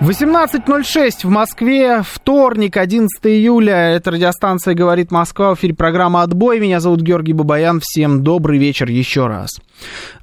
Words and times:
18.06 0.00 1.22
в 1.22 1.30
Москве, 1.30 2.02
вторник, 2.02 2.76
11 2.76 3.08
июля. 3.24 3.94
Это 3.94 4.10
радиостанция 4.10 4.74
«Говорит 4.74 5.10
Москва». 5.10 5.54
В 5.54 5.58
эфире 5.58 5.72
программа 5.72 6.20
«Отбой». 6.22 6.60
Меня 6.60 6.80
зовут 6.80 7.00
Георгий 7.00 7.32
Бабаян. 7.32 7.80
Всем 7.82 8.22
добрый 8.22 8.58
вечер 8.58 8.90
еще 8.90 9.26
раз. 9.26 9.58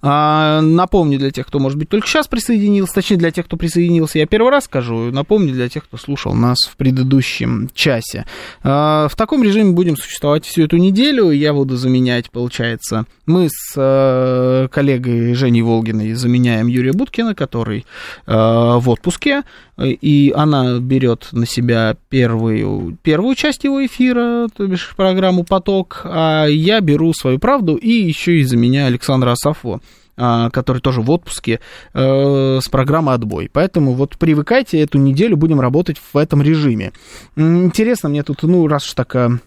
А, 0.02 0.62
напомню 0.62 1.18
для 1.18 1.32
тех, 1.32 1.48
кто, 1.48 1.60
может 1.60 1.78
быть, 1.78 1.90
только 1.90 2.08
сейчас 2.08 2.28
присоединился, 2.28 2.94
точнее, 2.94 3.18
для 3.18 3.32
тех, 3.32 3.46
кто 3.46 3.58
присоединился, 3.58 4.20
я 4.20 4.26
первый 4.26 4.52
раз 4.52 4.66
скажу, 4.66 5.12
напомню 5.12 5.54
для 5.54 5.70
тех, 5.70 5.86
кто 5.86 5.98
слушал 5.98 6.34
нас 6.34 6.58
в 6.70 6.76
предыдущем 6.76 7.70
часе. 7.74 8.26
А, 8.64 9.08
в 9.08 9.16
таком 9.16 9.44
режиме 9.44 9.72
будем 9.72 9.98
существовать 9.98 10.46
всю 10.46 10.64
эту 10.64 10.78
неделю, 10.78 11.32
я 11.32 11.54
буду 11.54 11.78
заменять, 11.78 12.30
получается, 12.30 13.06
мы 13.26 13.48
с 13.50 13.74
а, 13.78 14.68
коллегой 14.68 15.34
Женей 15.34 15.62
Волгиной 15.62 16.14
заменяем 16.14 16.68
Юрия 16.68 16.94
Буткина, 16.94 17.36
который 17.36 17.86
в 18.26 18.84
отпуске, 18.90 19.44
и 19.78 20.34
она 20.36 20.80
берет 20.80 21.30
на 21.32 21.46
себя 21.46 21.96
первую, 22.10 22.98
первую 23.02 23.36
часть 23.36 23.64
его 23.64 23.86
эфира, 23.86 24.48
то 24.56 24.68
бишь 24.68 24.94
программу 24.96 25.44
«Поток», 25.44 26.02
а 26.06 26.46
я 26.46 26.80
беру 26.82 27.14
свою 27.14 27.40
правду 27.40 27.76
и 27.76 27.90
еще 27.90 28.40
и 28.40 28.44
заменяю 28.44 28.88
Александра 28.88 29.36
Сафо 29.36 29.82
а, 30.16 30.52
который 30.52 30.80
тоже 30.80 31.02
в 31.02 31.10
отпуске, 31.10 31.60
э, 31.94 32.60
с 32.62 32.70
программы 32.70 33.14
«Отбой». 33.14 33.50
Поэтому 33.52 33.94
вот 33.94 34.18
привыкайте, 34.20 34.80
эту 34.80 35.00
неделю 35.00 35.38
будем 35.38 35.60
работать 35.60 35.98
в 35.98 36.18
этом 36.18 36.44
режиме. 36.44 36.94
Интересно 37.36 38.10
мне 38.10 38.22
тут, 38.22 38.44
ну, 38.44 38.68
раз 38.68 38.86
уж 38.86 38.94
такая 38.94 39.40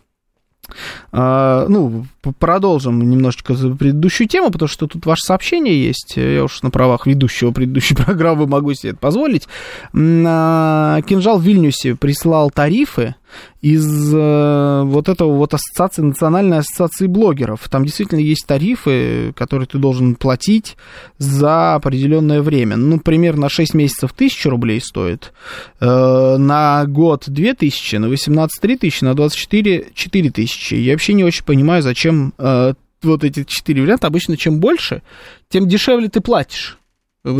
ну, 1.12 2.06
продолжим 2.38 2.98
немножечко 3.08 3.54
за 3.54 3.70
предыдущую 3.70 4.28
тему, 4.28 4.50
потому 4.50 4.68
что 4.68 4.86
тут 4.86 5.06
ваше 5.06 5.22
сообщение 5.22 5.86
есть. 5.86 6.14
Я 6.16 6.44
уж 6.44 6.62
на 6.62 6.70
правах 6.70 7.06
ведущего 7.06 7.52
предыдущей 7.52 7.94
программы 7.96 8.46
могу 8.46 8.74
себе 8.74 8.90
это 8.90 8.98
позволить. 8.98 9.48
А, 9.94 11.00
Кинжал 11.02 11.38
в 11.38 11.42
Вильнюсе 11.42 11.94
прислал 11.94 12.50
тарифы 12.50 13.14
из 13.60 14.14
э, 14.14 14.82
вот 14.84 15.08
этого 15.08 15.32
вот 15.34 15.54
ассоциации, 15.54 16.02
Национальной 16.02 16.58
ассоциации 16.58 17.06
блогеров. 17.06 17.68
Там 17.68 17.84
действительно 17.84 18.20
есть 18.20 18.46
тарифы, 18.46 19.32
которые 19.36 19.66
ты 19.66 19.78
должен 19.78 20.14
платить 20.14 20.76
за 21.18 21.74
определенное 21.74 22.42
время. 22.42 22.76
Ну, 22.76 23.00
примерно 23.00 23.42
на 23.42 23.48
6 23.48 23.74
месяцев 23.74 24.12
1000 24.12 24.50
рублей 24.50 24.80
стоит, 24.80 25.32
э, 25.80 26.36
на 26.38 26.84
год 26.86 27.24
2000, 27.26 27.96
на 27.96 28.08
18 28.08 28.60
3000, 28.60 29.04
на 29.04 29.14
24 29.14 29.88
4000. 29.94 30.74
Я 30.74 30.92
вообще 30.92 31.12
не 31.14 31.24
очень 31.24 31.44
понимаю, 31.44 31.82
зачем 31.82 32.34
э, 32.38 32.74
вот 33.02 33.24
эти 33.24 33.44
четыре 33.44 33.82
варианта. 33.82 34.06
Обычно 34.06 34.36
чем 34.36 34.60
больше, 34.60 35.02
тем 35.48 35.68
дешевле 35.68 36.08
ты 36.08 36.20
платишь 36.20 36.78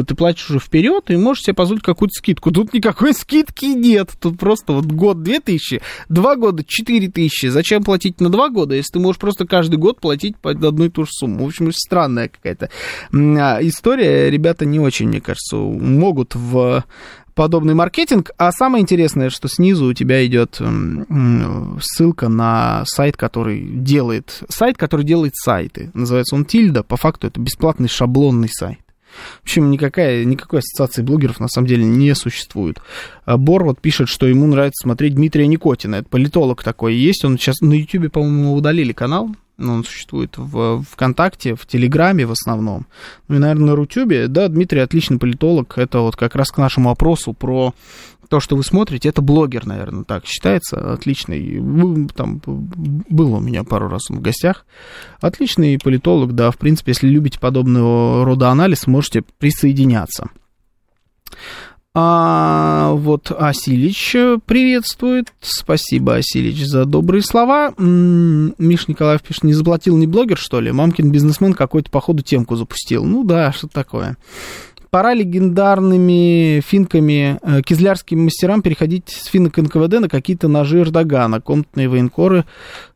ты 0.07 0.15
платишь 0.15 0.51
уже 0.51 0.59
вперед 0.59 1.11
и 1.11 1.17
можешь 1.17 1.45
себе 1.45 1.55
позволить 1.55 1.83
какую-то 1.83 2.15
скидку. 2.15 2.51
Тут 2.51 2.73
никакой 2.73 3.15
скидки 3.15 3.67
нет. 3.67 4.13
Тут 4.21 4.39
просто 4.39 4.73
вот 4.73 4.87
год 4.87 5.23
2000, 5.23 5.81
два 6.09 6.37
года 6.37 6.65
4000. 6.67 7.49
Зачем 7.49 7.83
платить 7.83 8.21
на 8.21 8.29
два 8.29 8.49
года, 8.49 8.75
если 8.75 8.95
ты 8.95 8.99
можешь 8.99 9.21
просто 9.21 9.47
каждый 9.47 9.77
год 9.77 10.01
платить 10.01 10.37
по 10.37 10.51
одной 10.51 10.89
и 10.89 10.91
ту 10.91 11.05
же 11.05 11.11
сумму? 11.13 11.45
В 11.45 11.49
общем, 11.49 11.71
странная 11.73 12.29
какая-то 12.29 12.71
а, 13.13 13.59
история. 13.63 14.31
Ребята 14.31 14.65
не 14.65 14.81
очень, 14.81 15.09
мне 15.09 15.21
кажется, 15.21 15.57
могут 15.57 16.35
в 16.35 16.85
подобный 17.37 17.75
маркетинг. 17.75 18.31
А 18.39 18.51
самое 18.51 18.83
интересное, 18.83 19.31
что 19.31 19.47
снизу 19.47 19.87
у 19.87 19.93
тебя 19.93 20.27
идет 20.27 20.61
ссылка 21.81 22.29
на 22.29 22.85
сайт, 22.87 23.17
который 23.17 23.63
делает 23.63 24.43
сайт, 24.49 24.77
который 24.77 25.05
делает 25.05 25.37
сайты. 25.37 25.91
Называется 25.95 26.35
он 26.35 26.45
Тильда. 26.45 26.83
По 26.83 26.97
факту 26.97 27.29
это 27.29 27.39
бесплатный 27.39 27.89
шаблонный 27.89 28.49
сайт. 28.49 28.81
В 29.41 29.45
общем, 29.45 29.71
никакая, 29.71 30.25
никакой 30.25 30.61
ассоциации 30.61 31.03
блогеров 31.03 31.41
на 31.41 31.49
самом 31.49 31.69
деле 31.69 31.85
не 31.85 32.15
существует. 32.15 32.81
А 33.25 33.37
Бор 33.37 33.65
вот 33.65 33.81
пишет, 33.81 34.09
что 34.09 34.27
ему 34.27 34.47
нравится 34.47 34.83
смотреть 34.83 35.15
Дмитрия 35.15 35.47
Никотина. 35.47 35.97
Это 35.97 36.09
политолог 36.09 36.63
такой 36.63 36.95
есть. 36.95 37.25
Он 37.25 37.39
сейчас 37.39 37.61
на 37.61 37.75
Ютубе, 37.75 38.09
по-моему, 38.09 38.55
удалили 38.55 38.93
канал. 38.93 39.31
Но 39.59 39.75
он 39.75 39.85
существует 39.85 40.37
в 40.37 40.83
ВКонтакте, 40.83 41.55
в 41.55 41.67
Телеграме 41.67 42.27
в 42.27 42.33
основном. 42.33 42.87
Ну 43.29 43.37
и, 43.37 43.39
наверное, 43.39 43.69
на 43.69 43.77
Рутюбе. 43.77 44.29
Да, 44.29 44.49
Дмитрий 44.49 44.81
отличный 44.81 45.19
политолог. 45.19 45.79
Это 45.79 46.01
вот 46.01 46.15
как 46.15 46.35
раз 46.35 46.51
к 46.51 46.59
нашему 46.59 46.91
вопросу 46.91 47.33
про 47.33 47.75
то, 48.29 48.41
что 48.41 48.57
вы 48.57 48.65
смотрите, 48.65 49.09
это 49.09 49.23
блогер, 49.23 49.67
наверное, 49.67 50.05
так 50.05 50.27
считается, 50.27 50.93
отличный, 50.93 51.63
там, 52.15 52.43
был 52.45 53.35
у 53.35 53.41
меня 53.41 53.65
пару 53.65 53.89
раз 53.89 54.09
в 54.09 54.21
гостях, 54.21 54.67
отличный 55.21 55.79
политолог, 55.79 56.35
да, 56.35 56.51
в 56.51 56.59
принципе, 56.59 56.91
если 56.91 57.09
любите 57.09 57.39
подобного 57.39 58.25
рода 58.25 58.51
анализ, 58.51 58.87
можете 58.87 59.23
присоединяться. 59.39 60.29
А, 61.99 62.93
вот 62.93 63.31
Асилич 63.31 64.15
приветствует. 64.45 65.33
Спасибо, 65.41 66.17
Асилич, 66.17 66.67
за 66.67 66.85
добрые 66.85 67.23
слова. 67.23 67.73
Миш 67.79 68.87
Николаев 68.89 69.23
пишет, 69.23 69.45
не 69.45 69.55
заплатил 69.55 69.97
ни 69.97 70.05
блогер, 70.05 70.37
что 70.37 70.61
ли? 70.61 70.73
Мамкин 70.73 71.11
бизнесмен 71.11 71.55
какой-то, 71.55 71.91
походу, 71.91 72.23
темку 72.23 72.55
запустил. 72.55 73.07
Ну 73.07 73.25
да, 73.25 73.51
что 73.51 73.67
такое 73.67 74.19
пора 74.91 75.13
легендарными 75.13 76.61
финками, 76.61 77.39
э, 77.43 77.61
кизлярским 77.61 78.25
мастерам 78.25 78.63
переходить 78.63 79.11
с 79.11 79.27
финок 79.27 79.59
НКВД 79.59 80.01
на 80.01 80.09
какие-то 80.09 80.49
ножи 80.49 80.81
Эрдогана. 80.81 81.43
Комнатные 81.43 81.89
военкоры 81.89 82.47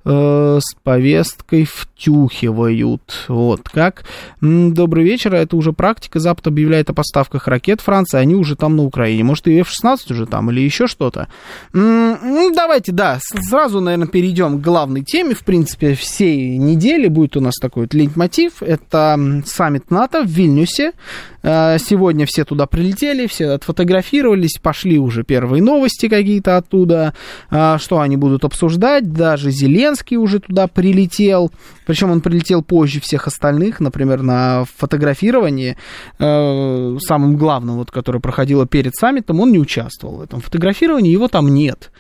э, 0.05 0.59
с 0.61 0.75
повесткой 0.83 1.65
втюхивают. 1.65 3.27
Вот 3.29 3.69
как. 3.69 4.05
Добрый 4.41 5.05
вечер. 5.05 5.35
Это 5.35 5.57
уже 5.57 5.73
практика. 5.73 6.19
Запад 6.19 6.47
объявляет 6.47 6.91
о 6.91 6.95
поставках 6.95 7.47
ракет 7.49 7.81
Франции. 7.81 8.19
Они 8.19 8.35
уже 8.35 8.57
там 8.57 8.77
на 8.77 8.85
Украине. 8.85 9.25
Может, 9.25 9.49
и 9.49 9.59
F-16 9.61 10.13
уже 10.13 10.27
там 10.27 10.51
или 10.51 10.61
еще 10.61 10.87
что-то. 10.87 11.29
Ну, 11.73 12.53
давайте, 12.55 12.93
да, 12.93 13.19
сразу, 13.21 13.81
наверное, 13.81 14.09
перейдем 14.09 14.59
к 14.59 14.63
главной 14.63 15.03
теме. 15.03 15.35
В 15.35 15.45
принципе, 15.45 15.95
всей 15.95 16.57
недели 16.57 17.09
будет 17.09 17.37
у 17.37 17.41
нас 17.41 17.55
такой 17.61 17.85
вот 17.85 17.95
лейтмотив. 17.95 18.63
Это 18.63 19.43
саммит 19.45 19.91
НАТО 19.91 20.23
в 20.23 20.27
Вильнюсе. 20.27 20.93
Э, 21.43 21.79
сегодня 21.79 22.27
все 22.27 22.45
туда 22.45 22.67
прилетели, 22.67 23.27
все 23.27 23.51
отфотографировались, 23.51 24.59
пошли 24.61 24.99
уже 24.99 25.25
первые 25.25 25.63
новости 25.63 26.09
какие-то 26.09 26.57
оттуда. 26.57 27.15
Э, 27.51 27.77
что 27.79 28.01
они 28.01 28.17
будут 28.17 28.45
обсуждать? 28.45 29.13
Даже 29.13 29.51
Зеленский 29.51 29.90
Зеленский 29.91 30.17
уже 30.17 30.39
туда 30.39 30.67
прилетел, 30.69 31.51
причем 31.87 32.11
он 32.11 32.21
прилетел 32.21 32.63
позже 32.63 33.01
всех 33.01 33.27
остальных, 33.27 33.81
например, 33.81 34.23
на 34.23 34.65
фотографировании, 34.77 35.77
э, 36.19 36.97
самым 37.01 37.37
главным, 37.37 37.77
вот, 37.77 37.91
которое 37.91 38.21
проходило 38.21 38.67
перед 38.67 38.95
саммитом, 38.95 39.41
он 39.41 39.51
не 39.51 39.59
участвовал 39.59 40.19
в 40.19 40.23
этом 40.23 40.41
фотографировании, 40.41 41.13
его 41.13 41.29
там 41.29 41.49
нет. 41.49 41.91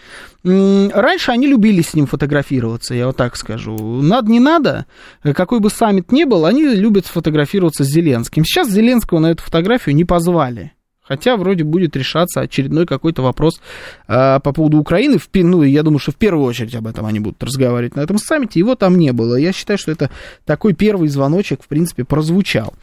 Раньше 0.45 1.33
они 1.33 1.49
любили 1.49 1.83
с 1.83 1.95
ним 1.95 2.07
фотографироваться, 2.07 2.95
я 2.95 3.07
вот 3.07 3.17
так 3.17 3.37
скажу. 3.37 3.77
Надо, 3.77 4.31
не 4.31 4.41
надо, 4.41 4.87
какой 5.23 5.61
бы 5.61 5.69
саммит 5.69 6.13
ни 6.13 6.25
был, 6.25 6.47
они 6.47 6.63
любят 6.63 7.07
фотографироваться 7.07 7.85
с 7.85 7.89
Зеленским. 7.89 8.45
Сейчас 8.45 8.71
Зеленского 8.71 9.19
на 9.19 9.33
эту 9.33 9.43
фотографию 9.43 9.97
не 9.97 10.05
позвали. 10.05 10.73
Хотя 11.11 11.37
вроде 11.37 11.65
будет 11.65 11.97
решаться 11.97 12.41
очередной 12.41 12.87
какой-то 12.87 13.21
вопрос 13.21 13.61
э, 14.07 14.39
по 14.45 14.53
поводу 14.53 14.79
Украины. 14.79 15.19
В, 15.19 15.29
ну, 15.35 15.65
я 15.65 15.83
думаю, 15.83 15.99
что 15.99 16.13
в 16.13 16.15
первую 16.15 16.47
очередь 16.47 16.77
об 16.77 16.87
этом 16.87 17.05
они 17.05 17.19
будут 17.19 17.43
разговаривать 17.43 17.97
на 17.97 18.01
этом 18.03 18.17
саммите. 18.17 18.61
Его 18.61 18.77
там 18.77 18.97
не 18.97 19.13
было. 19.13 19.35
Я 19.35 19.53
считаю, 19.53 19.77
что 19.77 19.91
это 19.91 20.09
такой 20.45 20.73
первый 20.73 21.09
звоночек, 21.09 21.65
в 21.65 21.67
принципе, 21.67 22.05
прозвучал. 22.05 22.75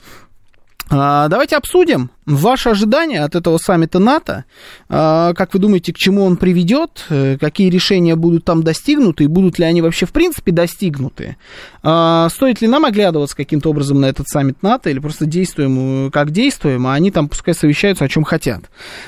А, 0.89 1.27
давайте 1.27 1.57
обсудим 1.57 2.11
ваши 2.27 2.69
ожидания 2.69 3.23
от 3.23 3.35
этого 3.35 3.57
саммита 3.57 3.99
НАТО. 3.99 4.45
А, 4.89 5.33
как 5.33 5.53
вы 5.53 5.59
думаете, 5.59 5.93
к 5.93 5.97
чему 5.97 6.23
он 6.23 6.35
приведет? 6.35 7.05
Э, 7.09 7.37
какие 7.39 7.69
решения 7.69 8.15
будут 8.15 8.43
там 8.43 8.63
достигнуты? 8.63 9.23
И 9.23 9.27
будут 9.27 9.59
ли 9.59 9.65
они 9.65 9.81
вообще 9.81 10.05
в 10.05 10.11
принципе 10.11 10.51
достигнуты? 10.51 11.37
А, 11.83 12.27
стоит 12.29 12.61
ли 12.61 12.67
нам 12.67 12.85
оглядываться 12.85 13.35
каким-то 13.35 13.69
образом 13.69 14.01
на 14.01 14.07
этот 14.07 14.27
саммит 14.27 14.61
НАТО? 14.61 14.89
Или 14.89 14.99
просто 14.99 15.25
действуем, 15.25 16.07
э, 16.07 16.11
как 16.11 16.31
действуем, 16.31 16.85
а 16.87 16.93
они 16.93 17.11
там 17.11 17.29
пускай 17.29 17.53
совещаются, 17.53 18.03
о 18.03 18.09
чем 18.09 18.25
хотят? 18.25 18.63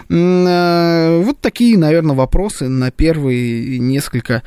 Э, 0.10 1.22
вот 1.22 1.40
такие, 1.42 1.78
наверное, 1.78 2.16
вопросы 2.16 2.70
на 2.70 2.90
первые 2.90 3.80
несколько 3.80 4.44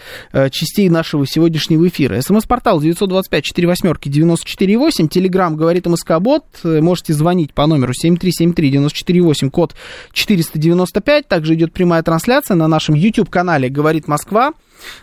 частей 0.51 0.89
нашего 0.89 1.27
сегодняшнего 1.27 1.87
эфира. 1.87 2.21
СМС-портал 2.21 2.81
925 2.81 3.45
4 3.45 3.69
восьмерки 3.69 4.09
94 4.09 4.79
8. 4.79 5.09
Телеграмм 5.09 5.57
говорит 5.57 5.87
МСК-бот. 5.87 6.45
Можете 6.65 7.13
звонить 7.23 7.55
по 7.55 7.67
номеру 7.67 7.93
7373948, 7.93 9.33
94,8, 9.43 9.51
код 9.51 9.75
495. 10.13 11.29
Также 11.29 11.55
идет 11.55 11.73
прямая 11.73 12.03
трансляция 12.03 12.57
на 12.57 12.69
нашем 12.69 12.95
YouTube-канале 12.95 13.69
«Говорит 13.69 14.09
Москва». 14.09 14.53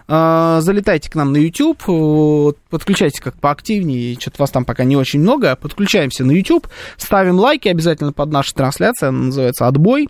А, 0.07 0.61
залетайте 0.61 1.09
к 1.09 1.15
нам 1.15 1.33
на 1.33 1.37
YouTube, 1.37 2.55
подключайтесь 2.69 3.19
как 3.19 3.35
поактивнее, 3.39 4.17
что-то 4.19 4.41
вас 4.41 4.51
там 4.51 4.65
пока 4.65 4.83
не 4.83 4.95
очень 4.95 5.19
много, 5.19 5.55
подключаемся 5.55 6.23
на 6.25 6.31
YouTube, 6.31 6.67
ставим 6.97 7.35
лайки 7.35 7.67
обязательно 7.67 8.13
под 8.13 8.31
нашей 8.31 8.53
трансляцией, 8.53 9.09
она 9.09 9.25
называется 9.25 9.67
«Отбой». 9.67 10.09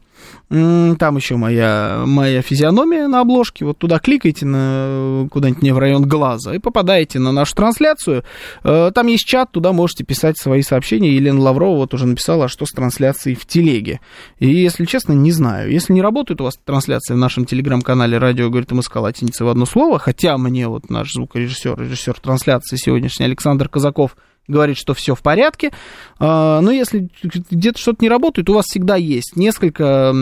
Там 0.49 1.15
еще 1.15 1.35
моя, 1.35 2.03
моя 2.05 2.41
физиономия 2.41 3.07
на 3.07 3.21
обложке. 3.21 3.65
Вот 3.65 3.77
туда 3.77 3.99
кликайте 3.99 4.47
на, 4.47 5.27
куда-нибудь 5.29 5.61
мне 5.61 5.73
в 5.73 5.77
район 5.77 6.07
глаза 6.07 6.55
и 6.55 6.59
попадаете 6.59 7.19
на 7.19 7.31
нашу 7.31 7.55
трансляцию. 7.55 8.23
Э, 8.63 8.91
там 8.93 9.07
есть 9.07 9.25
чат, 9.25 9.51
туда 9.51 9.73
можете 9.73 10.03
писать 10.03 10.39
свои 10.39 10.63
сообщения. 10.63 11.13
Елена 11.13 11.39
Лаврова 11.39 11.77
вот 11.77 11.93
уже 11.93 12.07
написала, 12.07 12.47
что 12.47 12.65
с 12.65 12.71
трансляцией 12.71 13.35
в 13.35 13.45
телеге. 13.45 13.99
И, 14.39 14.49
если 14.49 14.85
честно, 14.85 15.13
не 15.13 15.31
знаю. 15.31 15.71
Если 15.71 15.93
не 15.93 16.01
работает 16.01 16.41
у 16.41 16.45
вас 16.45 16.57
трансляция 16.65 17.13
в 17.13 17.19
нашем 17.19 17.45
телеграм-канале 17.45 18.17
«Радио 18.17 18.49
говорит 18.49 18.71
МСК» 18.71 18.95
латиница 18.95 19.45
в 19.45 19.49
одно 19.59 19.65
слово, 19.65 19.99
хотя 19.99 20.37
мне 20.37 20.69
вот 20.69 20.89
наш 20.89 21.11
звукорежиссер, 21.11 21.77
режиссер 21.77 22.17
трансляции 22.21 22.77
сегодняшний 22.77 23.25
Александр 23.25 23.67
Казаков– 23.67 24.15
говорит, 24.49 24.77
что 24.77 24.93
все 24.93 25.15
в 25.15 25.21
порядке. 25.21 25.71
А, 26.17 26.59
но 26.59 26.71
если 26.71 27.09
где-то 27.23 27.79
что-то 27.79 27.99
не 28.01 28.09
работает, 28.09 28.49
у 28.49 28.53
вас 28.53 28.65
всегда 28.65 28.95
есть 28.95 29.35
несколько 29.35 30.13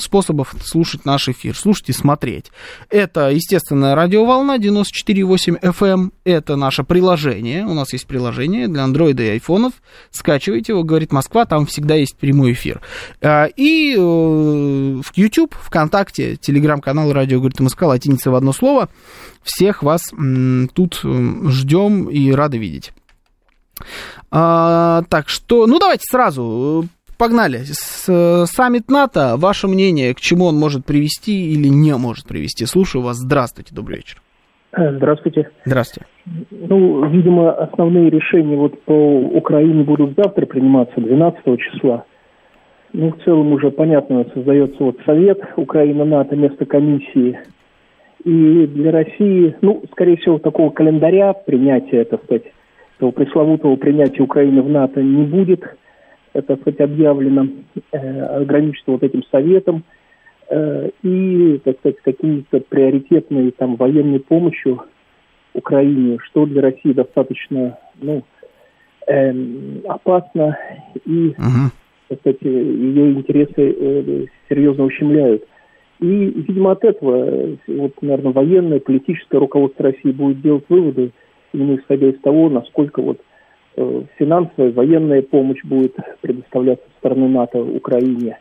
способов 0.00 0.54
слушать 0.64 1.04
наш 1.04 1.28
эфир, 1.28 1.56
слушать 1.56 1.90
и 1.90 1.92
смотреть. 1.92 2.50
Это, 2.90 3.30
естественно, 3.30 3.94
радиоволна 3.94 4.58
94.8 4.58 5.60
FM, 5.60 5.92
эм. 5.92 6.12
это 6.24 6.56
наше 6.56 6.82
приложение, 6.82 7.64
у 7.66 7.74
нас 7.74 7.92
есть 7.92 8.06
приложение 8.06 8.66
для 8.66 8.84
андроида 8.84 9.22
и 9.22 9.28
айфонов, 9.28 9.74
скачивайте 10.10 10.72
его, 10.72 10.82
говорит 10.82 11.12
Москва, 11.12 11.44
там 11.44 11.66
всегда 11.66 11.94
есть 11.94 12.16
прямой 12.16 12.52
эфир. 12.52 12.80
А, 13.20 13.44
и 13.44 13.94
э, 13.94 13.98
в 13.98 15.06
YouTube, 15.14 15.54
ВКонтакте, 15.54 16.36
телеграм-канал 16.36 17.12
радио 17.12 17.38
говорит 17.38 17.60
Москва, 17.60 17.88
латиница 17.88 18.30
в 18.30 18.34
одно 18.34 18.52
слово. 18.52 18.88
Всех 19.42 19.82
вас 19.82 20.10
тут 20.74 21.02
ждем 21.02 22.08
и 22.08 22.30
рады 22.32 22.58
видеть. 22.58 22.92
А, 24.30 25.02
так 25.08 25.28
что, 25.28 25.66
ну 25.66 25.78
давайте 25.78 26.04
сразу, 26.10 26.84
погнали. 27.18 27.58
С, 27.58 28.46
саммит 28.46 28.90
НАТО, 28.90 29.34
ваше 29.36 29.68
мнение, 29.68 30.14
к 30.14 30.20
чему 30.20 30.46
он 30.46 30.56
может 30.56 30.84
привести 30.84 31.52
или 31.52 31.68
не 31.68 31.96
может 31.96 32.26
привести? 32.26 32.66
Слушаю 32.66 33.02
вас. 33.02 33.16
Здравствуйте, 33.16 33.74
добрый 33.74 33.98
вечер. 33.98 34.20
Э, 34.76 34.92
здравствуйте. 34.96 35.50
Здравствуйте. 35.64 36.06
Ну, 36.50 37.06
видимо, 37.08 37.52
основные 37.52 38.10
решения 38.10 38.56
вот 38.56 38.82
по 38.82 38.92
Украине 38.92 39.84
будут 39.84 40.14
завтра 40.16 40.46
приниматься, 40.46 41.00
12 41.00 41.42
числа. 41.60 42.04
Ну, 42.92 43.12
в 43.12 43.24
целом 43.24 43.52
уже 43.52 43.70
понятно, 43.70 44.24
создается 44.34 44.82
вот 44.82 44.98
Совет 45.04 45.40
Украина-НАТО, 45.56 46.36
место 46.36 46.64
комиссии. 46.64 47.38
И 48.24 48.66
для 48.66 48.90
России, 48.90 49.54
ну, 49.60 49.82
скорее 49.92 50.16
всего, 50.16 50.38
такого 50.38 50.70
календаря 50.70 51.34
принятия, 51.34 52.04
так 52.04 52.22
сказать, 52.24 52.44
того 52.98 53.12
пресловутого 53.12 53.76
принятия 53.76 54.22
Украины 54.22 54.62
в 54.62 54.68
НАТО 54.68 55.02
не 55.02 55.24
будет, 55.24 55.62
это 56.32 56.56
хоть 56.62 56.80
объявлено, 56.80 57.48
э, 57.92 58.20
ограничится 58.40 58.90
вот 58.90 59.02
этим 59.02 59.22
советом, 59.30 59.84
э, 60.50 60.90
и, 61.02 61.60
так 61.64 61.78
сказать, 61.78 61.98
какими-то 62.02 62.60
приоритетной 62.60 63.50
там 63.52 63.76
военной 63.76 64.20
помощью 64.20 64.82
Украине, 65.54 66.18
что 66.24 66.46
для 66.46 66.62
России 66.62 66.92
достаточно, 66.92 67.78
ну, 68.00 68.24
э, 69.06 69.32
опасно 69.88 70.58
и, 71.04 71.34
так 72.08 72.18
сказать, 72.20 72.42
ее 72.42 73.12
интересы 73.12 73.52
э, 73.56 74.26
серьезно 74.48 74.84
ущемляют. 74.84 75.44
И, 76.00 76.06
видимо, 76.06 76.72
от 76.72 76.84
этого, 76.84 77.56
вот, 77.68 78.02
наверное, 78.02 78.32
военное, 78.32 78.80
политическое 78.80 79.38
руководство 79.38 79.84
России 79.84 80.10
будет 80.10 80.42
делать 80.42 80.64
выводы, 80.68 81.12
именно 81.54 81.76
исходя 81.76 82.08
из 82.08 82.20
того, 82.20 82.50
насколько 82.50 83.00
вот 83.00 83.20
э, 83.76 84.02
финансовая, 84.18 84.72
военная 84.72 85.22
помощь 85.22 85.62
будет 85.64 85.96
предоставляться 86.20 86.84
со 86.86 86.98
стороны 86.98 87.28
НАТО 87.28 87.62
Украине. 87.62 88.38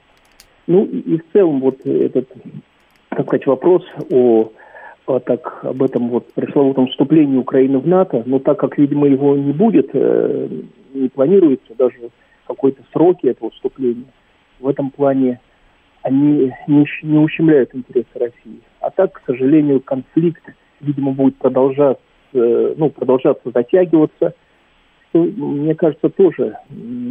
Ну 0.67 0.85
и, 0.85 1.17
в 1.17 1.31
целом 1.31 1.59
вот 1.59 1.85
этот, 1.85 2.29
так 3.09 3.25
сказать, 3.27 3.45
вопрос 3.45 3.83
о, 4.11 4.51
о 5.05 5.19
так, 5.19 5.59
об 5.63 5.83
этом 5.83 6.09
вот 6.09 6.33
пресловутом 6.33 6.87
вступлении 6.87 7.37
Украины 7.37 7.79
в 7.79 7.87
НАТО, 7.87 8.23
но 8.25 8.39
так 8.39 8.59
как, 8.59 8.77
видимо, 8.77 9.07
его 9.07 9.35
не 9.35 9.51
будет, 9.51 9.89
э, 9.93 10.47
не 10.93 11.09
планируется 11.09 11.75
даже 11.77 12.09
какой-то 12.47 12.81
сроки 12.91 13.27
этого 13.27 13.51
вступления, 13.51 14.05
в 14.59 14.67
этом 14.67 14.89
плане 14.89 15.39
они 16.01 16.51
не, 16.67 16.85
не 17.03 17.17
ущемляют 17.17 17.73
интересы 17.73 18.07
России. 18.15 18.61
А 18.79 18.89
так, 18.89 19.13
к 19.13 19.21
сожалению, 19.25 19.79
конфликт, 19.79 20.43
видимо, 20.81 21.11
будет 21.11 21.37
продолжаться 21.37 22.03
ну, 22.33 22.89
продолжаться 22.89 23.51
затягиваться, 23.53 24.33
что, 25.09 25.23
мне 25.23 25.75
кажется, 25.75 26.09
тоже 26.09 26.57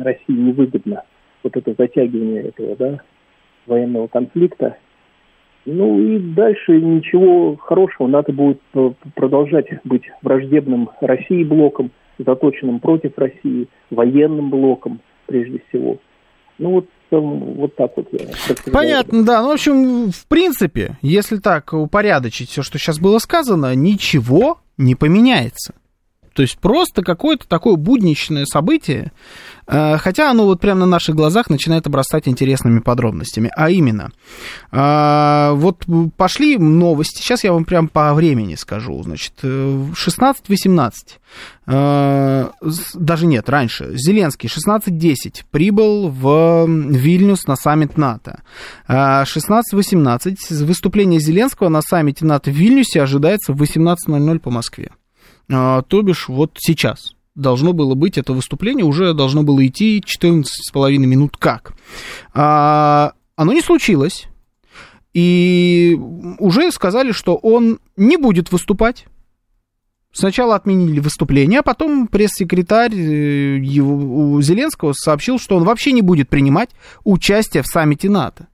России 0.03 0.33
невыгодно 0.33 1.05
вот 1.43 1.57
это 1.57 1.75
затягивание 1.77 2.43
этого, 2.43 2.77
да, 2.77 3.01
военного 3.67 4.07
конфликта. 4.09 4.77
Ну 5.65 6.01
и 6.01 6.19
дальше 6.19 6.81
ничего 6.81 7.57
хорошего. 7.57 8.09
надо 8.09 8.33
будет 8.33 8.61
продолжать 9.15 9.69
быть 9.85 10.03
враждебным 10.23 10.91
России 11.01 11.45
блоком, 11.45 11.93
заточенным 12.19 12.81
против 12.81 13.17
России, 13.17 13.69
военным 13.91 14.51
блоком 14.51 15.01
прежде 15.27 15.63
всего. 15.69 15.99
Ну 16.59 16.71
вот 16.71 16.87
вот 17.21 17.77
так 17.77 17.93
вот 17.97 18.09
я. 18.13 18.73
Понятно, 18.73 19.25
да. 19.25 19.43
Ну, 19.43 19.49
в 19.49 19.53
общем, 19.53 20.11
в 20.11 20.27
принципе, 20.27 20.99
если 21.03 21.37
так 21.37 21.73
упорядочить 21.73 22.51
все, 22.51 22.63
что 22.63 22.79
сейчас 22.79 22.99
было 22.99 23.19
сказано, 23.19 23.75
ничего 23.75 24.61
не 24.79 24.95
поменяется. 24.95 25.75
То 26.35 26.43
есть 26.43 26.59
просто 26.59 27.03
какое-то 27.03 27.47
такое 27.47 27.77
будничное 27.77 28.47
событие, 28.47 29.13
э, 29.67 29.99
хотя 29.99 30.31
оно 30.31 30.45
вот 30.45 30.61
прямо 30.61 30.81
на 30.81 30.87
наших 30.87 31.15
глазах 31.15 31.51
начинает 31.51 31.87
обрастать 31.87 32.27
интересными 32.27 32.81
подробностями. 32.81 33.51
А 33.55 33.71
именно, 33.71 34.13
э, 34.71 35.53
вот 35.55 35.85
пошли 36.17 36.57
новости, 36.57 37.23
сейчас 37.23 37.45
я 37.45 37.53
вам 37.53 37.65
прям 37.65 37.89
по 37.89 38.15
времени 38.15 38.55
скажу, 38.55 39.03
значит, 39.03 39.35
16-18, 39.43 41.21
э, 41.67 42.49
даже 42.95 43.27
нет, 43.27 43.49
раньше, 43.51 43.91
Зеленский 43.95 44.49
16-10 44.49 45.45
прибыл 45.51 46.09
в 46.09 46.67
Вильнюс 46.67 47.47
на 47.47 47.57
саммит 47.57 47.99
НАТО. 47.99 48.43
16-18 48.89 50.65
выступление 50.65 51.21
Зеленского 51.21 51.69
на 51.69 51.83
саммите 51.83 52.25
НАТО 52.25 52.51
в 52.51 52.55
Вильнюсе 52.55 53.03
ожидается 53.03 53.53
в 53.53 53.63
18.00 53.63 54.39
по 54.39 54.51
Москве. 54.51 54.91
А, 55.51 55.83
то 55.83 56.03
бишь 56.03 56.29
вот 56.29 56.53
сейчас 56.59 57.15
должно 57.35 57.73
было 57.73 57.95
быть 57.95 58.19
это 58.19 58.33
выступление, 58.33 58.85
уже 58.85 59.15
должно 59.15 59.43
было 59.43 59.67
идти 59.67 60.03
14,5 60.05 60.97
минут 60.99 61.37
как. 61.37 61.75
А, 62.35 63.13
оно 63.37 63.53
не 63.53 63.63
случилось, 63.63 64.29
и 65.15 65.99
уже 66.39 66.71
сказали, 66.73 67.13
что 67.13 67.37
он 67.37 67.81
не 67.97 68.17
будет 68.17 68.53
выступать. 68.53 69.07
Сначала 70.13 70.57
отменили 70.57 71.01
выступление, 71.01 71.61
а 71.61 71.63
потом 71.63 72.07
пресс-секретарь 72.07 72.95
э, 72.95 73.59
его, 73.59 74.43
Зеленского 74.43 74.93
сообщил, 74.93 75.39
что 75.39 75.57
он 75.57 75.65
вообще 75.65 75.93
не 75.93 76.03
будет 76.03 76.29
принимать 76.29 76.69
участие 77.05 77.63
в 77.63 77.67
саммите 77.67 78.11
НАТО. 78.11 78.49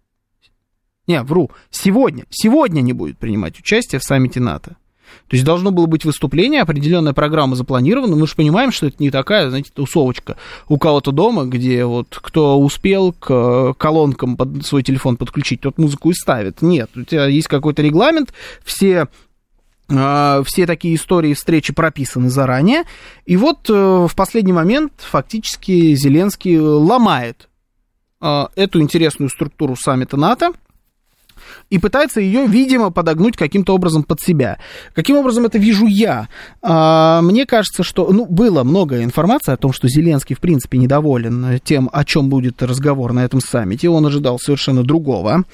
Не, 1.08 1.22
вру, 1.22 1.50
сегодня, 1.70 2.26
сегодня 2.30 2.80
не 2.80 2.92
будет 2.92 3.18
принимать 3.18 3.58
участие 3.58 3.98
в 3.98 4.04
саммите 4.04 4.38
НАТО. 4.38 4.76
То 5.28 5.36
есть 5.36 5.44
должно 5.44 5.70
было 5.70 5.86
быть 5.86 6.04
выступление, 6.04 6.62
определенная 6.62 7.12
программа 7.12 7.56
запланирована. 7.56 8.16
Мы 8.16 8.26
же 8.26 8.34
понимаем, 8.34 8.72
что 8.72 8.86
это 8.86 8.96
не 8.98 9.10
такая, 9.10 9.48
знаете, 9.48 9.70
тусовочка 9.74 10.36
у 10.68 10.78
кого-то 10.78 11.12
дома, 11.12 11.44
где 11.44 11.84
вот 11.84 12.18
кто 12.20 12.58
успел 12.58 13.12
к 13.12 13.74
колонкам 13.74 14.36
под 14.36 14.64
свой 14.64 14.82
телефон 14.82 15.16
подключить, 15.16 15.60
тот 15.60 15.78
музыку 15.78 16.10
и 16.10 16.14
ставит. 16.14 16.62
Нет, 16.62 16.90
у 16.96 17.04
тебя 17.04 17.26
есть 17.26 17.48
какой-то 17.48 17.82
регламент, 17.82 18.32
все 18.64 19.08
а, 19.90 20.42
все 20.44 20.66
такие 20.66 20.94
истории 20.96 21.34
встречи 21.34 21.72
прописаны 21.72 22.28
заранее. 22.28 22.84
И 23.24 23.36
вот 23.36 23.70
э, 23.70 23.72
в 23.72 24.14
последний 24.14 24.52
момент 24.52 24.92
фактически 24.98 25.94
Зеленский 25.94 26.58
ломает 26.58 27.48
эту 28.20 28.80
интересную 28.80 29.28
структуру 29.28 29.76
саммита 29.76 30.16
НАТО 30.16 30.50
и 31.70 31.78
пытается 31.78 32.20
ее, 32.20 32.46
видимо, 32.46 32.90
подогнуть 32.90 33.36
каким-то 33.36 33.74
образом 33.74 34.02
под 34.02 34.20
себя. 34.20 34.58
Каким 34.94 35.16
образом 35.16 35.44
это 35.44 35.58
вижу 35.58 35.86
я? 35.86 36.28
А, 36.62 37.20
мне 37.22 37.46
кажется, 37.46 37.82
что 37.82 38.10
ну, 38.12 38.26
было 38.26 38.64
много 38.64 39.02
информации 39.02 39.52
о 39.52 39.56
том, 39.56 39.72
что 39.72 39.88
Зеленский, 39.88 40.36
в 40.36 40.40
принципе, 40.40 40.78
недоволен 40.78 41.60
тем, 41.64 41.88
о 41.92 42.04
чем 42.04 42.28
будет 42.28 42.62
разговор 42.62 43.12
на 43.12 43.24
этом 43.24 43.40
саммите. 43.40 43.88
Он 43.88 44.06
ожидал 44.06 44.38
совершенно 44.38 44.82
другого. 44.82 45.44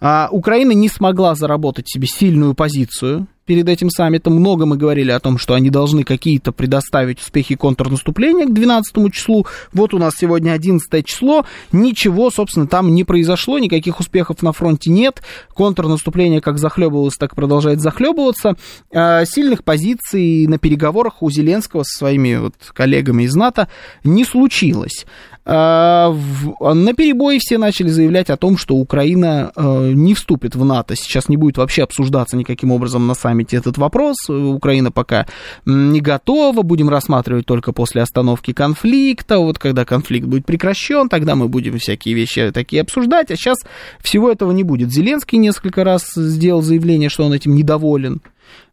А, 0.00 0.28
Украина 0.30 0.72
не 0.72 0.88
смогла 0.88 1.34
заработать 1.34 1.88
себе 1.88 2.06
сильную 2.06 2.54
позицию 2.54 3.26
перед 3.48 3.66
этим 3.66 3.88
саммитом. 3.88 4.34
Много 4.34 4.66
мы 4.66 4.76
говорили 4.76 5.10
о 5.10 5.20
том, 5.20 5.38
что 5.38 5.54
они 5.54 5.70
должны 5.70 6.04
какие-то 6.04 6.52
предоставить 6.52 7.18
успехи 7.18 7.54
контрнаступления 7.54 8.44
к 8.44 8.52
12 8.52 9.10
числу. 9.10 9.46
Вот 9.72 9.94
у 9.94 9.98
нас 9.98 10.16
сегодня 10.18 10.52
11 10.52 11.04
число. 11.06 11.46
Ничего, 11.72 12.30
собственно, 12.30 12.66
там 12.66 12.94
не 12.94 13.04
произошло, 13.04 13.58
никаких 13.58 14.00
успехов 14.00 14.42
на 14.42 14.52
фронте 14.52 14.90
нет. 14.90 15.22
Контрнаступление 15.54 16.42
как 16.42 16.58
захлебывалось, 16.58 17.16
так 17.16 17.34
продолжает 17.34 17.80
захлебываться. 17.80 18.54
А, 18.92 19.24
сильных 19.24 19.64
позиций 19.64 20.46
на 20.46 20.58
переговорах 20.58 21.22
у 21.22 21.30
Зеленского 21.30 21.84
со 21.84 22.00
своими 22.00 22.36
вот 22.36 22.54
коллегами 22.74 23.22
из 23.22 23.34
НАТО 23.34 23.68
не 24.04 24.24
случилось. 24.24 25.06
А, 25.50 26.14
на 26.60 26.92
перебой 26.92 27.38
все 27.40 27.56
начали 27.56 27.88
заявлять 27.88 28.28
о 28.28 28.36
том, 28.36 28.58
что 28.58 28.74
Украина 28.74 29.50
э, 29.56 29.92
не 29.94 30.12
вступит 30.12 30.54
в 30.54 30.62
НАТО. 30.62 30.94
Сейчас 30.94 31.30
не 31.30 31.38
будет 31.38 31.56
вообще 31.56 31.84
обсуждаться 31.84 32.36
никаким 32.36 32.70
образом 32.70 33.06
на 33.06 33.14
саммите 33.14 33.56
этот 33.56 33.78
вопрос. 33.78 34.16
Украина 34.28 34.92
пока 34.92 35.26
не 35.64 36.02
готова. 36.02 36.60
Будем 36.60 36.90
рассматривать 36.90 37.46
только 37.46 37.72
после 37.72 38.02
остановки 38.02 38.52
конфликта. 38.52 39.38
Вот 39.38 39.58
когда 39.58 39.86
конфликт 39.86 40.26
будет 40.26 40.44
прекращен, 40.44 41.08
тогда 41.08 41.34
мы 41.34 41.48
будем 41.48 41.78
всякие 41.78 42.14
вещи 42.14 42.50
такие 42.52 42.82
обсуждать. 42.82 43.30
А 43.30 43.36
сейчас 43.36 43.56
всего 44.00 44.30
этого 44.30 44.52
не 44.52 44.64
будет. 44.64 44.92
Зеленский 44.92 45.38
несколько 45.38 45.82
раз 45.82 46.12
сделал 46.14 46.60
заявление, 46.60 47.08
что 47.08 47.24
он 47.24 47.32
этим 47.32 47.54
недоволен. 47.54 48.20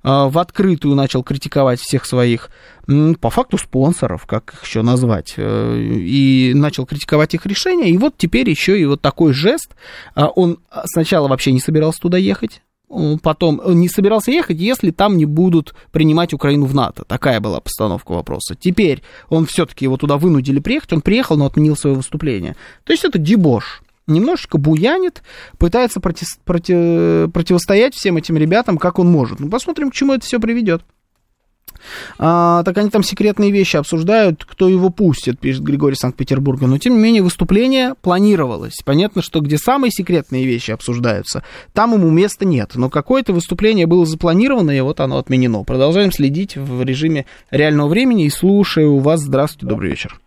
А, 0.03 0.29
в 0.29 0.37
открытую 0.37 0.95
начал 0.95 1.23
критиковать 1.23 1.79
всех 1.79 2.05
своих, 2.05 2.49
по 3.19 3.29
факту, 3.29 3.57
спонсоров, 3.57 4.25
как 4.25 4.53
их 4.53 4.63
еще 4.63 4.81
назвать, 4.83 5.33
э, 5.37 5.77
и 5.79 6.53
начал 6.53 6.85
критиковать 6.85 7.33
их 7.33 7.45
решения, 7.45 7.89
и 7.89 7.97
вот 7.97 8.13
теперь 8.17 8.49
еще 8.49 8.79
и 8.79 8.85
вот 8.85 9.01
такой 9.01 9.33
жест, 9.33 9.75
а, 10.13 10.27
он 10.27 10.59
сначала 10.85 11.27
вообще 11.27 11.51
не 11.51 11.59
собирался 11.59 11.99
туда 11.99 12.17
ехать, 12.17 12.61
потом 13.21 13.61
не 13.65 13.89
собирался 13.89 14.31
ехать, 14.31 14.59
если 14.59 14.91
там 14.91 15.17
не 15.17 15.25
будут 15.25 15.73
принимать 15.91 16.33
Украину 16.33 16.65
в 16.65 16.75
НАТО. 16.75 17.03
Такая 17.05 17.39
была 17.39 17.59
постановка 17.59 18.11
вопроса. 18.11 18.55
Теперь 18.55 19.01
он 19.29 19.45
все-таки 19.45 19.85
его 19.85 19.97
туда 19.97 20.17
вынудили 20.17 20.59
приехать, 20.59 20.93
он 20.93 21.01
приехал, 21.01 21.35
но 21.35 21.45
отменил 21.45 21.75
свое 21.75 21.95
выступление. 21.95 22.55
То 22.83 22.93
есть 22.93 23.03
это 23.03 23.17
дебош 23.17 23.81
немножечко 24.07 24.57
буянит, 24.57 25.23
пытается 25.57 25.99
проти, 25.99 26.25
проти, 26.43 27.27
противостоять 27.31 27.95
всем 27.95 28.17
этим 28.17 28.37
ребятам, 28.37 28.77
как 28.77 28.99
он 28.99 29.11
может. 29.11 29.39
Ну, 29.39 29.49
посмотрим, 29.49 29.91
к 29.91 29.93
чему 29.93 30.13
это 30.13 30.25
все 30.25 30.39
приведет. 30.39 30.83
А, 32.17 32.63
так 32.63 32.77
они 32.77 32.89
там 32.89 33.03
секретные 33.03 33.51
вещи 33.51 33.77
обсуждают, 33.77 34.45
кто 34.45 34.69
его 34.69 34.89
пустит, 34.89 35.39
пишет 35.39 35.63
Григорий 35.63 35.95
Санкт-Петербурга. 35.95 36.67
Но, 36.67 36.77
тем 36.77 36.93
не 36.93 36.99
менее, 36.99 37.21
выступление 37.21 37.95
планировалось. 38.01 38.77
Понятно, 38.83 39.21
что 39.21 39.41
где 39.41 39.57
самые 39.57 39.91
секретные 39.91 40.45
вещи 40.45 40.71
обсуждаются, 40.71 41.43
там 41.73 41.93
ему 41.93 42.09
места 42.09 42.45
нет. 42.45 42.71
Но 42.75 42.89
какое-то 42.89 43.33
выступление 43.33 43.87
было 43.87 44.05
запланировано, 44.05 44.71
и 44.71 44.81
вот 44.81 44.99
оно 44.99 45.17
отменено. 45.17 45.63
Продолжаем 45.63 46.11
следить 46.11 46.55
в 46.55 46.83
режиме 46.83 47.25
реального 47.51 47.87
времени 47.87 48.25
и 48.25 48.29
слушаю 48.29 48.99
вас. 48.99 49.21
Здравствуйте, 49.21 49.67
добрый 49.67 49.89
вечер. 49.91 50.19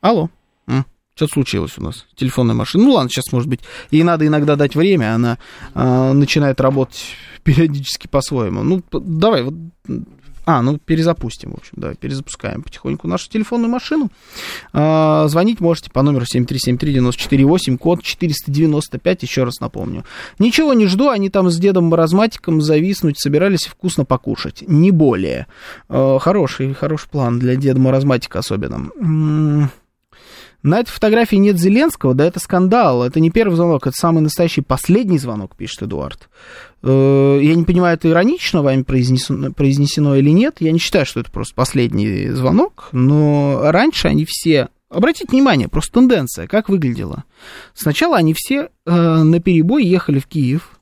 Алло. 0.00 0.30
Что-то 1.20 1.34
случилось 1.34 1.72
у 1.76 1.82
нас. 1.82 2.06
Телефонная 2.16 2.54
машина. 2.54 2.84
Ну 2.84 2.92
ладно, 2.92 3.10
сейчас, 3.10 3.30
может 3.30 3.46
быть, 3.46 3.60
ей 3.90 4.04
надо 4.04 4.26
иногда 4.26 4.56
дать 4.56 4.74
время, 4.74 5.14
она 5.14 5.36
э, 5.74 6.12
начинает 6.14 6.62
работать 6.62 7.14
периодически 7.44 8.06
по-своему. 8.06 8.62
Ну, 8.62 8.82
давай, 8.90 9.42
вот 9.42 9.52
а, 10.46 10.62
ну 10.62 10.78
перезапустим, 10.78 11.50
в 11.50 11.56
общем, 11.58 11.74
да, 11.76 11.92
перезапускаем 11.94 12.62
потихоньку 12.62 13.06
нашу 13.06 13.28
телефонную 13.28 13.70
машину. 13.70 14.08
А, 14.72 15.28
звонить 15.28 15.60
можете 15.60 15.90
по 15.90 16.00
номеру 16.00 16.24
7373948, 16.24 17.76
код 17.76 18.02
495, 18.02 19.22
еще 19.22 19.44
раз 19.44 19.60
напомню. 19.60 20.06
Ничего 20.38 20.72
не 20.72 20.86
жду, 20.86 21.10
они 21.10 21.28
там 21.28 21.50
с 21.50 21.58
дедом 21.58 21.84
маразматиком 21.84 22.62
зависнуть 22.62 23.20
собирались 23.20 23.66
вкусно 23.66 24.06
покушать, 24.06 24.64
не 24.66 24.90
более. 24.90 25.48
А, 25.90 26.18
хороший, 26.18 26.72
хороший 26.72 27.10
план 27.10 27.38
для 27.38 27.56
деда 27.56 27.78
маразматика 27.78 28.38
особенно. 28.38 29.68
На 30.62 30.80
этой 30.80 30.90
фотографии 30.90 31.36
нет 31.36 31.58
Зеленского, 31.58 32.14
да 32.14 32.26
это 32.26 32.38
скандал, 32.38 33.02
это 33.02 33.18
не 33.18 33.30
первый 33.30 33.54
звонок, 33.54 33.86
это 33.86 33.96
самый 33.96 34.20
настоящий 34.20 34.60
последний 34.60 35.18
звонок, 35.18 35.56
пишет 35.56 35.84
Эдуард. 35.84 36.28
Э, 36.82 37.38
я 37.42 37.54
не 37.54 37.64
понимаю, 37.64 37.96
это 37.96 38.10
иронично 38.10 38.62
вами 38.62 38.82
произнесено, 38.82 39.52
произнесено 39.52 40.16
или 40.16 40.30
нет, 40.30 40.56
я 40.60 40.72
не 40.72 40.78
считаю, 40.78 41.06
что 41.06 41.20
это 41.20 41.30
просто 41.30 41.54
последний 41.54 42.28
звонок, 42.28 42.88
но 42.92 43.70
раньше 43.70 44.08
они 44.08 44.24
все 44.26 44.68
Обратите 44.90 45.28
внимание, 45.30 45.68
просто 45.68 46.00
тенденция, 46.00 46.48
как 46.48 46.68
выглядела. 46.68 47.22
Сначала 47.74 48.16
они 48.16 48.34
все 48.36 48.70
э, 48.86 48.92
на 48.92 49.38
перебой 49.38 49.84
ехали 49.84 50.18
в 50.18 50.26
Киев, 50.26 50.80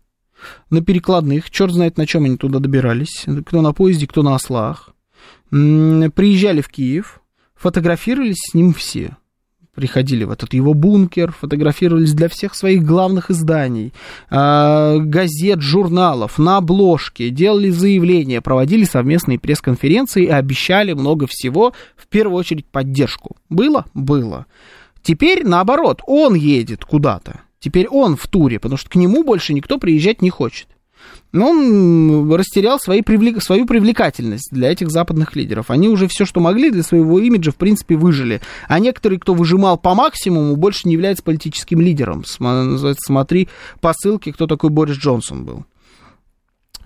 на 0.71 0.83
перекладных, 0.83 1.51
черт 1.51 1.73
знает, 1.73 1.99
на 1.99 2.07
чем 2.07 2.25
они 2.25 2.39
туда 2.39 2.59
добирались, 2.59 3.27
кто 3.45 3.61
на 3.61 3.75
поезде, 3.75 4.07
кто 4.07 4.23
на 4.23 4.35
ослах. 4.35 4.95
Приезжали 5.51 6.63
в 6.63 6.69
Киев, 6.69 7.21
фотографировались 7.55 8.39
с 8.51 8.55
ним 8.55 8.73
все 8.73 9.19
приходили 9.79 10.25
в 10.25 10.33
этот 10.33 10.55
его 10.55 10.75
бункер, 10.75 11.31
фотографировались 11.31 12.13
для 12.13 12.29
всех 12.29 12.57
своих 12.57 12.83
главных 12.83 13.31
изданий, 13.31 13.93
э, 14.29 14.99
газет, 14.99 15.61
журналов, 15.61 16.37
на 16.37 16.57
обложке, 16.57 17.31
делали 17.31 17.71
заявления, 17.71 18.41
проводили 18.41 18.83
совместные 18.83 19.39
пресс-конференции 19.39 20.25
и 20.25 20.31
обещали 20.31 20.95
много 20.95 21.29
всего, 21.29 21.75
в 21.97 22.09
первую 22.09 22.39
очередь 22.39 22.67
поддержку. 22.67 23.37
Было? 23.49 23.85
Было. 23.95 24.47
Теперь 25.01 25.47
наоборот, 25.47 26.01
он 26.09 26.35
едет 26.35 26.85
куда-то. 26.85 27.43
Теперь 27.61 27.87
он 27.87 28.17
в 28.17 28.27
туре, 28.27 28.59
потому 28.59 28.79
что 28.79 28.91
к 28.91 28.97
нему 28.97 29.23
больше 29.23 29.55
никто 29.55 29.79
приезжать 29.79 30.23
не 30.23 30.31
хочет 30.31 30.67
но 31.33 31.51
он 31.51 32.33
растерял 32.33 32.81
свои 32.81 33.03
привлек... 33.03 33.43
свою 33.43 33.67
привлекательность 33.67 34.49
для 34.51 34.73
этих 34.73 34.91
западных 34.91 35.37
лидеров. 35.37 35.71
Они 35.71 35.89
уже 35.89 36.09
все, 36.09 36.25
что 36.25 36.41
могли 36.41 36.71
для 36.71 36.83
своего 36.83 37.19
имиджа, 37.19 37.51
в 37.51 37.57
принципе, 37.57 37.97
выжили. 37.97 38.41
А 38.67 38.79
некоторые, 38.79 39.21
кто 39.21 39.35
выжимал 39.35 39.77
по 39.77 39.95
максимуму, 39.95 40.57
больше 40.57 40.89
не 40.89 40.95
являются 40.95 41.23
политическим 41.23 41.81
лидером. 41.81 42.25
Смотри 42.25 43.49
по 43.81 43.93
ссылке, 43.93 44.33
кто 44.33 44.47
такой 44.47 44.71
Борис 44.71 44.97
Джонсон 44.97 45.45
был. 45.45 45.65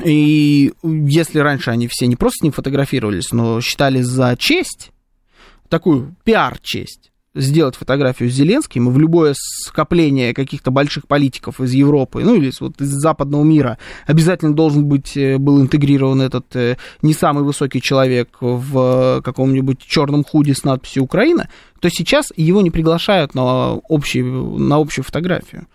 И 0.04 0.72
если 0.82 1.38
раньше 1.38 1.70
они 1.70 1.86
все 1.86 2.06
не 2.06 2.16
просто 2.16 2.38
с 2.38 2.42
ним 2.42 2.52
фотографировались, 2.52 3.30
но 3.30 3.60
считали 3.60 4.00
за 4.00 4.36
честь, 4.36 4.90
такую 5.68 6.16
пиар-честь, 6.24 7.11
сделать 7.34 7.76
фотографию 7.76 8.30
с 8.30 8.34
Зеленским, 8.34 8.88
и 8.88 8.92
в 8.92 8.98
любое 8.98 9.34
скопление 9.36 10.34
каких-то 10.34 10.70
больших 10.70 11.06
политиков 11.06 11.60
из 11.60 11.72
Европы, 11.72 12.22
ну 12.24 12.34
или 12.34 12.52
вот 12.60 12.80
из 12.80 12.88
западного 12.88 13.42
мира, 13.42 13.78
обязательно 14.06 14.54
должен 14.54 14.84
быть, 14.84 15.16
э, 15.16 15.38
был 15.38 15.60
интегрирован 15.60 16.20
этот 16.20 16.54
э, 16.56 16.76
не 17.00 17.14
самый 17.14 17.44
высокий 17.44 17.80
человек 17.80 18.36
в 18.40 19.22
каком-нибудь 19.24 19.78
черном 19.80 20.24
худе 20.24 20.54
с 20.54 20.64
надписью 20.64 21.04
«Украина», 21.04 21.48
то 21.80 21.88
сейчас 21.88 22.32
его 22.36 22.60
не 22.60 22.70
приглашают 22.70 23.34
на, 23.34 23.72
общий, 23.72 24.22
на 24.22 24.76
общую 24.76 25.04
фотографию. 25.04 25.66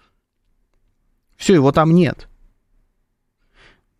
Все, 1.37 1.53
его 1.53 1.71
там 1.71 1.93
нет 1.93 2.27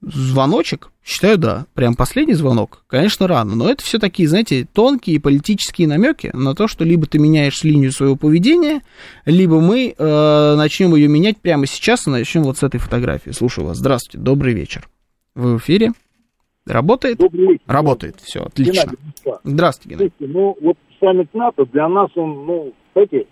звоночек, 0.02 0.92
считаю, 1.08 1.38
да, 1.38 1.66
прям 1.74 1.96
последний 1.96 2.34
звонок, 2.34 2.84
конечно, 2.88 3.28
рано, 3.28 3.56
но 3.56 3.70
это 3.70 3.82
все 3.82 3.98
такие, 3.98 4.28
знаете, 4.28 4.68
тонкие 4.72 5.22
политические 5.22 5.88
намеки 5.88 6.30
на 6.34 6.54
то, 6.54 6.68
что 6.68 6.84
либо 6.84 7.08
ты 7.08 7.18
меняешь 7.18 7.64
линию 7.64 7.92
своего 7.92 8.18
поведения, 8.18 8.82
либо 9.26 9.62
мы 9.62 9.96
э, 9.98 10.56
начнем 10.56 10.94
ее 10.96 11.08
менять 11.08 11.38
прямо 11.38 11.66
сейчас 11.66 12.08
и 12.08 12.10
начнем 12.10 12.44
вот 12.44 12.58
с 12.58 12.64
этой 12.64 12.80
фотографии. 12.80 13.32
Слушаю 13.32 13.68
вас. 13.68 13.78
Здравствуйте, 13.78 14.18
добрый 14.24 14.54
вечер. 14.54 14.90
Вы 15.34 15.56
в 15.56 15.62
эфире? 15.62 15.94
Работает? 16.66 17.20
Добрый 17.20 17.54
вечер. 17.54 17.64
Работает, 17.68 18.18
все, 18.22 18.42
отлично. 18.42 18.74
Геннадий, 18.74 18.98
Здравствуйте, 19.46 19.90
Геннадий. 19.96 20.14
Слушайте, 20.18 20.38
ну, 20.38 20.58
вот 20.62 20.78
саммит 21.00 21.34
НАТО 21.34 21.66
для 21.72 21.88
нас 21.88 22.10
он, 22.16 22.46
ну, 22.46 22.74
знаете, 22.94 23.28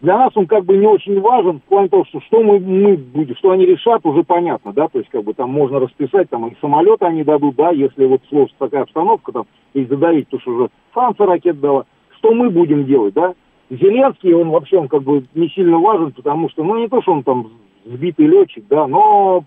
для 0.00 0.16
нас 0.16 0.30
он 0.36 0.46
как 0.46 0.64
бы 0.64 0.76
не 0.76 0.86
очень 0.86 1.20
важен 1.20 1.58
в 1.58 1.62
плане 1.64 1.88
того, 1.88 2.04
что 2.04 2.20
что 2.20 2.42
мы, 2.42 2.60
мы 2.60 2.96
будем, 2.96 3.34
что 3.36 3.50
они 3.50 3.66
решат, 3.66 4.06
уже 4.06 4.22
понятно, 4.22 4.72
да, 4.72 4.88
то 4.88 4.98
есть 4.98 5.10
как 5.10 5.24
бы 5.24 5.34
там 5.34 5.50
можно 5.50 5.80
расписать, 5.80 6.30
там 6.30 6.46
и 6.46 6.56
самолеты 6.60 7.04
они 7.04 7.24
дадут, 7.24 7.56
да, 7.56 7.70
если 7.70 8.06
вот 8.06 8.22
сложится 8.28 8.56
такая 8.58 8.82
обстановка, 8.82 9.32
там, 9.32 9.46
и 9.74 9.84
задавить, 9.84 10.26
потому 10.26 10.40
что 10.40 10.50
уже 10.52 10.68
Франция 10.92 11.26
ракет 11.26 11.60
дала, 11.60 11.84
что 12.18 12.32
мы 12.32 12.50
будем 12.50 12.84
делать, 12.84 13.14
да. 13.14 13.34
Зеленский, 13.70 14.32
он 14.32 14.50
вообще, 14.50 14.78
он 14.78 14.88
как 14.88 15.02
бы 15.02 15.26
не 15.34 15.48
сильно 15.48 15.78
важен, 15.78 16.12
потому 16.12 16.48
что, 16.48 16.64
ну, 16.64 16.78
не 16.78 16.88
то, 16.88 17.02
что 17.02 17.12
он 17.12 17.22
там 17.22 17.50
сбитый 17.84 18.26
летчик, 18.26 18.64
да, 18.68 18.86
но 18.86 19.44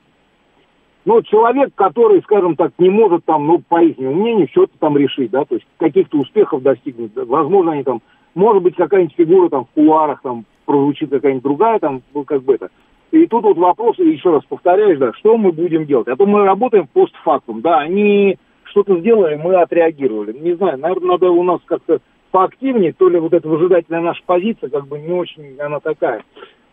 ну, 1.03 1.21
человек, 1.23 1.73
который, 1.73 2.21
скажем 2.21 2.55
так, 2.55 2.73
не 2.77 2.89
может 2.89 3.25
там, 3.25 3.47
ну, 3.47 3.59
по 3.67 3.81
их 3.81 3.97
мнению, 3.97 4.47
что-то 4.51 4.73
там 4.79 4.97
решить, 4.97 5.31
да, 5.31 5.45
то 5.45 5.55
есть 5.55 5.65
каких-то 5.77 6.19
успехов 6.19 6.61
достигнуть. 6.61 7.11
Возможно, 7.15 7.71
они 7.71 7.83
там 7.83 8.01
может 8.35 8.63
быть, 8.63 8.75
какая-нибудь 8.75 9.15
фигура 9.15 9.49
там 9.49 9.65
в 9.65 9.69
кулуарах, 9.69 10.21
там 10.21 10.45
прозвучит 10.65 11.09
какая-нибудь 11.09 11.43
другая, 11.43 11.79
там, 11.79 12.01
ну, 12.13 12.23
как 12.23 12.43
бы 12.43 12.55
это. 12.55 12.69
И 13.11 13.27
тут 13.27 13.43
вот 13.43 13.57
вопрос, 13.57 13.97
еще 13.99 14.31
раз 14.31 14.43
повторяешь, 14.45 14.97
да, 14.97 15.11
что 15.13 15.37
мы 15.37 15.51
будем 15.51 15.85
делать? 15.85 16.07
А 16.07 16.15
то 16.15 16.25
мы 16.25 16.45
работаем 16.45 16.87
постфактум, 16.87 17.61
да, 17.61 17.79
они 17.79 18.37
что-то 18.63 18.97
сделали, 18.99 19.35
мы 19.35 19.55
отреагировали. 19.55 20.31
Не 20.37 20.53
знаю, 20.55 20.79
наверное, 20.79 21.09
надо 21.09 21.29
у 21.29 21.43
нас 21.43 21.59
как-то 21.65 21.99
поактивнее, 22.31 22.93
то 22.93 23.09
ли 23.09 23.19
вот 23.19 23.33
эта 23.33 23.47
выжидательная 23.49 24.01
наша 24.01 24.21
позиция, 24.25 24.69
как 24.69 24.87
бы 24.87 24.97
не 24.99 25.11
очень 25.11 25.59
она 25.59 25.81
такая. 25.81 26.23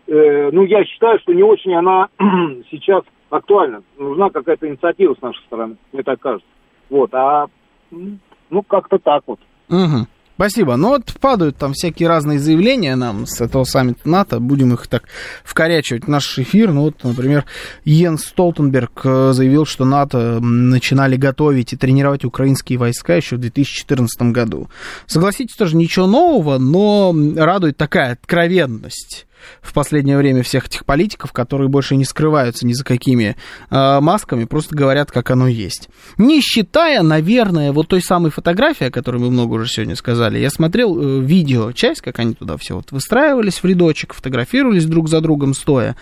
Э, 0.06 0.50
ну, 0.52 0.64
я 0.64 0.84
считаю, 0.84 1.18
что 1.18 1.32
не 1.32 1.42
очень 1.42 1.74
она 1.74 2.08
сейчас 2.70 3.02
актуально. 3.30 3.82
Нужна 3.98 4.30
какая-то 4.30 4.68
инициатива 4.68 5.14
с 5.14 5.22
нашей 5.22 5.42
стороны, 5.46 5.76
мне 5.92 6.02
так 6.04 6.20
кажется. 6.20 6.48
Вот, 6.88 7.12
а 7.12 7.48
ну 7.90 8.62
как-то 8.62 8.98
так 8.98 9.24
вот. 9.26 9.40
Угу. 9.68 10.06
Спасибо. 10.38 10.76
Ну 10.76 10.90
вот 10.90 11.14
падают 11.20 11.56
там 11.56 11.72
всякие 11.72 12.08
разные 12.08 12.38
заявления 12.38 12.94
нам 12.94 13.26
с 13.26 13.40
этого 13.40 13.64
саммита 13.64 14.08
НАТО. 14.08 14.38
Будем 14.38 14.72
их 14.72 14.86
так 14.86 15.08
вкорячивать 15.42 16.06
наш 16.06 16.38
эфир. 16.38 16.70
Ну 16.70 16.82
вот, 16.82 17.02
например, 17.02 17.44
Йен 17.84 18.18
Столтенберг 18.18 19.00
э, 19.02 19.32
заявил, 19.32 19.66
что 19.66 19.84
НАТО 19.84 20.38
начинали 20.40 21.16
готовить 21.16 21.72
и 21.72 21.76
тренировать 21.76 22.24
украинские 22.24 22.78
войска 22.78 23.16
еще 23.16 23.34
в 23.34 23.40
2014 23.40 24.30
году. 24.30 24.70
Согласитесь, 25.06 25.56
тоже 25.56 25.74
ничего 25.74 26.06
нового, 26.06 26.58
но 26.58 27.12
радует 27.36 27.76
такая 27.76 28.12
откровенность 28.12 29.26
в 29.60 29.72
последнее 29.72 30.16
время 30.16 30.42
всех 30.42 30.66
этих 30.66 30.84
политиков, 30.84 31.32
которые 31.32 31.68
больше 31.68 31.96
не 31.96 32.04
скрываются 32.04 32.66
ни 32.66 32.72
за 32.72 32.84
какими 32.84 33.36
э, 33.70 34.00
масками, 34.00 34.44
просто 34.44 34.74
говорят, 34.74 35.10
как 35.10 35.30
оно 35.30 35.48
есть. 35.48 35.88
Не 36.16 36.40
считая, 36.40 37.02
наверное, 37.02 37.72
вот 37.72 37.88
той 37.88 38.02
самой 38.02 38.30
фотографии, 38.30 38.86
о 38.86 38.90
которой 38.90 39.18
мы 39.18 39.30
много 39.30 39.54
уже 39.54 39.68
сегодня 39.68 39.96
сказали, 39.96 40.38
я 40.38 40.50
смотрел 40.50 40.98
э, 40.98 41.20
видео, 41.20 41.72
часть, 41.72 42.00
как 42.00 42.18
они 42.18 42.34
туда 42.34 42.56
все 42.56 42.76
вот 42.76 42.92
выстраивались 42.92 43.62
в 43.62 43.64
рядочек, 43.64 44.14
фотографировались 44.14 44.86
друг 44.86 45.08
за 45.08 45.20
другом 45.20 45.54
стоя. 45.54 45.96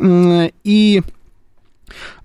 И 0.00 1.02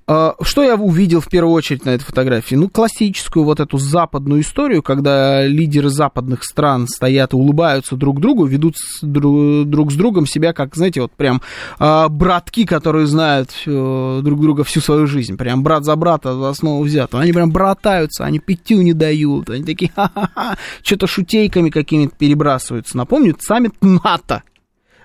что 0.08 0.64
я 0.64 0.76
увидел 0.76 1.20
в 1.20 1.28
первую 1.28 1.54
очередь 1.54 1.84
на 1.84 1.90
этой 1.90 2.04
фотографии? 2.04 2.56
Ну, 2.56 2.70
классическую 2.70 3.44
вот 3.44 3.60
эту 3.60 3.78
западную 3.78 4.42
историю, 4.42 4.82
когда 4.82 5.46
лидеры 5.46 5.90
западных 5.90 6.46
стран 6.46 6.88
стоят 6.88 7.34
и 7.34 7.36
улыбаются 7.36 7.98
друг 7.98 8.22
другу, 8.22 8.46
ведут 8.46 8.76
друг, 9.02 9.68
друг 9.68 9.92
с 9.92 9.96
другом 9.96 10.26
себя 10.26 10.54
как, 10.54 10.76
знаете, 10.76 11.02
вот 11.02 11.12
прям 11.12 11.42
э, 11.80 12.08
братки, 12.08 12.66
которые 12.66 13.06
знают 13.06 13.50
э, 13.66 14.22
друг 14.24 14.40
друга 14.40 14.64
всю 14.64 14.80
свою 14.80 15.08
жизнь. 15.08 15.36
Прям 15.36 15.62
брат 15.62 15.84
за 15.84 15.96
брата 15.98 16.34
за 16.34 16.50
основу 16.50 16.84
взято. 16.84 17.20
Они 17.20 17.34
прям 17.34 17.52
братаются, 17.52 18.24
они 18.24 18.40
пятью 18.40 18.82
не 18.84 18.94
дают. 18.94 19.50
Они 19.50 19.64
такие, 19.64 19.92
ха-ха-ха, 19.94 20.58
что-то 20.84 21.08
шутейками 21.08 21.70
какими-то 21.70 22.16
перебрасываются. 22.16 22.96
Напомню, 22.96 23.36
саммит 23.40 23.74
НАТО 23.82 24.44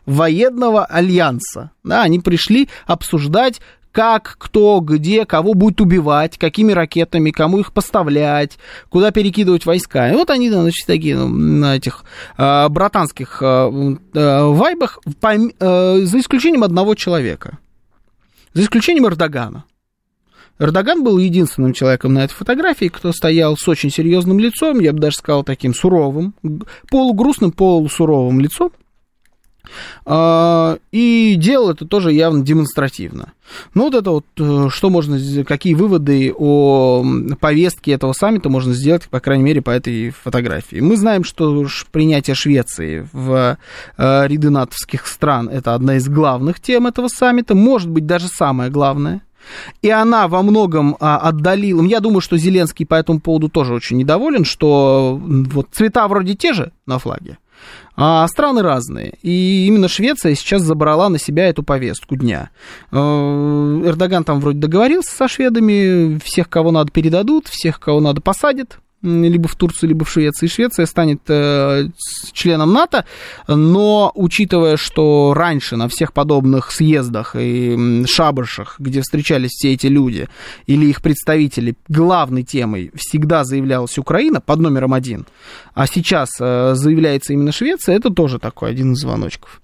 военного 0.06 0.84
альянса. 0.84 1.70
Да, 1.84 2.02
они 2.02 2.20
пришли 2.20 2.68
обсуждать 2.86 3.60
как, 3.92 4.36
кто, 4.38 4.80
где, 4.80 5.24
кого 5.26 5.54
будет 5.54 5.80
убивать, 5.80 6.38
какими 6.38 6.72
ракетами, 6.72 7.30
кому 7.30 7.60
их 7.60 7.72
поставлять, 7.72 8.58
куда 8.88 9.10
перекидывать 9.10 9.66
войска. 9.66 10.10
И 10.10 10.14
вот 10.14 10.30
они, 10.30 10.50
значит, 10.50 10.86
такие 10.86 11.16
ну, 11.16 11.28
на 11.28 11.76
этих 11.76 12.04
э, 12.38 12.68
братанских 12.68 13.38
э, 13.42 13.96
э, 14.14 14.44
вайбах, 14.44 14.98
по, 15.20 15.34
э, 15.34 16.00
за 16.02 16.18
исключением 16.18 16.64
одного 16.64 16.94
человека. 16.94 17.58
За 18.54 18.62
исключением 18.62 19.06
Эрдогана. 19.06 19.64
Эрдоган 20.58 21.02
был 21.02 21.18
единственным 21.18 21.72
человеком 21.72 22.14
на 22.14 22.24
этой 22.24 22.34
фотографии, 22.34 22.86
кто 22.86 23.12
стоял 23.12 23.56
с 23.56 23.66
очень 23.68 23.90
серьезным 23.90 24.38
лицом, 24.38 24.78
я 24.80 24.92
бы 24.92 25.00
даже 25.00 25.16
сказал 25.16 25.44
таким 25.44 25.74
суровым, 25.74 26.34
полугрустным, 26.88 27.52
полусуровым 27.52 28.40
лицом. 28.40 28.70
А, 30.04 30.78
и 30.90 31.34
делал 31.36 31.70
это 31.70 31.86
тоже 31.86 32.12
явно 32.12 32.42
демонстративно. 32.42 33.32
Ну, 33.74 33.84
вот 33.84 33.94
это 33.94 34.10
вот, 34.10 34.26
э, 34.38 34.68
что 34.70 34.90
можно, 34.90 35.18
какие 35.44 35.74
выводы 35.74 36.32
о 36.34 37.04
повестке 37.40 37.92
этого 37.92 38.12
саммита 38.12 38.48
можно 38.48 38.72
сделать, 38.72 39.08
по 39.08 39.20
крайней 39.20 39.44
мере, 39.44 39.62
по 39.62 39.70
этой 39.70 40.10
фотографии. 40.10 40.80
Мы 40.80 40.96
знаем, 40.96 41.24
что 41.24 41.66
принятие 41.90 42.34
Швеции 42.34 43.06
в 43.12 43.58
э, 43.98 44.26
ряды 44.26 44.50
натовских 44.50 45.06
стран 45.06 45.48
это 45.48 45.74
одна 45.74 45.96
из 45.96 46.08
главных 46.08 46.60
тем 46.60 46.86
этого 46.86 47.08
саммита, 47.08 47.54
может 47.54 47.88
быть, 47.88 48.06
даже 48.06 48.28
самая 48.28 48.70
главная. 48.70 49.22
И 49.82 49.90
она 49.90 50.28
во 50.28 50.42
многом 50.42 50.96
а, 51.00 51.18
отдалила. 51.18 51.82
Я 51.84 52.00
думаю, 52.00 52.20
что 52.20 52.36
Зеленский 52.36 52.86
по 52.86 52.94
этому 52.94 53.20
поводу 53.20 53.48
тоже 53.48 53.74
очень 53.74 53.96
недоволен, 53.96 54.44
что 54.44 55.20
вот 55.20 55.68
цвета 55.72 56.06
вроде 56.08 56.34
те 56.34 56.52
же 56.52 56.72
на 56.86 56.98
флаге, 56.98 57.38
а 57.96 58.26
страны 58.28 58.62
разные. 58.62 59.14
И 59.22 59.66
именно 59.66 59.88
Швеция 59.88 60.34
сейчас 60.34 60.62
забрала 60.62 61.08
на 61.08 61.18
себя 61.18 61.48
эту 61.48 61.62
повестку 61.62 62.16
дня. 62.16 62.50
Э, 62.90 62.96
Эрдоган 62.96 64.24
там 64.24 64.40
вроде 64.40 64.58
договорился 64.58 65.14
со 65.14 65.28
шведами, 65.28 66.18
всех, 66.24 66.48
кого 66.48 66.70
надо, 66.70 66.90
передадут, 66.90 67.48
всех, 67.48 67.80
кого 67.80 68.00
надо, 68.00 68.20
посадят 68.20 68.78
либо 69.02 69.48
в 69.48 69.56
Турцию, 69.56 69.90
либо 69.90 70.04
в 70.04 70.10
Швецию. 70.10 70.48
И 70.48 70.52
Швеция 70.52 70.86
станет 70.86 71.20
э, 71.28 71.88
членом 72.32 72.72
НАТО, 72.72 73.04
но 73.48 74.12
учитывая, 74.14 74.76
что 74.76 75.34
раньше 75.34 75.76
на 75.76 75.88
всех 75.88 76.12
подобных 76.12 76.70
съездах 76.70 77.34
и 77.38 78.04
шабашах, 78.06 78.76
где 78.78 79.00
встречались 79.00 79.50
все 79.50 79.72
эти 79.72 79.86
люди 79.86 80.28
или 80.66 80.86
их 80.86 81.02
представители, 81.02 81.74
главной 81.88 82.42
темой 82.42 82.90
всегда 82.94 83.44
заявлялась 83.44 83.98
Украина 83.98 84.40
под 84.40 84.60
номером 84.60 84.94
один, 84.94 85.26
а 85.74 85.86
сейчас 85.86 86.30
э, 86.40 86.74
заявляется 86.74 87.32
именно 87.32 87.52
Швеция, 87.52 87.96
это 87.96 88.10
тоже 88.10 88.38
такой 88.38 88.70
один 88.70 88.92
из 88.92 88.98
звоночков. 88.98 89.61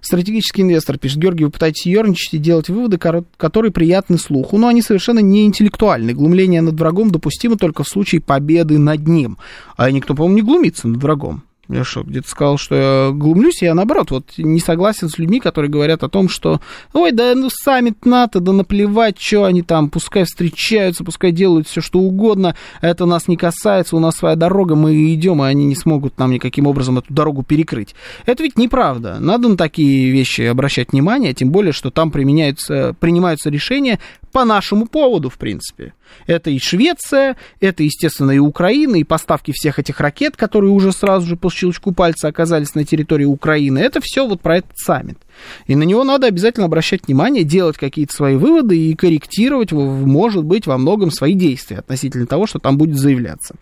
Стратегический 0.00 0.62
инвестор 0.62 0.98
пишет, 0.98 1.18
Георгий, 1.18 1.44
вы 1.44 1.50
пытаетесь 1.50 1.86
ерничать 1.86 2.34
и 2.34 2.38
делать 2.38 2.68
выводы, 2.68 2.98
которые 2.98 3.72
приятны 3.72 4.18
слуху, 4.18 4.58
но 4.58 4.68
они 4.68 4.82
совершенно 4.82 5.18
не 5.20 5.46
интеллектуальны. 5.46 6.12
Глумление 6.12 6.60
над 6.60 6.78
врагом 6.78 7.10
допустимо 7.10 7.56
только 7.56 7.82
в 7.84 7.88
случае 7.88 8.20
победы 8.20 8.78
над 8.78 9.06
ним. 9.06 9.38
А 9.76 9.90
никто, 9.90 10.14
по-моему, 10.14 10.36
не 10.36 10.42
глумится 10.42 10.88
над 10.88 11.02
врагом. 11.02 11.42
Я 11.68 11.84
что, 11.84 12.02
где-то 12.02 12.28
сказал, 12.28 12.56
что 12.56 12.74
я 12.74 13.10
глумлюсь, 13.12 13.60
я 13.60 13.74
наоборот, 13.74 14.10
вот 14.10 14.32
не 14.38 14.58
согласен 14.58 15.10
с 15.10 15.18
людьми, 15.18 15.38
которые 15.38 15.70
говорят 15.70 16.02
о 16.02 16.08
том, 16.08 16.30
что, 16.30 16.62
ой, 16.94 17.12
да 17.12 17.34
ну 17.34 17.50
саммит 17.50 18.06
НАТО, 18.06 18.40
да 18.40 18.52
наплевать, 18.52 19.20
что 19.20 19.44
они 19.44 19.60
там, 19.60 19.90
пускай 19.90 20.24
встречаются, 20.24 21.04
пускай 21.04 21.30
делают 21.30 21.68
все, 21.68 21.82
что 21.82 21.98
угодно, 21.98 22.56
это 22.80 23.04
нас 23.04 23.28
не 23.28 23.36
касается, 23.36 23.96
у 23.96 24.00
нас 24.00 24.16
своя 24.16 24.34
дорога, 24.34 24.76
мы 24.76 25.12
идем, 25.12 25.42
и 25.42 25.46
они 25.46 25.66
не 25.66 25.76
смогут 25.76 26.18
нам 26.18 26.30
никаким 26.30 26.66
образом 26.66 26.98
эту 26.98 27.12
дорогу 27.12 27.42
перекрыть. 27.42 27.94
Это 28.24 28.42
ведь 28.42 28.56
неправда. 28.56 29.18
Надо 29.20 29.48
на 29.48 29.56
такие 29.58 30.10
вещи 30.10 30.42
обращать 30.42 30.92
внимание, 30.92 31.34
тем 31.34 31.50
более, 31.50 31.72
что 31.72 31.90
там 31.90 32.10
применяются, 32.10 32.94
принимаются 32.98 33.50
решения 33.50 33.98
по 34.32 34.44
нашему 34.44 34.86
поводу, 34.86 35.30
в 35.30 35.38
принципе. 35.38 35.94
Это 36.26 36.50
и 36.50 36.58
Швеция, 36.58 37.36
это, 37.60 37.82
естественно, 37.82 38.30
и 38.30 38.38
Украина, 38.38 38.96
и 38.96 39.04
поставки 39.04 39.52
всех 39.54 39.78
этих 39.78 40.00
ракет, 40.00 40.36
которые 40.36 40.70
уже 40.70 40.92
сразу 40.92 41.26
же 41.26 41.36
по 41.36 41.50
щелчку 41.58 41.92
пальца 41.92 42.28
оказались 42.28 42.74
на 42.74 42.84
территории 42.84 43.24
Украины. 43.24 43.78
Это 43.78 44.00
все 44.02 44.26
вот 44.26 44.40
про 44.40 44.58
этот 44.58 44.76
саммит. 44.76 45.18
И 45.66 45.76
на 45.76 45.82
него 45.82 46.04
надо 46.04 46.26
обязательно 46.26 46.66
обращать 46.66 47.06
внимание, 47.06 47.44
делать 47.44 47.76
какие-то 47.76 48.14
свои 48.14 48.36
выводы 48.36 48.78
и 48.78 48.94
корректировать, 48.94 49.72
может 49.72 50.44
быть, 50.44 50.66
во 50.66 50.78
многом 50.78 51.10
свои 51.10 51.34
действия 51.34 51.78
относительно 51.78 52.26
того, 52.26 52.46
что 52.46 52.58
там 52.58 52.78
будет 52.78 52.96
заявляться. 52.96 53.54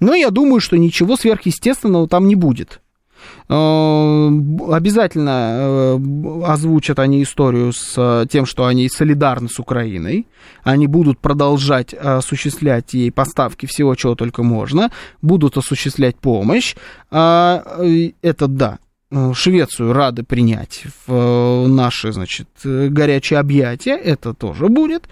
Но 0.00 0.14
я 0.14 0.30
думаю, 0.30 0.60
что 0.60 0.76
ничего 0.76 1.16
сверхъестественного 1.16 2.08
там 2.08 2.26
не 2.26 2.34
будет. 2.34 2.80
Э, 3.48 4.28
обязательно 4.70 5.98
э, 5.98 6.44
озвучат 6.46 6.98
они 6.98 7.22
историю 7.22 7.72
с 7.72 7.94
э, 7.96 8.26
тем, 8.30 8.46
что 8.46 8.66
они 8.66 8.88
солидарны 8.88 9.48
с 9.48 9.58
Украиной. 9.58 10.26
Они 10.62 10.86
будут 10.86 11.18
продолжать 11.18 11.92
осуществлять 11.94 12.94
ей 12.94 13.10
поставки 13.10 13.66
всего, 13.66 13.94
чего 13.94 14.14
только 14.14 14.42
можно. 14.42 14.90
Будут 15.20 15.56
осуществлять 15.56 16.16
помощь. 16.16 16.74
Это 17.10 18.46
да. 18.48 18.78
Швецию 19.34 19.92
рады 19.92 20.22
принять 20.22 20.84
в 21.06 21.66
наши, 21.68 22.12
значит, 22.12 22.48
горячие 22.64 23.40
объятия. 23.40 23.96
Это 23.96 24.32
тоже 24.32 24.68
будет. 24.68 25.08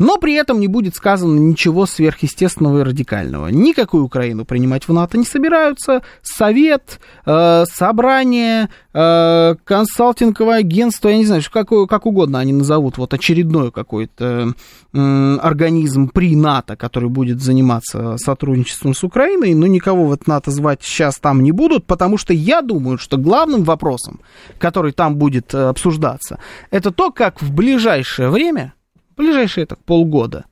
Но 0.00 0.16
при 0.16 0.32
этом 0.32 0.60
не 0.60 0.66
будет 0.66 0.96
сказано 0.96 1.38
ничего 1.38 1.84
сверхъестественного 1.84 2.80
и 2.80 2.82
радикального. 2.84 3.48
Никакую 3.48 4.04
Украину 4.04 4.46
принимать 4.46 4.88
в 4.88 4.92
НАТО 4.94 5.18
не 5.18 5.26
собираются. 5.26 6.00
Совет, 6.22 6.98
э, 7.26 7.64
собрание, 7.70 8.70
э, 8.94 9.54
консалтинговое 9.62 10.60
агентство, 10.60 11.10
я 11.10 11.18
не 11.18 11.26
знаю, 11.26 11.42
как, 11.52 11.68
как 11.86 12.06
угодно 12.06 12.38
они 12.38 12.54
назовут, 12.54 12.96
вот 12.96 13.12
очередной 13.12 13.70
какой-то 13.70 14.54
э, 14.94 15.36
организм 15.42 16.08
при 16.08 16.34
НАТО, 16.34 16.76
который 16.76 17.10
будет 17.10 17.42
заниматься 17.42 18.16
сотрудничеством 18.16 18.94
с 18.94 19.04
Украиной, 19.04 19.52
но 19.52 19.66
никого 19.66 20.06
в 20.06 20.12
это 20.14 20.30
НАТО 20.30 20.50
звать 20.50 20.82
сейчас 20.82 21.18
там 21.18 21.42
не 21.42 21.52
будут, 21.52 21.84
потому 21.84 22.16
что 22.16 22.32
я 22.32 22.62
думаю, 22.62 22.96
что 22.96 23.18
главным 23.18 23.64
вопросом, 23.64 24.20
который 24.58 24.92
там 24.92 25.16
будет 25.16 25.52
э, 25.52 25.68
обсуждаться, 25.68 26.38
это 26.70 26.90
то, 26.90 27.10
как 27.10 27.42
в 27.42 27.52
ближайшее 27.52 28.30
время 28.30 28.72
ближайшие 29.20 29.66
так 29.66 29.78
полгода, 29.84 30.46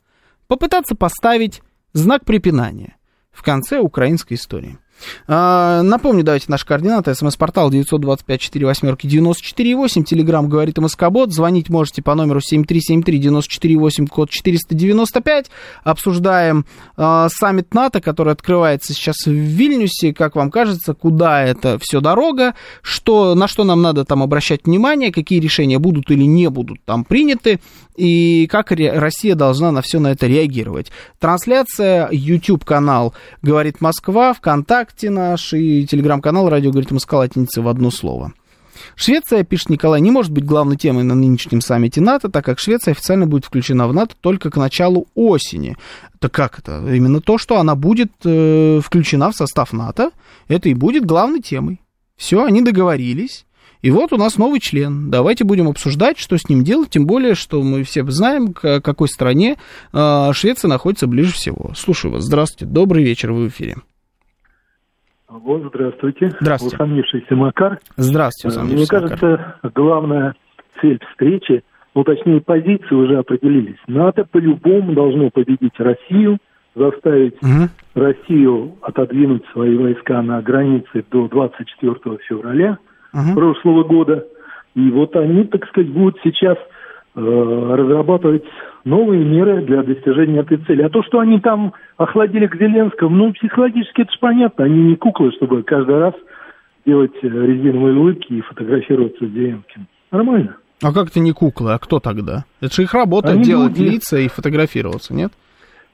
попытаться 0.46 0.94
поставить 0.94 1.62
знак 1.94 2.24
препинания 2.24 2.96
в 3.32 3.42
конце 3.42 3.78
украинской 3.78 4.34
истории. 4.34 4.78
А, 5.26 5.82
напомню, 5.82 6.24
давайте 6.24 6.46
наши 6.48 6.66
координаты. 6.66 7.14
СМС-портал 7.14 7.70
925-48-94-8. 7.72 10.04
Телеграмм 10.04 10.48
говорит 10.48 10.78
МСК-бот. 10.78 11.32
Звонить 11.32 11.68
можете 11.68 12.02
по 12.02 12.14
номеру 12.14 12.40
7373-94-8, 12.40 14.06
код 14.06 14.30
495. 14.30 15.50
Обсуждаем 15.84 16.64
а, 16.96 17.28
саммит 17.30 17.74
НАТО, 17.74 18.00
который 18.00 18.32
открывается 18.32 18.92
сейчас 18.92 19.26
в 19.26 19.30
Вильнюсе. 19.30 20.12
Как 20.12 20.34
вам 20.36 20.50
кажется, 20.50 20.94
куда 20.94 21.42
это 21.42 21.78
все 21.80 22.00
дорога? 22.00 22.54
Что, 22.82 23.34
на 23.34 23.48
что 23.48 23.64
нам 23.64 23.82
надо 23.82 24.04
там 24.04 24.22
обращать 24.22 24.66
внимание? 24.66 25.12
Какие 25.12 25.40
решения 25.40 25.78
будут 25.78 26.10
или 26.10 26.24
не 26.24 26.50
будут 26.50 26.84
там 26.84 27.04
приняты? 27.04 27.60
И 27.96 28.46
как 28.46 28.70
Россия 28.70 29.34
должна 29.34 29.72
на 29.72 29.82
все 29.82 29.98
на 29.98 30.12
это 30.12 30.28
реагировать? 30.28 30.92
Трансляция, 31.18 32.08
YouTube-канал 32.12 33.12
«Говорит 33.42 33.80
Москва», 33.80 34.34
ВКонтакте 34.34 34.87
наш 35.02 35.54
и 35.54 35.86
телеграм-канал 35.86 36.48
«Радио 36.48 36.70
говорит 36.70 36.90
Москва» 36.90 37.20
латиница 37.20 37.62
в 37.62 37.68
одно 37.68 37.90
слово. 37.90 38.32
Швеция, 38.94 39.44
пишет 39.44 39.70
Николай, 39.70 40.00
не 40.00 40.10
может 40.10 40.32
быть 40.32 40.44
главной 40.44 40.76
темой 40.76 41.04
на 41.04 41.14
нынешнем 41.14 41.60
саммите 41.60 42.00
НАТО, 42.00 42.28
так 42.28 42.44
как 42.44 42.58
Швеция 42.58 42.92
официально 42.92 43.26
будет 43.26 43.44
включена 43.44 43.88
в 43.88 43.94
НАТО 43.94 44.14
только 44.20 44.50
к 44.50 44.56
началу 44.56 45.06
осени. 45.14 45.76
Так 46.18 46.32
как 46.32 46.58
это? 46.58 46.84
Именно 46.92 47.20
то, 47.20 47.38
что 47.38 47.58
она 47.58 47.74
будет 47.74 48.12
э, 48.24 48.80
включена 48.84 49.30
в 49.30 49.36
состав 49.36 49.72
НАТО, 49.72 50.10
это 50.48 50.68
и 50.68 50.74
будет 50.74 51.06
главной 51.06 51.40
темой. 51.40 51.80
Все, 52.16 52.44
они 52.44 52.62
договорились. 52.62 53.44
И 53.80 53.92
вот 53.92 54.12
у 54.12 54.16
нас 54.16 54.36
новый 54.36 54.58
член. 54.58 55.08
Давайте 55.08 55.44
будем 55.44 55.68
обсуждать, 55.68 56.18
что 56.18 56.36
с 56.36 56.48
ним 56.48 56.64
делать, 56.64 56.90
тем 56.90 57.06
более, 57.06 57.36
что 57.36 57.62
мы 57.62 57.84
все 57.84 58.04
знаем, 58.10 58.52
к 58.52 58.80
какой 58.80 59.08
стране 59.08 59.56
э, 59.92 60.30
Швеция 60.32 60.68
находится 60.68 61.06
ближе 61.06 61.32
всего. 61.32 61.72
Слушаю 61.76 62.12
вас. 62.12 62.24
Здравствуйте. 62.24 62.66
Добрый 62.66 63.04
вечер. 63.04 63.32
Вы 63.32 63.44
в 63.44 63.48
эфире. 63.48 63.76
Вот, 65.28 65.62
здравствуйте. 65.68 66.30
Здравствуйте. 66.40 66.76
Усомнившийся 66.76 67.36
Макар. 67.36 67.78
Здравствуйте, 67.96 68.60
Мне 68.60 68.86
кажется, 68.86 69.56
Макар. 69.62 69.72
главная 69.74 70.34
цель 70.80 70.98
встречи, 71.10 71.62
ну, 71.94 72.02
точнее, 72.02 72.40
позиции 72.40 72.94
уже 72.94 73.18
определились. 73.18 73.76
НАТО 73.86 74.24
по-любому 74.24 74.94
должно 74.94 75.28
победить 75.28 75.78
Россию, 75.78 76.38
заставить 76.74 77.34
угу. 77.42 77.68
Россию 77.94 78.76
отодвинуть 78.80 79.44
свои 79.52 79.76
войска 79.76 80.22
на 80.22 80.40
границе 80.40 81.04
до 81.10 81.28
24 81.28 81.94
февраля 82.26 82.78
угу. 83.12 83.34
прошлого 83.34 83.84
года. 83.84 84.26
И 84.74 84.90
вот 84.90 85.14
они, 85.16 85.44
так 85.44 85.66
сказать, 85.68 85.90
будут 85.90 86.18
сейчас 86.24 86.56
э, 86.56 86.67
разрабатывать 87.18 88.44
новые 88.84 89.24
меры 89.24 89.62
для 89.62 89.82
достижения 89.82 90.40
этой 90.40 90.58
цели. 90.58 90.82
А 90.82 90.88
то, 90.88 91.02
что 91.02 91.20
они 91.20 91.40
там 91.40 91.72
охладили 91.96 92.46
к 92.46 92.56
Зеленскому, 92.56 93.14
ну, 93.14 93.32
психологически 93.32 94.02
это 94.02 94.12
же 94.12 94.18
понятно. 94.20 94.64
Они 94.64 94.82
не 94.82 94.96
куклы, 94.96 95.32
чтобы 95.32 95.62
каждый 95.62 95.98
раз 95.98 96.14
делать 96.86 97.12
э, 97.22 97.28
резиновые 97.28 97.98
улыбки 97.98 98.32
и 98.32 98.40
фотографироваться 98.40 99.26
с 99.26 99.30
Зеленским. 99.30 99.86
Нормально. 100.10 100.56
А 100.82 100.92
как 100.92 101.08
это 101.08 101.20
не 101.20 101.32
куклы? 101.32 101.72
А 101.72 101.78
кто 101.78 101.98
тогда? 101.98 102.44
Это 102.60 102.74
же 102.74 102.82
их 102.82 102.94
работа 102.94 103.32
они 103.32 103.42
делать 103.42 103.78
люди. 103.78 103.94
лица 103.94 104.18
и 104.18 104.28
фотографироваться, 104.28 105.12
нет? 105.12 105.32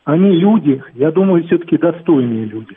Они 0.04 0.36
люди. 0.36 0.82
Я 0.94 1.10
думаю, 1.10 1.44
все-таки 1.44 1.78
достойные 1.78 2.44
люди. 2.44 2.76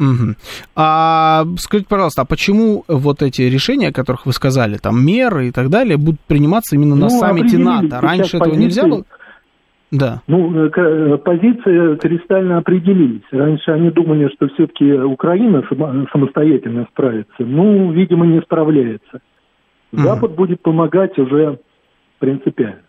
Угу. 0.00 0.34
А 0.76 1.44
скажите, 1.58 1.88
пожалуйста, 1.88 2.22
а 2.22 2.24
почему 2.24 2.84
вот 2.88 3.22
эти 3.22 3.42
решения, 3.42 3.88
о 3.88 3.92
которых 3.92 4.24
вы 4.24 4.32
сказали, 4.32 4.78
там 4.78 5.04
меры 5.04 5.48
и 5.48 5.52
так 5.52 5.68
далее, 5.68 5.98
будут 5.98 6.20
приниматься 6.20 6.74
именно 6.74 6.94
ну, 6.94 7.02
на 7.02 7.10
саммите 7.10 7.58
НАТО? 7.58 8.00
Раньше 8.00 8.38
этого 8.38 8.50
позиции, 8.50 8.64
нельзя 8.64 8.86
было? 8.86 9.04
Да. 9.90 10.22
Ну, 10.26 10.54
э, 10.54 10.70
э, 10.74 11.18
позиции 11.18 11.96
кристально 11.96 12.58
определились. 12.58 13.22
Раньше 13.30 13.72
они 13.72 13.90
думали, 13.90 14.30
что 14.34 14.48
все-таки 14.54 14.90
Украина 14.92 15.62
самостоятельно 16.12 16.86
справится. 16.92 17.34
Ну, 17.40 17.92
видимо, 17.92 18.24
не 18.24 18.40
справляется. 18.40 19.20
Запад 19.92 20.30
угу. 20.30 20.36
будет 20.36 20.62
помогать 20.62 21.18
уже 21.18 21.58
принципиально. 22.20 22.82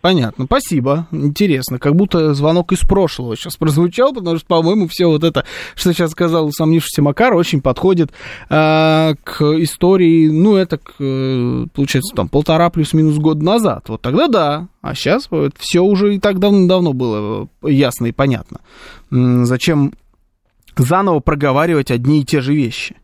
Понятно, 0.00 0.46
спасибо. 0.46 1.06
Интересно, 1.12 1.78
как 1.78 1.94
будто 1.94 2.34
звонок 2.34 2.72
из 2.72 2.80
прошлого 2.80 3.36
сейчас 3.36 3.56
прозвучал, 3.56 4.12
потому 4.12 4.36
что, 4.36 4.46
по-моему, 4.46 4.88
все 4.88 5.06
вот 5.06 5.22
это, 5.22 5.44
что 5.76 5.92
сейчас 5.92 6.10
сказал 6.10 6.46
усомнившийся 6.46 7.00
Макар, 7.00 7.34
очень 7.34 7.60
подходит 7.60 8.10
э, 8.50 9.14
к 9.22 9.42
истории, 9.60 10.28
ну, 10.28 10.56
это, 10.56 10.80
э, 10.98 11.66
получается, 11.72 12.14
там, 12.16 12.28
полтора 12.28 12.70
плюс-минус 12.70 13.18
года 13.18 13.44
назад. 13.44 13.88
Вот 13.88 14.02
тогда 14.02 14.26
да, 14.26 14.68
а 14.80 14.94
сейчас 14.94 15.28
вот, 15.30 15.52
все 15.58 15.80
уже 15.80 16.16
и 16.16 16.18
так 16.18 16.40
давно-давно 16.40 16.92
было 16.92 17.48
ясно 17.62 18.06
и 18.06 18.12
понятно. 18.12 18.60
Зачем 19.10 19.92
заново 20.76 21.20
проговаривать 21.20 21.92
одни 21.92 22.20
и 22.20 22.24
те 22.24 22.40
же 22.40 22.52
вещи? 22.52 22.96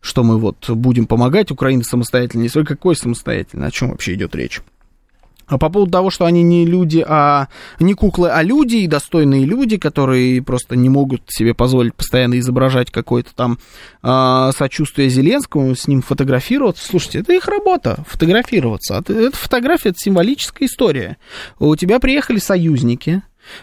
Что 0.00 0.24
мы 0.24 0.38
вот 0.38 0.68
будем 0.68 1.06
помогать 1.06 1.50
Украине 1.50 1.84
самостоятельно, 1.84 2.42
не 2.42 2.48
столько 2.48 2.74
какой 2.74 2.96
самостоятельно, 2.96 3.66
о 3.66 3.70
чем 3.70 3.90
вообще 3.90 4.14
идет 4.14 4.34
речь? 4.34 4.60
А 5.46 5.58
по 5.58 5.68
поводу 5.68 5.92
того, 5.92 6.10
что 6.10 6.24
они 6.24 6.42
не 6.42 6.66
люди, 6.66 7.04
а 7.06 7.48
не 7.78 7.94
куклы, 7.94 8.30
а 8.30 8.42
люди, 8.42 8.76
и 8.76 8.86
достойные 8.86 9.44
люди, 9.44 9.76
которые 9.76 10.42
просто 10.42 10.74
не 10.74 10.88
могут 10.88 11.22
себе 11.28 11.54
позволить 11.54 11.94
постоянно 11.94 12.38
изображать 12.38 12.90
какое-то 12.90 13.34
там 13.34 13.58
э, 14.02 14.50
сочувствие 14.56 15.08
Зеленскому, 15.08 15.74
с 15.74 15.86
ним 15.86 16.02
фотографироваться. 16.02 16.84
Слушайте, 16.84 17.20
это 17.20 17.32
их 17.32 17.46
работа, 17.46 18.04
фотографироваться. 18.08 18.96
Это 18.96 19.36
фотография, 19.36 19.90
это 19.90 19.98
символическая 19.98 20.66
история. 20.66 21.16
У 21.60 21.76
тебя 21.76 22.00
приехали 22.00 22.38
союзники, 22.38 23.22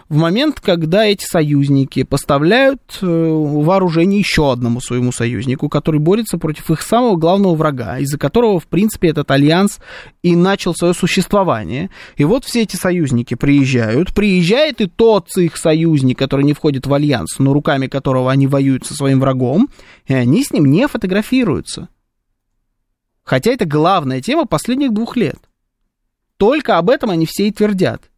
в 0.09 0.17
момент, 0.17 0.59
когда 0.59 1.05
эти 1.05 1.25
союзники 1.25 2.03
поставляют 2.03 2.81
э, 3.01 3.05
вооружение 3.05 4.19
еще 4.19 4.51
одному 4.51 4.81
своему 4.81 5.11
союзнику, 5.11 5.69
который 5.69 5.99
борется 5.99 6.37
против 6.37 6.71
их 6.71 6.81
самого 6.81 7.15
главного 7.15 7.55
врага, 7.55 7.99
из-за 7.99 8.17
которого, 8.17 8.59
в 8.59 8.67
принципе, 8.67 9.09
этот 9.09 9.29
альянс 9.31 9.79
и 10.21 10.35
начал 10.35 10.73
свое 10.75 10.93
существование. 10.93 11.89
И 12.15 12.23
вот 12.23 12.45
все 12.45 12.61
эти 12.61 12.75
союзники 12.75 13.35
приезжают, 13.35 14.13
приезжает 14.13 14.81
и 14.81 14.87
тот 14.87 15.29
их 15.37 15.57
союзник, 15.57 16.17
который 16.17 16.45
не 16.45 16.53
входит 16.53 16.85
в 16.87 16.93
альянс, 16.93 17.39
но 17.39 17.53
руками 17.53 17.87
которого 17.87 18.31
они 18.31 18.47
воюют 18.47 18.85
со 18.85 18.93
своим 18.93 19.19
врагом, 19.19 19.69
и 20.07 20.13
они 20.13 20.43
с 20.43 20.51
ним 20.51 20.65
не 20.65 20.87
фотографируются. 20.87 21.89
Хотя 23.23 23.51
это 23.51 23.65
главная 23.65 24.21
тема 24.21 24.45
последних 24.45 24.93
двух 24.93 25.15
лет. 25.15 25.39
Только 26.37 26.77
об 26.77 26.89
этом 26.89 27.09
они 27.09 27.25
все 27.25 27.47
и 27.47 27.51
твердят 27.51 28.09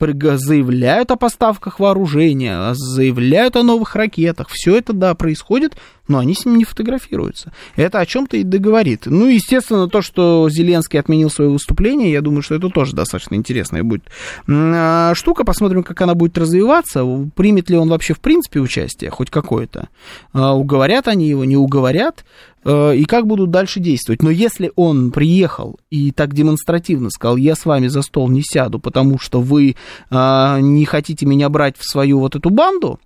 заявляют 0.00 1.10
о 1.10 1.16
поставках 1.16 1.78
вооружения, 1.78 2.72
заявляют 2.74 3.56
о 3.56 3.62
новых 3.62 3.94
ракетах. 3.94 4.48
Все 4.50 4.76
это, 4.76 4.92
да, 4.92 5.14
происходит, 5.14 5.76
но 6.08 6.18
они 6.18 6.34
с 6.34 6.44
ним 6.44 6.56
не 6.56 6.64
фотографируются. 6.64 7.52
Это 7.76 8.00
о 8.00 8.06
чем-то 8.06 8.36
и 8.36 8.42
договорит. 8.42 9.02
Ну, 9.06 9.26
естественно, 9.28 9.88
то, 9.88 10.02
что 10.02 10.48
Зеленский 10.50 10.98
отменил 10.98 11.30
свое 11.30 11.50
выступление, 11.50 12.12
я 12.12 12.20
думаю, 12.20 12.42
что 12.42 12.54
это 12.54 12.68
тоже 12.68 12.94
достаточно 12.94 13.34
интересная 13.34 13.84
будет 13.84 14.04
а, 14.48 15.14
штука. 15.14 15.44
Посмотрим, 15.44 15.82
как 15.82 16.00
она 16.00 16.14
будет 16.14 16.36
развиваться. 16.36 17.04
Примет 17.36 17.70
ли 17.70 17.76
он 17.76 17.88
вообще 17.88 18.14
в 18.14 18.20
принципе 18.20 18.60
участие, 18.60 19.10
хоть 19.10 19.30
какое-то. 19.30 19.88
А, 20.32 20.54
уговорят 20.54 21.08
они 21.08 21.28
его, 21.28 21.44
не 21.44 21.56
уговорят 21.56 22.24
а, 22.64 22.92
и 22.92 23.04
как 23.04 23.26
будут 23.26 23.50
дальше 23.50 23.80
действовать. 23.80 24.22
Но 24.22 24.30
если 24.30 24.72
он 24.76 25.12
приехал 25.12 25.78
и 25.90 26.10
так 26.10 26.34
демонстративно 26.34 27.10
сказал, 27.10 27.36
я 27.36 27.54
с 27.54 27.64
вами 27.64 27.86
за 27.86 28.02
стол 28.02 28.28
не 28.28 28.42
сяду, 28.42 28.78
потому 28.78 29.18
что 29.18 29.40
вы 29.40 29.76
не 30.10 30.84
хотите 30.84 31.26
меня 31.26 31.48
брать 31.48 31.76
в 31.78 31.88
свою 31.88 32.18
вот 32.18 32.34
эту 32.34 32.50
банду, 32.50 32.98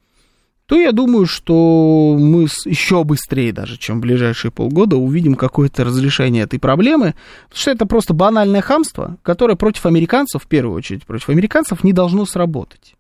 то 0.66 0.80
я 0.80 0.92
думаю, 0.92 1.26
что 1.26 2.16
мы 2.18 2.44
еще 2.64 3.04
быстрее 3.04 3.52
даже, 3.52 3.76
чем 3.76 3.98
в 3.98 4.00
ближайшие 4.00 4.50
полгода, 4.50 4.96
увидим 4.96 5.34
какое-то 5.34 5.84
разрешение 5.84 6.44
этой 6.44 6.58
проблемы, 6.58 7.14
потому 7.48 7.60
что 7.60 7.70
это 7.70 7.86
просто 7.86 8.14
банальное 8.14 8.62
хамство, 8.62 9.18
которое 9.22 9.56
против 9.56 9.84
американцев, 9.86 10.44
в 10.44 10.46
первую 10.46 10.76
очередь 10.76 11.04
против 11.04 11.28
американцев, 11.28 11.84
не 11.84 11.92
должно 11.92 12.24
сработать. 12.24 12.94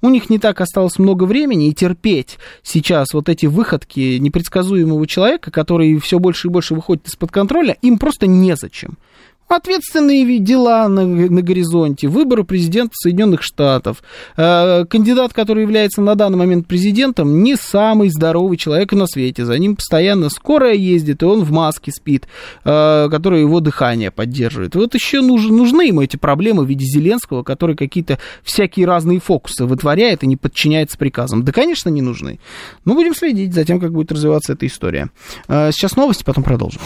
У 0.00 0.08
них 0.08 0.30
не 0.30 0.38
так 0.38 0.60
осталось 0.60 0.98
много 0.98 1.24
времени, 1.24 1.68
и 1.68 1.74
терпеть 1.74 2.38
сейчас 2.62 3.12
вот 3.12 3.28
эти 3.28 3.46
выходки 3.46 4.18
непредсказуемого 4.18 5.06
человека, 5.06 5.50
который 5.50 5.98
все 5.98 6.18
больше 6.18 6.48
и 6.48 6.50
больше 6.50 6.74
выходит 6.74 7.06
из-под 7.08 7.30
контроля, 7.30 7.76
им 7.82 7.98
просто 7.98 8.26
незачем 8.26 8.98
ответственные 9.48 10.38
дела 10.38 10.88
на, 10.88 11.06
на 11.06 11.42
горизонте, 11.42 12.08
выборы 12.08 12.44
президента 12.44 12.94
Соединенных 12.94 13.42
Штатов. 13.42 14.02
Э, 14.36 14.84
кандидат, 14.86 15.32
который 15.32 15.62
является 15.62 16.00
на 16.00 16.14
данный 16.14 16.38
момент 16.38 16.66
президентом, 16.66 17.42
не 17.42 17.56
самый 17.56 18.08
здоровый 18.08 18.56
человек 18.56 18.92
на 18.92 19.06
свете. 19.06 19.44
За 19.44 19.58
ним 19.58 19.76
постоянно 19.76 20.28
скорая 20.30 20.74
ездит, 20.74 21.22
и 21.22 21.26
он 21.26 21.44
в 21.44 21.50
маске 21.52 21.92
спит, 21.92 22.26
э, 22.64 23.08
которая 23.10 23.40
его 23.40 23.60
дыхание 23.60 24.10
поддерживает. 24.10 24.74
Вот 24.74 24.94
еще 24.94 25.20
нужны, 25.20 25.52
нужны 25.52 25.82
ему 25.82 26.02
эти 26.02 26.16
проблемы 26.16 26.64
в 26.64 26.68
виде 26.68 26.84
Зеленского, 26.84 27.42
который 27.42 27.76
какие-то 27.76 28.18
всякие 28.42 28.86
разные 28.86 29.20
фокусы 29.20 29.64
вытворяет 29.66 30.22
и 30.22 30.26
не 30.26 30.36
подчиняется 30.36 30.98
приказам. 30.98 31.44
Да, 31.44 31.52
конечно, 31.52 31.88
не 31.88 32.02
нужны. 32.02 32.40
Но 32.84 32.94
будем 32.94 33.14
следить 33.14 33.54
за 33.54 33.64
тем, 33.64 33.80
как 33.80 33.92
будет 33.92 34.12
развиваться 34.12 34.54
эта 34.54 34.66
история. 34.66 35.10
Э, 35.48 35.70
сейчас 35.72 35.96
новости, 35.96 36.24
потом 36.24 36.44
продолжим. 36.44 36.80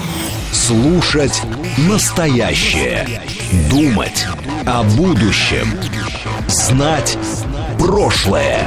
Слушать 0.53 1.43
настоящее. 1.89 2.48
Думать 3.71 4.27
о 4.65 4.83
будущем. 4.83 5.69
Знать 6.47 7.19
Прошлое. 7.79 8.67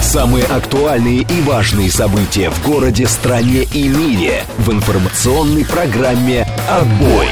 Самые 0.00 0.46
актуальные 0.46 1.20
и 1.20 1.42
важные 1.42 1.90
события 1.90 2.48
в 2.48 2.66
городе, 2.66 3.06
стране 3.06 3.64
и 3.74 3.88
мире 3.88 4.44
в 4.56 4.72
информационной 4.72 5.66
программе 5.66 6.46
«Отбой». 6.70 7.26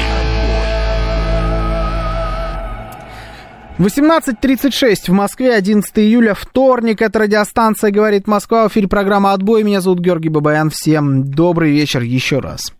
18.36 3.79 4.95
в 5.07 5.13
Москве, 5.13 5.55
11 5.55 5.97
июля, 5.97 6.35
вторник. 6.35 7.01
Это 7.01 7.17
радиостанция 7.17 7.89
«Говорит 7.89 8.27
Москва». 8.27 8.67
В 8.67 8.71
эфире 8.71 8.87
программа 8.87 9.33
«Отбой». 9.33 9.63
Меня 9.63 9.81
зовут 9.81 10.01
Георгий 10.01 10.29
Бабаян. 10.29 10.69
Всем 10.69 11.23
добрый 11.23 11.71
вечер 11.71 12.03
еще 12.03 12.39
раз. 12.39 12.73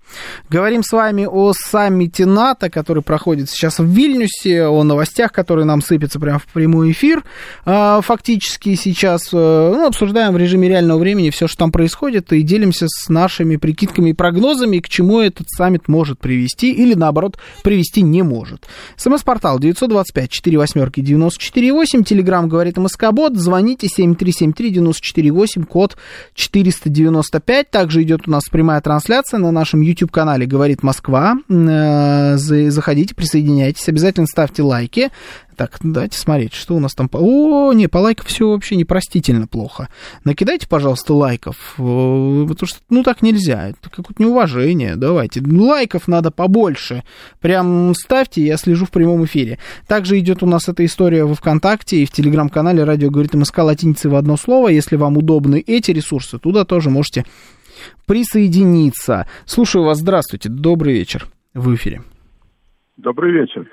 Говорим 0.49 0.83
с 0.83 0.91
вами 0.91 1.27
о 1.29 1.53
саммите 1.53 2.25
НАТО, 2.25 2.69
который 2.69 3.03
проходит 3.03 3.49
сейчас 3.49 3.79
в 3.79 3.85
Вильнюсе, 3.85 4.65
о 4.65 4.83
новостях, 4.83 5.31
которые 5.31 5.65
нам 5.65 5.81
сыпятся 5.81 6.19
прямо 6.19 6.39
в 6.39 6.45
прямой 6.47 6.91
эфир. 6.91 7.23
А, 7.65 8.01
фактически 8.01 8.75
сейчас 8.75 9.29
э, 9.31 9.37
ну, 9.37 9.85
обсуждаем 9.85 10.33
в 10.33 10.37
режиме 10.37 10.69
реального 10.69 10.97
времени 10.97 11.29
все, 11.29 11.47
что 11.47 11.57
там 11.59 11.71
происходит, 11.71 12.33
и 12.33 12.41
делимся 12.41 12.87
с 12.87 13.09
нашими 13.09 13.57
прикидками 13.57 14.11
и 14.11 14.13
прогнозами, 14.13 14.79
к 14.79 14.89
чему 14.89 15.19
этот 15.19 15.47
саммит 15.49 15.87
может 15.87 16.19
привести 16.19 16.71
или, 16.71 16.93
наоборот, 16.95 17.37
привести 17.63 18.01
не 18.01 18.23
может. 18.23 18.67
СМС-портал 18.97 19.59
925 19.59 20.29
4 20.29 20.57
восьмерки 20.57 21.01
94,8, 21.01 22.03
Телеграмм 22.03 22.49
говорит 22.49 22.77
МСК-бот, 22.77 23.35
звоните 23.35 23.87
7373-94,8, 23.87 25.65
код 25.65 25.97
495. 26.33 27.69
Также 27.69 28.03
идет 28.03 28.27
у 28.27 28.31
нас 28.31 28.43
прямая 28.49 28.81
трансляция 28.81 29.39
на 29.39 29.51
нашем 29.51 29.81
YouTube 29.81 29.98
YouTube-канале 29.99 30.45
«Говорит 30.45 30.83
Москва». 30.83 31.37
Э, 31.49 32.37
заходите, 32.37 33.15
присоединяйтесь, 33.15 33.87
обязательно 33.89 34.27
ставьте 34.27 34.63
лайки. 34.63 35.09
Так, 35.59 35.77
давайте 35.81 36.17
смотреть, 36.17 36.53
что 36.53 36.73
у 36.75 36.79
нас 36.79 36.93
там. 36.93 37.09
О, 37.11 37.73
не, 37.73 37.87
по 37.87 37.97
лайкам 37.97 38.25
все 38.27 38.49
вообще 38.49 38.77
непростительно 38.77 39.45
плохо. 39.45 39.89
Накидайте, 40.23 40.69
пожалуйста, 40.69 41.13
лайков, 41.13 41.73
потому 41.75 42.65
что, 42.65 42.79
ну, 42.89 43.03
так 43.03 43.21
нельзя. 43.21 43.69
Это 43.69 43.89
какое-то 43.89 44.23
неуважение. 44.23 44.95
Давайте. 44.95 45.41
Лайков 45.41 46.07
надо 46.07 46.31
побольше. 46.31 47.03
Прям 47.41 47.93
ставьте, 47.93 48.41
я 48.41 48.55
слежу 48.55 48.85
в 48.85 48.91
прямом 48.91 49.25
эфире. 49.25 49.59
Также 49.85 50.17
идет 50.19 50.43
у 50.43 50.45
нас 50.45 50.69
эта 50.69 50.85
история 50.85 51.25
во 51.25 51.35
ВКонтакте 51.35 52.03
и 52.03 52.05
в 52.05 52.11
Телеграм-канале 52.11 52.85
«Радио 52.85 53.09
говорит 53.09 53.33
МСК» 53.33 53.57
латиницей 53.57 54.09
в 54.09 54.15
одно 54.15 54.37
слово. 54.37 54.69
Если 54.69 54.95
вам 54.95 55.17
удобны 55.17 55.61
эти 55.67 55.91
ресурсы, 55.91 56.39
туда 56.39 56.63
тоже 56.63 56.89
можете 56.89 57.25
присоединиться. 58.07 59.27
Слушаю 59.45 59.85
вас, 59.85 59.99
здравствуйте, 59.99 60.49
добрый 60.49 60.93
вечер, 60.93 61.25
в 61.53 61.73
эфире. 61.75 62.01
Добрый 62.97 63.31
вечер. 63.31 63.67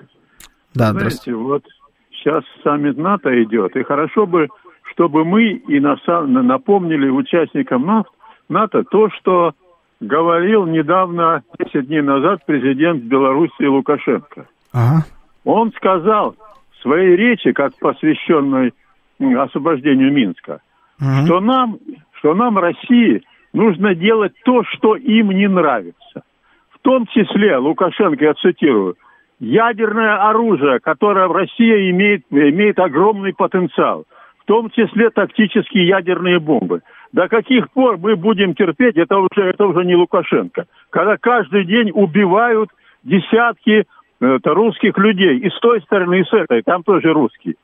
Да, 0.75 0.93
Знаете, 0.93 1.35
вот 1.35 1.65
сейчас 2.13 2.45
саммит 2.63 2.97
НАТО 2.97 3.43
идет, 3.43 3.77
и 3.77 3.83
хорошо 3.83 4.27
бы, 4.27 4.49
чтобы 4.93 5.25
мы 5.25 5.53
и 5.53 5.81
напомнили 5.81 7.09
участникам 7.09 8.05
НАТО 8.49 8.85
то, 8.85 9.09
что 9.11 9.55
говорил 10.01 10.67
недавно, 10.67 11.43
10 11.59 11.87
дней 11.87 12.03
назад, 12.03 12.41
президент 12.47 13.05
Беларуси 13.05 13.65
Лукашенко. 13.65 14.47
Ага. 14.73 15.05
Он 15.45 15.73
сказал 15.73 16.37
в 16.73 16.83
своей 16.83 17.17
речи, 17.17 17.53
как 17.53 17.73
посвященной 17.79 18.75
освобождению 19.19 20.13
Минска, 20.13 20.61
ага. 21.01 21.25
что 21.25 21.41
нам, 21.41 21.79
что 22.19 22.35
нам 22.35 22.59
России 22.59 23.23
нужно 23.57 23.95
делать 23.95 24.35
то, 24.45 24.63
что 24.65 24.97
им 24.97 25.31
не 25.31 25.49
нравится. 25.49 26.23
В 26.71 26.79
том 26.83 27.07
числе, 27.07 27.57
Лукашенко, 27.57 28.23
я 28.23 28.35
цитирую, 28.35 28.97
ядерное 29.41 30.29
оружие, 30.29 30.79
которое 30.79 31.27
Россия 31.27 31.91
имеет, 31.91 32.25
имеет 32.31 32.79
огромный 32.79 33.33
потенциал, 33.33 34.05
в 34.41 34.45
том 34.45 34.71
числе 34.71 35.11
тактические 35.11 35.89
ядерные 35.89 36.39
бомбы. 36.39 36.83
До 37.13 37.29
каких 37.29 37.71
пор 37.71 37.97
мы 37.97 38.15
будем 38.15 38.55
терпеть, 38.55 38.97
это 38.97 39.17
уже, 39.19 39.49
это 39.49 39.67
уже 39.67 39.85
не 39.87 39.97
Лукашенко, 39.97 40.67
когда 40.91 41.17
каждый 41.17 41.65
день 41.65 41.91
убивают 41.93 42.69
десятки 43.05 43.87
это, 44.21 44.55
русских 44.55 44.99
людей, 44.99 45.39
и 45.39 45.49
с 45.49 45.59
той 45.61 45.81
стороны, 45.81 46.21
и 46.21 46.25
с 46.25 46.33
этой, 46.33 46.63
там 46.63 46.83
тоже 46.83 47.13
русские. 47.13 47.55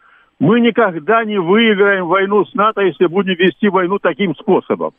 Мы 0.40 0.60
никогда 0.60 1.24
не 1.24 1.38
выиграем 1.38 2.06
войну 2.06 2.44
с 2.44 2.54
НАТО, 2.54 2.80
если 2.80 3.06
будем 3.06 3.34
вести 3.34 3.68
войну 3.68 3.98
таким 3.98 4.34
способом. 4.34 4.92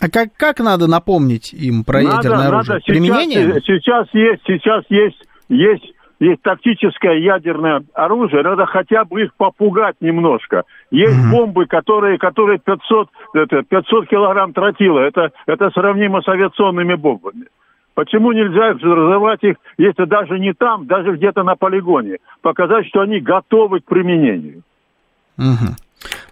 А 0.00 0.08
как, 0.08 0.28
как 0.36 0.60
надо 0.60 0.86
напомнить 0.86 1.52
им 1.52 1.84
про 1.84 2.00
надо, 2.00 2.16
ядерное 2.16 2.48
оружие? 2.48 2.74
Надо. 2.74 2.84
Применение? 2.86 3.60
Сейчас, 3.60 3.64
сейчас 3.64 4.08
есть, 4.14 4.42
сейчас 4.46 4.84
есть, 4.88 5.28
есть, 5.50 5.94
есть 6.20 6.42
тактическое 6.42 7.18
ядерное 7.18 7.82
оружие, 7.92 8.42
надо 8.42 8.64
хотя 8.64 9.04
бы 9.04 9.22
их 9.22 9.34
попугать 9.34 9.96
немножко. 10.00 10.62
Есть 10.90 11.18
mm 11.18 11.30
бомбы, 11.30 11.66
которые, 11.66 12.18
которые 12.18 12.58
500, 12.58 13.08
это, 13.34 13.62
500 13.62 14.08
килограмм 14.08 14.54
тротила, 14.54 15.00
это, 15.00 15.32
это 15.46 15.70
сравнимо 15.70 16.22
с 16.22 16.28
авиационными 16.28 16.94
бомбами. 16.94 17.46
Почему 17.94 18.32
нельзя 18.32 18.72
взрывать 18.72 19.42
их, 19.42 19.56
если 19.76 20.06
даже 20.06 20.38
не 20.38 20.54
там, 20.54 20.86
даже 20.86 21.12
где-то 21.12 21.42
на 21.42 21.56
полигоне? 21.56 22.16
Показать, 22.40 22.86
что 22.86 23.00
они 23.00 23.20
готовы 23.20 23.80
к 23.80 23.84
применению. 23.84 24.62
Угу. 25.36 25.74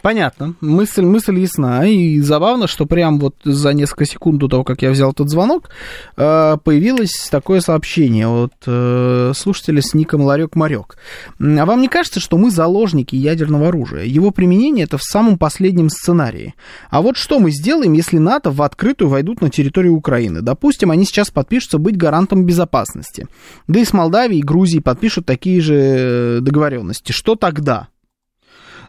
Понятно. 0.03 0.55
Мысль, 0.61 1.03
мысль 1.03 1.39
ясна. 1.39 1.87
И 1.87 2.21
забавно, 2.21 2.67
что 2.67 2.87
прям 2.87 3.19
вот 3.19 3.35
за 3.45 3.73
несколько 3.73 4.07
секунд 4.07 4.39
до 4.39 4.49
того, 4.49 4.65
как 4.65 4.83
я 4.83 4.91
взял 4.91 5.11
этот 5.13 5.29
звонок, 5.29 5.71
э, 6.17 6.57
появилось 6.63 7.29
такое 7.31 7.61
сообщение 7.61 8.29
от 8.29 8.55
э, 8.67 9.33
слушателя 9.35 9.83
с 9.83 9.95
ником 9.95 10.23
Ларек 10.23 10.55
Марек. 10.55 10.97
А 11.41 11.67
вам 11.67 11.83
не 11.83 11.89
кажется, 11.89 12.21
что 12.21 12.39
мы 12.39 12.51
заложники 12.51 13.17
ядерного 13.17 13.69
оружия? 13.69 14.05
Его 14.05 14.31
применение 14.31 14.85
это 14.85 14.99
в 14.99 15.03
самом 15.03 15.37
последнем 15.37 15.91
сценарии. 15.91 16.55
А 16.91 17.03
вот 17.03 17.17
что 17.17 17.39
мы 17.39 17.51
сделаем, 17.51 17.93
если 17.93 18.19
НАТО 18.19 18.51
в 18.51 18.63
открытую 18.63 19.09
войдут 19.09 19.41
на 19.43 19.51
территорию 19.51 19.95
Украины? 19.95 20.41
Допустим, 20.41 20.91
они 20.91 21.05
сейчас 21.05 21.31
подпишутся 21.31 21.79
быть 21.79 21.97
гарантом 21.97 22.45
безопасности. 22.45 23.27
Да 23.67 23.81
и 23.81 23.85
с 23.85 23.93
Молдавией 23.93 24.41
и 24.41 24.45
Грузией 24.45 24.83
подпишут 24.83 25.27
такие 25.27 25.61
же 25.61 25.75
э, 25.75 26.39
договоренности. 26.41 27.13
Что 27.13 27.35
тогда? 27.35 27.89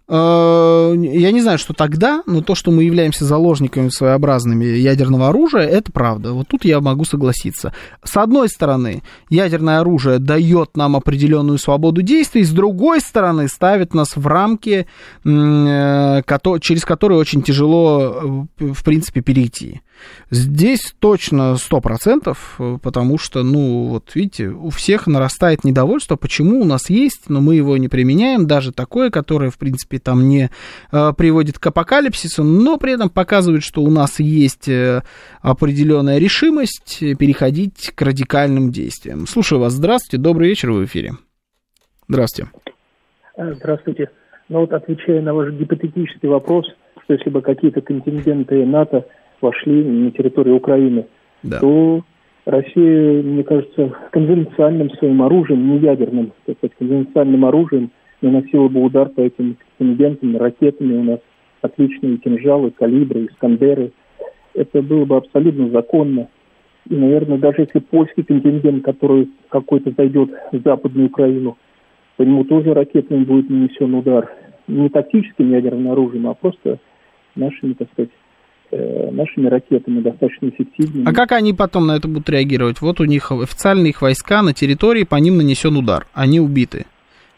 Э, 0.09 0.95
я 0.97 1.31
не 1.31 1.41
знаю, 1.41 1.59
что 1.59 1.73
тогда, 1.73 2.23
но 2.25 2.41
то, 2.41 2.55
что 2.55 2.71
мы 2.71 2.83
являемся 2.83 3.25
заложниками 3.25 3.89
своеобразными 3.89 4.65
ядерного 4.65 5.29
оружия, 5.29 5.67
это 5.67 5.91
правда. 5.91 6.33
Вот 6.33 6.47
тут 6.47 6.65
я 6.65 6.81
могу 6.81 7.05
согласиться. 7.05 7.73
С 8.03 8.17
одной 8.17 8.49
стороны, 8.49 9.03
ядерное 9.29 9.79
оружие 9.79 10.17
дает 10.17 10.75
нам 10.75 10.95
определенную 10.95 11.59
свободу 11.59 12.01
действий, 12.01 12.43
с 12.43 12.49
другой 12.49 13.01
стороны, 13.01 13.47
ставит 13.47 13.93
нас 13.93 14.15
в 14.15 14.25
рамки, 14.25 14.87
э, 15.23 16.21
через 16.61 16.85
которые 16.85 17.19
очень 17.19 17.43
тяжело, 17.43 18.45
э, 18.59 18.65
в 18.73 18.83
принципе, 18.83 19.21
перейти. 19.21 19.81
Здесь 20.31 20.93
точно 20.99 21.55
100%, 21.55 22.79
потому 22.79 23.17
что, 23.17 23.43
ну, 23.43 23.87
вот 23.87 24.15
видите, 24.15 24.47
у 24.47 24.69
всех 24.69 25.07
нарастает 25.07 25.63
недовольство, 25.63 26.15
почему 26.15 26.61
у 26.61 26.65
нас 26.65 26.89
есть, 26.89 27.29
но 27.29 27.41
мы 27.41 27.55
его 27.55 27.77
не 27.77 27.87
применяем, 27.87 28.47
даже 28.47 28.71
такое, 28.71 29.09
которое, 29.09 29.49
в 29.49 29.57
принципе, 29.57 29.99
там 29.99 30.27
не 30.27 30.49
э, 30.91 31.13
приводит 31.17 31.59
к 31.59 31.67
апокалипсису, 31.67 32.43
но 32.43 32.77
при 32.77 32.93
этом 32.93 33.09
показывает, 33.09 33.63
что 33.63 33.81
у 33.81 33.89
нас 33.89 34.19
есть 34.19 34.69
э, 34.69 35.01
определенная 35.41 36.19
решимость 36.19 36.99
переходить 37.17 37.91
к 37.95 38.01
радикальным 38.01 38.71
действиям. 38.71 39.25
Слушаю 39.27 39.59
вас, 39.59 39.73
здравствуйте, 39.73 40.21
добрый 40.21 40.49
вечер, 40.49 40.71
в 40.71 40.85
эфире. 40.85 41.13
Здравствуйте. 42.07 42.51
Здравствуйте. 43.37 44.09
Ну 44.49 44.61
вот 44.61 44.73
отвечая 44.73 45.21
на 45.21 45.33
ваш 45.33 45.53
гипотетический 45.53 46.27
вопрос, 46.27 46.65
что 47.03 47.13
если 47.13 47.29
бы 47.29 47.41
какие-то 47.41 47.81
контингенты 47.81 48.65
НАТО 48.65 49.05
вошли 49.41 49.83
на 49.83 50.11
территорию 50.11 50.55
Украины, 50.55 51.05
да. 51.43 51.59
то 51.59 52.03
Россия, 52.45 53.21
мне 53.21 53.43
кажется, 53.43 53.93
конвенциальным 54.11 54.89
своим 54.91 55.21
оружием, 55.21 55.69
не 55.69 55.79
ядерным, 55.79 56.31
так 56.45 56.57
сказать, 56.57 56.75
конвенциальным 56.77 57.45
оружием 57.45 57.91
наносила 58.21 58.67
бы 58.67 58.83
удар 58.83 59.09
по 59.09 59.21
этим 59.21 59.57
контингентам, 59.77 60.37
ракетами 60.37 60.97
у 60.97 61.03
нас 61.03 61.19
отличные 61.61 62.17
кинжалы, 62.17 62.71
калибры, 62.71 63.25
искандеры. 63.25 63.91
Это 64.53 64.81
было 64.81 65.05
бы 65.05 65.17
абсолютно 65.17 65.69
законно. 65.69 66.27
И, 66.89 66.95
наверное, 66.95 67.37
даже 67.37 67.61
если 67.61 67.79
польский 67.79 68.23
контингент, 68.23 68.83
который 68.83 69.29
какой-то 69.49 69.91
зайдет 69.95 70.31
в 70.51 70.61
Западную 70.63 71.07
Украину, 71.07 71.57
по 72.17 72.23
нему 72.23 72.43
тоже 72.43 72.73
ракетным 72.73 73.25
будет 73.25 73.49
нанесен 73.49 73.93
удар. 73.93 74.31
Не 74.67 74.89
тактическим 74.89 75.51
ядерным 75.51 75.91
оружием, 75.91 76.27
а 76.27 76.33
просто 76.33 76.79
нашими, 77.35 77.73
так 77.73 77.89
сказать, 77.93 78.11
нашими 78.71 79.47
ракетами 79.47 80.01
достаточно 80.01 80.49
эффективными. 80.49 81.09
А 81.09 81.13
как 81.13 81.31
они 81.31 81.53
потом 81.53 81.87
на 81.87 81.97
это 81.97 82.07
будут 82.07 82.29
реагировать? 82.29 82.81
Вот 82.81 82.99
у 82.99 83.05
них 83.05 83.31
официальные 83.31 83.89
их 83.89 84.01
войска 84.01 84.41
на 84.41 84.53
территории, 84.53 85.03
по 85.03 85.15
ним 85.15 85.37
нанесен 85.37 85.75
удар, 85.75 86.05
они 86.13 86.39
убиты. 86.39 86.85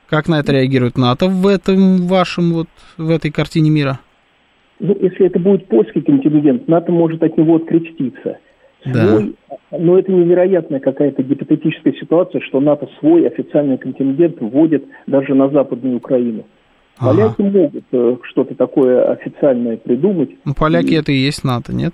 Как 0.10 0.28
на 0.28 0.40
это 0.40 0.52
реагирует 0.52 0.98
НАТО 0.98 1.28
в 1.28 1.48
этом 1.48 2.08
вашем 2.08 2.52
вот 2.52 2.68
в 2.98 3.10
этой 3.10 3.32
картине 3.32 3.70
мира? 3.70 4.00
Ну, 4.80 4.98
если 5.00 5.28
это 5.28 5.40
будет 5.40 5.68
польский 5.68 6.02
контингент, 6.02 6.68
НАТО 6.68 6.92
может 6.92 7.24
от 7.24 7.38
него 7.38 7.56
откреститься. 7.58 8.40
Свой, 8.84 8.94
да. 8.94 9.78
Но 9.78 9.98
это 9.98 10.12
невероятная 10.12 10.80
какая-то 10.80 11.22
гипотетическая 11.22 11.94
ситуация, 11.94 12.42
что 12.42 12.60
НАТО 12.60 12.90
свой 13.00 13.28
официальный 13.28 13.78
контингент 13.78 14.38
вводит 14.42 14.84
даже 15.08 15.36
на 15.36 15.50
Западную 15.50 15.98
Украину. 15.98 16.46
Поляки 17.02 17.42
ага. 17.42 17.50
могут 17.50 17.84
э, 17.92 18.18
что-то 18.24 18.56
такое 18.56 19.12
официальное 19.12 19.78
придумать. 19.78 20.30
Ну, 20.46 20.54
поляки 20.54 20.94
и... 20.94 20.96
это 20.96 21.12
и 21.12 21.16
есть 21.16 21.44
НАТО, 21.44 21.74
нет? 21.74 21.94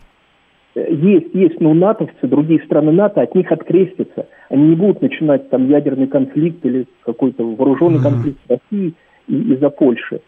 Есть, 0.76 1.34
есть, 1.34 1.60
но 1.60 1.74
натовцы, 1.74 2.28
другие 2.28 2.62
страны 2.66 2.92
НАТО 2.92 3.22
от 3.22 3.34
них 3.34 3.52
открестятся. 3.52 4.28
Они 4.50 4.70
не 4.70 4.76
будут 4.76 5.02
начинать 5.02 5.50
там 5.50 5.70
ядерный 5.70 6.08
конфликт 6.08 6.64
или 6.66 6.86
какой-то 7.04 7.44
вооруженный 7.44 8.00
ага. 8.00 8.12
конфликт 8.12 8.40
с 8.46 8.50
Россией 8.50 8.94
из-за 9.28 9.70
Польши. 9.70 10.22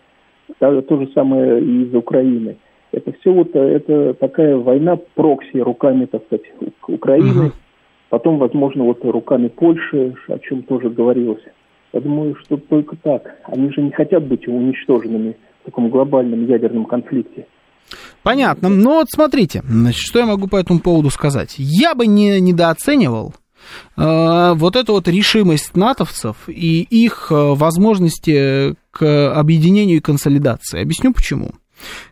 То, 0.58 0.82
то 0.82 0.98
же 0.98 1.10
самое 1.14 1.62
и 1.62 1.84
из 1.84 1.94
Украины. 1.94 2.58
Это 2.92 3.12
все 3.20 3.32
вот 3.32 3.56
это 3.56 4.16
такая 4.16 4.58
война 4.58 4.98
прокси 5.14 5.58
руками, 5.58 6.06
так 6.06 6.24
сказать, 6.26 6.46
Украины. 6.88 7.48
Ага. 7.48 7.52
Потом, 8.10 8.40
возможно, 8.40 8.86
вот 8.86 9.06
руками 9.06 9.50
Польши, 9.50 10.16
о 10.30 10.40
чем 10.40 10.64
тоже 10.64 10.90
говорилось. 10.90 11.44
Я 11.94 12.02
думаю, 12.02 12.36
что 12.36 12.58
только 12.58 12.96
так. 12.98 13.24
Они 13.46 13.72
же 13.72 13.82
не 13.82 13.92
хотят 13.92 14.28
быть 14.28 14.48
уничтоженными 14.48 15.36
в 15.62 15.66
таком 15.66 15.90
глобальном 15.90 16.46
ядерном 16.46 16.86
конфликте. 16.86 17.48
Понятно. 18.22 18.70
Ну 18.70 18.96
вот 18.96 19.08
смотрите, 19.10 19.64
значит, 19.68 20.02
что 20.02 20.20
я 20.20 20.26
могу 20.26 20.48
по 20.48 20.58
этому 20.58 20.80
поводу 20.80 21.10
сказать. 21.10 21.56
Я 21.58 21.96
бы 21.96 22.06
не 22.06 22.40
недооценивал 22.40 23.34
э, 23.98 24.54
вот 24.56 24.76
эту 24.76 24.94
вот 24.94 25.08
решимость 25.08 25.76
натовцев 25.76 26.48
и 26.48 26.82
их 26.82 27.32
э, 27.32 27.36
возможности 27.36 28.76
к 28.92 29.34
объединению 29.34 29.98
и 29.98 30.02
консолидации. 30.02 30.82
Объясню 30.82 31.14
почему. 31.14 31.52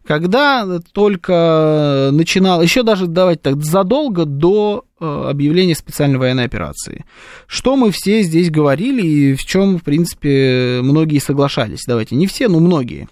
Когда 0.05 0.79
только 0.93 2.09
начинал, 2.11 2.61
еще 2.61 2.83
даже 2.83 3.07
давайте 3.07 3.41
так, 3.41 3.63
задолго 3.63 4.25
до 4.25 4.85
э, 4.99 5.25
объявления 5.29 5.75
специальной 5.75 6.17
военной 6.17 6.45
операции. 6.45 7.05
Что 7.45 7.75
мы 7.75 7.91
все 7.91 8.21
здесь 8.21 8.49
говорили 8.49 9.05
и 9.05 9.35
в 9.35 9.45
чем, 9.45 9.77
в 9.77 9.83
принципе, 9.83 10.79
многие 10.83 11.19
соглашались. 11.19 11.83
Давайте, 11.85 12.15
не 12.15 12.27
все, 12.27 12.47
но 12.47 12.59
многие. 12.59 13.07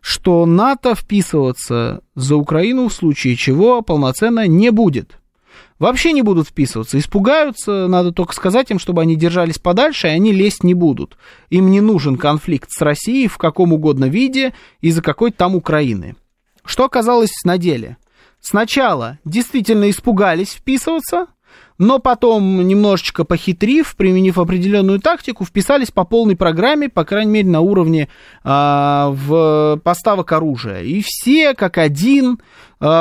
Что 0.00 0.44
НАТО 0.46 0.94
вписываться 0.94 2.00
за 2.14 2.36
Украину 2.36 2.88
в 2.88 2.92
случае 2.92 3.36
чего 3.36 3.82
полноценно 3.82 4.46
не 4.46 4.70
будет 4.70 5.18
вообще 5.78 6.12
не 6.12 6.22
будут 6.22 6.48
вписываться. 6.48 6.98
Испугаются, 6.98 7.86
надо 7.88 8.12
только 8.12 8.34
сказать 8.34 8.70
им, 8.70 8.78
чтобы 8.78 9.02
они 9.02 9.16
держались 9.16 9.58
подальше, 9.58 10.08
и 10.08 10.10
они 10.10 10.32
лезть 10.32 10.64
не 10.64 10.74
будут. 10.74 11.16
Им 11.50 11.70
не 11.70 11.80
нужен 11.80 12.16
конфликт 12.16 12.70
с 12.70 12.80
Россией 12.80 13.28
в 13.28 13.38
каком 13.38 13.72
угодно 13.72 14.06
виде 14.06 14.54
из-за 14.80 15.02
какой-то 15.02 15.36
там 15.36 15.54
Украины. 15.54 16.16
Что 16.64 16.84
оказалось 16.84 17.32
на 17.44 17.58
деле? 17.58 17.96
Сначала 18.40 19.18
действительно 19.24 19.90
испугались 19.90 20.52
вписываться, 20.52 21.26
но 21.78 22.00
потом, 22.00 22.66
немножечко 22.66 23.24
похитрив, 23.24 23.94
применив 23.96 24.38
определенную 24.38 25.00
тактику, 25.00 25.44
вписались 25.44 25.92
по 25.92 26.04
полной 26.04 26.36
программе, 26.36 26.88
по 26.88 27.04
крайней 27.04 27.30
мере, 27.30 27.48
на 27.48 27.60
уровне 27.60 28.08
а, 28.42 29.10
в 29.10 29.80
поставок 29.84 30.32
оружия. 30.32 30.82
И 30.82 31.02
все, 31.04 31.54
как 31.54 31.78
один, 31.78 32.40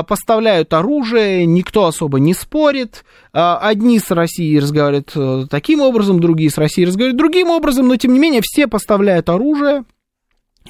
поставляют 0.04 0.74
оружие, 0.74 1.46
никто 1.46 1.86
особо 1.86 2.20
не 2.20 2.34
спорит. 2.34 3.06
А, 3.34 3.60
одни 3.60 4.00
с 4.00 4.10
Россией 4.10 4.60
разговаривают 4.60 5.12
э, 5.16 5.46
таким 5.50 5.82
образом, 5.82 6.20
другие 6.20 6.50
с 6.50 6.58
Россией 6.58 6.88
разговаривают 6.88 7.18
другим 7.18 7.50
образом, 7.50 7.88
но, 7.88 7.96
тем 7.96 8.14
не 8.14 8.20
менее, 8.20 8.42
все 8.44 8.68
поставляют 8.68 9.30
оружие. 9.30 9.84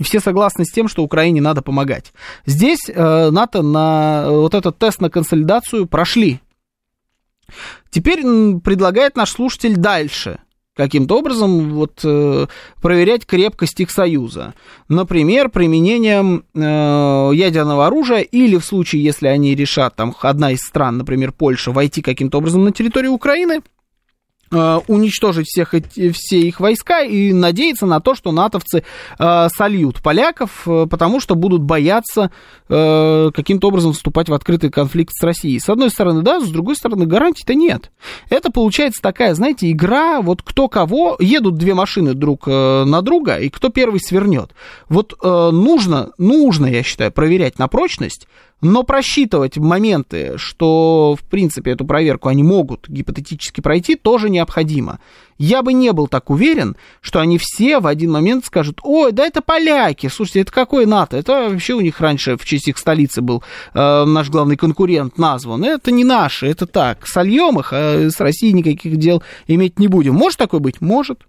Все 0.01 0.19
согласны 0.19 0.65
с 0.65 0.71
тем, 0.71 0.87
что 0.87 1.03
Украине 1.03 1.41
надо 1.41 1.61
помогать. 1.61 2.13
Здесь 2.45 2.81
э, 2.87 3.29
НАТО 3.31 3.61
на 3.61 4.25
вот 4.29 4.53
этот 4.53 4.77
тест 4.77 5.01
на 5.01 5.09
консолидацию 5.09 5.87
прошли. 5.87 6.41
Теперь 7.89 8.21
предлагает 8.59 9.15
наш 9.15 9.31
слушатель 9.31 9.77
дальше 9.77 10.39
каким-то 10.77 11.17
образом 11.17 11.73
вот, 11.73 11.99
э, 12.03 12.47
проверять 12.81 13.25
крепкость 13.25 13.81
их 13.81 13.91
союза. 13.91 14.53
Например, 14.87 15.49
применением 15.49 16.45
э, 16.53 17.31
ядерного 17.33 17.87
оружия 17.87 18.19
или 18.19 18.55
в 18.55 18.63
случае, 18.63 19.03
если 19.03 19.27
они 19.27 19.55
решат, 19.55 19.95
там, 19.95 20.15
одна 20.21 20.51
из 20.51 20.59
стран, 20.59 20.99
например, 20.99 21.33
Польша, 21.33 21.71
войти 21.71 22.01
каким-то 22.01 22.37
образом 22.37 22.63
на 22.63 22.71
территорию 22.71 23.11
Украины– 23.11 23.61
уничтожить 24.49 25.47
всех, 25.47 25.73
все 26.13 26.39
их 26.39 26.59
войска 26.59 27.01
и 27.01 27.33
надеяться 27.33 27.85
на 27.85 27.99
то, 27.99 28.15
что 28.15 28.31
натовцы 28.31 28.83
э, 29.19 29.47
сольют 29.55 30.01
поляков, 30.01 30.67
э, 30.67 30.87
потому 30.89 31.19
что 31.19 31.35
будут 31.35 31.61
бояться 31.61 32.31
э, 32.69 33.31
каким-то 33.33 33.67
образом 33.67 33.93
вступать 33.93 34.29
в 34.29 34.33
открытый 34.33 34.69
конфликт 34.69 35.13
с 35.13 35.23
Россией. 35.23 35.59
С 35.59 35.69
одной 35.69 35.89
стороны, 35.89 36.21
да, 36.21 36.39
с 36.39 36.49
другой 36.49 36.75
стороны, 36.75 37.05
гарантий-то 37.05 37.55
нет. 37.55 37.91
Это 38.29 38.51
получается 38.51 39.01
такая, 39.01 39.33
знаете, 39.33 39.71
игра, 39.71 40.21
вот 40.21 40.41
кто 40.41 40.67
кого, 40.67 41.17
едут 41.19 41.57
две 41.57 41.73
машины 41.73 42.13
друг 42.13 42.47
э, 42.47 42.83
на 42.85 43.01
друга, 43.01 43.37
и 43.37 43.49
кто 43.49 43.69
первый 43.69 43.99
свернет. 43.99 44.51
Вот 44.89 45.13
э, 45.21 45.49
нужно, 45.51 46.11
нужно, 46.17 46.65
я 46.67 46.83
считаю, 46.83 47.11
проверять 47.11 47.59
на 47.59 47.67
прочность, 47.67 48.27
но 48.61 48.83
просчитывать 48.83 49.57
моменты, 49.57 50.33
что, 50.37 51.15
в 51.15 51.23
принципе, 51.23 51.71
эту 51.71 51.85
проверку 51.85 52.27
они 52.27 52.41
могут 52.41 52.89
гипотетически 52.89 53.61
пройти, 53.61 53.95
тоже 53.95 54.29
необходимо. 54.37 54.99
Я 55.37 55.61
бы 55.61 55.73
не 55.73 55.91
был 55.93 56.07
так 56.07 56.29
уверен, 56.29 56.75
что 57.01 57.19
они 57.19 57.37
все 57.37 57.79
в 57.79 57.87
один 57.87 58.11
момент 58.11 58.45
скажут, 58.45 58.79
ой, 58.83 59.11
да 59.11 59.25
это 59.25 59.41
поляки, 59.41 60.07
слушайте, 60.07 60.41
это 60.41 60.51
какое 60.51 60.85
НАТО? 60.85 61.17
Это 61.17 61.49
вообще 61.49 61.73
у 61.73 61.81
них 61.81 61.99
раньше 61.99 62.37
в 62.37 62.45
честь 62.45 62.67
их 62.67 62.77
столицы 62.77 63.21
был 63.21 63.43
э, 63.73 64.05
наш 64.05 64.29
главный 64.29 64.57
конкурент 64.57 65.17
назван. 65.17 65.63
Это 65.63 65.91
не 65.91 66.03
наши, 66.03 66.47
это 66.47 66.65
так. 66.65 67.05
Сольем 67.05 67.59
их, 67.59 67.71
а 67.71 68.09
с 68.09 68.19
Россией 68.19 68.53
никаких 68.53 68.97
дел 68.97 69.21
иметь 69.47 69.79
не 69.79 69.87
будем. 69.87 70.15
Может 70.15 70.39
такое 70.39 70.59
быть? 70.59 70.81
Может. 70.81 71.27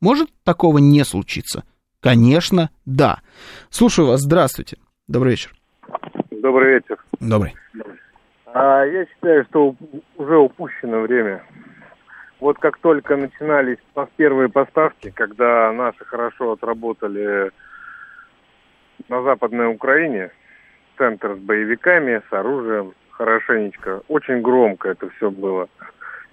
Может 0.00 0.30
такого 0.44 0.78
не 0.78 1.04
случиться? 1.04 1.64
Конечно, 2.00 2.70
да. 2.84 3.20
Слушаю 3.70 4.08
вас, 4.08 4.22
здравствуйте. 4.22 4.76
Добрый 5.08 5.32
вечер. 5.32 5.54
Добрый 6.30 6.74
вечер. 6.74 6.98
Добрый. 7.20 7.54
А, 8.46 8.84
я 8.84 9.04
считаю, 9.06 9.44
что 9.50 9.74
уже 10.16 10.36
упущено 10.38 11.00
время. 11.00 11.42
Вот 12.40 12.58
как 12.58 12.78
только 12.78 13.16
начинались 13.16 13.78
первые 14.16 14.48
поставки, 14.48 15.10
когда 15.10 15.72
наши 15.72 16.04
хорошо 16.04 16.52
отработали 16.52 17.50
на 19.08 19.22
Западной 19.22 19.68
Украине, 19.68 20.30
центр 20.98 21.34
с 21.34 21.38
боевиками, 21.38 22.22
с 22.28 22.32
оружием, 22.32 22.92
хорошенечко, 23.10 24.02
очень 24.08 24.42
громко 24.42 24.90
это 24.90 25.08
все 25.10 25.30
было. 25.30 25.68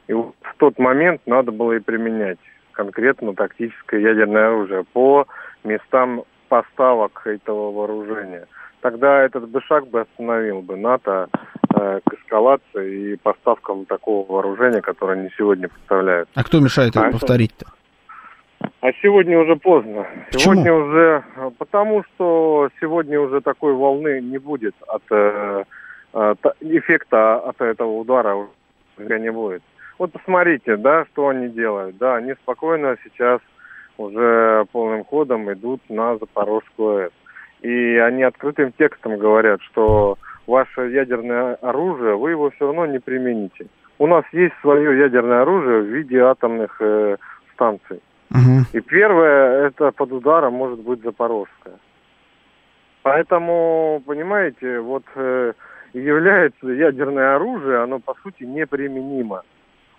И 0.08 0.14
вот 0.14 0.36
в 0.42 0.56
тот 0.58 0.78
момент 0.78 1.22
надо 1.26 1.52
было 1.52 1.74
и 1.74 1.80
применять 1.80 2.40
конкретно 2.74 3.34
тактическое 3.34 4.02
ядерное 4.02 4.48
оружие 4.48 4.84
по 4.84 5.28
местам 5.64 6.24
поставок 6.50 7.26
этого 7.26 7.72
вооружения– 7.72 8.48
тогда 8.84 9.24
этот 9.24 9.50
бы 9.50 9.62
шаг 9.62 9.88
бы 9.88 10.02
остановил 10.02 10.62
бы 10.62 10.76
НАТО 10.76 11.30
э, 11.74 12.00
к 12.06 12.14
эскалации 12.14 13.14
и 13.14 13.16
поставкам 13.16 13.86
такого 13.86 14.30
вооружения, 14.30 14.82
которое 14.82 15.20
они 15.20 15.30
сегодня 15.38 15.70
поставляют. 15.70 16.30
А 16.36 16.44
кто 16.44 16.60
мешает 16.60 16.90
это 16.96 17.08
а 17.08 17.12
повторить-то? 17.12 17.66
А 18.82 18.92
сегодня 19.02 19.40
уже 19.40 19.56
поздно. 19.56 20.06
Почему? 20.32 20.56
Сегодня 20.56 20.74
уже, 20.74 21.24
потому 21.58 22.04
что 22.04 22.70
сегодня 22.82 23.20
уже 23.20 23.40
такой 23.40 23.74
волны 23.74 24.20
не 24.22 24.38
будет 24.38 24.76
от, 24.88 25.04
э, 25.10 25.64
от 26.12 26.40
эффекта 26.60 27.38
от 27.38 27.62
этого 27.62 28.00
удара 28.00 28.36
уже 28.36 29.20
не 29.20 29.32
будет. 29.32 29.64
Вот 29.98 30.12
посмотрите, 30.12 30.76
да, 30.76 31.06
что 31.12 31.30
они 31.30 31.48
делают. 31.48 31.98
Да, 31.98 32.16
они 32.16 32.34
спокойно 32.34 32.98
сейчас 33.04 33.40
уже 33.96 34.66
полным 34.74 35.06
ходом 35.06 35.52
идут 35.54 35.82
на 35.88 36.18
Запорожскую 36.18 37.04
АЭС 37.06 37.12
и 37.64 37.98
они 37.98 38.24
открытым 38.24 38.74
текстом 38.74 39.18
говорят, 39.18 39.62
что 39.62 40.18
ваше 40.46 40.82
ядерное 40.90 41.56
оружие, 41.56 42.16
вы 42.16 42.32
его 42.32 42.52
все 42.52 42.68
равно 42.68 42.86
не 42.86 43.00
примените. 43.00 43.68
У 43.98 44.06
нас 44.06 44.26
есть 44.34 44.54
свое 44.62 45.00
ядерное 45.00 45.42
оружие 45.42 45.82
в 45.82 45.86
виде 45.86 46.20
атомных 46.20 46.76
э, 46.82 47.18
станций. 47.54 48.02
Угу. 48.32 48.66
И 48.74 48.82
первое, 48.82 49.68
это 49.68 49.92
под 49.92 50.12
ударом 50.12 50.54
может 50.54 50.80
быть 50.80 51.02
Запорожская. 51.04 51.76
Поэтому, 53.02 54.04
понимаете, 54.06 54.80
вот 54.82 55.04
э, 55.16 55.54
является 55.94 56.68
ядерное 56.68 57.36
оружие, 57.36 57.82
оно 57.82 58.00
по 58.00 58.14
сути 58.24 58.44
неприменимо. 58.44 59.44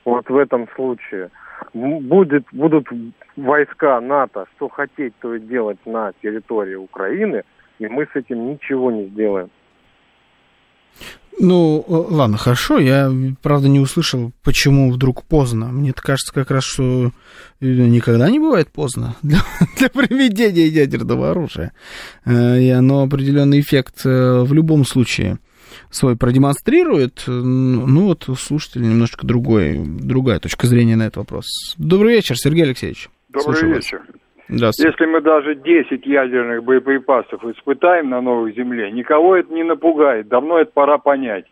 Вот 0.05 0.29
в 0.29 0.37
этом 0.37 0.69
случае. 0.75 1.31
Будет, 1.73 2.45
будут 2.53 2.89
войска 3.37 4.01
НАТО, 4.03 4.45
что 4.57 4.69
хотеть, 4.69 5.15
то 5.21 5.35
и 5.35 5.41
делать 5.41 5.79
на 5.87 6.13
территории 6.21 6.75
Украины– 6.75 7.43
и 7.79 7.87
мы 7.87 8.07
с 8.13 8.17
этим 8.17 8.51
ничего 8.51 8.91
не 8.91 9.07
сделаем. 9.09 9.51
Ну, 11.41 11.85
ладно, 11.89 12.37
хорошо. 12.37 12.79
Я, 12.79 13.13
правда, 13.43 13.69
не 13.69 13.81
услышал, 13.81 14.33
почему 14.45 14.93
вдруг 14.93 15.25
поздно. 15.25 15.67
Мне 15.67 15.93
кажется 15.93 16.33
как 16.33 16.51
раз, 16.51 16.63
что 16.63 17.11
никогда 17.61 18.31
не 18.31 18.39
бывает 18.39 18.71
поздно 18.71 19.17
для, 19.23 19.39
для 19.79 19.89
применения 19.89 20.67
ядерного 20.67 21.33
оружия. 21.33 21.73
Э, 22.25 22.61
и 22.61 22.69
оно 22.71 23.03
определенный 23.03 23.61
эффект 23.61 24.03
э, 24.05 24.43
в 24.43 24.53
любом 24.53 24.85
случае 24.85 25.39
свой 25.91 26.17
продемонстрирует. 26.17 27.25
Ну, 27.27 28.05
вот 28.05 28.29
у 28.29 28.37
слушателей 28.37 28.87
немножко 28.87 29.27
другой, 29.27 29.83
другая 29.85 30.39
точка 30.39 30.69
зрения 30.69 30.95
на 30.95 31.05
этот 31.05 31.17
вопрос. 31.17 31.47
Добрый 31.77 32.15
вечер, 32.15 32.37
Сергей 32.37 32.65
Алексеевич. 32.65 33.11
Добрый 33.29 33.43
Слушаю 33.43 33.75
вечер. 33.75 33.99
Вас. 33.99 34.24
Если 34.49 35.07
мы 35.07 35.21
даже 35.21 35.55
10 35.55 36.05
ядерных 36.07 36.65
боеприпасов 36.65 37.45
испытаем 37.45 38.11
на 38.11 38.21
новой 38.21 38.53
Земле, 38.53 38.91
никого 38.91 39.37
это 39.37 39.53
не 39.53 39.63
напугает. 39.63 40.29
Давно 40.29 40.59
это 40.59 40.71
пора 40.73 40.99
понять. 40.99 41.47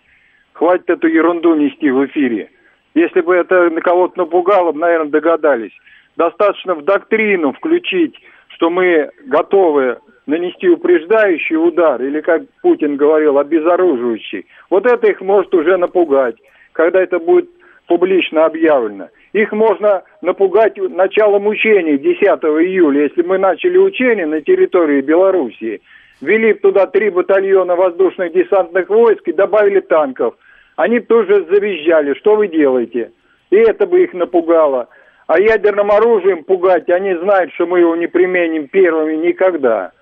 Хватит 0.53 0.91
эту 0.91 1.09
ерунду 1.09 1.55
нести 1.55 1.91
в 1.91 2.05
эфире. 2.07 2.51
Если 2.95 3.23
бы 3.23 3.35
это 3.35 3.71
на 3.71 3.81
кого-то 3.81 4.19
напугало, 4.19 4.73
наверное, 4.73 5.11
догадались. 5.11 5.73
Достаточно 6.17 6.75
в 6.75 6.85
доктрину 6.85 7.53
включить, 7.53 8.15
что 8.49 8.69
мы 8.69 9.11
готовы 9.27 9.99
нанести 10.27 10.69
упреждающий 10.69 11.57
удар, 11.57 12.01
или, 12.03 12.21
как 12.21 12.43
Путин 12.61 12.97
говорил, 12.97 13.39
обезоруживающий. 13.39 14.47
Вот 14.69 14.87
это 14.87 15.11
их 15.11 15.21
может 15.23 15.55
уже 15.55 15.79
напугать, 15.79 16.37
когда 16.73 17.03
это 17.03 17.19
будет 17.19 17.49
публично 17.87 18.45
объявлено. 18.45 19.09
Их 19.33 19.51
можно 19.53 20.03
напугать 20.21 20.77
началом 20.77 21.47
учений 21.47 21.97
10 21.97 22.21
июля, 22.21 23.05
если 23.05 23.23
мы 23.23 23.39
начали 23.39 23.79
учения 23.79 24.27
на 24.27 24.43
территории 24.43 25.01
Белоруссии, 25.01 25.81
ввели 26.21 26.53
туда 26.53 26.87
три 26.87 27.09
батальона 27.09 27.75
воздушных 27.75 28.33
десантных 28.33 28.91
войск 28.91 29.27
и 29.27 29.33
добавили 29.33 29.81
танков. 29.81 30.35
Они 30.77 31.01
тоже 31.01 31.47
завизжали, 31.51 32.15
что 32.15 32.37
вы 32.37 32.49
делаете? 32.49 33.13
И 33.51 33.57
это 33.57 33.87
бы 33.87 34.03
их 34.03 34.13
напугало. 34.13 34.89
А 35.27 35.41
ядерным 35.41 35.91
оружием 35.91 36.45
пугать, 36.45 36.91
они 36.91 37.15
знают, 37.15 37.53
что 37.55 37.67
мы 37.67 37.81
его 37.81 37.97
не 37.97 38.09
применим 38.09 38.69
первыми 38.69 39.17
никогда. 39.17 39.93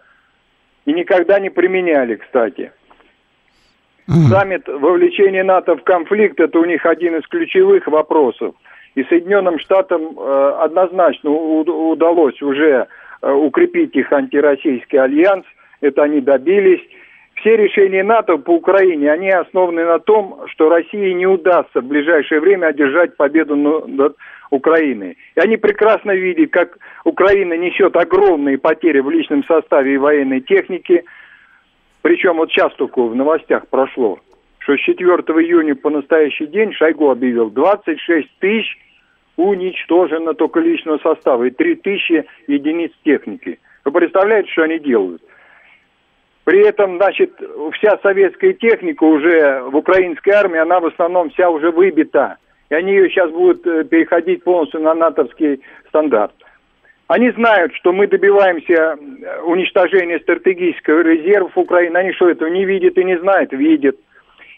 И 0.86 0.92
никогда 0.92 1.38
не 1.38 1.50
применяли, 1.50 2.16
кстати. 2.16 2.72
Саммит 4.28 4.66
вовлечения 4.66 5.44
НАТО 5.44 5.76
в 5.76 5.84
конфликт– 5.84 6.40
это 6.40 6.58
у 6.58 6.64
них 6.64 6.84
один 6.84 7.16
из 7.16 7.26
ключевых 7.28 7.86
вопросов. 7.86 8.56
И 8.94 9.04
Соединенным 9.04 9.58
Штатам 9.58 10.18
э, 10.18 10.52
однозначно 10.60 11.30
удалось 11.30 12.40
уже 12.42 12.86
э, 13.22 13.32
укрепить 13.32 13.94
их 13.94 14.12
антироссийский 14.12 14.98
альянс. 14.98 15.44
Это 15.80 16.02
они 16.02 16.20
добились. 16.20 16.80
Все 17.36 17.56
решения 17.56 18.02
НАТО 18.02 18.36
по 18.36 18.50
Украине, 18.50 19.10
они 19.10 19.30
основаны 19.30 19.84
на 19.84 19.98
том, 19.98 20.40
что 20.48 20.68
России 20.68 21.12
не 21.12 21.26
удастся 21.26 21.80
в 21.80 21.84
ближайшее 21.84 22.40
время 22.40 22.66
одержать 22.66 23.16
победу 23.16 23.56
над 23.56 24.16
Украиной. 24.50 25.16
И 25.36 25.40
они 25.40 25.56
прекрасно 25.56 26.10
видят, 26.10 26.50
как 26.50 26.76
Украина 27.04 27.54
несет 27.54 27.96
огромные 27.96 28.58
потери 28.58 29.00
в 29.00 29.08
личном 29.08 29.44
составе 29.44 29.94
и 29.94 29.98
военной 29.98 30.40
технике. 30.40 31.04
Причем 32.02 32.36
вот 32.36 32.50
сейчас 32.50 32.74
только 32.74 33.00
в 33.00 33.14
новостях 33.14 33.68
прошло, 33.68 34.18
что 34.70 34.76
с 34.76 34.80
4 34.80 35.06
июня 35.44 35.74
по 35.74 35.90
настоящий 35.90 36.46
день 36.46 36.72
Шойгу 36.72 37.10
объявил 37.10 37.50
26 37.50 38.28
тысяч 38.38 38.78
уничтожено 39.36 40.34
только 40.34 40.60
личного 40.60 40.98
состава 40.98 41.44
и 41.44 41.50
3 41.50 41.76
тысячи 41.76 42.24
единиц 42.46 42.92
техники. 43.04 43.58
Вы 43.84 43.92
представляете, 43.92 44.50
что 44.50 44.62
они 44.62 44.78
делают? 44.78 45.22
При 46.44 46.60
этом, 46.66 46.98
значит, 46.98 47.32
вся 47.72 47.98
советская 48.02 48.52
техника 48.52 49.04
уже 49.04 49.62
в 49.62 49.76
украинской 49.76 50.30
армии, 50.30 50.58
она 50.58 50.80
в 50.80 50.86
основном 50.86 51.30
вся 51.30 51.50
уже 51.50 51.70
выбита. 51.70 52.36
И 52.70 52.74
они 52.74 52.92
ее 52.92 53.08
сейчас 53.10 53.30
будут 53.30 53.66
э, 53.66 53.84
переходить 53.84 54.44
полностью 54.44 54.80
на 54.80 54.94
натовский 54.94 55.60
стандарт. 55.88 56.34
Они 57.08 57.30
знают, 57.32 57.74
что 57.74 57.92
мы 57.92 58.06
добиваемся 58.06 58.96
э, 58.96 59.40
уничтожения 59.42 60.20
стратегического 60.20 61.00
резерва 61.00 61.50
Украины. 61.56 61.96
Они 61.96 62.12
что, 62.12 62.28
этого 62.28 62.48
не 62.48 62.64
видят 62.64 62.96
и 62.96 63.04
не 63.04 63.18
знают? 63.18 63.52
Видят. 63.52 63.96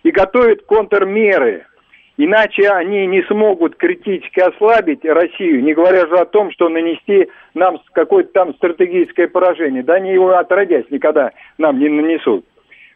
И 0.03 0.11
готовят 0.11 0.63
контрмеры. 0.63 1.67
Иначе 2.19 2.69
они 2.69 3.07
не 3.07 3.23
смогут 3.23 3.77
критически 3.77 4.41
ослабить 4.41 5.05
Россию, 5.05 5.63
не 5.63 5.73
говоря 5.73 6.07
же 6.07 6.17
о 6.19 6.27
том, 6.27 6.53
что 6.53 6.69
нанести 6.69 7.29
нам 7.55 7.81
какое-то 7.93 8.33
там 8.33 8.55
стратегическое 8.55 9.29
поражение. 9.29 9.83
Да 9.83 9.95
они 9.95 10.13
его 10.13 10.37
отродясь 10.37 10.91
никогда 10.91 11.33
нам 11.59 11.79
не 11.79 11.89
нанесут. 11.89 12.45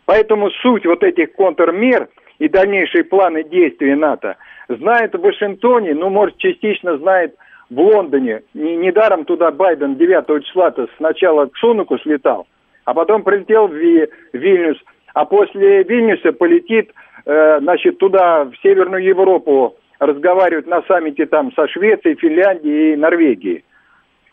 Поэтому 0.04 0.50
суть 0.62 0.86
вот 0.86 1.02
этих 1.02 1.32
контрмер 1.32 2.08
и 2.38 2.48
дальнейшие 2.48 3.04
планы 3.04 3.42
действий 3.44 3.94
НАТО 3.94 4.36
знает 4.68 5.14
в 5.14 5.20
Вашингтоне, 5.20 5.94
ну, 5.94 6.10
может, 6.10 6.36
частично 6.38 6.98
знает 6.98 7.34
в 7.70 7.80
Лондоне. 7.80 8.42
Недаром 8.54 9.24
туда 9.24 9.50
Байден 9.50 9.96
9 9.96 10.44
числа-то 10.44 10.88
сначала 10.96 11.46
к 11.46 11.56
Сунуку 11.56 11.98
слетал, 11.98 12.46
а 12.84 12.94
потом 12.94 13.22
прилетел 13.22 13.68
в 13.68 13.74
Вильнюс, 13.74 14.78
а 15.16 15.24
после 15.24 15.82
Вильнюса 15.82 16.32
полетит 16.32 16.92
Э, 17.26 17.58
значит, 17.60 17.98
туда, 17.98 18.44
в 18.44 18.52
Северную 18.62 19.02
Европу, 19.02 19.76
разговаривать 19.98 20.68
на 20.68 20.82
саммите 20.82 21.26
там 21.26 21.52
со 21.54 21.66
Швецией, 21.66 22.14
Финляндией 22.14 22.92
и 22.92 22.96
Норвегией. 22.96 23.64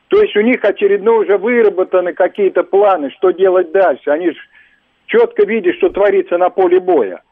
То 0.10 0.22
есть 0.22 0.36
у 0.38 0.42
них 0.42 0.64
очередно 0.64 1.14
уже 1.14 1.40
выработаны 1.40 2.14
какие-то 2.14 2.64
планы, 2.64 3.10
что 3.18 3.32
делать 3.32 3.72
дальше. 3.72 4.12
Они 4.12 4.30
же 4.30 4.38
четко 5.08 5.44
видят, 5.48 5.76
что 5.78 5.90
творится 5.90 6.38
на 6.38 6.50
поле 6.50 6.80
боя. 6.80 7.24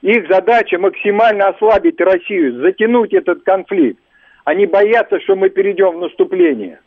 Их 0.00 0.28
задача 0.28 0.78
максимально 0.78 1.48
ослабить 1.48 2.00
Россию, 2.00 2.60
затянуть 2.60 3.12
этот 3.12 3.42
конфликт. 3.42 4.00
Они 4.44 4.66
боятся, 4.66 5.20
что 5.20 5.34
мы 5.34 5.50
перейдем 5.50 5.96
в 5.96 6.00
наступление. 6.00 6.78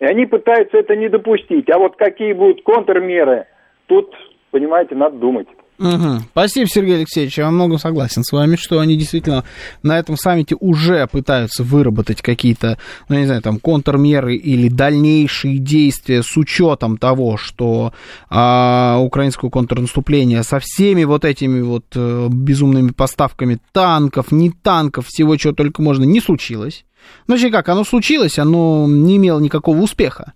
И 0.00 0.04
они 0.04 0.26
пытаются 0.26 0.76
это 0.76 0.94
не 0.96 1.08
допустить. 1.08 1.70
А 1.70 1.78
вот 1.78 1.96
какие 1.96 2.34
будут 2.34 2.62
контрмеры, 2.62 3.46
тут, 3.86 4.14
понимаете, 4.50 4.94
надо 4.94 5.18
думать. 5.18 5.48
Угу. 5.78 6.22
Спасибо, 6.32 6.66
Сергей 6.68 6.96
Алексеевич. 6.96 7.38
Я 7.38 7.44
во 7.44 7.50
многом 7.52 7.78
согласен 7.78 8.24
с 8.24 8.32
вами, 8.32 8.56
что 8.56 8.80
они 8.80 8.96
действительно 8.96 9.44
на 9.84 9.98
этом 9.98 10.16
саммите 10.16 10.56
уже 10.58 11.06
пытаются 11.06 11.62
выработать 11.62 12.20
какие-то, 12.20 12.78
ну, 13.08 13.16
не 13.16 13.26
знаю, 13.26 13.42
там, 13.42 13.60
контрмеры 13.60 14.34
или 14.34 14.68
дальнейшие 14.68 15.58
действия 15.58 16.22
с 16.24 16.36
учетом 16.36 16.98
того, 16.98 17.36
что 17.36 17.92
а, 18.28 18.98
украинское 19.00 19.50
контрнаступление 19.50 20.42
со 20.42 20.58
всеми 20.58 21.04
вот 21.04 21.24
этими 21.24 21.60
вот 21.60 21.84
а, 21.94 22.28
безумными 22.28 22.90
поставками 22.90 23.58
танков, 23.72 24.32
не 24.32 24.50
танков, 24.50 25.06
всего 25.06 25.36
чего 25.36 25.52
только 25.52 25.80
можно, 25.80 26.02
не 26.02 26.20
случилось. 26.20 26.84
Значит, 27.26 27.52
как, 27.52 27.68
оно 27.68 27.84
случилось, 27.84 28.38
оно 28.38 28.86
не 28.88 29.16
имело 29.16 29.38
никакого 29.40 29.78
успеха. 29.78 30.32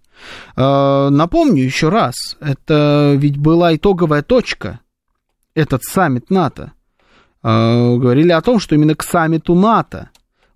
А, 0.57 1.11
напомню 1.11 1.63
еще 1.63 1.89
раз, 1.89 2.37
это 2.41 3.15
ведь 3.17 3.39
была 3.39 3.75
итоговая 3.75 4.23
точка 4.23 4.81
этот 5.55 5.83
саммит 5.85 6.31
НАТО, 6.31 6.73
э, 7.43 7.97
говорили 7.97 8.33
о 8.33 8.41
том, 8.41 8.59
что 8.59 8.75
именно 8.75 8.95
к 8.95 9.03
саммиту 9.03 9.55
НАТО 9.55 10.11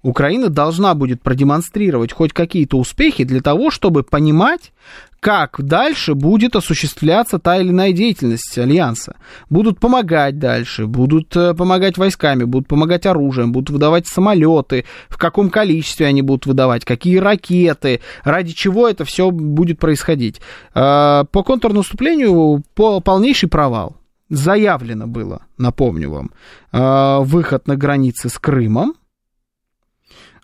Украина 0.06 0.48
должна 0.50 0.94
будет 0.94 1.20
продемонстрировать 1.20 2.12
хоть 2.12 2.32
какие-то 2.32 2.78
успехи 2.78 3.24
для 3.24 3.40
того, 3.40 3.72
чтобы 3.72 4.04
понимать, 4.04 4.72
как 5.18 5.56
дальше 5.58 6.14
будет 6.14 6.54
осуществляться 6.54 7.40
та 7.40 7.56
или 7.56 7.70
иная 7.70 7.90
деятельность 7.90 8.56
Альянса. 8.56 9.16
Будут 9.50 9.80
помогать 9.80 10.38
дальше, 10.38 10.86
будут 10.86 11.34
э, 11.36 11.54
помогать 11.54 11.98
войсками, 11.98 12.44
будут 12.44 12.68
помогать 12.68 13.04
оружием, 13.04 13.50
будут 13.50 13.70
выдавать 13.70 14.06
самолеты, 14.06 14.84
в 15.08 15.18
каком 15.18 15.50
количестве 15.50 16.06
они 16.06 16.22
будут 16.22 16.46
выдавать, 16.46 16.84
какие 16.84 17.16
ракеты, 17.16 18.00
ради 18.22 18.52
чего 18.52 18.88
это 18.88 19.04
все 19.04 19.32
будет 19.32 19.80
происходить. 19.80 20.40
Э, 20.72 21.24
по 21.32 21.42
контрнаступлению 21.42 22.62
полнейший 22.74 23.48
провал 23.48 23.96
заявлено 24.28 25.08
было, 25.08 25.42
напомню 25.58 26.10
вам, 26.10 26.30
э, 26.70 27.24
выход 27.24 27.66
на 27.66 27.74
границы 27.74 28.28
с 28.28 28.38
Крымом. 28.38 28.94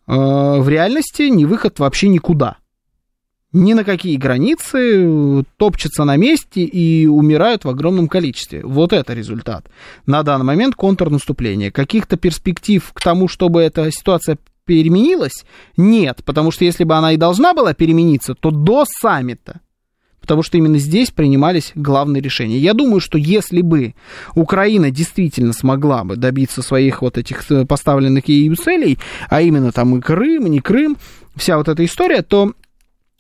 Э, 0.07 0.59
в 0.59 0.69
реальности 0.69 1.23
не 1.23 1.47
выход 1.47 1.79
вообще 1.79 2.09
никуда. 2.09 2.57
Ни 3.53 3.75
на 3.75 3.85
какие 3.85 4.17
границы, 4.17 5.45
топчутся 5.59 6.05
на 6.05 6.17
месте 6.17 6.63
и 6.63 7.07
умирают 7.07 7.65
в 7.65 7.69
огромном 7.69 8.09
количестве. 8.09 8.65
Вот 8.65 8.95
это 8.95 9.13
результат. 9.13 9.67
На 10.07 10.23
данный 10.23 10.47
момент 10.47 10.75
контрнаступление. 10.75 11.71
Каких-то 11.71 12.17
перспектив 12.17 12.91
к 12.95 13.01
тому, 13.01 13.29
чтобы 13.29 13.61
эта 13.61 13.91
ситуация 13.91 14.39
переменилась, 14.65 15.45
нет. 15.77 16.23
Потому 16.25 16.51
что 16.51 16.65
если 16.65 16.85
бы 16.85 16.95
она 16.95 17.13
и 17.13 17.19
должна 17.19 17.53
была 17.53 17.75
перемениться, 17.75 18.35
то 18.35 18.51
до 18.51 18.85
саммита 18.87 19.61
потому 20.23 20.43
что 20.43 20.57
именно 20.57 20.79
здесь 20.79 21.11
принимались 21.11 21.73
главные 21.75 22.23
решения. 22.23 22.57
Я 22.57 22.73
думаю, 22.73 23.01
что 23.01 23.19
если 23.19 23.61
бы 23.61 23.95
Украина 24.35 24.91
действительно 24.91 25.53
смогла 25.53 26.05
бы 26.05 26.17
добиться 26.17 26.63
своих 26.63 27.03
вот 27.03 27.19
этих 27.19 27.51
э, 27.51 27.67
поставленных 27.67 28.29
ею 28.29 28.57
целей, 28.57 28.99
а 29.29 29.43
именно 29.43 29.73
там 29.73 29.95
и 29.97 30.01
Крым, 30.01 30.47
и 30.47 30.51
не 30.51 30.61
Крым, 30.61 30.97
вся 31.37 31.59
вот 31.59 31.69
эта 31.69 31.85
история, 31.85 32.23
то 32.23 32.53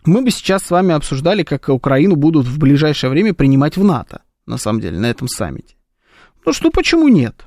мы 0.04 0.22
бы 0.22 0.30
сейчас 0.30 0.62
с 0.62 0.70
вами 0.70 0.94
обсуждали, 0.94 1.42
как 1.42 1.68
Украину 1.68 2.16
будут 2.16 2.46
в 2.46 2.58
ближайшее 2.58 3.10
время 3.10 3.34
принимать 3.34 3.76
в 3.76 3.84
НАТО, 3.84 4.22
на 4.46 4.56
самом 4.56 4.80
деле, 4.80 4.98
на 4.98 5.06
этом 5.06 5.28
саммите. 5.28 5.74
Ну 6.46 6.52
что, 6.52 6.70
почему 6.70 7.08
нет? 7.08 7.46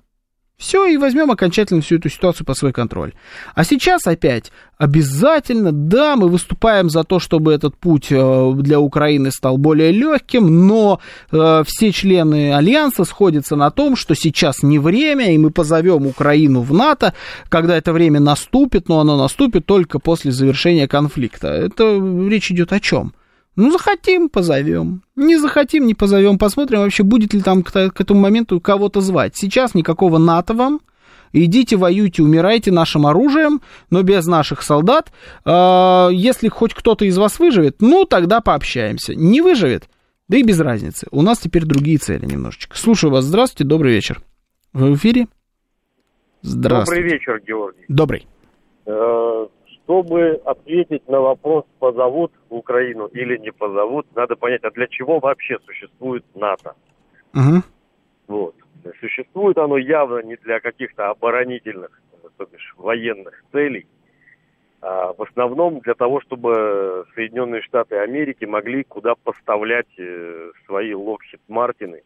Все, 0.57 0.85
и 0.85 0.95
возьмем 0.95 1.31
окончательно 1.31 1.81
всю 1.81 1.97
эту 1.97 2.09
ситуацию 2.09 2.45
под 2.45 2.57
свой 2.57 2.71
контроль. 2.71 3.11
А 3.55 3.65
сейчас 3.65 4.07
опять 4.07 4.53
обязательно, 4.77 5.73
да, 5.73 6.15
мы 6.15 6.29
выступаем 6.29 6.89
за 6.89 7.03
то, 7.03 7.19
чтобы 7.19 7.53
этот 7.53 7.75
путь 7.75 8.07
э, 8.09 8.51
для 8.55 8.79
Украины 8.79 9.31
стал 9.31 9.57
более 9.57 9.91
легким, 9.91 10.65
но 10.65 11.01
э, 11.31 11.63
все 11.67 11.91
члены 11.91 12.53
Альянса 12.53 13.03
сходятся 13.03 13.57
на 13.57 13.69
том, 13.69 13.97
что 13.97 14.15
сейчас 14.15 14.63
не 14.63 14.79
время, 14.79 15.33
и 15.33 15.37
мы 15.37 15.51
позовем 15.51 16.07
Украину 16.07 16.61
в 16.61 16.73
НАТО, 16.73 17.13
когда 17.49 17.75
это 17.75 17.91
время 17.91 18.21
наступит, 18.21 18.87
но 18.87 19.01
оно 19.01 19.17
наступит 19.17 19.65
только 19.65 19.99
после 19.99 20.31
завершения 20.31 20.87
конфликта. 20.87 21.49
Это 21.49 22.01
речь 22.29 22.49
идет 22.49 22.71
о 22.71 22.79
чем? 22.79 23.13
Ну, 23.55 23.71
захотим, 23.71 24.29
позовем. 24.29 25.03
Не 25.15 25.37
захотим, 25.37 25.87
не 25.87 25.93
позовем. 25.93 26.37
Посмотрим 26.37 26.79
вообще, 26.79 27.03
будет 27.03 27.33
ли 27.33 27.41
там 27.41 27.63
к, 27.63 27.71
к 27.71 28.01
этому 28.01 28.19
моменту 28.19 28.59
кого-то 28.59 29.01
звать. 29.01 29.35
Сейчас 29.35 29.73
никакого 29.73 30.17
НАТО 30.17 30.53
вам. 30.53 30.81
Идите, 31.31 31.75
воюйте, 31.75 32.23
умирайте 32.23 32.71
нашим 32.71 33.05
оружием, 33.05 33.61
но 33.89 34.03
без 34.03 34.25
наших 34.25 34.61
солдат. 34.61 35.11
А, 35.43 36.09
если 36.09 36.47
хоть 36.47 36.73
кто-то 36.73 37.05
из 37.05 37.17
вас 37.17 37.39
выживет, 37.39 37.77
ну, 37.81 38.05
тогда 38.05 38.39
пообщаемся. 38.41 39.15
Не 39.15 39.41
выживет, 39.41 39.89
да 40.27 40.37
и 40.37 40.43
без 40.43 40.59
разницы. 40.59 41.07
У 41.11 41.21
нас 41.21 41.39
теперь 41.39 41.65
другие 41.65 41.97
цели 41.97 42.25
немножечко. 42.25 42.77
Слушаю 42.77 43.11
вас. 43.11 43.25
Здравствуйте, 43.25 43.67
добрый 43.67 43.93
вечер. 43.93 44.21
Вы 44.71 44.91
в 44.91 44.95
эфире? 44.95 45.27
Здравствуйте. 46.41 47.01
Добрый 47.01 47.13
вечер, 47.13 47.41
Георгий. 47.45 47.85
Добрый. 47.87 48.27
Чтобы 49.85 50.41
ответить 50.45 51.07
на 51.07 51.19
вопрос, 51.19 51.63
позовут 51.77 52.31
в 52.49 52.55
Украину 52.55 53.05
или 53.05 53.37
не 53.37 53.51
позовут, 53.51 54.07
надо 54.15 54.35
понять, 54.35 54.63
а 54.63 54.71
для 54.71 54.87
чего 54.87 55.19
вообще 55.19 55.59
существует 55.63 56.25
НАТО. 56.33 56.73
Угу. 57.35 57.61
Вот. 58.27 58.55
Существует 58.99 59.57
оно 59.59 59.77
явно 59.77 60.23
не 60.23 60.37
для 60.37 60.59
каких-то 60.59 61.11
оборонительных, 61.11 62.01
то 62.37 62.47
бишь 62.51 62.73
военных 62.77 63.43
целей, 63.51 63.85
а 64.81 65.13
в 65.13 65.21
основном 65.21 65.79
для 65.81 65.93
того, 65.93 66.19
чтобы 66.21 67.05
Соединенные 67.13 67.61
Штаты 67.61 67.97
Америки 67.97 68.45
могли 68.45 68.83
куда 68.83 69.13
поставлять 69.13 69.87
э, 69.99 70.51
свои 70.65 70.93
Lockheed 70.93 71.41
Мартины 71.47 72.01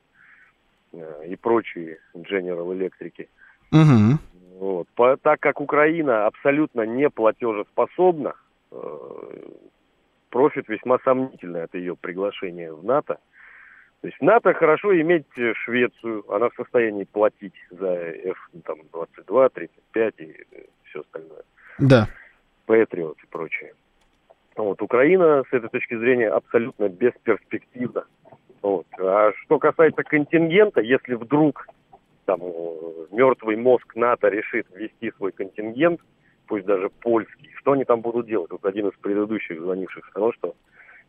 э, 0.91 1.27
и 1.27 1.35
прочие 1.37 1.99
General 2.13 2.67
Electric. 2.77 3.27
Угу. 3.71 4.19
Вот. 4.59 4.89
По, 4.95 5.15
так 5.15 5.39
как 5.39 5.61
Украина 5.61 6.25
абсолютно 6.25 6.81
не 6.81 7.09
платежеспособна, 7.09 8.33
э, 8.71 8.77
профит 10.29 10.67
весьма 10.67 10.99
сомнительный 11.05 11.63
от 11.63 11.73
ее 11.73 11.95
приглашения 11.95 12.73
в 12.73 12.83
НАТО. 12.83 13.19
То 14.01 14.07
есть 14.07 14.17
в 14.19 14.21
НАТО 14.21 14.53
хорошо 14.53 14.93
иметь 14.99 15.27
Швецию, 15.63 16.29
она 16.29 16.49
в 16.49 16.55
состоянии 16.55 17.05
платить 17.05 17.55
за 17.71 17.89
F-22, 17.89 19.49
35 19.53 20.13
и 20.19 20.45
все 20.83 20.99
остальное. 20.99 21.43
Да. 21.79 22.07
Патриот 22.65 23.17
и 23.23 23.27
прочее. 23.27 23.73
Вот. 24.57 24.81
Украина 24.81 25.43
с 25.49 25.53
этой 25.53 25.69
точки 25.69 25.97
зрения 25.97 26.29
абсолютно 26.29 26.89
бесперспективна. 26.89 28.05
Вот. 28.61 28.87
А 28.99 29.31
что 29.43 29.57
касается 29.57 30.03
контингента, 30.03 30.81
если 30.81 31.13
вдруг 31.13 31.65
там 32.25 32.41
э, 32.43 32.88
мертвый 33.19 33.57
мозг 33.57 33.95
НАТО 33.95 34.29
решит 34.29 34.67
ввести 34.73 35.11
свой 35.17 35.33
контингент, 35.33 35.99
пусть 36.47 36.65
даже 36.65 36.89
польский, 36.89 37.49
что 37.57 37.73
они 37.73 37.83
там 37.83 37.99
будут 37.99 38.27
делать? 38.27 38.49
Вот 38.49 38.65
один 38.65 38.87
из 38.87 38.93
предыдущих 39.01 39.59
звонивших 39.59 40.05
сказал, 40.07 40.31
что 40.33 40.55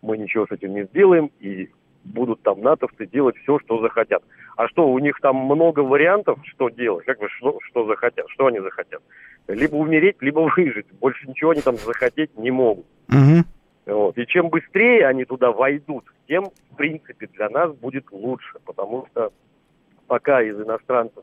мы 0.03 0.19
ничего 0.19 0.47
с 0.47 0.51
этим 0.51 0.75
не 0.75 0.85
сделаем, 0.85 1.31
и 1.39 1.71
будут 2.03 2.43
там 2.43 2.63
натовцы 2.63 3.07
делать 3.07 3.37
все, 3.37 3.61
что 3.61 3.81
захотят. 3.81 4.25
А 4.57 4.67
что, 4.67 4.89
у 4.89 4.99
них 4.99 5.21
там 5.21 5.37
много 5.37 5.81
вариантов, 5.81 6.39
что 6.45 6.69
делать? 6.69 7.07
Как 7.07 7.21
бы 7.21 7.29
что, 7.29 7.61
что 7.69 7.87
захотят? 7.87 8.29
Что 8.31 8.47
они 8.47 8.59
захотят? 8.59 9.03
Либо 9.47 9.77
умереть, 9.77 10.17
либо 10.21 10.41
выжить. 10.57 10.87
Больше 11.01 11.29
ничего 11.29 11.51
они 11.51 11.61
там 11.61 11.77
захотеть 11.77 12.37
не 12.37 12.51
могут. 12.51 12.87
Угу. 13.09 13.95
Вот. 13.95 14.19
И 14.19 14.27
чем 14.27 14.49
быстрее 14.49 15.07
они 15.07 15.25
туда 15.25 15.53
войдут, 15.53 16.05
тем, 16.27 16.47
в 16.73 16.77
принципе, 16.77 17.29
для 17.29 17.49
нас 17.51 17.73
будет 17.77 18.11
лучше. 18.11 18.59
Потому 18.65 19.07
что 19.11 19.33
пока 20.09 20.43
из 20.43 20.61
иностранцев, 20.61 21.23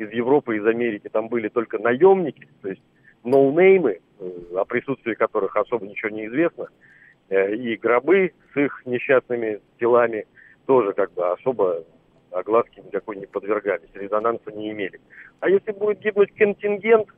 из 0.00 0.10
Европы, 0.12 0.56
из 0.56 0.66
Америки 0.66 1.08
там 1.12 1.28
были 1.28 1.48
только 1.48 1.78
наемники, 1.78 2.48
то 2.62 2.68
есть 2.68 2.82
ноунеймы, 3.22 4.00
э, 4.18 4.30
о 4.56 4.64
присутствии 4.64 5.14
которых 5.14 5.54
особо 5.56 5.86
ничего 5.86 6.10
не 6.10 6.26
известно, 6.26 6.68
э, 7.28 7.54
и 7.54 7.76
гробы 7.76 8.32
с 8.52 8.56
их 8.56 8.82
несчастными 8.86 9.60
телами 9.78 10.26
тоже 10.66 10.92
как 10.94 11.12
бы 11.12 11.30
особо 11.30 11.84
огласки 12.30 12.80
никакой 12.80 13.16
не 13.16 13.26
подвергались, 13.26 13.90
резонанса 13.94 14.50
не 14.52 14.70
имели. 14.70 15.00
А 15.40 15.50
если 15.50 15.72
будет 15.72 16.00
гибнуть 16.00 16.34
контингент, 16.34 17.08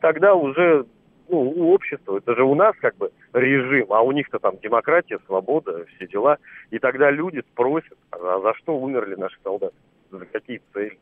тогда 0.00 0.34
уже 0.34 0.86
ну, 1.28 1.40
у 1.40 1.72
общества, 1.72 2.18
это 2.18 2.36
же 2.36 2.44
у 2.44 2.54
нас 2.54 2.76
как 2.80 2.96
бы 2.96 3.10
режим, 3.32 3.92
а 3.92 4.02
у 4.02 4.12
них-то 4.12 4.38
там 4.38 4.58
демократия, 4.62 5.18
свобода, 5.26 5.84
все 5.96 6.06
дела. 6.06 6.38
И 6.70 6.78
тогда 6.78 7.10
люди 7.10 7.42
спросят, 7.52 7.98
а 8.10 8.40
за 8.40 8.54
что 8.54 8.78
умерли 8.78 9.14
наши 9.16 9.36
солдаты? 9.42 9.74
за 10.10 10.24
какие 10.26 10.60
цели. 10.72 10.98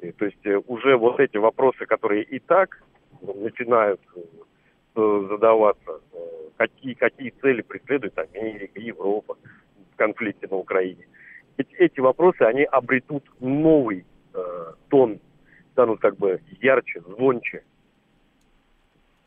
То 0.00 0.24
есть 0.24 0.44
э, 0.44 0.60
уже 0.66 0.96
вот 0.96 1.20
эти 1.20 1.36
вопросы, 1.36 1.86
которые 1.86 2.22
и 2.22 2.38
так 2.38 2.82
начинают 3.22 4.00
э, 4.14 5.26
задаваться, 5.28 6.00
э, 6.12 6.16
какие, 6.56 6.94
какие 6.94 7.30
цели 7.30 7.62
преследует 7.62 8.18
Америка, 8.18 8.78
Европа 8.78 9.36
в 9.92 9.96
конфликте 9.96 10.48
на 10.50 10.56
Украине. 10.56 11.06
Эти, 11.56 11.74
эти 11.76 12.00
вопросы, 12.00 12.42
они 12.42 12.64
обретут 12.64 13.24
новый 13.40 14.04
э, 14.34 14.72
тон, 14.88 15.18
станут 15.72 16.00
как 16.00 16.16
бы 16.16 16.40
ярче, 16.60 17.00
звонче. 17.00 17.62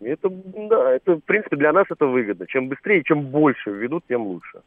Это, 0.02 0.30
да, 0.30 0.94
это, 0.94 1.16
в 1.16 1.24
принципе, 1.26 1.58
для 1.58 1.74
нас 1.74 1.86
это 1.90 2.06
выгодно. 2.06 2.46
Чем 2.48 2.70
быстрее, 2.70 3.04
чем 3.04 3.26
больше 3.28 3.70
введут, 3.70 4.04
тем 4.08 4.22
лучше. 4.22 4.60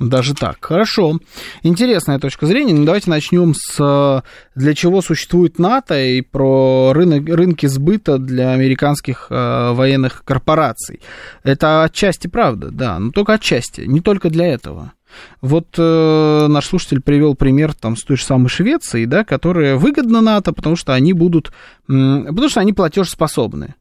Даже 0.00 0.34
так. 0.34 0.56
Хорошо. 0.60 1.20
Интересная 1.62 2.18
точка 2.18 2.46
зрения. 2.46 2.74
Ну, 2.74 2.84
давайте 2.84 3.08
начнем 3.08 3.54
с 3.54 3.78
э, 3.80 4.22
для 4.56 4.74
чего 4.74 5.00
существует 5.00 5.60
НАТО 5.60 5.98
и 6.02 6.22
про 6.22 6.92
рынок, 6.92 7.28
рынки 7.28 7.66
сбыта 7.66 8.18
для 8.18 8.50
американских 8.50 9.28
э, 9.30 9.72
военных 9.72 10.24
корпораций. 10.24 11.00
Это 11.44 11.84
отчасти 11.84 12.26
правда, 12.26 12.70
да, 12.72 12.98
но 12.98 13.12
только 13.12 13.34
отчасти, 13.34 13.82
не 13.82 14.00
только 14.00 14.28
для 14.28 14.46
этого. 14.46 14.92
Вот 15.40 15.68
э, 15.78 16.46
наш 16.48 16.66
слушатель 16.66 17.00
привел 17.00 17.36
пример 17.36 17.74
там 17.74 17.96
с 17.96 18.02
той 18.02 18.16
же 18.16 18.24
самой 18.24 18.48
Швецией, 18.48 19.06
да, 19.06 19.22
которая 19.22 19.76
выгодна 19.76 20.20
НАТО, 20.20 20.52
потому 20.52 20.74
что 20.74 20.94
они 20.94 21.12
будут, 21.12 21.52
потому 21.86 22.48
что 22.48 22.58
они 22.58 22.72
платежеспособны. 22.72 23.76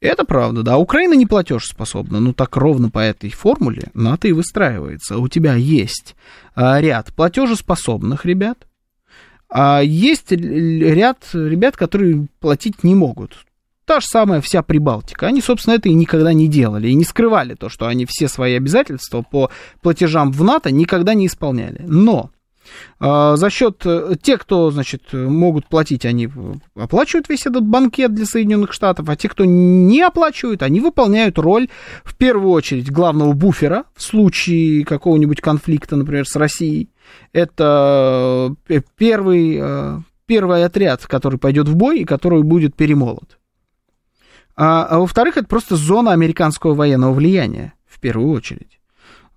Это 0.00 0.24
правда, 0.24 0.62
да. 0.62 0.76
Украина 0.76 1.14
не 1.14 1.26
платежеспособна, 1.26 2.20
но 2.20 2.32
так 2.32 2.56
ровно 2.56 2.90
по 2.90 2.98
этой 2.98 3.30
формуле 3.30 3.90
НАТО 3.94 4.28
и 4.28 4.32
выстраивается. 4.32 5.18
У 5.18 5.28
тебя 5.28 5.54
есть 5.54 6.14
а, 6.54 6.80
ряд 6.80 7.12
платежеспособных 7.14 8.24
ребят, 8.24 8.66
а 9.48 9.80
есть 9.80 10.32
ряд 10.32 11.18
ребят, 11.32 11.76
которые 11.76 12.26
платить 12.40 12.84
не 12.84 12.94
могут. 12.94 13.46
Та 13.86 14.00
же 14.00 14.06
самая 14.06 14.40
вся 14.40 14.62
Прибалтика. 14.62 15.26
Они, 15.26 15.42
собственно, 15.42 15.74
это 15.74 15.88
и 15.88 15.94
никогда 15.94 16.32
не 16.32 16.48
делали, 16.48 16.88
и 16.88 16.94
не 16.94 17.04
скрывали 17.04 17.54
то, 17.54 17.68
что 17.68 17.86
они 17.86 18.06
все 18.06 18.28
свои 18.28 18.54
обязательства 18.54 19.22
по 19.22 19.50
платежам 19.82 20.32
в 20.32 20.42
НАТО 20.42 20.70
никогда 20.70 21.14
не 21.14 21.26
исполняли. 21.26 21.84
Но 21.86 22.30
за 23.00 23.50
счет 23.50 23.82
э, 23.84 24.14
тех, 24.20 24.40
кто, 24.40 24.70
значит, 24.70 25.12
могут 25.12 25.66
платить, 25.66 26.04
они 26.04 26.28
оплачивают 26.74 27.28
весь 27.28 27.46
этот 27.46 27.66
банкет 27.66 28.14
для 28.14 28.24
Соединенных 28.24 28.72
Штатов, 28.72 29.08
а 29.08 29.16
те, 29.16 29.28
кто 29.28 29.44
не 29.44 30.00
оплачивают, 30.00 30.62
они 30.62 30.80
выполняют 30.80 31.38
роль, 31.38 31.68
в 32.04 32.16
первую 32.16 32.50
очередь, 32.50 32.90
главного 32.90 33.32
буфера 33.32 33.84
в 33.94 34.02
случае 34.02 34.84
какого-нибудь 34.84 35.40
конфликта, 35.40 35.96
например, 35.96 36.26
с 36.26 36.36
Россией. 36.36 36.90
Это 37.32 38.54
э, 38.68 38.80
первый, 38.96 39.58
э, 39.60 40.00
первый 40.26 40.64
отряд, 40.64 41.06
который 41.06 41.38
пойдет 41.38 41.68
в 41.68 41.76
бой 41.76 42.00
и 42.00 42.04
который 42.04 42.42
будет 42.42 42.74
перемолот. 42.74 43.38
А, 44.56 44.84
а 44.84 44.98
во-вторых, 45.00 45.36
это 45.36 45.46
просто 45.46 45.76
зона 45.76 46.12
американского 46.12 46.74
военного 46.74 47.12
влияния, 47.12 47.74
в 47.86 48.00
первую 48.00 48.30
очередь. 48.30 48.78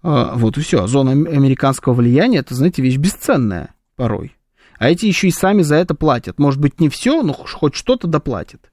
А, 0.03 0.35
вот 0.35 0.57
и 0.57 0.61
все. 0.61 0.87
Зона 0.87 1.11
американского 1.11 1.93
влияния, 1.93 2.39
это, 2.39 2.55
знаете, 2.55 2.81
вещь 2.81 2.97
бесценная 2.97 3.73
порой. 3.95 4.35
А 4.79 4.89
эти 4.89 5.05
еще 5.05 5.27
и 5.27 5.31
сами 5.31 5.63
за 5.63 5.75
это 5.75 5.95
платят. 5.95 6.39
Может 6.39 6.61
быть, 6.61 6.79
не 6.79 6.89
все, 6.89 7.23
но 7.23 7.33
хоть 7.33 7.75
что-то 7.75 8.07
доплатят. 8.07 8.71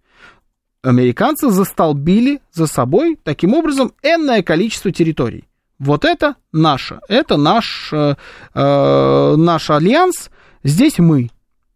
Американцы 0.83 1.51
застолбили 1.51 2.41
за 2.53 2.67
собой 2.67 3.19
таким 3.23 3.55
образом 3.55 3.93
энное 4.03 4.43
количество 4.43 4.93
территорий. 4.93 5.45
Вот 5.79 6.05
это 6.05 6.37
наше, 6.53 7.01
это 7.09 7.37
наш, 7.37 7.91
э, 7.93 8.15
э, 8.55 9.35
наш 9.37 9.71
альянс, 9.71 10.31
здесь 10.63 10.99
мы. 10.99 11.31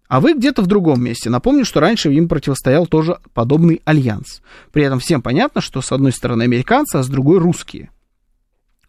А 0.09 0.21
вы 0.21 0.35
где-то 0.35 0.63
в 0.63 0.67
другом 0.67 1.03
месте. 1.03 1.31
Напомню, 1.31 1.65
что 1.65 1.81
раньше 1.81 2.13
им 2.13 2.29
противостоял 2.29 2.87
тоже 2.87 3.19
подобный 3.35 3.83
альянс. 3.85 4.41
При 4.73 4.85
этом 4.85 5.01
всем 5.01 5.21
понятно, 5.21 5.61
что 5.61 5.83
с 5.83 5.91
одной 5.93 6.13
стороны 6.13 6.45
американцы, 6.45 6.97
а 6.97 7.03
с 7.03 7.09
другой 7.09 7.39
русские. 7.39 7.91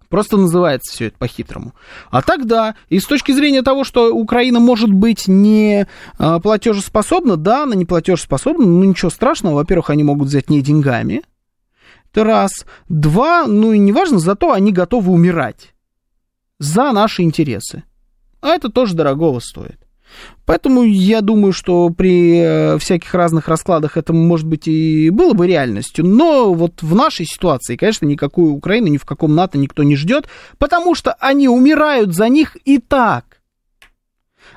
Просто 0.10 0.38
называется 0.38 0.92
все 0.92 1.06
это 1.08 1.18
по-хитрому. 1.20 1.74
А 2.10 2.22
тогда, 2.24 2.76
и 2.90 3.00
с 3.00 3.06
точки 3.06 3.32
зрения 3.32 3.62
того, 3.62 3.84
что 3.84 4.12
Украина 4.12 4.60
может 4.60 4.92
быть 4.92 5.28
не 5.28 5.88
а, 6.18 6.40
платежеспособна, 6.40 7.38
да, 7.38 7.64
она 7.64 7.76
не 7.76 7.86
платежеспособна, 7.86 8.66
но 8.66 8.84
ничего 8.86 9.12
страшного. 9.12 9.56
Во-первых, 9.56 9.92
они 9.92 10.04
могут 10.04 10.30
взять 10.30 10.50
не 10.50 10.62
деньгами. 10.62 11.22
Это 12.12 12.24
раз. 12.24 12.66
Два, 12.88 13.46
ну 13.46 13.72
и 13.72 13.78
неважно, 13.78 14.18
зато 14.18 14.52
они 14.52 14.72
готовы 14.72 15.12
умирать 15.12 15.76
за 16.58 16.92
наши 16.92 17.22
интересы. 17.22 17.84
А 18.42 18.50
это 18.50 18.70
тоже 18.70 18.96
дорогого 18.96 19.40
стоит. 19.40 19.80
Поэтому 20.46 20.84
я 20.84 21.22
думаю, 21.22 21.54
что 21.54 21.90
при 21.90 22.40
э, 22.40 22.78
всяких 22.80 23.14
разных 23.14 23.48
раскладах 23.48 23.98
это, 23.98 24.14
может 24.14 24.48
быть, 24.48 24.68
и 24.68 25.10
было 25.12 25.34
бы 25.34 25.46
реальностью. 25.48 26.06
Но 26.06 26.54
вот 26.54 26.82
в 26.82 26.96
нашей 26.96 27.26
ситуации, 27.26 27.76
конечно, 27.76 28.06
никакую 28.06 28.54
Украину 28.54 28.88
ни 28.88 28.98
в 28.98 29.06
каком 29.06 29.36
НАТО 29.36 29.58
никто 29.58 29.84
не 29.84 29.96
ждет, 29.96 30.28
потому 30.58 30.96
что 30.96 31.14
они 31.20 31.48
умирают 31.48 32.16
за 32.16 32.30
них 32.30 32.58
и 32.66 32.80
так. 32.80 33.40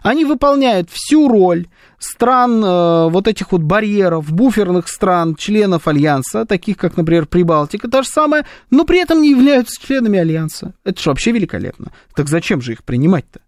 Они 0.03 0.24
выполняют 0.24 0.88
всю 0.90 1.28
роль 1.28 1.66
стран, 1.98 2.64
э, 2.64 3.09
вот 3.11 3.28
этих 3.28 3.53
вот 3.53 3.62
барьеров, 3.62 4.32
буферных 4.32 4.88
стран, 4.88 5.36
членов 5.36 5.86
Альянса, 5.86 6.44
таких 6.46 6.76
как, 6.76 6.96
например, 6.96 7.26
Прибалтика, 7.26 7.88
та 7.88 8.03
же 8.03 8.09
самая, 8.09 8.46
но 8.70 8.84
при 8.84 9.00
этом 9.00 9.22
не 9.22 9.30
являются 9.30 9.80
членами 9.80 10.18
Альянса. 10.18 10.74
Это 10.84 11.00
же 11.00 11.11
вообще 11.11 11.32
великолепно. 11.32 11.92
Так 12.14 12.28
зачем 12.28 12.61
же 12.61 12.72
их 12.72 12.82
принимать-то? 12.82 13.40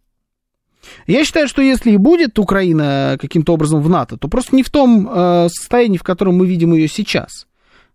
Я 1.06 1.24
считаю, 1.24 1.48
что 1.48 1.62
если 1.62 1.92
и 1.92 1.96
будет 1.96 2.38
Украина 2.38 3.16
каким-то 3.20 3.54
образом 3.54 3.80
в 3.82 3.88
НАТО, 3.88 4.16
то 4.16 4.28
просто 4.28 4.56
не 4.56 4.62
в 4.62 4.70
том 4.70 5.08
э, 5.10 5.48
состоянии, 5.50 5.98
в 5.98 6.02
котором 6.02 6.36
мы 6.36 6.46
видим 6.46 6.74
ее 6.74 6.88
сейчас. 6.88 7.46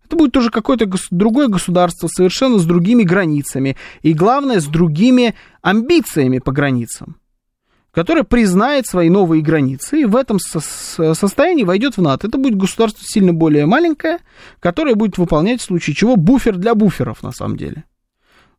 Это 0.04 0.16
будет 0.16 0.36
уже 0.36 0.50
какое-то 0.50 0.86
гос- 0.86 1.08
другое 1.10 1.48
государство, 1.48 2.08
совершенно 2.08 2.58
с 2.58 2.64
другими 2.64 3.04
границами. 3.04 3.76
И 4.02 4.12
главное, 4.12 4.60
с 4.60 4.66
другими 4.66 5.34
амбициями 5.62 6.38
по 6.38 6.52
границам 6.52 7.16
которое 7.92 8.22
признает 8.22 8.86
свои 8.86 9.08
новые 9.08 9.42
границы 9.42 10.02
и 10.02 10.04
в 10.04 10.14
этом 10.16 10.38
со- 10.38 10.60
состоянии 11.14 11.64
войдет 11.64 11.96
в 11.96 12.02
НАТО. 12.02 12.28
Это 12.28 12.38
будет 12.38 12.56
государство 12.56 13.04
сильно 13.04 13.32
более 13.32 13.66
маленькое, 13.66 14.18
которое 14.60 14.94
будет 14.94 15.18
выполнять 15.18 15.60
в 15.60 15.64
случае 15.64 15.96
чего 15.96 16.16
буфер 16.16 16.56
для 16.56 16.74
буферов 16.74 17.22
на 17.22 17.32
самом 17.32 17.56
деле. 17.56 17.84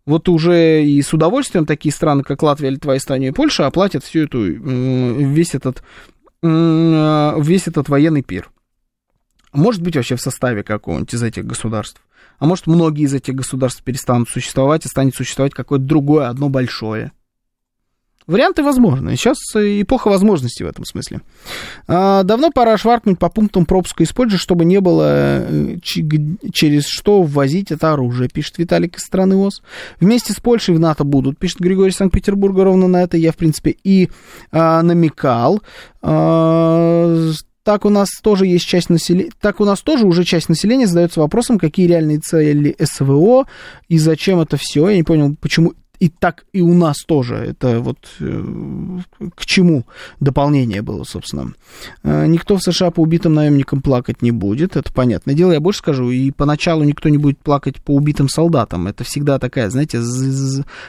Вот 0.05 0.27
уже 0.29 0.83
и 0.83 1.01
с 1.01 1.13
удовольствием 1.13 1.65
такие 1.65 1.93
страны, 1.93 2.23
как 2.23 2.41
Латвия, 2.41 2.69
Литва, 2.69 2.97
Эстония 2.97 3.27
и 3.27 3.31
Польша, 3.31 3.67
оплатят 3.67 4.03
всю 4.03 4.21
эту, 4.21 4.41
весь 4.43 5.53
этот, 5.53 5.83
весь 6.41 7.67
этот 7.67 7.87
военный 7.87 8.23
пир. 8.23 8.49
Может 9.53 9.81
быть, 9.81 9.95
вообще 9.95 10.15
в 10.15 10.21
составе 10.21 10.63
какого-нибудь 10.63 11.13
из 11.13 11.21
этих 11.21 11.45
государств. 11.45 12.01
А 12.39 12.45
может, 12.45 12.65
многие 12.67 13.03
из 13.03 13.13
этих 13.13 13.35
государств 13.35 13.83
перестанут 13.83 14.29
существовать 14.29 14.85
и 14.85 14.89
станет 14.89 15.13
существовать 15.13 15.53
какое-то 15.53 15.85
другое, 15.85 16.29
одно 16.29 16.49
большое. 16.49 17.11
Варианты 18.27 18.63
возможны. 18.63 19.15
Сейчас 19.15 19.37
эпоха 19.55 20.09
возможностей 20.09 20.63
в 20.63 20.67
этом 20.67 20.85
смысле. 20.85 21.21
А, 21.87 22.23
давно 22.23 22.51
пора 22.51 22.77
шваркнуть 22.77 23.19
по 23.19 23.29
пунктам 23.29 23.65
пропуска 23.65 24.03
Польши, 24.13 24.37
чтобы 24.37 24.65
не 24.65 24.79
было 24.79 25.43
э, 25.47 25.77
через 25.81 26.85
что 26.85 27.23
ввозить 27.23 27.71
это 27.71 27.93
оружие, 27.93 28.29
пишет 28.29 28.57
Виталик 28.57 28.97
из 28.97 29.03
страны 29.03 29.35
ОС. 29.35 29.61
Вместе 29.99 30.33
с 30.33 30.39
Польшей 30.39 30.75
в 30.75 30.79
НАТО 30.79 31.03
будут, 31.03 31.37
пишет 31.37 31.59
Григорий 31.59 31.91
Санкт-Петербурга, 31.91 32.63
ровно 32.63 32.87
на 32.87 33.03
это 33.03 33.17
я, 33.17 33.31
в 33.31 33.37
принципе, 33.37 33.75
и 33.83 34.09
а, 34.51 34.81
намекал. 34.81 35.61
А, 36.01 37.31
так 37.63 37.85
у 37.85 37.89
нас 37.89 38.09
тоже 38.21 38.47
есть 38.47 38.65
часть 38.65 38.89
населения, 38.89 39.31
так 39.39 39.59
у 39.59 39.65
нас 39.65 39.81
тоже 39.81 40.05
уже 40.05 40.23
часть 40.23 40.49
населения 40.49 40.87
задается 40.87 41.19
вопросом, 41.19 41.59
какие 41.59 41.87
реальные 41.87 42.19
цели 42.19 42.75
СВО 42.79 43.45
и 43.87 43.97
зачем 43.97 44.39
это 44.39 44.57
все. 44.57 44.89
Я 44.89 44.95
не 44.95 45.03
понял, 45.03 45.35
почему 45.39 45.73
и 46.01 46.09
так 46.09 46.45
и 46.51 46.61
у 46.61 46.73
нас 46.73 46.97
тоже. 47.05 47.35
Это 47.35 47.79
вот 47.79 47.99
э, 48.19 48.43
к 49.35 49.45
чему 49.45 49.85
дополнение 50.19 50.81
было, 50.81 51.03
собственно. 51.03 51.53
Э, 52.01 52.25
никто 52.25 52.57
в 52.57 52.63
США 52.63 52.89
по 52.89 53.01
убитым 53.01 53.35
наемникам 53.35 53.81
плакать 53.81 54.23
не 54.23 54.31
будет, 54.31 54.75
это 54.75 54.91
понятное 54.91 55.35
дело. 55.35 55.51
Я 55.51 55.59
больше 55.59 55.77
скажу, 55.79 56.09
и 56.09 56.31
поначалу 56.31 56.83
никто 56.83 57.07
не 57.09 57.19
будет 57.19 57.37
плакать 57.37 57.79
по 57.83 57.91
убитым 57.91 58.29
солдатам. 58.29 58.87
Это 58.87 59.03
всегда 59.03 59.37
такая, 59.37 59.69
знаете, 59.69 60.01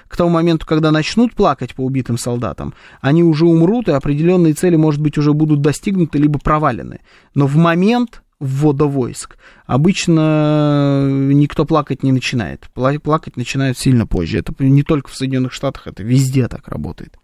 к 0.08 0.16
тому 0.16 0.30
моменту, 0.30 0.64
когда 0.66 0.90
начнут 0.90 1.34
плакать 1.34 1.74
по 1.74 1.82
убитым 1.82 2.16
солдатам, 2.16 2.72
они 3.02 3.22
уже 3.22 3.44
умрут, 3.44 3.88
и 3.88 3.92
определенные 3.92 4.54
цели, 4.54 4.76
может 4.76 5.02
быть, 5.02 5.18
уже 5.18 5.34
будут 5.34 5.60
достигнуты, 5.60 6.16
либо 6.16 6.38
провалены. 6.38 7.00
Но 7.34 7.46
в 7.46 7.56
момент 7.56 8.22
ввода 8.42 8.86
войск. 8.86 9.36
Обычно 9.66 11.06
никто 11.08 11.64
плакать 11.64 12.02
не 12.02 12.12
начинает. 12.12 12.68
Плакать 12.74 13.36
начинают 13.36 13.78
сильно 13.78 14.06
позже. 14.06 14.38
Это 14.40 14.52
не 14.58 14.82
только 14.82 15.08
в 15.08 15.16
Соединенных 15.16 15.52
Штатах, 15.52 15.86
это 15.86 16.02
везде 16.02 16.48
так 16.48 16.66
работает. 16.68 17.16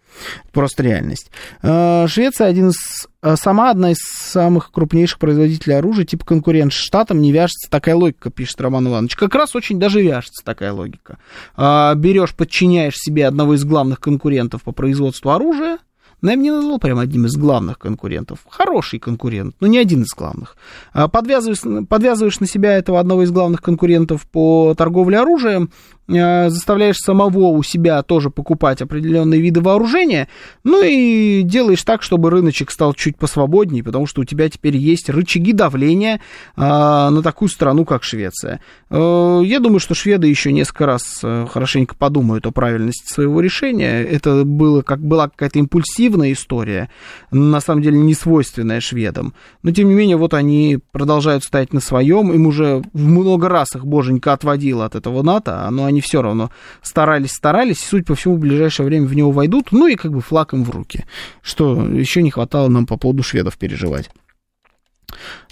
Просто 0.53 0.83
реальность. 0.83 1.31
А, 1.63 2.07
Швеция 2.07 2.47
один 2.47 2.69
из, 2.71 3.07
а, 3.21 3.37
сама 3.37 3.71
одна 3.71 3.91
из 3.91 3.99
самых 3.99 4.71
крупнейших 4.71 5.19
производителей 5.19 5.77
оружия, 5.77 6.07
типа 6.07 6.25
конкурент 6.25 6.73
с 6.73 6.77
Штатом, 6.77 7.21
не 7.21 7.33
вяжется 7.33 7.69
такая 7.69 7.95
логика, 7.95 8.31
пишет 8.31 8.61
Роман 8.61 8.89
Иванович. 8.89 9.17
Как 9.17 9.35
раз 9.35 9.55
очень 9.55 9.79
даже 9.79 10.01
вяжется 10.01 10.45
такая 10.45 10.73
логика. 10.73 11.19
Берешь, 11.57 12.35
подчиняешь 12.35 12.97
себе 12.97 13.27
одного 13.27 13.55
из 13.55 13.65
главных 13.65 14.01
конкурентов 14.01 14.63
по 14.63 14.73
производству 14.73 15.31
оружия, 15.31 15.79
бы 16.37 16.43
не 16.43 16.51
назвал 16.51 16.79
прям 16.79 16.99
одним 16.99 17.27
из 17.27 17.37
главных 17.37 17.79
конкурентов. 17.79 18.41
Хороший 18.49 18.99
конкурент, 18.99 19.55
но 19.61 19.67
не 19.67 19.79
один 19.79 20.03
из 20.03 20.15
главных. 20.17 20.57
А 20.93 21.09
подвязываешь, 21.09 21.87
подвязываешь 21.87 22.41
на 22.41 22.47
себя 22.47 22.77
этого 22.77 22.99
одного 22.99 23.23
из 23.23 23.31
главных 23.31 23.63
конкурентов 23.63 24.27
по 24.27 24.75
торговле 24.77 25.19
оружием, 25.19 25.71
заставляешь 26.09 26.97
самого 26.97 27.49
у 27.49 27.63
себя 27.63 28.03
тоже 28.03 28.31
покупать 28.31 28.81
определенные 28.81 29.41
виды 29.41 29.61
вооружения, 29.61 30.29
ну 30.65 30.83
и 30.83 31.43
делаешь 31.43 31.83
так, 31.83 32.03
чтобы 32.03 32.31
рыночек 32.31 32.71
стал 32.71 32.95
чуть 32.95 33.17
посвободнее, 33.17 33.85
потому 33.85 34.07
что 34.07 34.23
у 34.23 34.25
тебя 34.25 34.49
теперь 34.49 34.77
есть 34.77 35.11
рычаги 35.11 35.53
давления 35.53 36.21
а, 36.57 37.11
на 37.11 37.23
такую 37.23 37.49
страну, 37.49 37.85
как 37.85 38.05
Швеция. 38.05 38.61
А, 38.91 39.41
я 39.41 39.61
думаю, 39.61 39.81
что 39.81 39.95
шведы 39.95 40.27
еще 40.27 40.53
несколько 40.53 40.87
раз 40.87 41.21
хорошенько 41.21 41.95
подумают 41.95 42.47
о 42.47 42.53
правильности 42.53 43.13
своего 43.13 43.41
решения. 43.41 44.03
Это 44.03 44.45
было, 44.45 44.83
как, 44.83 45.01
была 45.01 45.29
какая-то 45.29 45.59
импульсивная 45.59 46.33
история, 46.33 46.89
на 47.31 47.61
самом 47.61 47.83
деле 47.83 47.99
не 47.99 48.15
свойственная 48.15 48.81
шведам. 48.81 49.35
Но, 49.63 49.71
тем 49.73 49.89
не 49.89 49.95
менее, 49.95 50.17
вот 50.17 50.35
они 50.35 50.79
продолжают 50.93 51.45
стоять 51.45 51.73
на 51.73 51.81
своем, 51.81 52.33
им 52.33 52.47
уже 52.47 52.83
много 52.93 53.49
раз 53.49 53.75
их 53.75 53.85
боженька 53.85 54.33
отводило 54.33 54.85
от 54.85 54.95
этого 54.95 55.23
НАТО, 55.23 55.69
но 55.71 55.85
они 55.85 55.98
они 55.99 56.01
все 56.01 56.23
равно 56.23 56.51
старались, 56.83 57.33
старались, 57.33 57.81
судя 57.81 58.05
по 58.05 58.15
всему, 58.15 58.37
в 58.37 58.41
ближайшее 58.41 58.87
время 58.87 59.07
в 59.07 59.15
него 59.15 59.33
войдут, 59.33 59.73
ну 59.73 59.87
и 59.87 59.97
как 59.97 60.13
бы 60.13 60.21
флаг 60.21 60.55
им 60.55 60.65
в 60.65 60.71
руки. 60.71 61.05
Что 61.43 61.85
еще 61.87 62.23
не 62.23 62.31
хватало 62.31 62.69
нам 62.69 62.87
по 62.87 62.97
поводу 62.97 63.23
шведов 63.23 63.59
переживать. 63.59 64.11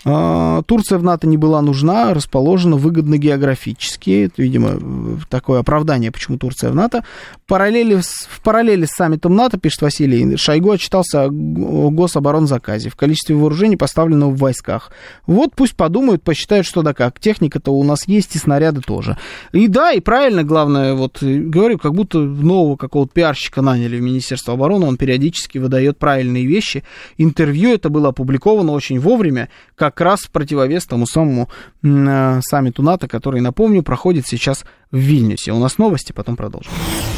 А, 0.08 0.62
Турция 0.62 0.98
в 0.98 1.02
НАТО 1.02 1.26
не 1.26 1.36
была 1.36 1.60
нужна, 1.62 2.14
расположена 2.14 2.76
выгодно 2.76 3.18
географически. 3.18 4.26
Это, 4.26 4.40
видимо, 4.40 5.18
такое 5.28 5.58
оправдание, 5.58 6.12
почему 6.12 6.38
Турция 6.38 6.70
в 6.70 6.76
НАТО. 6.76 7.04
Параллели, 7.48 8.00
в 8.00 8.40
параллели 8.40 8.84
с 8.84 8.90
саммитом 8.90 9.34
НАТО, 9.34 9.58
пишет 9.58 9.82
Василий, 9.82 10.36
Шойгу 10.36 10.70
отчитался 10.70 11.24
о 11.24 11.90
гособоронзаказе 11.90 12.88
в 12.88 12.94
количестве 12.94 13.34
вооружений, 13.34 13.76
поставленного 13.76 14.30
в 14.30 14.38
войсках. 14.38 14.92
Вот 15.26 15.56
пусть 15.56 15.74
подумают, 15.74 16.22
посчитают, 16.22 16.66
что 16.66 16.82
да 16.82 16.94
как. 16.94 17.18
Техника-то 17.18 17.72
у 17.72 17.82
нас 17.82 18.06
есть, 18.06 18.36
и 18.36 18.38
снаряды 18.38 18.82
тоже. 18.82 19.18
И 19.50 19.66
да, 19.66 19.90
и 19.90 19.98
правильно, 19.98 20.44
главное, 20.44 20.94
вот 20.94 21.20
говорю, 21.20 21.78
как 21.78 21.94
будто 21.94 22.20
нового 22.20 22.76
какого-то 22.76 23.12
пиарщика 23.12 23.60
наняли 23.60 23.96
в 23.96 24.02
Министерство 24.02 24.54
обороны, 24.54 24.86
он 24.86 24.98
периодически 24.98 25.58
выдает 25.58 25.98
правильные 25.98 26.46
вещи. 26.46 26.84
Интервью 27.18 27.74
это 27.74 27.88
было 27.88 28.10
опубликовано 28.10 28.70
очень 28.70 29.00
вовремя, 29.00 29.48
как 29.74 29.95
как 29.96 30.04
раз 30.04 30.20
в 30.20 30.30
противовес 30.30 30.84
тому 30.84 31.06
самому 31.06 31.48
э, 31.82 32.40
саммиту 32.42 32.82
НАТО, 32.82 33.08
который, 33.08 33.40
напомню, 33.40 33.82
проходит 33.82 34.26
сейчас 34.26 34.64
в 34.90 34.98
Вильнюсе. 34.98 35.52
У 35.52 35.58
нас 35.58 35.78
новости, 35.78 36.12
потом 36.12 36.36
продолжим. 36.36 36.70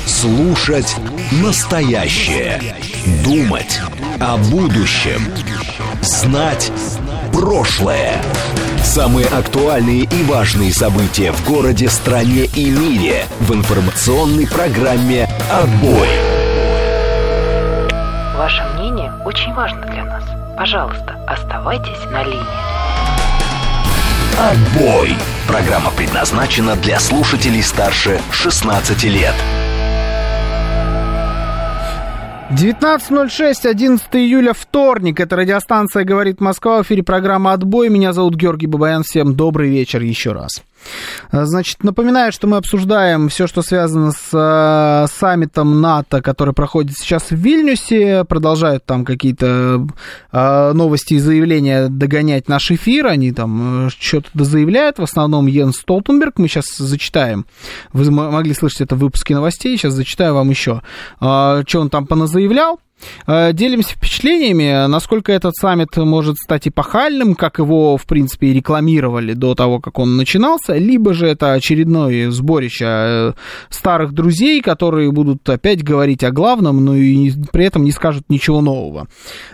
Слушать 0.06 0.96
настоящее. 1.42 2.60
Думать 3.24 3.80
о 4.20 4.36
будущем. 4.36 5.20
Знать 6.02 6.70
прошлое. 7.32 8.22
Самые 8.84 9.26
актуальные 9.26 10.04
и 10.04 10.22
важные 10.28 10.72
события 10.72 11.32
в 11.32 11.44
городе, 11.48 11.88
стране 11.88 12.44
и 12.44 12.70
мире 12.70 13.24
в 13.40 13.52
информационной 13.52 14.46
программе 14.46 15.28
«Отбой». 15.50 16.08
Ваше 18.36 18.62
мнение 18.76 19.12
очень 19.24 19.52
важно 19.52 19.84
для. 19.86 19.97
Пожалуйста, 20.58 21.24
оставайтесь 21.28 22.04
на 22.10 22.24
линии. 22.24 22.42
Отбой! 24.36 25.14
Программа 25.46 25.92
предназначена 25.92 26.74
для 26.74 26.98
слушателей 26.98 27.62
старше 27.62 28.20
16 28.32 29.04
лет. 29.04 29.34
19.06, 32.50 33.68
11 33.68 34.06
июля, 34.16 34.52
вторник. 34.52 35.20
Это 35.20 35.36
радиостанция 35.36 36.02
«Говорит 36.02 36.40
Москва». 36.40 36.82
В 36.82 36.86
эфире 36.86 37.04
программа 37.04 37.52
«Отбой». 37.52 37.88
Меня 37.88 38.12
зовут 38.12 38.34
Георгий 38.34 38.66
Бабаян. 38.66 39.04
Всем 39.04 39.36
добрый 39.36 39.70
вечер 39.70 40.02
еще 40.02 40.32
раз. 40.32 40.64
А, 41.30 41.44
значит, 41.46 41.82
напоминаю, 41.82 42.32
что 42.32 42.46
мы 42.46 42.56
обсуждаем 42.56 43.28
все, 43.28 43.46
что 43.46 43.62
связано 43.62 44.12
с 44.12 44.30
э, 44.32 45.06
саммитом 45.18 45.80
НАТО, 45.80 46.22
который 46.22 46.54
проходит 46.54 46.96
сейчас 46.96 47.30
в 47.30 47.36
Вильнюсе. 47.36 48.24
Продолжают 48.24 48.84
там 48.84 49.04
какие-то 49.04 49.86
э, 50.32 50.72
новости 50.72 51.14
и 51.14 51.18
заявления 51.18 51.88
догонять 51.88 52.48
наш 52.48 52.70
эфир. 52.70 53.06
Они 53.06 53.32
там 53.32 53.86
э, 53.86 53.90
что-то 53.98 54.44
заявляют. 54.44 54.98
В 54.98 55.02
основном 55.02 55.46
Йен 55.46 55.72
Столтенберг. 55.72 56.38
Мы 56.38 56.48
сейчас 56.48 56.66
зачитаем. 56.76 57.46
Вы 57.92 58.10
могли 58.10 58.54
слышать 58.54 58.82
это 58.82 58.96
в 58.96 59.00
выпуске 59.00 59.34
новостей. 59.34 59.76
Сейчас 59.76 59.94
зачитаю 59.94 60.34
вам 60.34 60.50
еще, 60.50 60.82
э, 61.20 61.62
что 61.66 61.80
он 61.80 61.90
там 61.90 62.06
поназаявлял. 62.06 62.80
Э, 63.26 63.52
делимся 63.52 63.94
впечатлениями, 63.94 64.86
насколько 64.88 65.32
этот 65.32 65.54
саммит 65.56 65.96
может 65.96 66.36
стать 66.38 66.68
эпохальным, 66.68 67.34
как 67.34 67.58
его, 67.58 67.96
в 67.96 68.06
принципе, 68.06 68.52
рекламировали 68.52 69.32
до 69.34 69.54
того, 69.54 69.80
как 69.80 69.98
он 69.98 70.16
начинался, 70.16 70.76
либо 70.76 71.14
же 71.14 71.26
это 71.26 71.52
очередное 71.52 72.30
сборище 72.30 72.84
э, 72.86 73.32
старых 73.70 74.12
друзей, 74.12 74.60
которые 74.60 75.10
будут 75.12 75.48
опять 75.48 75.82
говорить 75.82 76.22
о 76.24 76.30
главном, 76.30 76.84
но 76.84 76.94
и 76.94 77.32
при 77.52 77.64
этом 77.64 77.84
не 77.84 77.92
скажут 77.92 78.24
ничего 78.28 78.60
нового. 78.60 79.08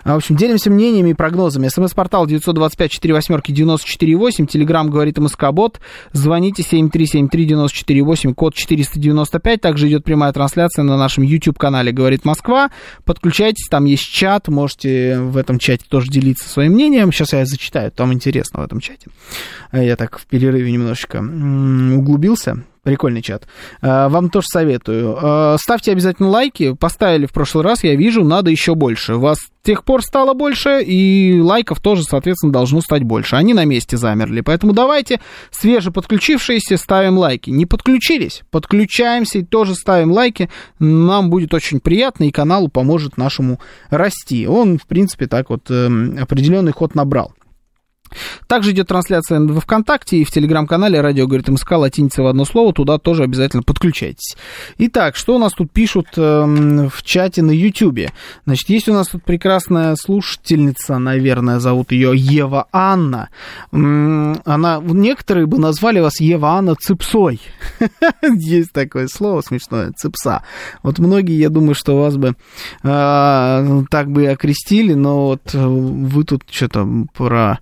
В 0.04 0.14
общем, 0.14 0.36
делимся 0.36 0.70
мнениями 0.70 1.10
и 1.10 1.14
прогнозами. 1.14 1.68
СМС-портал 1.68 2.26
925-48-94-8, 2.26 4.46
Телеграмм 4.46 4.90
говорит 4.90 5.18
МСК-бот, 5.18 5.80
звоните 6.12 6.62
7373-94-8, 6.62 8.34
код 8.34 8.54
495, 8.54 9.60
также 9.60 9.88
идет 9.88 10.04
прямая 10.04 10.32
трансляция 10.32 10.82
на 10.82 10.96
нашем 10.96 11.24
YouTube-канале 11.24 11.92
«Говорит 11.92 12.24
Москва», 12.24 12.70
подключайтесь 13.04 13.33
подключайтесь, 13.34 13.66
там 13.68 13.84
есть 13.84 14.04
чат, 14.04 14.46
можете 14.46 15.18
в 15.18 15.36
этом 15.36 15.58
чате 15.58 15.84
тоже 15.88 16.08
делиться 16.08 16.48
своим 16.48 16.74
мнением. 16.74 17.10
Сейчас 17.10 17.32
я 17.32 17.44
зачитаю, 17.44 17.90
там 17.90 18.12
интересно 18.12 18.60
в 18.60 18.64
этом 18.64 18.78
чате. 18.78 19.08
Я 19.72 19.96
так 19.96 20.20
в 20.20 20.26
перерыве 20.26 20.70
немножечко 20.70 21.18
углубился. 21.18 22.62
Прикольный 22.84 23.22
чат. 23.22 23.48
А, 23.80 24.10
вам 24.10 24.28
тоже 24.28 24.46
советую. 24.46 25.16
А, 25.18 25.56
ставьте 25.58 25.90
обязательно 25.90 26.28
лайки. 26.28 26.74
Поставили 26.74 27.24
в 27.24 27.32
прошлый 27.32 27.64
раз, 27.64 27.82
я 27.82 27.96
вижу, 27.96 28.22
надо 28.24 28.50
еще 28.50 28.74
больше. 28.74 29.14
Вас 29.14 29.38
с 29.38 29.66
тех 29.66 29.84
пор 29.84 30.02
стало 30.02 30.34
больше, 30.34 30.82
и 30.82 31.40
лайков 31.40 31.80
тоже, 31.80 32.02
соответственно, 32.02 32.52
должно 32.52 32.82
стать 32.82 33.02
больше. 33.02 33.36
Они 33.36 33.54
на 33.54 33.64
месте 33.64 33.96
замерли. 33.96 34.42
Поэтому 34.42 34.74
давайте, 34.74 35.20
свежеподключившиеся, 35.50 36.76
ставим 36.76 37.16
лайки. 37.16 37.48
Не 37.48 37.64
подключились? 37.64 38.42
Подключаемся 38.50 39.38
и 39.38 39.44
тоже 39.44 39.74
ставим 39.74 40.12
лайки. 40.12 40.50
Нам 40.78 41.30
будет 41.30 41.54
очень 41.54 41.80
приятно, 41.80 42.24
и 42.24 42.30
каналу 42.30 42.68
поможет 42.68 43.16
нашему 43.16 43.60
расти. 43.88 44.46
Он, 44.46 44.76
в 44.76 44.86
принципе, 44.86 45.26
так 45.26 45.48
вот 45.48 45.70
эм, 45.70 46.18
определенный 46.20 46.72
ход 46.72 46.94
набрал. 46.94 47.32
Также 48.46 48.72
идет 48.72 48.88
трансляция 48.88 49.40
в 49.40 49.60
ВКонтакте 49.60 50.18
и 50.18 50.24
в 50.24 50.30
Телеграм-канале 50.30 51.00
«Радио 51.00 51.26
говорит 51.26 51.48
МСК» 51.48 51.72
латиница 51.72 52.22
в 52.22 52.26
одно 52.26 52.44
слово. 52.44 52.72
Туда 52.72 52.98
тоже 52.98 53.24
обязательно 53.24 53.62
подключайтесь. 53.62 54.36
Итак, 54.78 55.16
что 55.16 55.36
у 55.36 55.38
нас 55.38 55.52
тут 55.52 55.70
пишут 55.72 56.08
э, 56.16 56.88
в 56.88 57.02
чате 57.02 57.42
на 57.42 57.50
Ютьюбе? 57.50 58.12
Значит, 58.46 58.68
есть 58.68 58.88
у 58.88 58.92
нас 58.92 59.08
тут 59.08 59.24
прекрасная 59.24 59.96
слушательница, 59.96 60.98
наверное, 60.98 61.58
зовут 61.58 61.92
ее 61.92 62.12
Ева 62.14 62.66
Анна. 62.72 63.28
Она, 63.70 64.80
некоторые 64.82 65.46
бы 65.46 65.58
назвали 65.58 66.00
вас 66.00 66.20
Ева 66.20 66.50
Анна 66.50 66.74
Цыпсой. 66.74 67.40
Есть 68.22 68.72
такое 68.72 69.08
слово 69.08 69.40
смешное, 69.40 69.92
цыпса. 69.92 70.42
Вот 70.82 70.98
многие, 70.98 71.38
я 71.38 71.48
думаю, 71.48 71.74
что 71.74 71.98
вас 71.98 72.16
бы 72.16 72.34
э, 72.82 73.82
так 73.90 74.10
бы 74.10 74.26
окрестили, 74.26 74.94
но 74.94 75.26
вот 75.26 75.52
вы 75.52 76.24
тут 76.24 76.42
что-то 76.50 76.86
про 77.14 77.58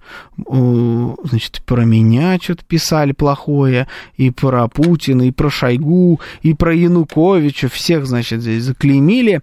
значит, 0.49 1.62
про 1.64 1.84
меня 1.84 2.38
что-то 2.40 2.64
писали 2.64 3.12
плохое, 3.12 3.88
и 4.16 4.30
про 4.30 4.68
Путина, 4.68 5.22
и 5.22 5.30
про 5.30 5.51
Шойгу, 5.51 6.20
и 6.43 6.55
про 6.55 6.74
Януковича, 6.74 7.68
всех, 7.68 8.07
значит, 8.07 8.40
здесь 8.43 8.64
заклеймили. 8.64 9.40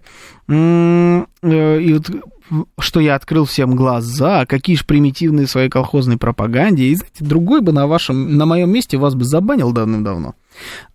Э, 0.48 1.80
и 1.80 1.92
вот 1.92 2.10
что 2.78 3.00
я 3.00 3.14
открыл 3.14 3.44
всем 3.44 3.76
глаза, 3.76 4.44
какие 4.46 4.76
же 4.76 4.84
примитивные 4.84 5.46
свои 5.46 5.68
колхозные 5.68 6.18
пропаганде. 6.18 6.84
И, 6.84 6.94
знаете, 6.96 7.24
другой 7.24 7.60
бы 7.60 7.72
на 7.72 7.86
вашем, 7.86 8.36
на 8.36 8.46
моем 8.46 8.70
месте 8.70 8.96
вас 8.96 9.14
бы 9.14 9.24
забанил 9.24 9.72
давным-давно. 9.72 10.34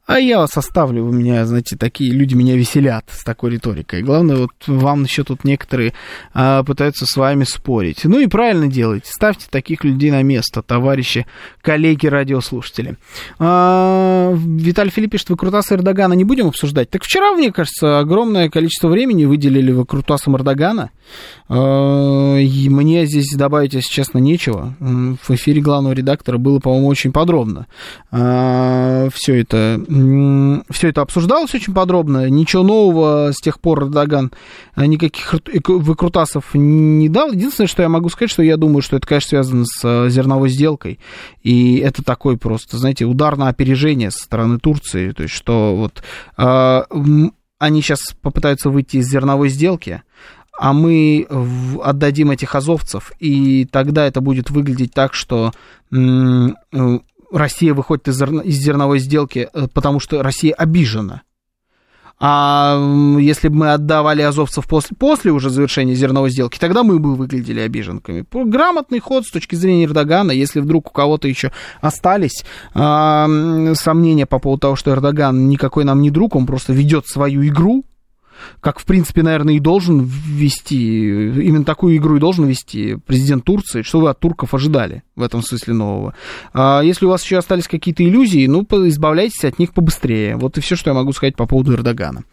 А 0.07 0.19
я 0.19 0.37
вас 0.37 0.55
оставлю, 0.55 1.03
вы 1.03 1.15
меня, 1.15 1.43
знаете, 1.47 1.75
такие 1.75 2.11
люди 2.11 2.35
меня 2.35 2.55
веселят 2.55 3.05
с 3.11 3.23
такой 3.23 3.51
риторикой. 3.51 4.03
Главное, 4.03 4.35
вот 4.35 4.51
вам 4.67 5.03
еще 5.03 5.23
тут 5.23 5.43
некоторые 5.43 5.93
а, 6.31 6.63
пытаются 6.63 7.07
с 7.07 7.17
вами 7.17 7.43
спорить. 7.43 8.01
Ну 8.03 8.19
и 8.19 8.27
правильно 8.27 8.67
делайте, 8.67 9.07
ставьте 9.11 9.47
таких 9.49 9.83
людей 9.83 10.11
на 10.11 10.21
место, 10.21 10.61
товарищи, 10.61 11.25
коллеги, 11.63 12.05
радиослушатели. 12.05 12.97
А, 13.39 14.31
Виталий 14.35 14.91
Филипп 14.91 15.13
пишет, 15.13 15.31
выкрутасы 15.31 15.73
Эрдогана 15.73 16.13
не 16.13 16.23
будем 16.23 16.47
обсуждать. 16.49 16.91
Так 16.91 17.03
вчера, 17.03 17.33
мне 17.33 17.51
кажется, 17.51 17.97
огромное 17.97 18.49
количество 18.49 18.89
времени 18.89 19.25
выделили 19.25 19.71
выкрутасам 19.71 20.37
Эрдогана. 20.37 20.91
А, 21.49 22.37
и 22.37 22.69
мне 22.69 23.07
здесь 23.07 23.33
добавить, 23.35 23.73
если 23.73 23.91
честно, 23.91 24.19
нечего. 24.19 24.75
В 24.79 25.31
эфире 25.31 25.61
главного 25.61 25.93
редактора 25.93 26.37
было, 26.37 26.59
по-моему, 26.59 26.85
очень 26.89 27.11
подробно. 27.11 27.65
А, 28.11 29.09
все 29.11 29.41
это 29.41 29.54
все 30.69 30.89
это 30.89 31.01
обсуждалось 31.01 31.53
очень 31.53 31.73
подробно. 31.73 32.29
Ничего 32.29 32.63
нового 32.63 33.31
с 33.31 33.37
тех 33.37 33.59
пор 33.59 33.83
Эрдоган 33.83 34.31
э, 34.75 34.85
никаких 34.85 35.35
выкрутасов 35.67 36.53
не 36.53 37.09
дал. 37.09 37.31
Единственное, 37.31 37.67
что 37.67 37.81
я 37.81 37.89
могу 37.89 38.09
сказать, 38.09 38.31
что 38.31 38.43
я 38.43 38.57
думаю, 38.57 38.81
что 38.81 38.97
это, 38.97 39.07
конечно, 39.07 39.29
связано 39.29 39.65
с 39.65 39.81
э, 39.83 40.09
зерновой 40.09 40.49
сделкой. 40.49 40.99
И 41.43 41.77
это 41.77 42.03
такой 42.03 42.37
просто, 42.37 42.77
знаете, 42.77 43.05
удар 43.05 43.37
на 43.37 43.49
опережение 43.49 44.11
со 44.11 44.23
стороны 44.23 44.59
Турции. 44.59 45.11
То 45.11 45.23
есть, 45.23 45.35
что 45.35 45.75
вот 45.75 46.03
э, 46.37 46.81
они 47.59 47.81
сейчас 47.81 47.99
попытаются 48.21 48.69
выйти 48.69 48.97
из 48.97 49.07
зерновой 49.07 49.49
сделки, 49.49 50.03
а 50.57 50.73
мы 50.73 51.27
отдадим 51.83 52.31
этих 52.31 52.55
азовцев, 52.55 53.11
и 53.19 53.65
тогда 53.65 54.07
это 54.07 54.21
будет 54.21 54.49
выглядеть 54.49 54.93
так, 54.93 55.13
что 55.13 55.51
Россия 57.35 57.73
выходит 57.73 58.07
из, 58.07 58.21
из 58.21 58.55
зерновой 58.55 58.99
сделки, 58.99 59.49
э, 59.53 59.67
потому 59.73 59.99
что 59.99 60.23
Россия 60.23 60.53
обижена. 60.53 61.23
А 62.17 62.79
если 63.19 63.49
бы 63.49 63.55
мы 63.55 63.73
отдавали 63.73 64.21
азовцев 64.21 64.65
после, 64.67 64.95
после 64.95 65.31
уже 65.31 65.49
завершения 65.49 65.95
зерновой 65.95 66.29
сделки, 66.29 66.57
тогда 66.57 66.83
мы 66.83 66.97
бы 66.97 67.15
выглядели 67.15 67.59
обиженками. 67.59 68.25
Грамотный 68.31 68.99
ход 68.99 69.25
с 69.25 69.31
точки 69.31 69.55
зрения 69.55 69.83
Эрдогана, 69.83 70.31
если 70.31 70.61
вдруг 70.61 70.89
у 70.89 70.93
кого-то 70.93 71.27
еще 71.27 71.51
остались 71.81 72.45
э, 72.73 73.73
сомнения 73.75 74.25
по 74.25 74.39
поводу 74.39 74.61
того, 74.61 74.75
что 74.77 74.91
Эрдоган 74.91 75.49
никакой 75.49 75.83
нам 75.83 76.01
не 76.01 76.09
друг, 76.09 76.35
он 76.35 76.45
просто 76.45 76.71
ведет 76.71 77.05
свою 77.07 77.45
игру, 77.45 77.83
как, 78.61 78.79
в 78.79 78.85
принципе, 78.85 79.23
наверное, 79.23 79.55
и 79.55 79.59
должен 79.59 80.03
вести, 80.03 80.99
именно 80.99 81.63
такую 81.63 81.97
игру 81.97 82.17
и 82.17 82.19
должен 82.19 82.45
вести 82.45 82.97
президент 83.05 83.43
Турции. 83.43 83.81
Что 83.81 83.99
вы 83.99 84.09
от 84.09 84.19
турков 84.19 84.53
ожидали 84.53 85.03
в 85.15 85.21
этом 85.21 85.41
смысле 85.41 85.73
нового? 85.73 86.15
А 86.53 86.81
если 86.81 87.05
у 87.05 87.09
вас 87.09 87.23
еще 87.23 87.37
остались 87.37 87.67
какие-то 87.67 88.03
иллюзии, 88.03 88.47
ну, 88.47 88.65
избавляйтесь 88.87 89.45
от 89.45 89.59
них 89.59 89.73
побыстрее. 89.73 90.35
Вот 90.35 90.57
и 90.57 90.61
все, 90.61 90.75
что 90.75 90.89
я 90.89 90.93
могу 90.93 91.13
сказать 91.13 91.35
по 91.35 91.45
поводу 91.45 91.73
Эрдогана. 91.73 92.23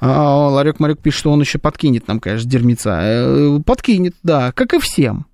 А, 0.00 0.48
Ларек 0.48 0.80
Марек 0.80 0.98
пишет, 1.00 1.20
что 1.20 1.32
он 1.32 1.40
еще 1.40 1.58
подкинет 1.58 2.08
нам, 2.08 2.20
конечно, 2.20 2.48
дерьмеца. 2.48 2.98
Э, 3.02 3.58
подкинет, 3.64 4.14
да, 4.22 4.52
как 4.52 4.74
и 4.74 4.78
всем. 4.78 5.26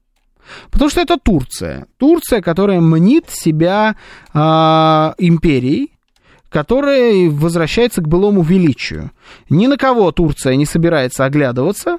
Потому 0.70 0.90
что 0.90 1.00
это 1.00 1.18
Турция. 1.18 1.86
Турция, 1.98 2.40
которая 2.40 2.80
мнит 2.80 3.26
себя 3.28 3.96
э, 4.32 4.38
империей, 5.18 5.92
которая 6.50 7.30
возвращается 7.30 8.00
к 8.00 8.08
былому 8.08 8.42
величию. 8.42 9.10
Ни 9.50 9.66
на 9.66 9.76
кого 9.76 10.10
Турция 10.12 10.56
не 10.56 10.66
собирается 10.66 11.24
оглядываться, 11.24 11.98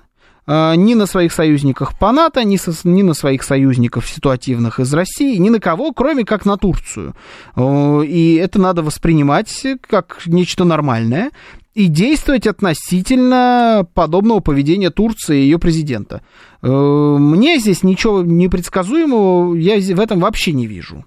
а, 0.52 0.74
ни 0.74 0.96
на 0.96 1.06
своих 1.06 1.32
союзниках 1.32 1.98
по 2.00 2.12
НАТО, 2.12 2.44
ни, 2.44 2.58
со, 2.58 2.74
ни 2.84 3.04
на 3.04 3.14
своих 3.14 3.44
союзников 3.44 4.10
ситуативных 4.10 4.80
из 4.80 4.92
России, 4.94 5.38
ни 5.38 5.50
на 5.50 5.60
кого, 5.60 5.92
кроме 5.94 6.26
как 6.26 6.46
на 6.46 6.58
Турцию. 6.58 7.14
И 7.56 8.40
это 8.42 8.60
надо 8.60 8.82
воспринимать 8.82 9.66
как 9.88 10.22
нечто 10.26 10.64
нормальное 10.64 11.30
и 11.76 11.86
действовать 11.86 12.48
относительно 12.48 13.86
подобного 13.94 14.40
поведения 14.40 14.90
Турции 14.90 15.40
и 15.40 15.44
ее 15.44 15.60
президента. 15.60 16.24
Мне 16.64 17.60
здесь 17.60 17.84
ничего 17.84 18.24
непредсказуемого 18.24 19.56
я 19.56 19.78
в 19.96 20.00
этом 20.00 20.20
вообще 20.20 20.52
не 20.52 20.66
вижу. 20.66 21.06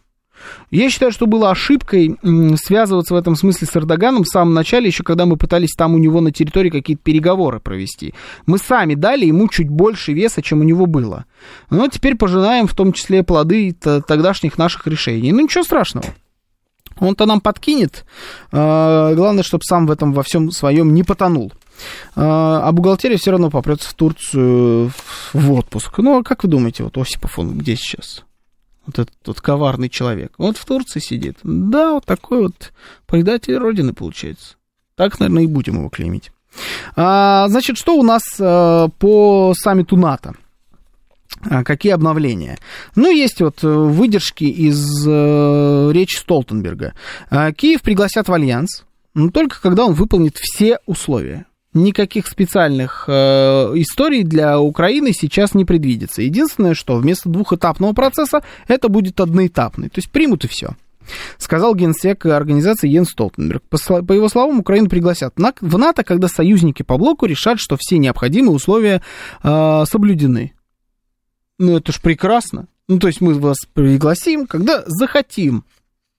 Я 0.70 0.90
считаю, 0.90 1.12
что 1.12 1.26
было 1.26 1.51
ошибкой 1.51 2.16
связываться 2.57 3.14
в 3.14 3.16
этом 3.16 3.36
смысле 3.36 3.66
с 3.66 3.76
Эрдоганом 3.76 4.24
в 4.24 4.28
самом 4.28 4.55
начале, 4.55 4.86
еще 4.86 5.03
когда 5.03 5.26
мы 5.26 5.36
пытались 5.36 5.74
там 5.76 5.95
у 5.95 5.99
него 5.99 6.20
на 6.20 6.32
территории 6.32 6.70
какие-то 6.70 7.03
переговоры 7.03 7.61
провести. 7.61 8.14
Мы 8.47 8.59
сами 8.59 8.95
дали 8.95 9.26
ему 9.26 9.49
чуть 9.49 9.68
больше 9.68 10.12
веса, 10.12 10.43
чем 10.43 10.61
у 10.61 10.64
него 10.64 10.86
было. 10.86 11.26
Но 11.70 11.88
теперь 11.88 12.16
пожинаем 12.16 12.66
в 12.66 12.74
том 12.74 12.93
числе 12.93 13.22
плоды 13.22 13.72
тогдашних 13.72 14.59
наших 14.59 14.86
решений. 14.86 15.32
Ну, 15.32 15.40
ничего 15.40 15.64
страшного. 15.64 16.07
Он-то 17.01 17.26
нам 17.26 17.40
подкинет. 17.40 18.05
А, 18.53 19.14
главное, 19.14 19.43
чтобы 19.43 19.64
сам 19.64 19.86
в 19.86 19.90
этом 19.90 20.12
во 20.12 20.22
всем 20.22 20.51
своем 20.51 20.95
не 20.95 21.03
потонул. 21.03 21.53
А, 22.14 22.62
а 22.68 22.72
бухгалтерия 22.72 23.16
все 23.16 23.32
равно 23.32 23.51
попрется 23.51 23.88
в 23.88 23.95
Турцию 23.95 24.93
в 25.32 25.53
отпуск. 25.53 25.99
Ну, 25.99 26.18
а 26.18 26.22
как 26.22 26.45
вы 26.45 26.51
думаете, 26.51 26.84
вот 26.84 26.97
Осипов, 26.99 27.38
он 27.38 27.59
где 27.59 27.76
сейчас? 27.76 28.24
Вот 28.87 28.99
этот 28.99 29.14
вот 29.24 29.41
коварный 29.41 29.89
человек. 29.89 30.33
Вот 30.39 30.57
в 30.57 30.64
Турции 30.64 31.01
сидит. 31.01 31.39
Да, 31.43 31.95
вот 31.95 32.05
такой 32.05 32.43
вот 32.43 32.72
предатель 33.07 33.57
Родины 33.57 33.93
получается. 33.93 34.57
Так, 34.97 35.18
наверное, 35.20 35.45
и 35.45 35.47
будем 35.47 35.76
его 35.78 35.89
клеймить. 35.89 36.30
А, 36.97 37.49
значит, 37.49 37.78
что 37.78 37.97
у 37.97 38.03
нас 38.03 38.22
а, 38.39 38.89
по 38.99 39.55
саммиту 39.57 39.97
НАТО? 39.97 40.35
А, 41.45 41.64
какие 41.64 41.93
обновления? 41.93 42.59
Ну, 42.95 43.11
есть 43.11 43.41
вот 43.41 43.62
выдержки 43.62 44.45
из 44.45 45.05
а, 45.07 45.91
речи 45.91 46.16
Столтенберга. 46.16 46.95
А, 47.30 47.53
Киев 47.53 47.83
пригласят 47.83 48.28
в 48.28 48.33
Альянс, 48.33 48.85
но 49.14 49.30
только 49.30 49.61
когда 49.61 49.87
он 49.87 49.95
выполнит 49.95 50.37
все 50.37 50.78
условия. 50.87 51.47
Никаких 51.75 52.27
специальных 52.27 53.05
э, 53.09 53.12
историй 53.77 54.25
для 54.25 54.61
Украины 54.61 55.12
сейчас 55.12 55.55
не 55.55 55.64
предвидится. 55.64 56.20
Единственное, 56.20 56.75
что 56.75 56.97
вместо 56.97 57.31
двухэтапного 57.31 57.95
процесса 57.95 58.43
это 58.68 58.89
будет 58.89 59.20
одноэтапный. 59.20 59.89
То 59.89 59.99
есть 59.99 60.11
примут 60.11 60.45
и 60.45 60.49
все. 60.49 60.77
Сказал 61.39 61.75
генсек 61.75 62.27
организации 62.27 62.89
Йен 62.89 63.07
Столтенберг. 63.07 63.62
По, 63.70 64.12
его 64.12 64.29
словам, 64.29 64.61
Украину 64.61 64.89
пригласят 64.89 65.35
в 65.37 65.79
НАТО, 65.79 66.05
когда 66.05 66.29
союзники 66.29 66.83
по 66.83 66.99
блоку 66.99 67.25
решат, 67.27 67.59
что 67.59 67.77
все 67.79 67.97
необходимые 67.99 68.55
условия 68.55 69.03
э, 69.43 69.85
соблюдены. 69.87 70.53
Ну, 71.59 71.77
это 71.79 71.93
ж 71.93 72.01
прекрасно. 72.01 72.68
Ну, 72.89 72.99
то 72.99 73.07
есть 73.07 73.20
мы 73.20 73.35
вас 73.35 73.57
пригласим, 73.73 74.47
когда 74.47 74.83
захотим. 74.87 75.64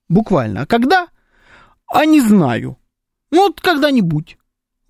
Буквально. 0.08 0.62
А 0.62 0.66
когда? 0.66 1.08
А 1.86 2.04
не 2.06 2.20
знаю. 2.20 2.76
Ну, 3.30 3.48
вот 3.48 3.60
когда-нибудь. 3.60 4.36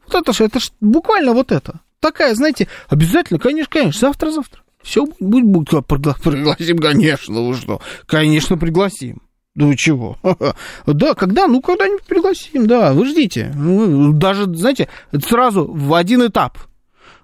Вот 0.06 0.14
это 0.14 0.32
же, 0.32 0.44
это 0.44 0.60
ж 0.60 0.70
буквально 0.80 1.32
вот 1.32 1.52
это. 1.52 1.80
Такая, 2.00 2.34
знаете, 2.34 2.68
обязательно, 2.88 3.38
конечно, 3.38 3.70
конечно, 3.70 4.00
завтра-завтра. 4.00 4.62
Все 4.82 5.06
будет, 5.18 5.46
будет, 5.46 5.86
пригласим, 5.86 6.78
конечно, 6.78 7.40
вы 7.40 7.54
что? 7.54 7.80
Конечно, 8.06 8.58
пригласим. 8.58 9.22
Вы 9.54 9.76
чего? 9.76 10.18
Да, 10.86 11.14
когда? 11.14 11.46
Ну, 11.46 11.62
когда-нибудь 11.62 12.04
пригласим, 12.04 12.66
да, 12.66 12.92
вы 12.92 13.06
ждите. 13.06 13.52
Ну, 13.54 14.12
даже, 14.12 14.44
знаете, 14.54 14.88
сразу 15.26 15.66
в 15.66 15.94
один 15.94 16.26
этап. 16.26 16.58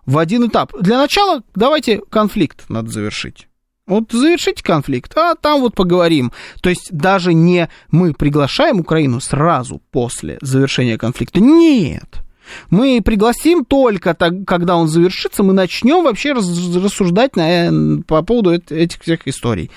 В 0.07 0.17
один 0.17 0.47
этап. 0.49 0.73
Для 0.81 0.99
начала 0.99 1.43
давайте 1.55 2.01
конфликт 2.09 2.65
надо 2.69 2.89
завершить. 2.89 3.49
Вот 3.87 4.13
завершите 4.13 4.63
конфликт, 4.63 5.17
а 5.17 5.35
там 5.35 5.61
вот 5.61 5.75
поговорим. 5.75 6.33
То 6.63 6.71
есть 6.71 6.89
даже 6.93 7.35
не 7.35 7.69
мы 7.91 8.15
приглашаем 8.15 8.79
Украину 8.81 9.21
сразу 9.21 9.83
после 9.91 10.39
завершения 10.41 10.97
конфликта. 10.97 11.41
Нет. 11.41 12.23
Мы 12.71 13.01
пригласим 13.05 13.65
только 13.65 14.15
так, 14.15 14.45
когда 14.47 14.77
он 14.77 14.89
завершится, 14.89 15.43
мы 15.43 15.53
начнем 15.53 16.05
вообще 16.05 16.33
рассуждать 16.33 17.37
на, 17.37 17.71
э, 17.71 18.03
по 18.07 18.23
поводу 18.23 18.53
этих 18.53 19.01
всех 19.03 19.27
историй. 19.27 19.71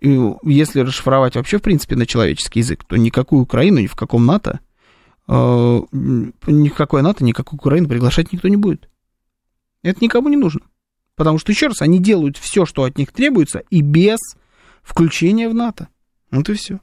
И 0.00 0.18
если 0.42 0.80
расшифровать 0.80 1.36
вообще, 1.36 1.58
в 1.58 1.62
принципе, 1.62 1.96
на 1.96 2.06
человеческий 2.06 2.60
язык, 2.60 2.84
то 2.84 2.96
никакую 2.96 3.42
Украину 3.42 3.78
ни 3.78 3.86
в 3.86 3.94
каком 3.94 4.26
НАТО, 4.26 4.60
э, 5.28 5.32
ни 5.92 6.68
в 6.68 6.74
какое 6.74 7.02
НАТО, 7.02 7.24
никакую 7.24 7.58
Украину 7.58 7.88
приглашать 7.88 8.32
никто 8.32 8.48
не 8.48 8.56
будет. 8.56 8.88
Это 9.82 10.02
никому 10.02 10.28
не 10.28 10.36
нужно. 10.36 10.62
Потому 11.16 11.38
что, 11.38 11.52
еще 11.52 11.68
раз, 11.68 11.82
они 11.82 11.98
делают 11.98 12.36
все, 12.36 12.66
что 12.66 12.84
от 12.84 12.98
них 12.98 13.12
требуется, 13.12 13.62
и 13.70 13.80
без 13.80 14.18
включения 14.82 15.48
в 15.48 15.54
НАТО. 15.54 15.88
Вот 16.30 16.48
и 16.48 16.54
все. 16.54 16.80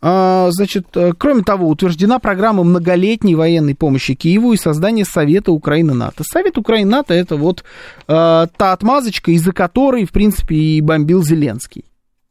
А, 0.00 0.48
значит, 0.50 0.86
э, 0.94 1.12
кроме 1.16 1.42
того, 1.42 1.68
утверждена 1.68 2.18
программа 2.18 2.64
многолетней 2.64 3.34
военной 3.34 3.74
помощи 3.74 4.14
Киеву 4.14 4.52
и 4.52 4.56
создание 4.56 5.04
Совета 5.04 5.52
Украины-НАТО. 5.52 6.24
Совет 6.24 6.58
Украины-НАТО 6.58 7.14
это 7.14 7.36
вот 7.36 7.64
а, 8.06 8.46
та 8.56 8.72
отмазочка, 8.72 9.30
из-за 9.32 9.52
которой, 9.52 10.04
в 10.04 10.10
принципе, 10.10 10.56
и 10.56 10.80
бомбил 10.80 11.22
Зеленский. 11.22 11.84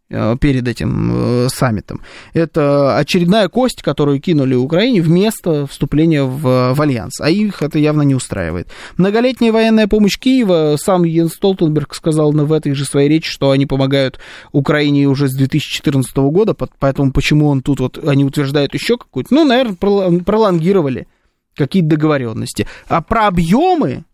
Э, 0.10 0.38
перед 0.40 0.66
этим 0.66 1.12
э, 1.14 1.50
саммитом. 1.50 2.02
Это 2.32 2.98
очередная 2.98 3.50
кость, 3.50 3.82
которую 3.82 4.22
кинули 4.22 4.56
Украине 4.56 5.02
вместо 5.02 5.68
вступления 5.68 6.24
в, 6.24 6.74
в 6.74 6.82
альянс. 6.82 7.20
А 7.20 7.30
их 7.30 7.62
это 7.62 7.78
явно 7.78 8.04
не 8.04 8.16
устраивает. 8.16 8.70
Многолетняя 8.96 9.52
военная 9.52 9.88
помощь 9.88 10.18
Киева, 10.18 10.78
сам 10.80 11.04
Йен 11.04 11.28
Столтенберг 11.28 11.94
сказал 11.94 12.32
в 12.32 12.54
этой 12.54 12.74
же 12.74 12.86
своей 12.86 13.10
речи, 13.10 13.30
что 13.30 13.52
они 13.52 13.66
помогают 13.66 14.18
Украине 14.54 15.08
уже 15.08 15.28
с 15.28 15.36
2014 15.36 16.16
года, 16.16 16.54
поэтому 16.54 17.12
почему 17.12 17.50
он 17.50 17.62
тут 17.62 17.82
вот, 17.82 17.98
они 18.08 18.24
утверждают 18.24 18.74
еще 18.74 18.98
какую-то, 18.98 19.34
ну, 19.34 19.44
наверное, 19.44 19.76
пролонгировали 19.76 21.08
какие-то 21.54 21.90
договоренности. 21.90 22.66
А 22.88 23.02
про 23.02 23.28
объемы 23.28 24.06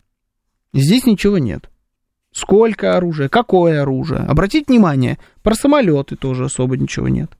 здесь 0.73 1.05
ничего 1.05 1.37
нет. 1.37 1.69
Сколько 2.33 2.97
оружия, 2.97 3.29
какое 3.29 3.81
оружие. 3.83 4.21
Обратите 4.21 4.65
внимание, 4.67 5.19
про 5.43 5.53
самолеты 5.53 6.15
тоже 6.15 6.45
особо 6.45 6.75
ничего 6.77 7.07
нет. 7.07 7.31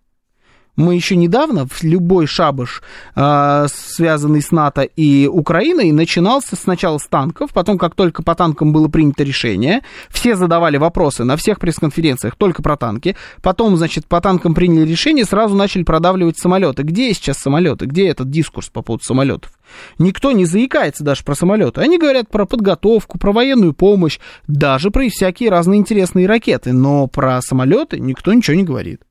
Мы 0.76 0.96
еще 0.96 1.16
недавно, 1.16 1.68
в 1.68 1.84
любой 1.84 2.26
шабаш, 2.26 2.82
э, 3.16 3.68
связанный 3.72 4.42
с 4.42 4.50
НАТО 4.52 4.82
и 4.82 5.28
Украиной, 5.28 5.92
начинался 5.92 6.56
сначала 6.56 6.98
с 6.98 7.06
танков, 7.06 7.52
потом, 7.54 7.78
как 7.78 7.94
только 7.94 8.24
по 8.24 8.34
танкам 8.34 8.74
было 8.74 8.88
принято 8.88 9.24
решение, 9.24 9.82
все 10.10 10.36
задавали 10.36 10.78
вопросы 10.78 11.26
на 11.26 11.38
всех 11.38 11.60
пресс-конференциях 11.60 12.36
только 12.38 12.64
про 12.64 12.76
танки, 12.76 13.16
потом, 13.44 13.78
значит, 13.78 14.08
по 14.08 14.20
танкам 14.20 14.56
приняли 14.56 14.90
решение, 14.90 15.26
сразу 15.26 15.56
начали 15.56 15.84
продавливать 15.84 16.40
самолеты. 16.40 16.82
Где 16.82 17.14
сейчас 17.14 17.38
самолеты? 17.38 17.86
Где 17.86 18.08
этот 18.08 18.32
дискурс 18.32 18.70
по 18.70 18.82
поводу 18.82 19.04
самолетов? 19.04 19.52
Никто 20.00 20.32
не 20.32 20.46
заикается 20.46 21.04
даже 21.04 21.24
про 21.24 21.36
самолеты. 21.36 21.82
Они 21.82 22.00
говорят 22.00 22.30
про 22.30 22.48
подготовку, 22.48 23.20
про 23.20 23.32
военную 23.32 23.74
помощь, 23.74 24.20
даже 24.48 24.90
про 24.90 25.08
всякие 25.08 25.52
разные 25.52 25.80
интересные 25.80 26.28
ракеты, 26.28 26.74
но 26.74 27.06
про 27.06 27.42
самолеты 27.44 28.00
никто 28.00 28.34
ничего 28.34 28.58
не 28.58 28.64
говорит. 28.64 29.02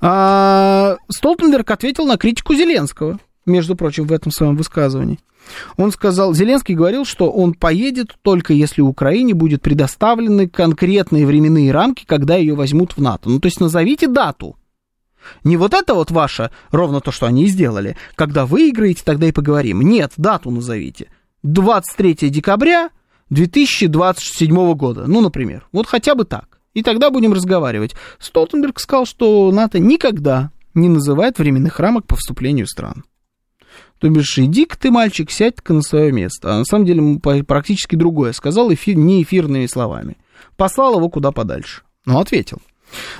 А, 0.00 0.96
Столтенберг 1.08 1.70
ответил 1.70 2.06
на 2.06 2.16
критику 2.16 2.54
Зеленского, 2.54 3.18
между 3.46 3.76
прочим, 3.76 4.06
в 4.06 4.12
этом 4.12 4.32
своем 4.32 4.56
высказывании. 4.56 5.18
Он 5.76 5.92
сказал, 5.92 6.34
Зеленский 6.34 6.74
говорил, 6.74 7.04
что 7.04 7.30
он 7.30 7.52
поедет 7.52 8.16
только 8.22 8.54
если 8.54 8.80
Украине 8.80 9.34
будет 9.34 9.60
предоставлены 9.62 10.48
конкретные 10.48 11.26
временные 11.26 11.70
рамки, 11.70 12.04
когда 12.06 12.36
ее 12.36 12.54
возьмут 12.54 12.96
в 12.96 13.02
НАТО. 13.02 13.28
Ну, 13.28 13.40
то 13.40 13.46
есть 13.46 13.60
назовите 13.60 14.06
дату. 14.06 14.56
Не 15.42 15.56
вот 15.56 15.74
это 15.74 15.94
вот 15.94 16.10
ваше, 16.10 16.50
ровно 16.70 17.00
то, 17.00 17.10
что 17.10 17.26
они 17.26 17.44
и 17.44 17.48
сделали. 17.48 17.96
Когда 18.14 18.46
выиграете, 18.46 19.02
тогда 19.04 19.26
и 19.26 19.32
поговорим. 19.32 19.80
Нет, 19.82 20.12
дату 20.16 20.50
назовите. 20.50 21.10
23 21.42 22.30
декабря 22.30 22.90
2027 23.30 24.74
года, 24.74 25.04
ну, 25.06 25.20
например. 25.20 25.66
Вот 25.72 25.86
хотя 25.86 26.14
бы 26.14 26.24
так 26.24 26.53
и 26.74 26.82
тогда 26.82 27.10
будем 27.10 27.32
разговаривать. 27.32 27.94
Столтенберг 28.18 28.78
сказал, 28.80 29.06
что 29.06 29.50
НАТО 29.50 29.78
никогда 29.78 30.50
не 30.74 30.88
называет 30.88 31.38
временных 31.38 31.80
рамок 31.80 32.06
по 32.06 32.16
вступлению 32.16 32.66
стран. 32.66 33.04
То 33.98 34.08
бишь, 34.08 34.38
иди-ка 34.38 34.78
ты, 34.78 34.90
мальчик, 34.90 35.30
сядь-ка 35.30 35.72
на 35.72 35.82
свое 35.82 36.12
место. 36.12 36.52
А 36.52 36.58
на 36.58 36.64
самом 36.64 36.84
деле 36.84 37.20
практически 37.44 37.96
другое 37.96 38.32
сказал, 38.32 38.72
эфир, 38.72 38.96
не 38.96 39.22
эфирными 39.22 39.66
словами. 39.66 40.16
Послал 40.56 40.96
его 40.96 41.08
куда 41.08 41.30
подальше. 41.30 41.82
Но 42.04 42.20
ответил. 42.20 42.58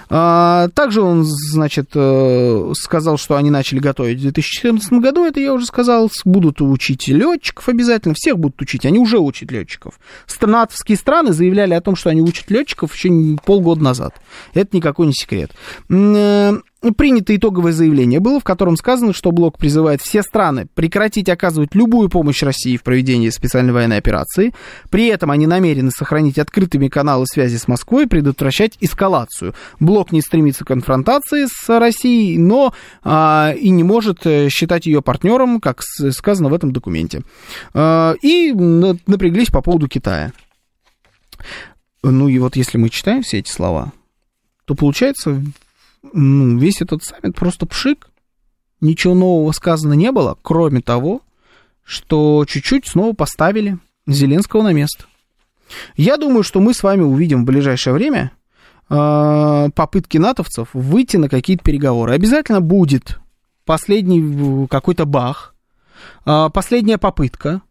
А, 0.08 0.68
также 0.74 1.02
он, 1.02 1.24
значит, 1.24 1.90
э, 1.94 2.72
сказал, 2.74 3.18
что 3.18 3.36
они 3.36 3.50
начали 3.50 3.78
готовить 3.78 4.18
в 4.18 4.22
2014 4.22 4.92
году, 4.94 5.24
это 5.24 5.40
я 5.40 5.52
уже 5.52 5.66
сказал, 5.66 6.10
будут 6.24 6.60
учить 6.60 7.08
летчиков 7.08 7.68
обязательно, 7.68 8.14
всех 8.14 8.38
будут 8.38 8.60
учить, 8.62 8.86
они 8.86 8.98
уже 8.98 9.18
учат 9.18 9.50
летчиков. 9.50 9.98
Натовские 10.40 10.98
страны 10.98 11.32
заявляли 11.32 11.74
о 11.74 11.80
том, 11.80 11.96
что 11.96 12.10
они 12.10 12.20
учат 12.20 12.50
летчиков 12.50 12.94
еще 12.94 13.38
полгода 13.44 13.82
назад. 13.82 14.14
Это 14.52 14.76
никакой 14.76 15.06
не 15.06 15.14
секрет. 15.14 15.52
Принято 16.92 17.34
итоговое 17.34 17.72
заявление 17.72 18.20
было, 18.20 18.40
в 18.40 18.44
котором 18.44 18.76
сказано, 18.76 19.14
что 19.14 19.30
блок 19.32 19.58
призывает 19.58 20.02
все 20.02 20.22
страны 20.22 20.66
прекратить 20.74 21.28
оказывать 21.28 21.74
любую 21.74 22.10
помощь 22.10 22.42
России 22.42 22.76
в 22.76 22.82
проведении 22.82 23.30
специальной 23.30 23.72
военной 23.72 23.96
операции. 23.96 24.52
При 24.90 25.06
этом 25.06 25.30
они 25.30 25.46
намерены 25.46 25.90
сохранить 25.90 26.38
открытыми 26.38 26.88
каналы 26.88 27.26
связи 27.26 27.56
с 27.56 27.68
Москвой 27.68 28.04
и 28.04 28.08
предотвращать 28.08 28.76
эскалацию. 28.80 29.54
Блок 29.80 30.12
не 30.12 30.20
стремится 30.20 30.64
к 30.64 30.68
конфронтации 30.68 31.46
с 31.48 31.78
Россией, 31.78 32.38
но 32.38 32.74
а, 33.02 33.54
и 33.58 33.70
не 33.70 33.82
может 33.82 34.26
э, 34.26 34.48
считать 34.50 34.86
ее 34.86 35.00
партнером, 35.00 35.60
как 35.60 35.82
сказано 35.82 36.48
в 36.50 36.54
этом 36.54 36.72
документе. 36.72 37.22
А, 37.72 38.14
и 38.20 38.52
напряглись 38.52 39.48
по 39.48 39.62
поводу 39.62 39.88
Китая. 39.88 40.32
Ну 42.02 42.28
и 42.28 42.38
вот 42.38 42.56
если 42.56 42.76
мы 42.76 42.90
читаем 42.90 43.22
все 43.22 43.38
эти 43.38 43.50
слова, 43.50 43.92
то 44.66 44.74
получается 44.74 45.42
ну, 46.12 46.58
весь 46.58 46.82
этот 46.82 47.02
саммит 47.02 47.34
просто 47.34 47.66
пшик. 47.66 48.08
Ничего 48.80 49.14
нового 49.14 49.52
сказано 49.52 49.94
не 49.94 50.12
было, 50.12 50.36
кроме 50.42 50.80
того, 50.80 51.22
что 51.82 52.44
чуть-чуть 52.46 52.86
снова 52.86 53.14
поставили 53.14 53.78
Зеленского 54.06 54.62
на 54.62 54.72
место. 54.72 55.04
Я 55.96 56.16
думаю, 56.16 56.42
что 56.42 56.60
мы 56.60 56.74
с 56.74 56.82
вами 56.82 57.02
увидим 57.02 57.42
в 57.42 57.46
ближайшее 57.46 57.94
время 57.94 58.32
э, 58.90 59.68
попытки 59.74 60.18
натовцев 60.18 60.68
выйти 60.74 61.16
на 61.16 61.28
какие-то 61.28 61.64
переговоры. 61.64 62.12
Обязательно 62.12 62.60
будет 62.60 63.18
последний 63.64 64.66
какой-то 64.68 65.06
бах, 65.06 65.54
э, 66.26 66.50
последняя 66.52 66.98
попытка 66.98 67.62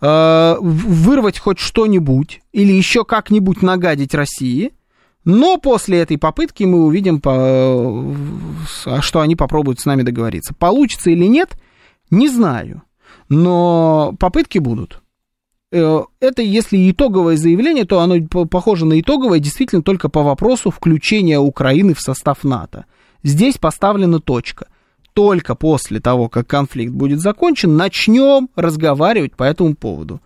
э, 0.00 0.56
вырвать 0.60 1.38
хоть 1.38 1.58
что-нибудь 1.58 2.42
или 2.52 2.72
еще 2.72 3.04
как-нибудь 3.04 3.62
нагадить 3.62 4.14
России– 4.14 4.72
но 5.28 5.58
после 5.58 5.98
этой 5.98 6.16
попытки 6.16 6.64
мы 6.64 6.86
увидим, 6.86 7.18
что 7.18 9.20
они 9.20 9.36
попробуют 9.36 9.78
с 9.78 9.84
нами 9.84 10.00
договориться. 10.00 10.54
Получится 10.54 11.10
или 11.10 11.26
нет, 11.26 11.50
не 12.10 12.30
знаю. 12.30 12.80
Но 13.28 14.14
попытки 14.18 14.58
будут. 14.58 15.02
Э, 15.70 16.00
это 16.20 16.40
если 16.40 16.90
итоговое 16.90 17.36
заявление, 17.36 17.84
то 17.84 18.00
оно 18.00 18.26
похоже 18.46 18.86
на 18.86 18.98
итоговое 18.98 19.38
действительно 19.38 19.82
только 19.82 20.08
по 20.08 20.22
вопросу 20.22 20.70
включения 20.70 21.38
Украины 21.38 21.92
в 21.92 22.00
состав 22.00 22.42
НАТО. 22.42 22.86
Здесь 23.22 23.58
поставлена 23.58 24.20
точка. 24.20 24.68
только 25.12 25.54
после 25.54 26.00
того, 26.00 26.30
как 26.30 26.46
конфликт 26.46 26.94
будет 26.94 27.20
закончен, 27.20 27.76
начнем 27.76 28.48
разговаривать 28.56 29.36
по 29.36 29.42
этому 29.42 29.74
поводу. 29.74 30.22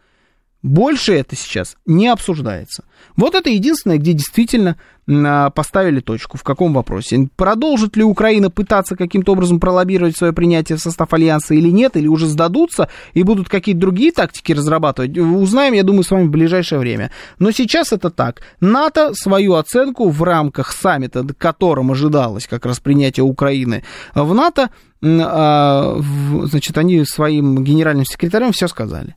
Больше 0.62 1.14
это 1.14 1.34
сейчас 1.34 1.76
не 1.86 2.06
обсуждается. 2.06 2.84
Вот 3.16 3.34
это 3.34 3.50
единственное, 3.50 3.98
где 3.98 4.12
действительно 4.12 4.76
а, 5.08 5.50
поставили 5.50 5.98
точку. 5.98 6.38
В 6.38 6.44
каком 6.44 6.72
вопросе? 6.72 7.28
Продолжит 7.34 7.96
ли 7.96 8.04
Украина 8.04 8.48
пытаться 8.48 8.94
каким-то 8.94 9.32
образом 9.32 9.58
пролоббировать 9.58 10.16
свое 10.16 10.32
принятие 10.32 10.78
в 10.78 10.80
состав 10.80 11.12
Альянса 11.12 11.54
или 11.54 11.68
нет, 11.68 11.96
или 11.96 12.06
уже 12.06 12.28
сдадутся 12.28 12.88
и 13.12 13.24
будут 13.24 13.48
какие-то 13.48 13.80
другие 13.80 14.12
тактики 14.12 14.52
разрабатывать, 14.52 15.18
узнаем, 15.18 15.72
я 15.72 15.82
думаю, 15.82 16.04
с 16.04 16.10
вами 16.10 16.26
в 16.26 16.30
ближайшее 16.30 16.78
время. 16.78 17.10
Но 17.40 17.50
сейчас 17.50 17.92
это 17.92 18.10
так. 18.10 18.42
НАТО 18.60 19.14
свою 19.14 19.54
оценку 19.54 20.10
в 20.10 20.22
рамках 20.22 20.70
саммита, 20.70 21.26
которым 21.36 21.90
ожидалось 21.90 22.46
как 22.46 22.66
раз 22.66 22.78
принятие 22.78 23.24
Украины 23.24 23.82
в 24.14 24.32
НАТО, 24.32 24.70
а, 25.02 25.98
значит, 26.44 26.78
они 26.78 27.04
своим 27.04 27.64
генеральным 27.64 28.04
секретарем 28.04 28.52
все 28.52 28.68
сказали 28.68 29.16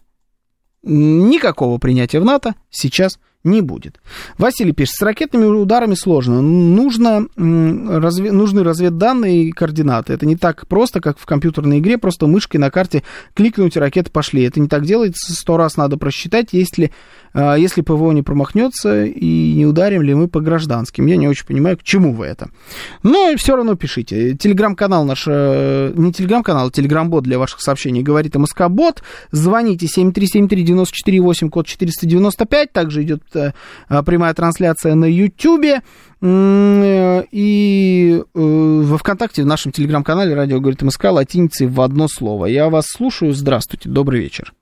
никакого 0.86 1.78
принятия 1.78 2.20
в 2.20 2.26
НАТО 2.26 2.56
сейчас 2.70 3.20
не 3.44 3.62
будет. 3.62 4.02
Василий 4.38 4.74
пишет, 4.74 4.96
с 4.96 5.02
ракетными 5.02 5.46
ударами 5.46 5.94
сложно. 5.94 6.42
Нужно, 6.42 7.28
разве, 7.36 8.32
нужны 8.32 8.64
разведданные 8.64 9.44
и 9.44 9.52
координаты. 9.52 10.14
Это 10.14 10.26
не 10.26 10.36
так 10.36 10.68
просто, 10.68 11.00
как 11.00 11.20
в 11.20 11.26
компьютерной 11.26 11.80
игре, 11.80 11.98
просто 11.98 12.26
мышкой 12.26 12.58
на 12.58 12.72
карте 12.72 13.04
кликнуть, 13.36 13.76
и 13.76 13.80
ракеты 13.80 14.10
пошли. 14.10 14.44
Это 14.44 14.60
не 14.60 14.68
так 14.68 14.84
делается, 14.84 15.34
сто 15.34 15.58
раз 15.58 15.78
надо 15.78 15.98
просчитать, 15.98 16.54
есть 16.54 16.78
ли, 16.80 16.92
если 17.36 17.82
ПВО 17.82 18.12
не 18.12 18.24
промахнется, 18.24 19.04
и 19.04 19.54
не 19.54 19.66
ударим 19.66 20.02
ли 20.02 20.14
мы 20.14 20.28
по 20.28 20.40
гражданским. 20.40 21.06
Я 21.06 21.18
не 21.18 21.28
очень 21.28 21.46
понимаю, 21.46 21.78
к 21.78 21.84
чему 21.84 22.14
вы 22.14 22.26
это. 22.26 22.50
Но 23.04 23.34
все 23.38 23.56
равно 23.56 23.76
пишите. 23.76 24.36
Телеграм-канал 24.36 25.06
наш, 25.06 25.26
э, 25.28 25.92
не 25.96 26.14
телеграм-канал, 26.14 26.68
а 26.68 26.72
телеграм-бот 26.72 27.24
для 27.24 27.38
ваших 27.38 27.62
сообщений 27.62 28.04
говорит 28.04 28.36
МСК-бот. 28.36 29.04
Звоните 29.32 29.88
7373-94-8, 29.88 31.50
код 31.50 31.68
495. 31.68 32.72
Также 32.72 33.04
идет 33.04 33.24
э, 33.36 33.52
прямая 34.06 34.34
трансляция 34.34 34.96
на 34.96 35.06
YouTube. 35.06 35.82
И 36.22 38.24
э, 38.34 38.34
во 38.34 38.98
ВКонтакте, 38.98 39.44
в 39.44 39.46
нашем 39.46 39.72
телеграм-канале 39.72 40.34
«Радио 40.34 40.60
говорит 40.60 40.82
МСК» 40.82 41.06
латиницей 41.06 41.68
в 41.68 41.80
одно 41.82 42.08
слово. 42.08 42.48
Я 42.48 42.70
вас 42.70 42.86
слушаю. 42.88 43.34
Здравствуйте, 43.34 43.90
добрый 43.90 44.22
вечер. 44.22 44.54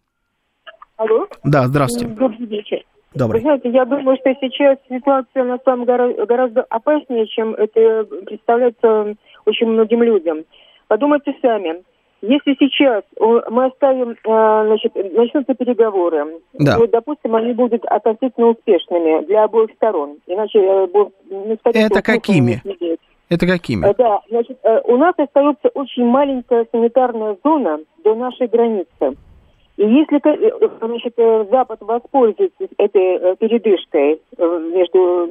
Алло? 0.97 1.27
Да, 1.43 1.63
здравствуйте. 1.67 2.13
Добрый 2.13 2.47
вечер. 2.47 2.83
Добрый. 3.15 3.41
Вы 3.41 3.43
знаете, 3.43 3.69
я 3.69 3.85
думаю, 3.85 4.17
что 4.17 4.33
сейчас 4.41 4.77
ситуация 4.89 5.43
на 5.43 5.59
самом 5.63 5.85
гораздо 5.85 6.61
опаснее, 6.69 7.27
чем 7.27 7.53
это 7.53 8.05
представляется 8.25 9.15
очень 9.45 9.67
многим 9.67 10.01
людям. 10.03 10.45
Подумайте 10.87 11.35
сами. 11.41 11.83
Если 12.21 12.55
сейчас 12.57 13.03
мы 13.19 13.65
оставим, 13.65 14.11
э, 14.11 14.15
значит, 14.23 14.95
начнутся 14.95 15.55
переговоры, 15.55 16.39
да. 16.53 16.77
то, 16.77 16.87
допустим, 16.87 17.35
они 17.35 17.51
будут 17.53 17.83
относительно 17.83 18.47
успешными 18.47 19.25
для 19.25 19.43
обоих 19.43 19.71
сторон. 19.75 20.17
Иначе 20.27 20.59
э, 20.59 20.87
ну, 20.93 21.11
это 21.65 22.01
какими? 22.01 22.61
Это 23.27 23.45
какими? 23.45 23.85
Э, 23.85 23.93
да, 23.97 24.21
значит, 24.29 24.57
у 24.85 24.95
нас 24.95 25.13
остается 25.17 25.67
очень 25.73 26.05
маленькая 26.05 26.65
санитарная 26.71 27.35
зона 27.43 27.79
до 28.05 28.15
нашей 28.15 28.47
границы. 28.47 29.17
И 29.75 29.87
если 29.87 30.19
значит, 30.85 31.49
Запад 31.49 31.81
воспользуется 31.81 32.67
этой 32.77 33.35
передышкой 33.37 34.21
между 34.37 35.29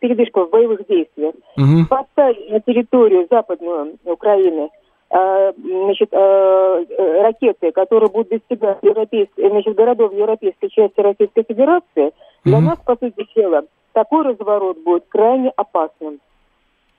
передышкой 0.00 0.44
в 0.44 0.50
боевых 0.50 0.86
действиях, 0.86 1.34
угу. 1.56 1.86
поставить 1.88 2.50
на 2.50 2.60
территорию 2.60 3.26
западную 3.30 3.94
Украины 4.04 4.68
Э, 5.12 5.52
значит, 5.56 6.08
э, 6.12 6.84
э, 6.88 7.22
ракеты, 7.22 7.72
которые 7.72 8.10
будут 8.10 8.28
достигать 8.28 8.78
европейской, 8.82 9.48
значит, 9.48 9.74
городов 9.74 10.12
европейской 10.12 10.68
части 10.68 11.00
Российской 11.00 11.42
Федерации, 11.42 12.12
для 12.44 12.58
mm-hmm. 12.58 12.60
нас, 12.60 12.78
по 12.78 12.94
сути 12.94 13.26
дела, 13.34 13.64
такой 13.92 14.22
разворот 14.22 14.78
будет 14.84 15.06
крайне 15.08 15.50
опасным. 15.56 16.20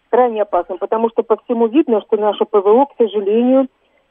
Крайне 0.10 0.42
опасным, 0.42 0.78
потому 0.78 1.10
что 1.10 1.24
по 1.24 1.38
всему 1.38 1.68
видно, 1.68 2.02
что 2.02 2.18
наше 2.18 2.44
ПВО, 2.44 2.86
к 2.86 2.98
сожалению, 2.98 3.68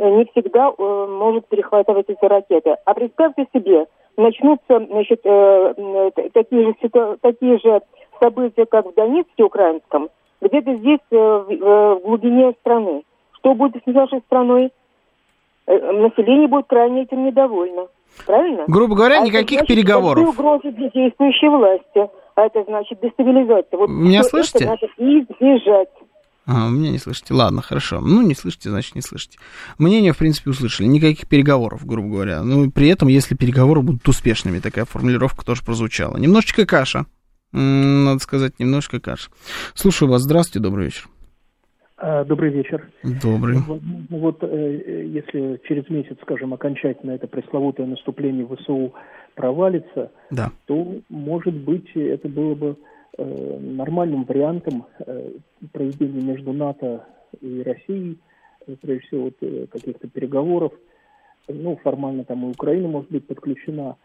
не 0.08 0.24
всегда 0.26 0.72
э, 0.76 1.06
может 1.08 1.46
перехватывать 1.48 2.08
эти 2.08 2.24
ракеты. 2.24 2.76
А 2.84 2.94
представьте 2.94 3.46
себе, 3.52 3.86
начнутся 4.16 4.86
значит, 4.86 5.20
э, 5.24 6.10
такие, 6.32 6.66
же, 6.66 7.16
такие 7.20 7.58
же 7.58 7.80
события, 8.20 8.66
как 8.66 8.86
в 8.86 8.94
Донецке 8.94 9.42
украинском, 9.42 10.08
где-то 10.40 10.74
здесь, 10.76 11.00
э, 11.10 11.16
в, 11.16 11.50
э, 11.50 12.00
глубине 12.04 12.52
страны. 12.60 13.02
Что 13.38 13.54
будет 13.54 13.82
с 13.82 13.86
нашей 13.86 14.20
страной? 14.20 14.70
Э, 15.66 15.92
население 15.92 16.48
будет 16.48 16.66
крайне 16.66 17.02
этим 17.02 17.24
недовольно. 17.24 17.86
Правильно? 18.26 18.64
Грубо 18.66 18.96
говоря, 18.96 19.20
а 19.20 19.24
никаких 19.24 19.60
это 19.60 19.66
значит, 19.66 19.68
переговоров. 19.68 20.28
угрозы 20.28 20.72
для 20.72 20.88
действующей 20.90 21.48
власти. 21.48 22.10
А 22.34 22.46
это 22.46 22.64
значит 22.64 23.00
дестабилизация. 23.00 23.78
Вот 23.78 23.88
Меня 23.88 24.22
слышите? 24.22 24.64
Это 24.64 24.72
надо 24.72 24.86
избежать. 24.96 25.88
А, 26.46 26.66
вы 26.66 26.78
меня 26.78 26.90
не 26.90 26.98
слышите. 26.98 27.34
Ладно, 27.34 27.62
хорошо. 27.62 28.00
Ну, 28.00 28.22
не 28.22 28.34
слышите, 28.34 28.70
значит, 28.70 28.94
не 28.94 29.02
слышите. 29.02 29.38
Мнение, 29.78 30.12
в 30.12 30.18
принципе, 30.18 30.50
услышали. 30.50 30.86
Никаких 30.86 31.28
переговоров, 31.28 31.86
грубо 31.86 32.08
говоря. 32.08 32.42
Ну, 32.42 32.70
при 32.70 32.88
этом, 32.88 33.08
если 33.08 33.34
переговоры 33.34 33.82
будут 33.82 34.08
успешными, 34.08 34.58
такая 34.58 34.84
формулировка 34.84 35.44
тоже 35.44 35.62
прозвучала. 35.64 36.16
Немножечко 36.16 36.66
каша. 36.66 37.06
Надо 37.52 38.20
сказать, 38.20 38.58
немножко 38.58 39.00
каша. 39.00 39.30
Слушаю 39.74 40.10
вас. 40.10 40.22
Здравствуйте, 40.22 40.60
добрый 40.60 40.86
вечер. 40.86 41.08
А, 42.02 42.24
добрый 42.24 42.50
вечер. 42.50 42.88
Добрый. 43.02 43.58
Вот, 43.58 43.82
ну 43.82 44.18
вот 44.18 44.38
э, 44.42 45.06
если 45.06 45.60
через 45.68 45.88
месяц, 45.90 46.16
скажем, 46.22 46.54
окончательно 46.54 47.10
это 47.10 47.26
пресловутое 47.26 47.86
наступление 47.86 48.46
ВСУ 48.46 48.94
провалится, 49.34 50.10
да. 50.30 50.50
то, 50.66 51.00
может 51.10 51.54
быть, 51.54 51.90
это 51.94 52.28
было 52.28 52.54
бы 52.54 52.68
э, 52.68 52.74
нормальным 53.24 54.24
вариантом 54.24 54.86
э, 54.98 55.32
проведения 55.72 56.22
между 56.22 56.52
НАТО 56.52 57.06
и 57.40 57.62
Россией, 57.62 58.18
прежде 58.80 59.06
всего, 59.06 59.24
вот, 59.24 59.68
каких-то 59.70 60.08
переговоров. 60.08 60.72
Ну, 61.48 61.76
формально 61.76 62.24
там 62.24 62.46
и 62.46 62.50
Украина 62.50 62.88
может 62.88 63.10
быть 63.10 63.26
подключена. 63.26 63.96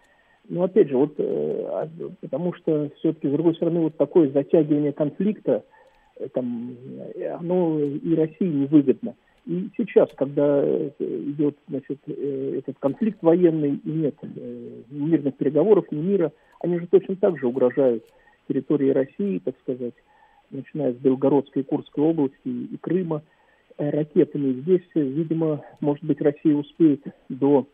Но 0.47 0.63
опять 0.63 0.89
же, 0.89 0.97
вот 0.97 1.15
а, 1.19 1.89
потому 2.21 2.53
что 2.53 2.89
все-таки, 2.97 3.27
с 3.27 3.31
другой 3.31 3.55
стороны, 3.55 3.81
вот 3.81 3.97
такое 3.97 4.29
затягивание 4.31 4.93
конфликта– 4.93 5.63
там, 6.33 6.75
оно 7.39 7.79
и 7.79 8.15
России 8.15 8.47
невыгодно. 8.47 9.15
И 9.45 9.69
сейчас, 9.77 10.09
когда 10.15 10.63
идет 10.99 11.55
значит, 11.67 11.99
э, 12.07 12.59
этот 12.59 12.79
конфликт 12.79 13.21
военный 13.21 13.75
и 13.83 13.89
нет 13.89 14.15
э, 14.23 14.81
мирных 14.89 15.35
переговоров, 15.35 15.85
ни 15.91 16.01
мира, 16.01 16.31
они 16.61 16.79
же 16.79 16.87
точно 16.87 17.15
так 17.15 17.37
же 17.37 17.47
угрожают 17.47 18.03
территории 18.47 18.89
России, 18.89 19.39
так 19.39 19.55
сказать, 19.61 19.93
начиная 20.51 20.93
с 20.93 20.97
Белгородской 20.97 21.63
Курской 21.63 22.03
области 22.03 22.47
и 22.47 22.77
Крыма, 22.77 23.23
э, 23.77 23.89
ракетами. 23.89 24.61
Здесь, 24.61 24.87
видимо, 24.93 25.63
может 25.79 26.03
быть, 26.03 26.21
Россия 26.21 26.55
успеет 26.55 27.03
до 27.29 27.67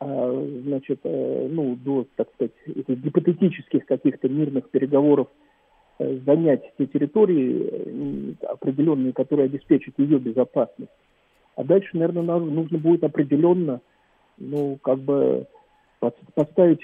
а, 0.00 0.60
значит, 0.64 1.00
ну, 1.04 1.76
до, 1.76 2.06
так 2.16 2.28
сказать, 2.34 2.52
этих 2.66 2.98
гипотетических 2.98 3.86
каких-то 3.86 4.28
мирных 4.28 4.68
переговоров 4.68 5.28
Э, 5.98 6.18
занять 6.26 6.62
те 6.76 6.86
территории 6.86 7.68
э, 7.70 8.46
определенные, 8.46 9.12
которые 9.12 9.46
обеспечат 9.46 9.94
ее 9.98 10.18
безопасность. 10.18 10.90
А 11.54 11.62
дальше, 11.62 11.90
наверное, 11.92 12.24
нам 12.24 12.52
нужно 12.52 12.78
будет 12.78 13.04
определенно, 13.04 13.80
ну, 14.36 14.76
как 14.82 14.98
бы 14.98 15.46
поставить 16.34 16.80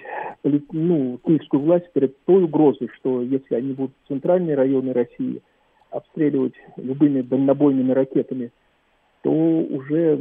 ну, 0.72 1.18
киевскую 1.24 1.62
власть 1.62 1.90
перед 1.92 2.18
той 2.24 2.44
угрозой, 2.44 2.88
что 2.96 3.22
если 3.22 3.54
они 3.54 3.72
будут 3.72 3.92
центральные 4.08 4.56
районы 4.56 4.92
России 4.92 5.42
обстреливать 5.90 6.54
любыми 6.76 7.22
дальнобойными 7.22 7.92
ракетами, 7.92 8.50
то 9.22 9.30
уже, 9.30 10.16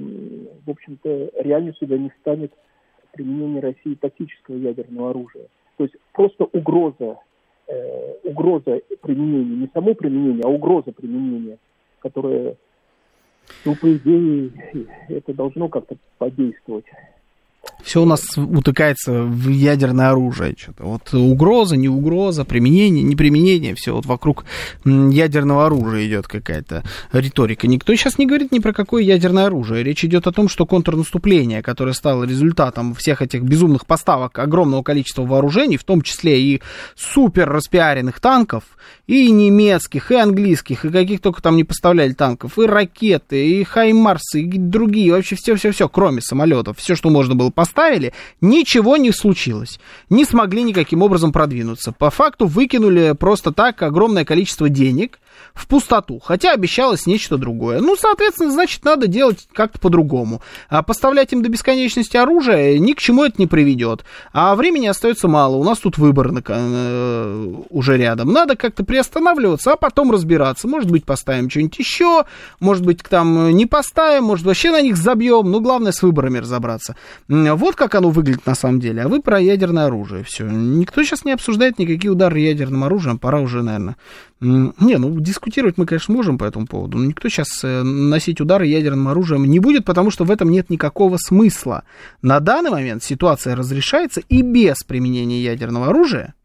в 0.66 0.70
общем-то, 0.70 1.32
реальностью 1.40 1.88
да 1.88 1.98
не 1.98 2.12
станет 2.20 2.52
применение 3.14 3.62
России 3.62 3.96
тактического 3.96 4.56
ядерного 4.56 5.12
оружия. 5.12 5.48
То 5.78 5.86
есть 5.86 5.96
просто 6.12 6.46
угроза 6.46 7.18
э, 7.68 8.14
угроза 8.24 8.82
применения, 9.02 9.56
не 9.56 9.70
само 9.74 9.94
применение, 9.94 10.44
а 10.44 10.50
угроза 10.50 10.92
применения, 10.92 11.58
которая, 12.00 12.56
ну, 13.66 13.76
по 13.76 13.96
идее, 13.96 14.52
это 15.08 15.34
должно 15.34 15.70
как-то 15.70 15.96
подействовать. 16.18 16.86
Все 17.84 18.02
у 18.02 18.06
нас 18.06 18.38
утыкается 18.38 19.24
в 19.24 19.50
ядерное 19.50 20.10
оружие. 20.10 20.56
Что-то. 20.58 20.84
Вот 20.84 21.14
угроза, 21.14 21.76
не 21.76 21.90
угроза, 21.90 22.46
применение, 22.46 23.04
не 23.04 23.16
применение, 23.16 23.76
все 23.76 23.94
вот 23.94 24.06
вокруг 24.06 24.46
ядерного 24.86 25.66
оружия 25.66 26.08
идет 26.08 26.28
какая-то 26.28 26.84
риторика. 27.12 27.68
Никто 27.68 27.94
сейчас 27.96 28.18
не 28.18 28.26
говорит 28.26 28.52
ни 28.52 28.60
про 28.60 28.74
какое 28.74 29.04
ядерное 29.04 29.46
оружие. 29.46 29.84
Речь 29.84 30.04
идет 30.04 30.28
о 30.28 30.32
том, 30.32 30.50
что 30.50 30.66
контрнаступление, 30.66 31.62
которое 31.62 31.94
стало 31.94 32.24
результатом 32.24 32.94
всех 32.94 33.22
этих 33.22 33.44
безумных 33.44 33.86
поставок 33.86 34.38
огромного 34.40 34.84
количества 34.84 35.24
вооружений, 35.24 35.78
в 35.78 35.84
том 35.84 36.02
числе 36.02 36.42
и 36.42 36.62
супер 36.96 37.50
распиаренных 37.50 38.20
танков, 38.20 38.64
и 39.08 39.32
немецких, 39.32 40.12
и 40.12 40.16
английских, 40.16 40.86
и 40.86 40.90
каких 40.90 41.22
только 41.22 41.42
там 41.42 41.56
не 41.56 41.64
поставляли 41.64 42.14
танков, 42.14 42.60
и 42.60 42.66
ракеты, 42.66 43.48
и 43.48 43.64
хаймарсы, 43.64 44.42
и 44.42 44.58
другие, 44.58 45.14
вообще 45.14 45.36
все-все-все, 45.36 45.90
кроме 45.90 46.22
самолетов, 46.22 46.78
все, 46.78 46.96
что 46.96 47.10
можно 47.10 47.36
было 47.36 47.50
поставить, 47.50 47.69
поставили, 47.70 48.14
ничего 48.42 48.98
не 48.98 49.12
случилось. 49.12 49.80
Не 50.10 50.26
смогли 50.26 50.64
никаким 50.64 51.02
образом 51.02 51.32
продвинуться. 51.32 51.92
По 51.92 52.10
факту 52.10 52.48
выкинули 52.48 53.16
просто 53.18 53.52
так 53.52 53.82
огромное 53.84 54.26
количество 54.26 54.70
денег 54.70 55.20
в 55.54 55.68
пустоту, 55.68 56.20
хотя 56.20 56.54
обещалось 56.54 57.06
нечто 57.06 57.38
другое. 57.38 57.80
Ну, 57.80 57.96
соответственно, 57.96 58.52
значит, 58.52 58.84
надо 58.86 59.08
делать 59.08 59.48
как-то 59.54 59.80
по-другому. 59.80 60.42
А 60.70 60.84
поставлять 60.84 61.34
им 61.34 61.42
до 61.42 61.50
бесконечности 61.50 62.18
оружие 62.18 62.80
ни 62.80 62.94
к 62.94 63.00
чему 63.00 63.24
это 63.24 63.36
не 63.38 63.48
приведет. 63.48 64.04
А 64.34 64.56
времени 64.56 64.88
остается 64.88 65.28
мало. 65.28 65.56
У 65.56 65.64
нас 65.64 65.80
тут 65.80 65.98
выбор 65.98 66.32
э, 66.48 67.54
уже 67.70 67.98
рядом. 67.98 68.32
Надо 68.32 68.56
как-то 68.56 68.84
приостанавливаться, 68.84 69.74
а 69.74 69.76
потом 69.76 70.12
разбираться. 70.12 70.68
Может 70.68 70.90
быть, 70.90 71.06
поставим 71.06 71.50
что-нибудь 71.50 71.80
еще, 71.80 72.26
может 72.60 72.86
быть, 72.86 73.02
там 73.04 73.50
не 73.56 73.66
поставим, 73.66 74.26
может, 74.26 74.46
вообще 74.46 74.72
на 74.72 74.82
них 74.82 74.98
забьем. 74.98 75.50
Ну, 75.50 75.60
главное, 75.60 75.92
с 75.92 76.02
выборами 76.02 76.40
разобраться. 76.40 76.96
Вот 77.28 77.76
как 77.76 77.96
оно 77.96 78.10
выглядит 78.10 78.46
на 78.46 78.56
самом 78.56 78.80
деле. 78.80 79.04
А 79.04 79.08
вы 79.08 79.22
про 79.22 79.40
ядерное 79.40 79.86
оружие. 79.86 80.24
Все. 80.24 80.46
Никто 80.46 81.04
сейчас 81.04 81.26
не 81.26 81.32
обсуждает 81.32 81.80
никакие 81.80 82.12
удары 82.12 82.40
ядерным 82.40 82.84
оружием. 82.84 83.18
Пора 83.18 83.40
уже, 83.40 83.64
наверное. 83.64 83.98
Не, 84.42 84.98
ну, 84.98 85.20
дискутировать 85.20 85.78
мы, 85.78 85.86
конечно, 85.86 86.14
можем 86.14 86.38
по 86.38 86.46
этому 86.46 86.66
поводу, 86.66 86.98
но 86.98 87.06
никто 87.06 87.28
сейчас 87.28 87.62
э, 87.64 87.84
носить 87.84 88.40
удары 88.40 88.68
ядерным 88.68 89.10
оружием 89.10 89.44
не 89.44 89.60
будет, 89.60 89.84
потому 89.84 90.12
что 90.12 90.24
в 90.24 90.32
этом 90.32 90.50
нет 90.50 90.70
никакого 90.70 91.18
смысла. 91.18 91.84
На 92.22 92.40
данный 92.40 92.70
момент 92.70 93.04
ситуация 93.04 93.58
разрешается 93.58 94.22
и 94.30 94.42
без 94.42 94.84
применения 94.84 95.44
ядерного 95.44 95.88
оружия. 95.88 96.36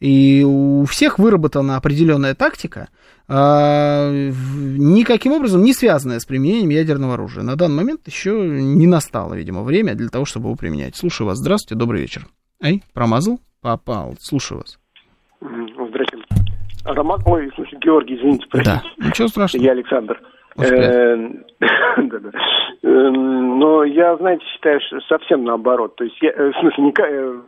И 0.00 0.42
у 0.46 0.84
всех 0.86 1.18
выработана 1.18 1.76
определенная 1.76 2.34
тактика, 2.34 2.88
а, 3.26 4.10
никаким 4.10 5.32
образом 5.32 5.62
не 5.62 5.74
связанная 5.74 6.20
с 6.20 6.24
применением 6.24 6.70
ядерного 6.70 7.14
оружия. 7.14 7.42
На 7.42 7.56
данный 7.56 7.76
момент 7.76 8.06
еще 8.06 8.32
не 8.62 8.86
настало, 8.86 9.34
видимо, 9.34 9.64
время 9.64 9.94
для 9.94 10.08
того, 10.08 10.24
чтобы 10.24 10.46
его 10.46 10.56
применять. 10.56 10.96
Слушаю 10.96 11.26
вас. 11.26 11.38
Здравствуйте, 11.38 11.78
добрый 11.78 12.00
вечер. 12.00 12.26
Эй, 12.62 12.82
промазал? 12.94 13.40
Попал. 13.60 14.16
Слушаю 14.20 14.60
вас. 14.60 14.78
Роман, 16.94 17.20
ой, 17.26 17.50
слушай, 17.54 17.78
Георгий, 17.78 18.16
извините, 18.16 18.46
простите. 18.50 18.80
Да, 18.98 19.06
ничего 19.06 19.28
страшного. 19.28 19.64
Я 19.64 19.72
Александр. 19.72 20.20
Э, 20.58 20.64
эм, 22.82 23.58
но 23.58 23.84
я, 23.84 24.16
знаете, 24.16 24.44
считаю, 24.46 24.80
что 24.80 25.00
совсем 25.02 25.44
наоборот. 25.44 25.96
То 25.96 26.04
есть, 26.04 26.16
я, 26.20 26.30
э, 26.30 26.50
в 26.50 26.58
смысле, 26.58 26.84
не, 26.84 26.92
э, 26.98 27.40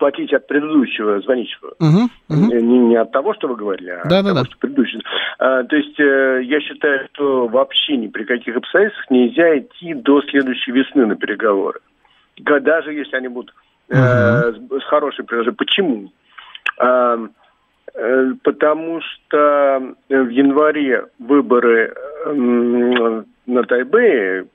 отличие 0.00 0.38
от 0.38 0.46
предыдущего 0.46 1.20
звонившего. 1.20 1.74
Угу, 1.80 2.08
угу. 2.28 2.54
Не, 2.54 2.78
не 2.78 2.96
от 2.96 3.12
того, 3.12 3.34
что 3.34 3.48
вы 3.48 3.56
говорили, 3.56 3.90
а 3.90 4.08
да, 4.08 4.20
от 4.20 4.24
да, 4.24 4.30
того, 4.30 4.40
да. 4.40 4.44
что 4.46 4.58
предыдущего. 4.58 5.02
А, 5.38 5.64
то 5.64 5.76
есть 5.76 5.98
я 5.98 6.60
считаю, 6.60 7.08
что 7.12 7.48
вообще 7.48 7.96
ни 7.96 8.06
при 8.06 8.24
каких 8.24 8.56
обстоятельствах 8.56 9.10
нельзя 9.10 9.58
идти 9.58 9.94
до 9.94 10.22
следующей 10.22 10.70
весны 10.72 11.04
на 11.04 11.16
переговоры. 11.16 11.80
Даже 12.38 12.92
если 12.92 13.16
они 13.16 13.28
будут 13.28 13.52
угу. 13.88 13.98
э, 13.98 14.52
с, 14.52 14.82
с 14.82 14.84
хорошей 14.84 15.24
предложением. 15.24 15.56
Почему? 15.56 16.12
Э, 16.80 17.28
потому 18.42 19.00
что 19.00 19.94
в 20.08 20.28
январе 20.28 21.06
выборы 21.18 21.94
на 22.26 23.62
Тайбэе, 23.64 24.46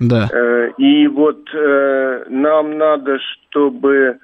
да. 0.00 0.28
Э, 0.32 0.70
и 0.78 1.06
вот 1.08 1.46
э, 1.54 2.24
нам 2.28 2.78
надо, 2.78 3.18
чтобы 3.18 4.18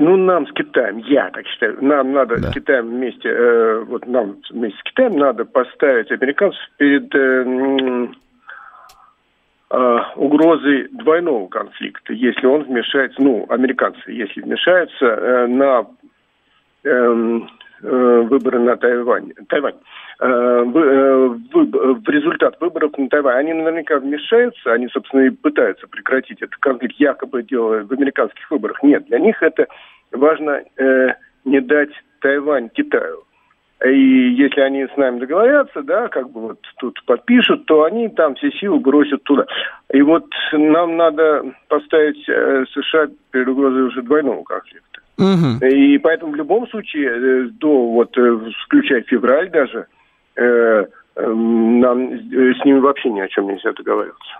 ну 0.00 0.16
нам 0.16 0.46
с 0.48 0.52
Китаем, 0.52 0.98
я 0.98 1.30
так 1.30 1.46
считаю, 1.46 1.78
нам 1.80 2.12
надо 2.12 2.36
да. 2.36 2.50
с 2.50 2.54
Китаем 2.54 2.88
вместе, 2.88 3.84
вот 3.86 4.06
нам 4.06 4.36
вместе 4.50 4.78
с 4.78 4.82
Китаем 4.82 5.16
надо 5.16 5.44
поставить 5.44 6.10
американцев 6.10 6.60
перед 6.76 7.14
э, 7.14 8.08
угрозой 9.70 10.88
двойного 10.92 11.46
конфликта, 11.48 12.14
если 12.14 12.46
он 12.46 12.62
вмешается, 12.62 13.20
ну, 13.20 13.44
американцы, 13.50 14.00
если 14.10 14.40
вмешаются 14.40 15.04
э, 15.04 15.46
на 15.46 15.86
э, 16.84 17.40
э, 17.82 18.20
выборы 18.22 18.60
на 18.60 18.76
Тайвань, 18.76 19.32
Тайвань. 19.48 19.76
Э, 20.20 20.62
в, 20.64 20.78
э, 20.78 21.28
в, 21.28 22.08
результат 22.08 22.60
выборов 22.60 22.96
на 22.98 23.08
Тайвань, 23.08 23.36
они 23.36 23.52
наверняка 23.52 23.98
вмешаются, 23.98 24.72
они, 24.72 24.88
собственно, 24.88 25.26
и 25.26 25.30
пытаются 25.30 25.86
прекратить 25.86 26.42
этот 26.42 26.56
конфликт, 26.56 26.96
якобы 26.98 27.42
делая 27.42 27.84
в 27.84 27.92
американских 27.92 28.50
выборах. 28.50 28.82
Нет, 28.82 29.04
для 29.06 29.18
них 29.20 29.42
это 29.42 29.68
важно 30.10 30.62
э, 30.76 31.14
не 31.44 31.60
дать 31.60 31.92
Тайвань 32.20 32.68
Китаю. 32.70 33.27
И 33.84 34.34
если 34.34 34.60
они 34.60 34.86
с 34.86 34.96
нами 34.96 35.20
договорятся, 35.20 35.82
да, 35.82 36.08
как 36.08 36.30
бы 36.30 36.40
вот 36.40 36.58
тут 36.78 37.00
подпишут, 37.06 37.66
то 37.66 37.84
они 37.84 38.08
там 38.08 38.34
все 38.34 38.50
силы 38.52 38.80
бросят 38.80 39.22
туда. 39.22 39.46
И 39.92 40.02
вот 40.02 40.26
нам 40.52 40.96
надо 40.96 41.44
поставить 41.68 42.28
э, 42.28 42.64
США 42.72 43.06
перед 43.30 43.46
угрозой 43.46 43.82
уже 43.82 44.02
двойного 44.02 44.42
конфликта. 44.42 45.00
Угу. 45.18 45.66
И 45.66 45.98
поэтому 45.98 46.32
в 46.32 46.36
любом 46.36 46.68
случае, 46.68 47.10
э, 47.10 47.48
до 47.52 47.92
вот, 47.92 48.18
э, 48.18 48.38
включая 48.64 49.02
февраль 49.02 49.50
даже, 49.50 49.86
э, 50.36 50.86
нам 51.20 51.98
с 51.98 52.64
ними 52.64 52.78
вообще 52.78 53.10
ни 53.10 53.20
о 53.20 53.28
чем 53.28 53.48
нельзя 53.48 53.72
договариваться. 53.72 54.30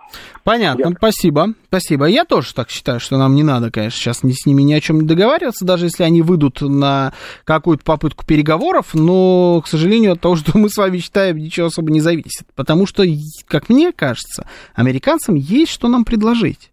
Понятно, 0.44 0.88
Я... 0.88 0.94
спасибо. 0.96 1.48
Спасибо. 1.66 2.06
Я 2.06 2.24
тоже 2.24 2.54
так 2.54 2.70
считаю, 2.70 3.00
что 3.00 3.18
нам 3.18 3.34
не 3.34 3.42
надо, 3.42 3.70
конечно, 3.70 3.98
сейчас 3.98 4.20
с 4.20 4.46
ними 4.46 4.62
ни 4.62 4.72
о 4.72 4.80
чем 4.80 5.06
договариваться, 5.06 5.64
даже 5.64 5.86
если 5.86 6.04
они 6.04 6.22
выйдут 6.22 6.60
на 6.60 7.12
какую-то 7.44 7.84
попытку 7.84 8.24
переговоров, 8.24 8.94
но, 8.94 9.60
к 9.60 9.66
сожалению, 9.66 10.12
от 10.12 10.20
того, 10.20 10.36
что 10.36 10.56
мы 10.56 10.68
с 10.68 10.76
вами 10.76 10.98
считаем, 10.98 11.38
ничего 11.38 11.66
особо 11.66 11.90
не 11.90 12.00
зависит. 12.00 12.46
Потому 12.54 12.86
что, 12.86 13.02
как 13.46 13.68
мне 13.68 13.92
кажется, 13.92 14.48
американцам 14.74 15.34
есть 15.34 15.72
что 15.72 15.88
нам 15.88 16.04
предложить. 16.04 16.70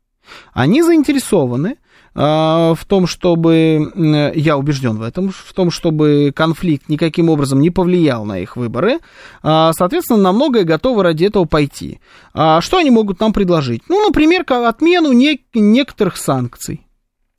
Они 0.54 0.82
заинтересованы 0.82 1.78
в 2.16 2.80
том, 2.88 3.08
чтобы, 3.08 3.92
я 4.36 4.58
убежден 4.58 4.98
в 4.98 5.02
этом, 5.02 5.32
в 5.32 5.54
том, 5.54 5.70
чтобы 5.70 6.32
конфликт 6.34 6.88
никаким 6.88 7.30
образом 7.30 7.60
не 7.60 7.72
повлиял 7.72 8.24
на 8.24 8.40
их 8.40 8.56
выборы, 8.56 9.00
а, 9.44 9.74
соответственно, 9.74 10.22
на 10.22 10.32
многое 10.32 10.64
готовы 10.64 11.04
ради 11.04 11.26
этого 11.26 11.44
пойти. 11.44 12.00
А 12.34 12.62
что 12.62 12.78
они 12.78 12.90
могут 12.90 13.20
нам 13.20 13.34
предложить? 13.34 13.84
Ну, 13.90 14.08
например, 14.08 14.46
отмену 14.48 15.12
некоторых 15.12 16.16
санкций 16.16 16.86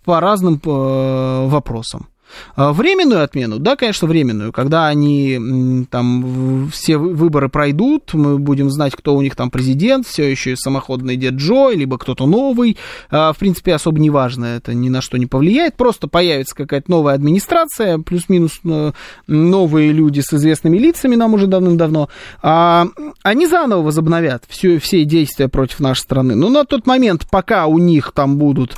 по 0.05 0.21
разным 0.21 0.61
э, 0.65 1.47
вопросам. 1.49 2.09
А, 2.55 2.73
временную 2.73 3.23
отмену, 3.23 3.59
да, 3.59 3.77
конечно, 3.77 4.09
временную, 4.09 4.53
когда 4.53 4.87
они 4.87 5.87
там 5.91 6.69
все 6.73 6.97
выборы 6.97 7.49
пройдут, 7.49 8.15
мы 8.15 8.39
будем 8.39 8.71
знать, 8.71 8.95
кто 8.97 9.15
у 9.15 9.23
них 9.23 9.37
там 9.37 9.51
президент, 9.51 10.07
все 10.07 10.31
еще 10.31 10.57
самоходный 10.57 11.17
дед 11.17 11.35
Джо, 11.35 11.71
либо 11.71 11.99
кто-то 11.99 12.27
новый, 12.27 12.77
а, 13.11 13.33
в 13.33 13.39
принципе, 13.39 13.75
особо 13.75 13.99
не 13.99 14.11
важно, 14.11 14.47
это 14.47 14.75
ни 14.75 14.89
на 14.89 15.01
что 15.01 15.17
не 15.19 15.27
повлияет, 15.27 15.77
просто 15.77 16.09
появится 16.09 16.55
какая-то 16.55 16.91
новая 16.91 17.15
администрация, 17.15 17.99
плюс-минус 17.99 18.61
э, 18.65 18.93
новые 19.27 19.93
люди 19.93 20.21
с 20.21 20.33
известными 20.33 20.79
лицами 20.79 21.17
нам 21.17 21.35
уже 21.35 21.47
давным-давно, 21.47 22.09
а, 22.43 22.87
они 23.23 23.47
заново 23.47 23.83
возобновят 23.83 24.45
все, 24.49 24.79
все 24.79 25.05
действия 25.05 25.49
против 25.49 25.81
нашей 25.81 26.01
страны. 26.01 26.35
Но 26.35 26.49
на 26.49 26.65
тот 26.65 26.87
момент, 26.87 27.27
пока 27.31 27.67
у 27.67 27.79
них 27.79 28.13
там 28.13 28.37
будут, 28.37 28.77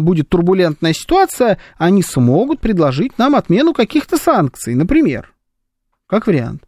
будет 0.00 0.28
турбулентная 0.28 0.92
ситуация, 0.92 1.58
они 1.78 2.02
смогут 2.02 2.60
предложить 2.60 2.85
предложить 2.86 3.18
нам 3.18 3.34
отмену 3.34 3.72
каких-то 3.72 4.16
санкций, 4.16 4.74
например, 4.74 5.32
как 6.06 6.26
вариант. 6.26 6.62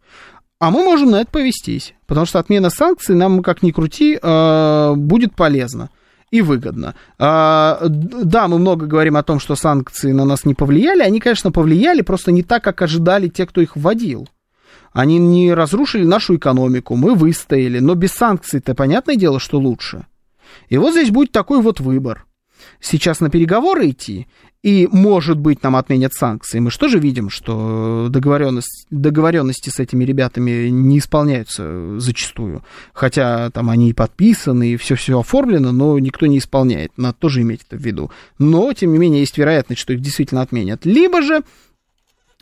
А 0.59 0.71
мы 0.71 0.85
можем 0.85 1.11
на 1.11 1.21
это 1.21 1.31
повестись, 1.31 1.95
потому 2.07 2.27
что 2.27 2.41
отмена 2.41 2.71
санкций 2.71 3.15
нам, 3.15 3.43
как 3.43 3.63
ни 3.63 3.71
крути, 3.71 4.19
э, 4.21 4.95
будет 4.97 5.37
полезна 5.37 5.91
и 6.33 6.43
выгодно. 6.43 6.95
А, 7.19 7.79
да, 7.89 8.49
мы 8.49 8.59
много 8.59 8.87
говорим 8.87 9.17
о 9.17 9.23
том, 9.23 9.39
что 9.39 9.55
санкции 9.55 10.11
на 10.11 10.25
нас 10.25 10.45
не 10.45 10.55
повлияли. 10.55 11.03
Они, 11.03 11.21
конечно, 11.21 11.53
повлияли, 11.53 12.03
просто 12.03 12.33
не 12.33 12.43
так, 12.43 12.65
как 12.65 12.83
ожидали 12.83 13.29
те, 13.29 13.47
кто 13.47 13.61
их 13.61 13.77
вводил. 13.77 14.29
Они 14.93 15.19
не 15.19 15.55
разрушили 15.55 16.05
нашу 16.05 16.37
экономику, 16.37 16.97
мы 16.97 17.15
выстояли, 17.15 17.79
но 17.79 17.95
без 17.95 18.11
санкций-то 18.13 18.75
понятное 18.75 19.15
дело, 19.15 19.39
что 19.39 19.61
лучше. 19.61 20.07
И 20.69 20.79
вот 20.79 20.93
здесь 20.93 21.11
будет 21.11 21.31
такой 21.31 21.61
вот 21.63 21.79
выбор. 21.79 22.25
Сейчас 22.81 23.21
на 23.21 23.31
переговоры 23.31 23.91
идти, 23.91 24.27
и, 24.63 24.89
может 24.91 25.39
быть, 25.39 25.63
нам 25.63 25.77
отменят 25.77 26.15
санкции. 26.15 26.59
Мы 26.59 26.71
же 26.71 26.99
видим, 26.99 27.31
что 27.31 28.09
договоренность, 28.11 28.87
договоренности 28.91 29.71
с 29.71 29.79
этими 29.79 30.05
ребятами 30.05 30.69
не 30.69 30.99
исполняются 30.99 31.99
зачастую. 32.01 32.65
Хотя 32.93 33.51
там 33.51 33.71
они 33.71 33.91
и 33.91 33.93
подписаны, 33.93 34.73
и 34.73 34.77
все-все 34.77 35.21
оформлено, 35.21 35.71
но 35.71 35.99
никто 35.99 36.27
не 36.27 36.39
исполняет. 36.39 36.91
Надо 36.97 37.17
тоже 37.19 37.43
иметь 37.43 37.63
это 37.69 37.77
в 37.77 37.85
виду. 37.85 38.11
Но, 38.39 38.73
тем 38.73 38.93
не 38.93 38.99
менее, 38.99 39.21
есть 39.21 39.39
вероятность, 39.39 39.81
что 39.81 39.93
их 39.93 40.01
действительно 40.01 40.43
отменят. 40.43 40.85
Либо 40.85 41.23
же 41.23 41.45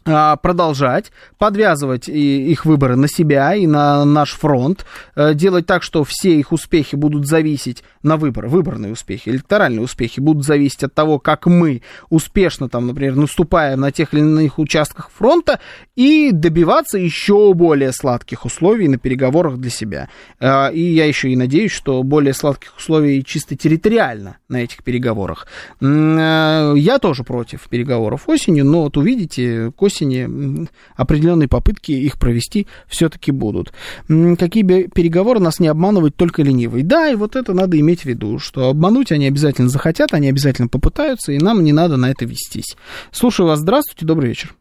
а, 0.09 0.36
продолжать 0.36 1.10
подвязывать 1.36 2.09
их 2.09 2.64
выборы 2.64 2.94
на 2.94 3.09
себя 3.09 3.56
и 3.56 3.66
на 3.66 4.05
наш 4.05 4.32
фронт, 4.34 4.86
э, 5.16 5.34
делать 5.34 5.66
так, 5.66 5.82
что 5.82 6.05
все 6.05 6.38
их 6.38 6.52
успехи 6.52 6.94
будут 6.94 7.26
зависеть 7.26 7.82
на 8.06 8.16
выборы, 8.16 8.48
выборные 8.48 8.92
успехи, 8.92 9.28
электоральные 9.28 9.82
успехи 9.82 10.20
будут 10.20 10.44
зависеть 10.44 10.84
от 10.84 10.94
того, 10.94 11.18
как 11.18 11.46
мы 11.46 11.82
успешно, 12.08 12.68
там, 12.68 12.86
например, 12.86 13.16
наступаем 13.16 13.80
на 13.80 13.92
тех 13.92 14.14
или 14.14 14.20
иных 14.20 14.58
участках 14.58 15.10
фронта 15.10 15.60
и 15.96 16.30
добиваться 16.32 16.98
еще 16.98 17.52
более 17.52 17.92
сладких 17.92 18.44
условий 18.44 18.88
на 18.88 18.98
переговорах 18.98 19.58
для 19.58 19.70
себя. 19.70 20.08
А, 20.40 20.68
и 20.68 20.80
я 20.80 21.06
еще 21.06 21.30
и 21.30 21.36
надеюсь, 21.36 21.72
что 21.72 22.02
более 22.02 22.32
сладких 22.32 22.76
условий 22.76 23.24
чисто 23.24 23.56
территориально 23.56 24.38
на 24.48 24.62
этих 24.62 24.84
переговорах. 24.84 25.46
Э, 25.80 26.74
я 26.76 26.98
тоже 26.98 27.24
против 27.24 27.68
переговоров 27.68 28.28
осенью, 28.28 28.64
но 28.64 28.82
вот 28.82 28.96
увидите, 28.96 29.72
к 29.76 29.82
осени 29.82 30.68
определенные 30.94 31.48
попытки 31.48 31.92
их 31.92 32.18
провести 32.18 32.66
все-таки 32.86 33.32
будут. 33.32 33.72
Какие 34.06 34.62
переговоры 34.62 35.40
нас 35.40 35.58
не 35.58 35.68
обманывать 35.68 36.16
только 36.16 36.42
ленивый. 36.42 36.82
Да, 36.82 37.08
и 37.08 37.16
вот 37.16 37.34
это 37.36 37.52
надо 37.52 37.78
иметь 37.80 37.95
в 38.01 38.05
виду, 38.06 38.39
что 38.39 38.68
обмануть 38.68 39.12
они 39.12 39.27
обязательно 39.27 39.68
захотят, 39.68 40.12
они 40.12 40.28
обязательно 40.28 40.68
попытаются, 40.68 41.32
и 41.32 41.39
нам 41.39 41.62
не 41.64 41.73
надо 41.73 41.97
на 41.97 42.10
это 42.10 42.24
вестись. 42.24 42.77
Слушаю 43.10 43.48
вас, 43.48 43.60
здравствуйте, 43.60 44.06
добрый 44.06 44.28
вечер. 44.28 44.55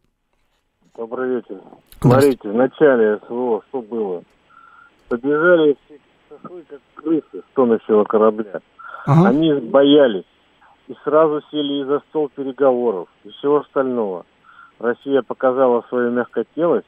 Добрый 0.97 1.35
вечер. 1.35 1.61
Смотрите, 1.99 2.49
в 2.49 2.53
начале 2.53 3.19
СВО 3.27 3.63
что 3.69 3.81
было? 3.81 4.23
Побежали 5.09 5.77
все 5.85 5.99
шашлы, 6.29 6.63
как 6.69 6.79
крысы 6.95 7.39
с 7.39 7.55
тонущего 7.55 8.03
корабля. 8.03 8.61
Ага. 9.05 9.29
Они 9.29 9.53
боялись 9.53 10.25
и 10.87 10.95
сразу 11.03 11.41
сели 11.51 11.81
и 11.81 11.85
за 11.85 11.99
стол 12.09 12.29
переговоров 12.35 13.07
и 13.23 13.29
всего 13.29 13.57
остального. 13.57 14.25
Россия 14.79 15.21
показала 15.21 15.83
свою 15.89 16.11
мягкотелость, 16.11 16.87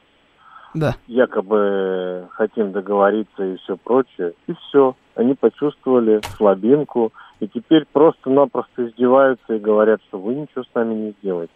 да. 0.74 0.94
якобы 1.06 2.28
хотим 2.32 2.72
договориться 2.72 3.44
и 3.44 3.56
все 3.56 3.76
прочее, 3.76 4.34
и 4.46 4.54
все. 4.54 4.94
Они 5.14 5.34
почувствовали 5.34 6.20
слабинку, 6.36 7.12
и 7.40 7.48
теперь 7.48 7.86
просто-напросто 7.92 8.86
издеваются 8.86 9.54
и 9.54 9.58
говорят, 9.58 10.00
что 10.08 10.18
вы 10.18 10.34
ничего 10.34 10.64
с 10.64 10.74
нами 10.74 10.94
не 10.94 11.14
сделаете. 11.20 11.52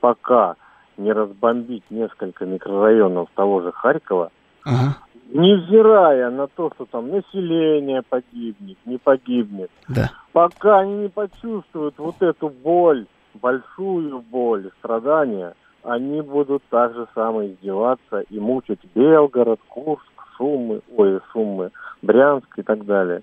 Пока 0.00 0.56
не 0.96 1.12
разбомбить 1.12 1.84
несколько 1.90 2.44
микрорайонов 2.44 3.28
того 3.34 3.62
же 3.62 3.72
Харькова, 3.72 4.30
ага. 4.64 4.96
невзирая 5.32 6.30
на 6.30 6.46
то, 6.46 6.70
что 6.74 6.84
там 6.84 7.10
население 7.10 8.02
погибнет, 8.02 8.76
не 8.84 8.98
погибнет, 8.98 9.70
да. 9.88 10.10
пока 10.32 10.80
они 10.80 10.94
не 10.94 11.08
почувствуют 11.08 11.94
вот 11.98 12.20
эту 12.20 12.50
боль, 12.50 13.06
большую 13.34 14.20
боль, 14.20 14.70
страдания, 14.78 15.54
они 15.82 16.20
будут 16.20 16.62
так 16.70 16.94
же 16.94 17.06
самое 17.14 17.52
издеваться 17.52 18.20
и 18.28 18.38
мучить 18.38 18.80
Белгород, 18.94 19.60
Курск, 19.68 20.04
Сумы, 20.36 20.80
ой, 20.96 21.20
Сумы, 21.32 21.70
Брянск 22.02 22.58
и 22.58 22.62
так 22.62 22.84
далее. 22.84 23.22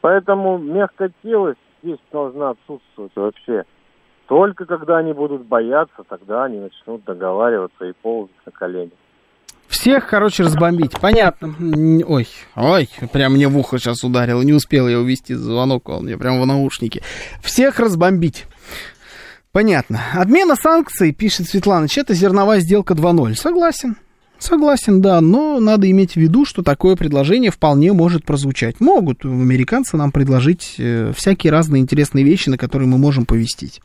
Поэтому 0.00 0.58
мягкотелость 0.58 1.58
здесь 1.82 1.98
должна 2.12 2.50
отсутствовать 2.50 3.12
вообще. 3.14 3.64
Только 4.26 4.64
когда 4.64 4.98
они 4.98 5.12
будут 5.12 5.46
бояться, 5.46 6.02
тогда 6.08 6.44
они 6.44 6.58
начнут 6.58 7.04
договариваться 7.04 7.84
и 7.84 7.92
ползать 7.92 8.34
на 8.46 8.52
колени. 8.52 8.92
Всех, 9.68 10.06
короче, 10.08 10.44
разбомбить. 10.44 10.92
Понятно. 11.00 11.54
Ой, 12.06 12.28
ой, 12.54 12.88
прям 13.12 13.32
мне 13.32 13.48
в 13.48 13.58
ухо 13.58 13.78
сейчас 13.78 14.04
ударило. 14.04 14.42
Не 14.42 14.52
успел 14.52 14.88
я 14.88 14.98
увести 14.98 15.34
звонок, 15.34 15.88
он 15.88 16.04
мне 16.04 16.16
прям 16.16 16.40
в 16.40 16.46
наушники. 16.46 17.02
Всех 17.42 17.80
разбомбить. 17.80 18.46
Понятно. 19.54 20.02
Отмена 20.14 20.56
санкций, 20.56 21.12
пишет 21.12 21.48
Светлана, 21.48 21.86
это 21.94 22.12
зерновая 22.12 22.58
сделка 22.58 22.94
2.0. 22.94 23.36
Согласен. 23.36 23.96
Согласен, 24.36 25.00
да, 25.00 25.20
но 25.20 25.60
надо 25.60 25.88
иметь 25.88 26.14
в 26.14 26.16
виду, 26.16 26.44
что 26.44 26.64
такое 26.64 26.96
предложение 26.96 27.52
вполне 27.52 27.92
может 27.92 28.24
прозвучать. 28.24 28.80
Могут 28.80 29.24
американцы 29.24 29.96
нам 29.96 30.10
предложить 30.10 30.74
э, 30.78 31.12
всякие 31.16 31.52
разные 31.52 31.82
интересные 31.82 32.24
вещи, 32.24 32.48
на 32.48 32.58
которые 32.58 32.88
мы 32.88 32.98
можем 32.98 33.26
повестить. 33.26 33.80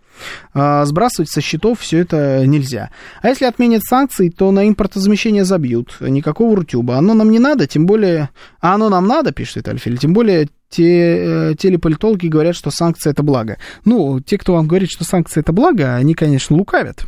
А 0.56 0.84
сбрасывать 0.86 1.30
со 1.30 1.40
счетов 1.40 1.82
все 1.82 2.00
это 2.00 2.48
нельзя. 2.48 2.90
А 3.22 3.28
если 3.28 3.46
отменят 3.46 3.84
санкции, 3.84 4.30
то 4.30 4.50
на 4.50 4.68
импортозамещение 4.68 5.46
забьют. 5.46 5.98
Никакого 6.00 6.56
рутюба. 6.56 6.98
Оно 6.98 7.14
нам 7.14 7.30
не 7.30 7.40
надо, 7.40 7.68
тем 7.68 7.86
более... 7.86 8.32
А 8.60 8.74
оно 8.74 8.90
нам 8.90 9.06
надо, 9.08 9.32
пишет 9.32 9.68
Альфель, 9.68 10.00
тем 10.00 10.14
более 10.14 10.50
те, 10.70 11.52
э, 11.52 11.56
телеполитологи 11.58 12.28
говорят, 12.28 12.56
что 12.56 12.72
санкции 12.72 13.10
это 13.10 13.24
благо. 13.24 13.58
Ну, 13.86 14.20
те, 14.20 14.38
кто 14.38 14.54
вам 14.54 14.68
говорит, 14.68 14.90
что 14.90 15.04
санкции 15.04 15.40
это 15.42 15.52
благо, 15.52 15.96
они, 15.96 16.14
конечно, 16.14 16.56
лукавят 16.56 17.06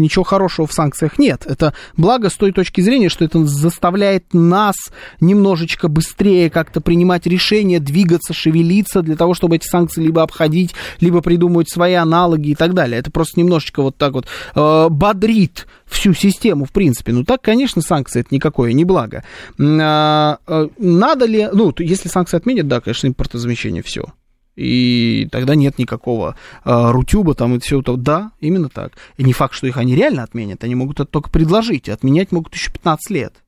ничего 0.00 0.24
хорошего 0.24 0.66
в 0.66 0.72
санкциях 0.72 1.18
нет. 1.18 1.44
Это 1.46 1.74
благо 1.96 2.28
с 2.28 2.34
той 2.34 2.52
точки 2.52 2.80
зрения, 2.80 3.08
что 3.08 3.24
это 3.24 3.44
заставляет 3.44 4.32
нас 4.32 4.76
немножечко 5.20 5.88
быстрее 5.88 6.50
как-то 6.50 6.80
принимать 6.80 7.26
решения, 7.26 7.80
двигаться, 7.80 8.32
шевелиться 8.32 9.02
для 9.02 9.16
того, 9.16 9.34
чтобы 9.34 9.56
эти 9.56 9.66
санкции 9.66 10.02
либо 10.02 10.22
обходить, 10.22 10.74
либо 11.00 11.20
придумывать 11.20 11.70
свои 11.70 11.94
аналоги 11.94 12.50
и 12.50 12.54
так 12.54 12.74
далее. 12.74 12.98
Это 12.98 13.10
просто 13.10 13.40
немножечко 13.40 13.82
вот 13.82 13.96
так 13.96 14.12
вот 14.12 14.26
э, 14.54 14.88
бодрит 14.88 15.66
всю 15.86 16.14
систему, 16.14 16.64
в 16.64 16.72
принципе. 16.72 17.12
Ну, 17.12 17.24
так, 17.24 17.42
конечно, 17.42 17.82
санкции 17.82 18.20
это 18.20 18.34
никакое 18.34 18.72
не 18.72 18.84
благо. 18.84 19.24
А, 19.58 20.38
э, 20.46 20.68
надо 20.78 21.26
ли, 21.26 21.48
ну, 21.52 21.72
если 21.78 22.08
санкции 22.08 22.36
отменят, 22.36 22.68
да, 22.68 22.80
конечно, 22.80 23.06
импортозамещение, 23.06 23.82
все 23.82 24.06
и 24.56 25.28
тогда 25.30 25.54
нет 25.54 25.78
никакого 25.78 26.36
э, 26.64 26.90
рутюба 26.90 27.34
там 27.34 27.54
и 27.54 27.58
все 27.58 27.80
это. 27.80 27.96
Да, 27.96 28.32
именно 28.40 28.68
так. 28.68 28.92
И 29.16 29.24
не 29.24 29.32
факт, 29.32 29.54
что 29.54 29.66
их 29.66 29.76
они 29.76 29.94
реально 29.94 30.22
отменят, 30.22 30.64
они 30.64 30.74
могут 30.74 31.00
это 31.00 31.10
только 31.10 31.30
предложить, 31.30 31.88
отменять 31.88 32.32
могут 32.32 32.54
еще 32.54 32.70
15 32.70 33.10
лет 33.10 33.41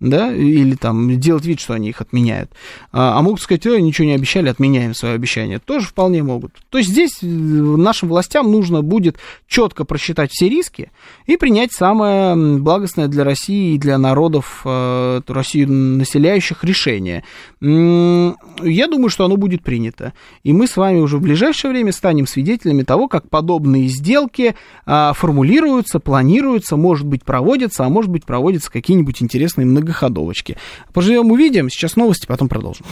да, 0.00 0.32
или 0.32 0.76
там 0.76 1.18
делать 1.18 1.44
вид, 1.44 1.58
что 1.58 1.74
они 1.74 1.88
их 1.88 2.00
отменяют. 2.00 2.52
А, 2.92 3.18
а 3.18 3.22
могут 3.22 3.40
сказать, 3.40 3.66
ой, 3.66 3.82
ничего 3.82 4.06
не 4.06 4.14
обещали, 4.14 4.48
отменяем 4.48 4.94
свое 4.94 5.14
обещание. 5.14 5.58
Тоже 5.58 5.86
вполне 5.86 6.22
могут. 6.22 6.52
То 6.70 6.78
есть 6.78 6.90
здесь 6.90 7.18
э, 7.22 7.26
нашим 7.26 8.08
властям 8.08 8.50
нужно 8.50 8.82
будет 8.82 9.16
четко 9.48 9.84
просчитать 9.84 10.30
все 10.30 10.48
риски 10.48 10.92
и 11.26 11.36
принять 11.36 11.72
самое 11.72 12.36
благостное 12.58 13.08
для 13.08 13.24
России 13.24 13.74
и 13.74 13.78
для 13.78 13.98
народов 13.98 14.62
э, 14.64 15.20
Россию 15.26 15.72
населяющих 15.72 16.62
решение. 16.62 17.24
Я 17.60 18.86
думаю, 18.86 19.08
что 19.08 19.24
оно 19.24 19.36
будет 19.36 19.62
принято. 19.62 20.12
И 20.44 20.52
мы 20.52 20.68
с 20.68 20.76
вами 20.76 21.00
уже 21.00 21.16
в 21.18 21.22
ближайшее 21.22 21.72
время 21.72 21.92
станем 21.92 22.26
свидетелями 22.26 22.82
того, 22.82 23.08
как 23.08 23.28
подобные 23.28 23.88
сделки 23.88 24.54
а, 24.86 25.12
формулируются, 25.12 25.98
планируются, 25.98 26.76
может 26.76 27.06
быть, 27.06 27.24
проводятся, 27.24 27.84
а 27.84 27.88
может 27.88 28.10
быть, 28.10 28.24
проводятся 28.24 28.70
какие-нибудь 28.70 29.22
интересные 29.22 29.66
многосторонние 29.66 29.87
многоходовочки. 29.88 30.56
Поживем, 30.92 31.30
увидим. 31.30 31.70
Сейчас 31.70 31.96
новости, 31.96 32.26
потом 32.26 32.48
продолжим. 32.48 32.84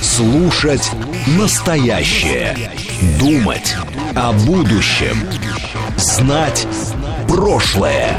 Слушать 0.00 0.90
настоящее. 1.38 2.56
Думать 3.18 3.74
о 4.14 4.32
будущем. 4.32 5.16
Знать 5.96 6.66
прошлое. 7.28 8.16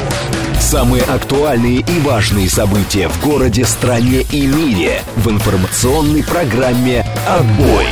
Самые 0.60 1.04
актуальные 1.04 1.80
и 1.80 2.00
важные 2.00 2.50
события 2.50 3.08
в 3.08 3.24
городе, 3.24 3.66
стране 3.66 4.22
и 4.32 4.48
мире 4.48 5.02
в 5.18 5.30
информационной 5.30 6.24
программе 6.24 7.06
«Отбой». 7.28 7.86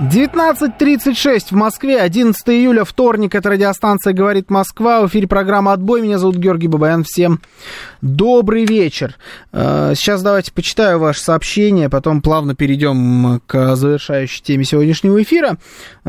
19.36 0.00 1.48
в 1.50 1.52
Москве, 1.52 2.00
11 2.00 2.48
июля, 2.48 2.84
вторник, 2.84 3.34
это 3.34 3.50
радиостанция 3.50 4.14
«Говорит 4.14 4.48
Москва», 4.48 5.02
в 5.02 5.08
эфире 5.08 5.28
программа 5.28 5.74
«Отбой», 5.74 6.00
меня 6.00 6.16
зовут 6.16 6.36
Георгий 6.36 6.68
Бабаян, 6.68 7.04
всем 7.04 7.42
добрый 8.00 8.64
вечер. 8.64 9.16
Э, 9.52 9.92
сейчас 9.94 10.22
давайте 10.22 10.52
почитаю 10.52 11.00
ваше 11.00 11.20
сообщение, 11.20 11.90
потом 11.90 12.22
плавно 12.22 12.54
перейдем 12.54 13.42
к 13.46 13.76
завершающей 13.76 14.42
теме 14.42 14.64
сегодняшнего 14.64 15.22
эфира. 15.22 15.58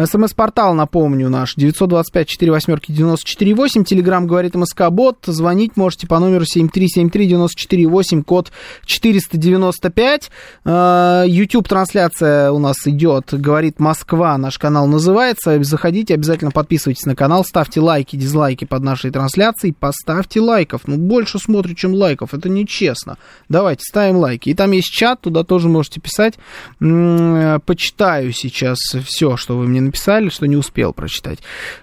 СМС-портал, 0.01 0.73
напомню, 0.73 1.27
наш 1.27 1.57
925-48-94-8, 1.57 3.83
телеграмм 3.83 4.25
«Говорит 4.25 4.55
МСК-бот», 4.55 5.17
звонить 5.25 5.75
можете 5.75 6.07
по 6.07 6.17
номеру 6.19 6.45
7373-94-8, 6.45 8.23
код 8.23 8.53
495, 8.85 10.31
YouTube-трансляция 10.63 12.53
у 12.53 12.59
нас 12.59 12.77
идет 12.85 13.33
«Говорит 13.33 13.80
Москва 13.81 14.37
наш 14.37 14.57
канал 14.57 14.87
называется. 14.87 15.61
Заходите, 15.63 16.13
обязательно 16.13 16.51
подписывайтесь 16.51 17.05
на 17.05 17.15
канал, 17.15 17.43
ставьте 17.43 17.81
лайки, 17.81 18.15
дизлайки 18.15 18.65
под 18.65 18.83
нашей 18.83 19.11
трансляцией, 19.11 19.73
поставьте 19.73 20.39
лайков. 20.39 20.83
Ну, 20.85 20.97
больше 20.97 21.39
смотрит, 21.39 21.77
чем 21.77 21.93
лайков, 21.93 22.33
это 22.33 22.47
нечестно. 22.47 23.17
Давайте, 23.49 23.83
ставим 23.83 24.17
лайки. 24.17 24.49
И 24.49 24.53
там 24.53 24.71
есть 24.71 24.91
чат, 24.91 25.21
туда 25.21 25.43
тоже 25.43 25.67
можете 25.67 25.99
писать. 25.99 26.35
Почитаю 26.79 28.31
сейчас 28.31 28.77
все, 29.03 29.35
что 29.35 29.57
вы 29.57 29.67
мне 29.67 29.81
написали, 29.81 30.29
что 30.29 30.45
не 30.45 30.55
успел 30.55 30.93
прочитать. 30.93 31.39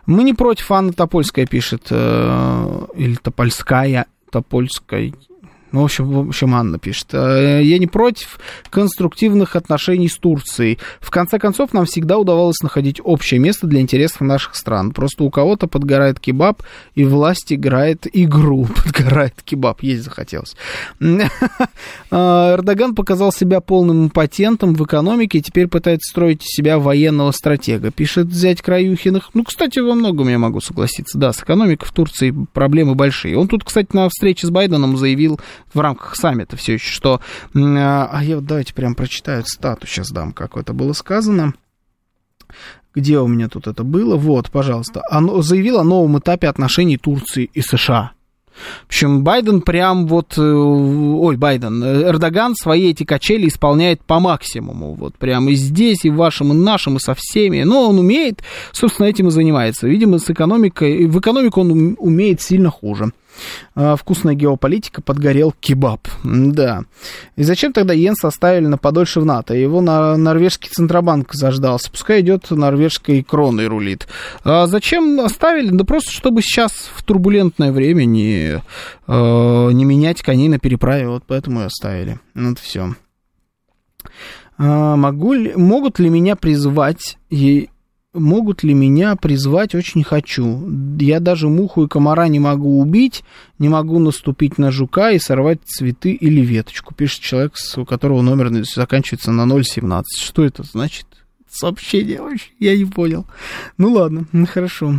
Мы 0.07 0.23
не 0.23 0.35
против, 0.35 0.71
Анна 0.71 0.93
Топольская 0.93 1.47
пишет, 1.47 1.89
э, 1.91 2.87
или 2.95 3.17
Топольская, 3.17 4.07
Топольская, 4.31 5.13
ну, 5.73 5.83
в 5.83 5.85
общем, 5.85 6.11
в 6.11 6.29
общем, 6.29 6.55
Анна 6.55 6.79
пишет. 6.79 7.09
«Э, 7.13 7.61
я 7.63 7.79
не 7.79 7.87
против 7.87 8.39
конструктивных 8.71 9.57
отношений 9.57 10.09
с 10.09 10.17
Турцией. 10.17 10.79
В 11.01 11.11
конце 11.11 11.39
концов, 11.39 11.73
нам 11.73 11.85
всегда 11.85 12.19
удавалось 12.19 12.61
находить 12.63 13.01
общее 13.03 13.41
место 13.41 13.67
для 13.67 13.81
интересов 13.81 14.23
наших 14.23 14.55
стран. 14.55 14.93
Просто 14.93 15.25
у 15.25 15.31
кого-то 15.31 15.67
подгорает 15.67 16.21
кебаб, 16.21 16.63
и 16.95 17.05
власть 17.05 17.53
играет 17.53 18.07
игру. 18.13 18.67
Подгорает 18.85 19.35
кебаб, 19.45 19.83
есть 19.83 20.05
захотелось. 20.05 20.57
Э, 22.11 22.55
Эрдоган 22.55 22.95
показал 22.95 23.33
себя 23.33 23.61
полным 23.61 24.07
импотентом 24.07 24.75
в 24.75 24.85
экономике 24.85 25.39
и 25.39 25.43
теперь 25.43 25.69
пытается 25.69 26.11
строить 26.11 26.43
из 26.43 26.49
себя 26.49 26.79
военного 26.79 27.33
стратега. 27.33 27.91
Пишет 27.91 28.29
взять 28.29 28.63
Краюхиных. 28.63 29.31
Ну, 29.35 29.45
кстати, 29.45 29.79
во 29.79 29.95
многом 29.95 30.29
я 30.29 30.39
могу 30.39 30.61
согласиться. 30.61 31.19
Да, 31.19 31.33
с 31.33 31.41
экономикой 31.41 31.87
в 31.87 31.93
Турции 31.93 32.35
проблемы 32.53 32.95
большие. 32.95 33.37
Он 33.37 33.49
тут, 33.49 33.65
кстати, 33.65 33.89
на 33.93 34.09
встрече 34.09 34.47
с 34.47 34.51
Байденом 34.51 34.97
заявил, 34.97 35.41
в 35.73 35.81
рамках 35.81 36.17
саммита 36.17 36.57
все 36.57 36.75
еще, 36.75 36.91
что... 36.91 37.21
А 37.55 38.21
я 38.23 38.37
вот 38.37 38.47
давайте 38.47 38.75
прям 38.75 38.95
прочитаю 38.95 39.43
цитату, 39.45 39.87
сейчас 39.87 40.11
дам, 40.11 40.33
как 40.33 40.57
это 40.57 40.73
было 40.73 40.93
сказано. 40.93 41.55
Где 42.95 43.19
у 43.19 43.29
меня 43.29 43.49
тут 43.49 43.67
это 43.67 43.85
было? 43.85 44.17
Вот, 44.17 44.51
пожалуйста. 44.51 45.03
Оно 45.11 45.43
заявил 45.43 45.79
о 45.79 45.85
новом 45.85 46.19
этапе 46.19 46.49
отношений 46.49 46.97
Турции 46.97 47.51
и 47.53 47.61
США. 47.61 48.13
В 48.85 48.89
общем, 48.89 49.23
Байден 49.23 49.61
прям 49.61 50.07
вот, 50.07 50.35
э, 50.37 50.43
ой, 50.43 51.37
Байден, 51.37 51.83
Эрдоган 51.83 52.55
свои 52.55 52.91
эти 52.91 53.05
качели 53.05 53.49
исполняет 53.49 54.03
по 54.03 54.21
максимуму, 54.21 54.95
вот 54.95 55.15
прям 55.17 55.49
и 55.49 55.55
здесь, 55.55 56.05
и 56.05 56.11
в 56.11 56.17
вашем, 56.17 56.53
и 56.53 56.57
нашем, 56.57 56.97
и 56.97 57.01
со 57.01 57.15
всеми, 57.15 57.63
но 57.63 57.89
он 57.89 57.99
умеет, 57.99 58.43
собственно, 58.73 59.07
этим 59.07 59.29
и 59.29 59.31
занимается. 59.31 59.89
Видимо, 59.89 60.19
с 60.19 60.31
экономикой, 60.31 61.07
в 61.07 61.19
экономику 61.19 61.61
он 61.61 61.97
умеет 61.99 62.41
сильно 62.41 62.71
хуже. 62.71 63.13
А, 63.75 63.97
вкусная 63.97 64.35
геополитика, 64.35 65.03
подгорел 65.03 65.55
кебаб. 65.61 66.09
Да. 66.25 66.83
И 67.37 67.43
зачем 67.43 67.73
тогда 67.73 67.95
Йенс 67.95 68.25
оставили 68.25 68.67
на 68.67 68.79
подольше 68.79 69.21
в 69.21 69.25
НАТО? 69.25 69.55
Его 69.55 69.81
на 69.81 70.17
норвежский 70.17 70.71
Центробанк 70.71 71.33
заждался. 71.35 71.91
Пускай 71.91 72.21
идет 72.21 72.51
норвежской 72.51 73.23
кроной 73.23 73.67
рулит. 73.67 74.09
А 74.45 74.67
зачем 74.67 75.21
оставили? 75.21 75.71
Да 75.71 75.85
просто, 75.85 76.11
чтобы 76.13 76.43
сейчас 76.43 76.73
в 76.95 77.03
турбулентное 77.03 77.73
время 77.73 78.05
не, 78.05 78.48
э, 78.49 79.71
не 79.73 79.85
менять 79.85 80.23
коней 80.23 80.49
на 80.49 80.59
переправе. 80.59 81.09
Вот 81.09 81.25
поэтому 81.27 81.61
и 81.61 81.65
оставили. 81.65 82.19
Вот 82.35 82.59
все. 82.59 82.95
А, 84.59 84.97
могу 84.97 85.33
ли, 85.33 85.55
могут 85.55 85.99
ли 85.99 86.09
меня 86.09 86.37
призвать 86.37 87.19
и 87.31 87.71
могут 88.13 88.63
ли 88.63 88.75
меня 88.75 89.17
призвать, 89.17 89.75
очень 89.75 90.03
хочу. 90.03 90.69
Я 90.99 91.21
даже 91.21 91.49
муху 91.49 91.85
и 91.85 91.89
комара 91.89 92.29
не 92.29 92.41
могу 92.41 92.81
убить, 92.81 93.23
не 93.59 93.69
могу 93.69 93.99
наступить 93.99 94.59
на 94.59 94.71
жука 94.71 95.13
и 95.13 95.19
сорвать 95.19 95.61
цветы 95.65 96.13
или 96.13 96.41
веточку, 96.41 96.95
пишет 96.95 97.21
человек, 97.21 97.55
у 97.77 97.85
которого 97.85 98.23
номер 98.23 98.65
заканчивается 98.65 99.31
на 99.31 99.47
017. 99.63 100.21
Что 100.21 100.45
это 100.45 100.63
значит? 100.63 101.07
Сообщение 101.51 102.21
вообще, 102.21 102.51
я 102.59 102.77
не 102.77 102.85
понял. 102.85 103.27
Ну 103.79 103.93
ладно, 103.93 104.27
хорошо, 104.47 104.95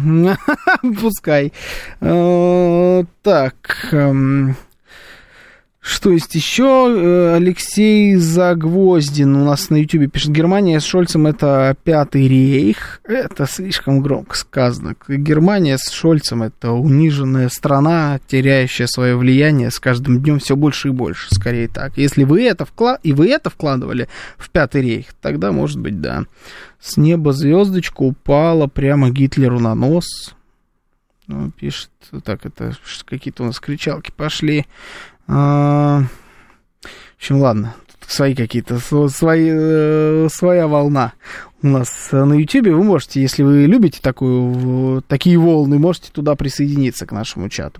пускай. 1.01 1.53
Э, 2.01 3.03
так, 3.21 3.89
эм, 3.91 4.55
что 5.89 6.11
есть 6.11 6.35
еще? 6.35 6.87
Э, 6.89 7.35
Алексей 7.35 8.15
Загвоздин 8.15 9.35
у 9.35 9.45
нас 9.45 9.69
на 9.69 9.77
Ютубе 9.77 10.07
пишет, 10.07 10.31
Германия 10.31 10.79
с 10.79 10.85
Шольцем 10.85 11.27
это 11.27 11.75
пятый 11.83 12.27
рейх. 12.27 13.01
Это 13.03 13.45
слишком 13.47 14.01
громко 14.01 14.37
сказано. 14.37 14.95
Германия 15.07 15.77
с 15.77 15.89
Шольцем 15.89 16.43
это 16.43 16.71
униженная 16.71 17.49
страна, 17.49 18.19
теряющая 18.27 18.87
свое 18.87 19.17
влияние 19.17 19.71
с 19.71 19.79
каждым 19.79 20.21
днем 20.21 20.39
все 20.39 20.55
больше 20.55 20.89
и 20.89 20.91
больше. 20.91 21.33
Скорее 21.33 21.67
так. 21.67 21.97
Если 21.97 22.23
вы 22.23 22.43
это, 22.43 22.65
вклад... 22.65 22.99
и 23.03 23.11
вы 23.11 23.29
это 23.29 23.49
вкладывали 23.49 24.07
в 24.37 24.49
пятый 24.51 24.81
рейх, 24.81 25.07
тогда 25.21 25.51
может 25.51 25.79
быть 25.79 25.99
да. 25.99 26.23
С 26.79 26.97
неба 26.97 27.33
звездочка 27.33 28.03
упала 28.03 28.67
прямо 28.67 29.09
Гитлеру 29.09 29.59
на 29.59 29.75
нос. 29.75 30.35
Ну, 31.27 31.51
пишет, 31.51 31.91
так 32.23 32.45
это 32.45 32.75
какие-то 33.05 33.43
у 33.43 33.45
нас 33.45 33.59
кричалки 33.59 34.11
пошли. 34.15 34.65
А, 35.31 36.01
в 36.81 37.17
общем, 37.17 37.37
ладно, 37.37 37.75
свои 38.07 38.33
какие-то, 38.33 38.79
свои, 39.09 39.47
э, 39.51 40.27
своя 40.31 40.67
волна 40.67 41.13
у 41.61 41.67
нас 41.67 42.09
на 42.11 42.33
YouTube. 42.33 42.67
Вы 42.67 42.83
можете, 42.83 43.21
если 43.21 43.43
вы 43.43 43.65
любите 43.65 43.99
такую, 44.01 45.03
такие 45.03 45.37
волны, 45.37 45.77
можете 45.77 46.09
туда 46.11 46.33
присоединиться 46.35 47.05
к 47.05 47.11
нашему 47.11 47.49
чату. 47.49 47.79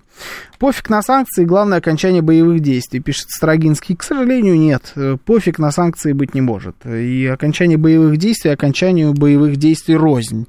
Пофиг 0.60 0.90
на 0.90 1.02
санкции, 1.02 1.44
главное 1.46 1.80
окончание 1.80 2.22
боевых 2.22 2.60
действий, 2.60 3.00
пишет 3.00 3.30
Строгинский. 3.30 3.96
К 3.96 4.04
сожалению, 4.04 4.60
нет. 4.60 4.94
Пофиг 5.26 5.58
на 5.58 5.72
санкции 5.72 6.14
быть 6.14 6.36
не 6.36 6.42
может. 6.42 6.86
И 6.86 7.26
окончание 7.26 7.78
боевых 7.78 8.18
действий, 8.18 8.52
окончанию 8.52 9.14
боевых 9.14 9.56
действий 9.56 9.96
рознь. 9.96 10.46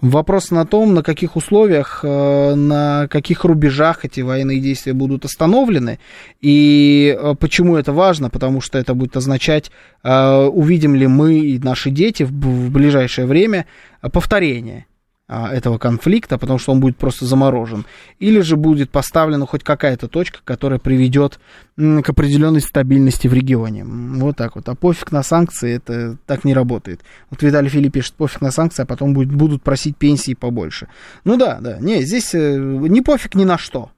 Вопрос 0.00 0.50
на 0.50 0.64
том, 0.64 0.94
на 0.94 1.02
каких 1.02 1.36
условиях, 1.36 2.00
э, 2.02 2.54
на 2.54 3.08
каких 3.08 3.44
рубежах 3.44 4.04
эти 4.04 4.20
военные 4.20 4.60
действия 4.60 4.92
будут 4.92 5.24
остановлены. 5.24 5.98
И 6.40 7.16
э, 7.18 7.34
почему 7.38 7.76
это 7.76 7.92
важно? 7.92 8.30
Потому 8.30 8.60
что 8.60 8.78
это 8.78 8.94
будет 8.94 9.16
означать, 9.16 9.70
э, 10.02 10.44
увидим 10.52 10.94
ли 10.94 11.06
мы 11.06 11.38
и 11.38 11.58
наши 11.58 11.90
дети 11.90 12.22
в 12.24 12.70
ближайшее 12.70 13.26
время 13.26 13.66
повторение 14.12 14.86
этого 15.28 15.78
конфликта, 15.78 16.38
потому 16.38 16.58
что 16.58 16.72
он 16.72 16.80
будет 16.80 16.96
просто 16.96 17.24
заморожен, 17.24 17.84
или 18.20 18.40
же 18.40 18.56
будет 18.56 18.90
поставлена 18.90 19.44
хоть 19.46 19.64
какая-то 19.64 20.06
точка, 20.06 20.38
которая 20.44 20.78
приведет 20.78 21.40
к 21.76 22.08
определенной 22.08 22.60
стабильности 22.60 23.26
в 23.26 23.32
регионе. 23.32 23.84
Вот 23.84 24.36
так 24.36 24.54
вот. 24.54 24.68
А 24.68 24.74
пофиг 24.74 25.10
на 25.10 25.22
санкции, 25.22 25.74
это 25.74 26.16
так 26.26 26.44
не 26.44 26.54
работает. 26.54 27.00
Вот 27.30 27.42
Виталий 27.42 27.68
Филипп 27.68 27.94
пишет, 27.94 28.14
пофиг 28.14 28.40
на 28.40 28.50
санкции, 28.50 28.82
а 28.82 28.86
потом 28.86 29.14
будет, 29.14 29.32
будут 29.32 29.62
просить 29.62 29.96
пенсии 29.96 30.34
побольше. 30.34 30.88
Ну 31.24 31.36
да, 31.36 31.58
да, 31.60 31.78
не, 31.80 32.02
здесь 32.02 32.34
э, 32.34 32.56
не 32.56 33.02
пофиг 33.02 33.34
ни 33.34 33.44
на 33.44 33.58
что. 33.58 33.90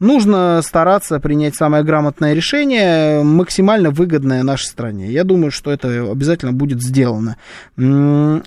Нужно 0.00 0.62
стараться 0.62 1.20
принять 1.20 1.54
самое 1.54 1.84
грамотное 1.84 2.32
решение, 2.32 3.22
максимально 3.22 3.90
выгодное 3.90 4.42
нашей 4.42 4.64
стране. 4.64 5.10
Я 5.10 5.24
думаю, 5.24 5.50
что 5.50 5.70
это 5.70 6.10
обязательно 6.10 6.54
будет 6.54 6.82
сделано. 6.82 7.36
Э, 7.76 8.40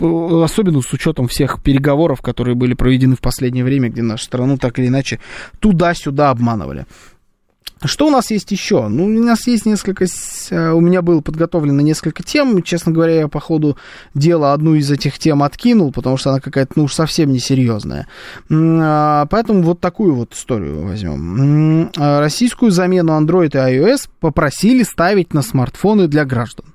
особенно 0.00 0.82
с 0.82 0.92
учетом 0.92 1.28
всех 1.28 1.62
переговоров, 1.62 2.22
которые 2.22 2.56
были 2.56 2.74
проведены 2.74 3.14
в 3.14 3.20
последнее 3.20 3.62
время, 3.62 3.88
где 3.88 4.02
нашу 4.02 4.24
страну 4.24 4.58
так 4.58 4.80
или 4.80 4.88
иначе 4.88 5.20
туда-сюда 5.60 6.30
обманывали. 6.30 6.86
Что 7.82 8.08
у 8.08 8.10
нас 8.10 8.30
есть 8.30 8.50
еще? 8.50 8.88
Ну, 8.88 9.06
у 9.06 9.08
нас 9.08 9.46
есть 9.46 9.64
несколько... 9.64 10.06
Э, 10.50 10.70
у 10.70 10.80
меня 10.80 11.00
было 11.00 11.20
подготовлено 11.20 11.80
несколько 11.80 12.22
тем. 12.22 12.62
Честно 12.62 12.92
говоря, 12.92 13.20
я 13.20 13.28
по 13.28 13.40
ходу 13.40 13.78
дела 14.14 14.52
одну 14.52 14.74
из 14.74 14.90
этих 14.90 15.18
тем 15.18 15.42
откинул, 15.42 15.90
потому 15.90 16.16
что 16.16 16.30
она 16.30 16.40
какая-то, 16.40 16.72
ну, 16.76 16.84
уж 16.84 16.94
совсем 16.94 17.32
несерьезная. 17.32 18.06
А, 18.50 19.26
поэтому 19.26 19.62
вот 19.62 19.80
такую 19.80 20.14
вот 20.14 20.34
историю 20.34 20.86
возьмем. 20.86 21.90
А, 21.96 22.20
российскую 22.20 22.70
замену 22.70 23.12
Android 23.18 23.50
и 23.54 23.78
iOS 23.78 24.08
попросили 24.20 24.82
ставить 24.82 25.32
на 25.32 25.42
смартфоны 25.42 26.06
для 26.06 26.24
граждан. 26.24 26.66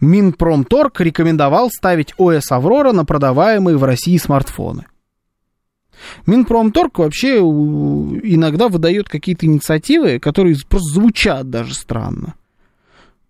Минпромторг 0.00 1.00
рекомендовал 1.00 1.70
ставить 1.70 2.14
ОС 2.18 2.50
Аврора 2.50 2.92
на 2.92 3.04
продаваемые 3.04 3.76
в 3.76 3.84
России 3.84 4.16
смартфоны. 4.18 4.86
Минпромторг 6.26 6.98
вообще 6.98 7.38
иногда 7.38 8.68
выдает 8.68 9.08
какие-то 9.08 9.46
инициативы, 9.46 10.18
которые 10.18 10.56
просто 10.68 10.94
звучат 10.94 11.50
даже 11.50 11.74
странно. 11.74 12.34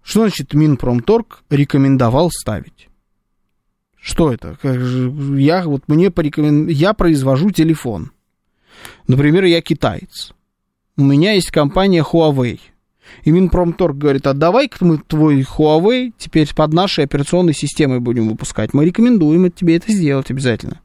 Что 0.03 0.21
значит 0.21 0.53
Минпромторг 0.55 1.43
рекомендовал 1.51 2.31
ставить? 2.31 2.89
Что 3.99 4.33
это? 4.33 4.59
Я 5.37 5.63
вот 5.65 5.85
мне 5.89 6.11
порекомен... 6.11 6.69
я 6.69 6.93
произвожу 6.93 7.51
телефон. 7.51 8.13
Например, 9.09 9.45
я 9.45 9.63
китаец. 9.63 10.35
У 10.97 11.03
меня 11.03 11.33
есть 11.33 11.51
компания 11.51 12.03
Huawei. 12.03 12.61
И 13.23 13.31
Минпромторг 13.31 13.97
говорит, 13.97 14.27
а 14.27 14.35
давай-ка 14.35 14.85
мы 14.85 14.99
твой 14.99 15.43
Huawei 15.43 16.13
теперь 16.19 16.53
под 16.55 16.75
нашей 16.75 17.05
операционной 17.05 17.55
системой 17.55 18.01
будем 18.01 18.29
выпускать. 18.29 18.75
Мы 18.75 18.85
рекомендуем 18.85 19.51
тебе 19.51 19.77
это 19.77 19.91
сделать 19.91 20.31
обязательно. 20.31 20.81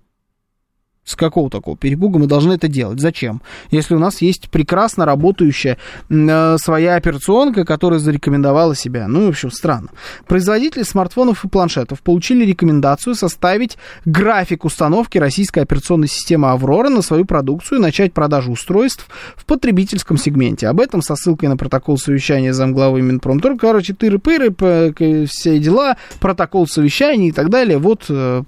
С 1.10 1.16
какого 1.16 1.50
такого 1.50 1.76
перепуга 1.76 2.20
мы 2.20 2.28
должны 2.28 2.54
это 2.54 2.68
делать? 2.68 3.00
Зачем? 3.00 3.42
Если 3.72 3.96
у 3.96 4.00
нас 4.00 4.22
есть 4.22 4.52
прекрасно 4.52 5.06
работающая 5.06 5.80
э, 6.08 6.58
своя 6.60 6.94
операционка, 6.98 7.66
которая 7.66 8.00
зарекомендовала 8.00 8.76
себя. 8.76 9.08
Ну, 9.08 9.26
в 9.26 9.30
общем, 9.30 9.50
странно. 9.50 9.90
Производители 10.28 10.84
смартфонов 10.84 11.44
и 11.44 11.48
планшетов 11.48 12.04
получили 12.04 12.46
рекомендацию 12.46 13.16
составить 13.16 13.80
график 14.06 14.66
установки 14.66 15.18
российской 15.18 15.62
операционной 15.62 16.08
системы 16.08 16.52
«Аврора» 16.52 16.90
на 16.90 17.02
свою 17.02 17.26
продукцию 17.26 17.80
и 17.80 17.82
начать 17.82 18.14
продажу 18.14 18.52
устройств 18.52 19.08
в 19.36 19.46
потребительском 19.46 20.16
сегменте. 20.16 20.68
Об 20.68 20.80
этом 20.80 21.02
со 21.02 21.16
ссылкой 21.16 21.50
на 21.50 21.58
протокол 21.58 21.98
совещания 21.98 22.54
замглавы 22.54 23.02
Минпромторг. 23.02 23.60
Короче, 23.60 23.94
тыры-пыры, 23.94 25.26
все 25.26 25.58
дела, 25.58 25.98
протокол 26.20 26.68
совещания 26.68 27.30
и 27.30 27.32
так 27.32 27.50
далее. 27.50 27.80
Вот 27.80 28.06
э, 28.10 28.44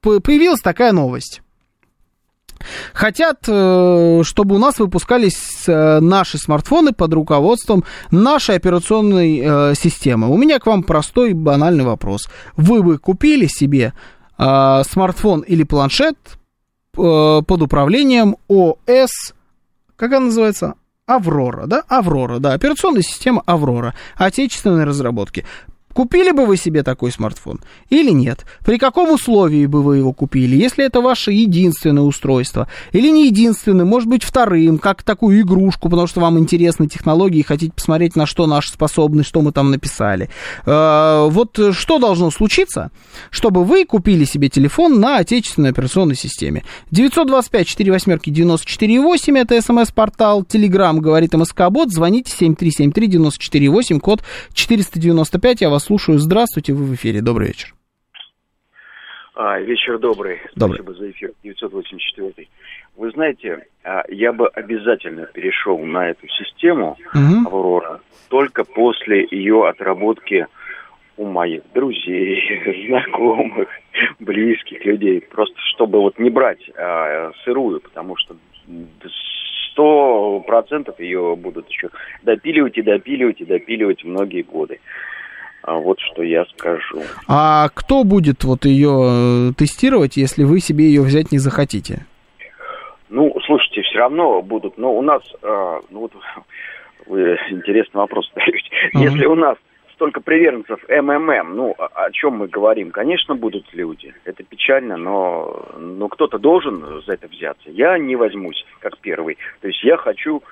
появилась 0.00 0.60
такая 0.60 0.90
новость. 0.90 1.40
Хотят, 2.92 3.44
э, 3.46 4.22
чтобы 4.24 4.54
у 4.56 4.58
нас 4.58 4.78
выпускались 4.78 5.64
э, 5.66 6.00
наши 6.00 6.38
смартфоны 6.38 6.92
под 6.92 7.12
руководством 7.14 7.84
нашей 8.10 8.56
операционной 8.56 9.40
э, 9.42 9.74
системы. 9.74 10.28
У 10.28 10.36
меня 10.36 10.58
к 10.58 10.66
вам 10.66 10.82
простой 10.82 11.32
банальный 11.32 11.84
вопрос. 11.84 12.28
Вы 12.56 12.82
бы 12.82 12.98
купили 12.98 13.46
себе 13.46 13.92
смартфон 14.38 15.40
или 15.40 15.64
планшет 15.64 16.16
под 16.92 17.50
управлением 17.50 18.36
ОС, 18.48 19.34
как 19.96 20.12
она 20.12 20.26
называется? 20.26 20.76
Аврора, 21.04 21.66
да? 21.66 21.82
Аврора, 21.88 22.38
да, 22.38 22.54
операционная 22.54 23.02
система 23.02 23.42
Аврора, 23.44 23.94
отечественной 24.16 24.84
разработки. 24.84 25.44
Купили 25.92 26.30
бы 26.30 26.46
вы 26.46 26.56
себе 26.56 26.82
такой 26.82 27.10
смартфон 27.10 27.60
или 27.88 28.10
нет? 28.10 28.46
При 28.64 28.78
каком 28.78 29.10
условии 29.10 29.66
бы 29.66 29.82
вы 29.82 29.98
его 29.98 30.12
купили? 30.12 30.56
Если 30.56 30.84
это 30.84 31.00
ваше 31.00 31.32
единственное 31.32 32.02
устройство 32.02 32.68
или 32.92 33.08
не 33.08 33.26
единственное, 33.26 33.84
может 33.84 34.08
быть 34.08 34.22
вторым, 34.22 34.78
как 34.78 35.02
такую 35.02 35.40
игрушку, 35.40 35.88
потому 35.88 36.06
что 36.06 36.20
вам 36.20 36.38
интересны 36.38 36.86
технологии 36.86 37.40
и 37.40 37.44
хотите 37.44 37.72
посмотреть, 37.72 38.16
на 38.16 38.26
что 38.26 38.46
наши 38.46 38.70
способны, 38.70 39.24
что 39.24 39.42
мы 39.42 39.52
там 39.52 39.70
написали. 39.70 40.30
Э, 40.64 41.26
вот 41.28 41.58
что 41.72 41.98
должно 41.98 42.30
случиться, 42.30 42.90
чтобы 43.30 43.64
вы 43.64 43.84
купили 43.84 44.24
себе 44.24 44.48
телефон 44.48 45.00
на 45.00 45.18
отечественной 45.18 45.70
операционной 45.70 46.16
системе? 46.16 46.62
925 46.90 47.66
4 47.66 47.92
восьмерки 47.92 48.30
94 48.30 49.00
8, 49.00 49.38
это 49.38 49.60
смс-портал, 49.60 50.44
телеграмм 50.44 51.00
говорит 51.00 51.34
МСК-бот, 51.34 51.92
звоните 51.92 52.30
7373 52.30 53.06
94 53.06 53.68
8, 53.68 54.00
код 54.00 54.22
495, 54.54 55.60
я 55.60 55.70
вас 55.70 55.79
вас 55.80 55.86
слушаю. 55.86 56.18
Здравствуйте, 56.18 56.72
вы 56.72 56.84
в 56.84 56.94
эфире. 56.94 57.22
Добрый 57.22 57.48
вечер. 57.48 57.74
А, 59.34 59.58
вечер 59.60 59.98
добрый. 59.98 60.38
добрый. 60.54 60.80
Спасибо 60.82 60.94
за 60.94 61.10
эфир. 61.10 61.32
984. 61.42 62.48
Вы 62.96 63.10
знаете, 63.12 63.66
а, 63.82 64.02
я 64.08 64.32
бы 64.32 64.48
обязательно 64.48 65.24
перешел 65.26 65.78
на 65.78 66.10
эту 66.10 66.28
систему 66.28 66.98
угу. 67.14 67.48
Аврора 67.48 68.00
только 68.28 68.64
после 68.64 69.26
ее 69.30 69.66
отработки 69.66 70.46
у 71.16 71.26
моих 71.26 71.62
друзей, 71.72 72.86
знакомых, 72.86 73.68
близких 74.18 74.84
людей. 74.84 75.22
Просто 75.22 75.58
чтобы 75.74 76.00
вот 76.00 76.18
не 76.18 76.28
брать 76.28 76.70
а, 76.76 77.32
сырую, 77.44 77.80
потому 77.80 78.16
что 78.16 78.36
сто 79.72 80.40
процентов 80.46 81.00
ее 81.00 81.36
будут 81.36 81.68
еще 81.70 81.88
допиливать 82.22 82.76
и 82.76 82.82
допиливать 82.82 83.40
и 83.40 83.46
допиливать 83.46 84.04
многие 84.04 84.42
годы. 84.42 84.80
А 85.62 85.74
вот 85.74 85.98
что 86.00 86.22
я 86.22 86.44
скажу. 86.56 87.02
А 87.28 87.68
кто 87.74 88.04
будет 88.04 88.44
вот 88.44 88.64
ее 88.64 89.50
э, 89.50 89.52
тестировать, 89.56 90.16
если 90.16 90.44
вы 90.44 90.60
себе 90.60 90.84
ее 90.84 91.02
взять 91.02 91.32
не 91.32 91.38
захотите? 91.38 92.06
Ну, 93.10 93.34
слушайте, 93.44 93.82
все 93.82 93.98
равно 93.98 94.40
будут. 94.40 94.78
Но 94.78 94.94
у 94.94 95.02
нас, 95.02 95.22
э, 95.42 95.80
ну 95.90 96.00
вот, 96.00 96.12
вы 97.06 97.38
интересный 97.50 97.98
вопрос 97.98 98.30
задаете. 98.34 98.68
Uh-huh. 98.94 99.00
Если 99.00 99.26
у 99.26 99.34
нас 99.34 99.56
столько 99.94 100.22
приверженцев 100.22 100.80
МММ, 100.88 101.54
ну, 101.54 101.74
о, 101.76 102.06
о 102.06 102.10
чем 102.10 102.38
мы 102.38 102.48
говорим? 102.48 102.90
Конечно, 102.90 103.34
будут 103.34 103.66
люди. 103.74 104.14
Это 104.24 104.42
печально, 104.42 104.96
но, 104.96 105.66
но 105.78 106.08
кто-то 106.08 106.38
должен 106.38 107.02
за 107.06 107.12
это 107.12 107.28
взяться. 107.28 107.68
Я 107.68 107.98
не 107.98 108.16
возьмусь, 108.16 108.64
как 108.78 108.96
первый. 108.98 109.36
То 109.60 109.68
есть 109.68 109.84
я 109.84 109.98
хочу 109.98 110.42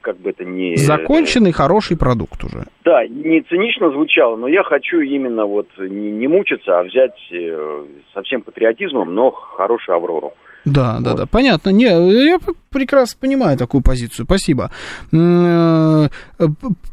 как 0.00 0.18
бы 0.18 0.30
это 0.30 0.44
не... 0.44 0.76
Законченный 0.76 1.52
хороший 1.52 1.96
продукт 1.96 2.42
уже. 2.44 2.64
Да, 2.84 3.06
не 3.06 3.42
цинично 3.42 3.90
звучало, 3.90 4.36
но 4.36 4.48
я 4.48 4.62
хочу 4.62 5.00
именно 5.00 5.44
вот 5.46 5.68
не, 5.78 6.10
не 6.10 6.28
мучиться, 6.28 6.78
а 6.78 6.82
взять 6.84 7.16
э, 7.30 7.84
со 8.14 8.22
всем 8.22 8.42
патриотизмом, 8.42 9.14
но 9.14 9.30
хорошую 9.30 9.96
«Аврору». 9.96 10.32
Да, 10.64 10.94
вот. 10.94 11.04
да, 11.04 11.14
да, 11.14 11.26
понятно. 11.26 11.70
Не, 11.70 11.86
я 11.86 12.38
прекрасно 12.72 13.18
понимаю 13.20 13.56
такую 13.56 13.82
позицию. 13.82 14.26
Спасибо. 14.26 14.70
Э, 15.12 16.08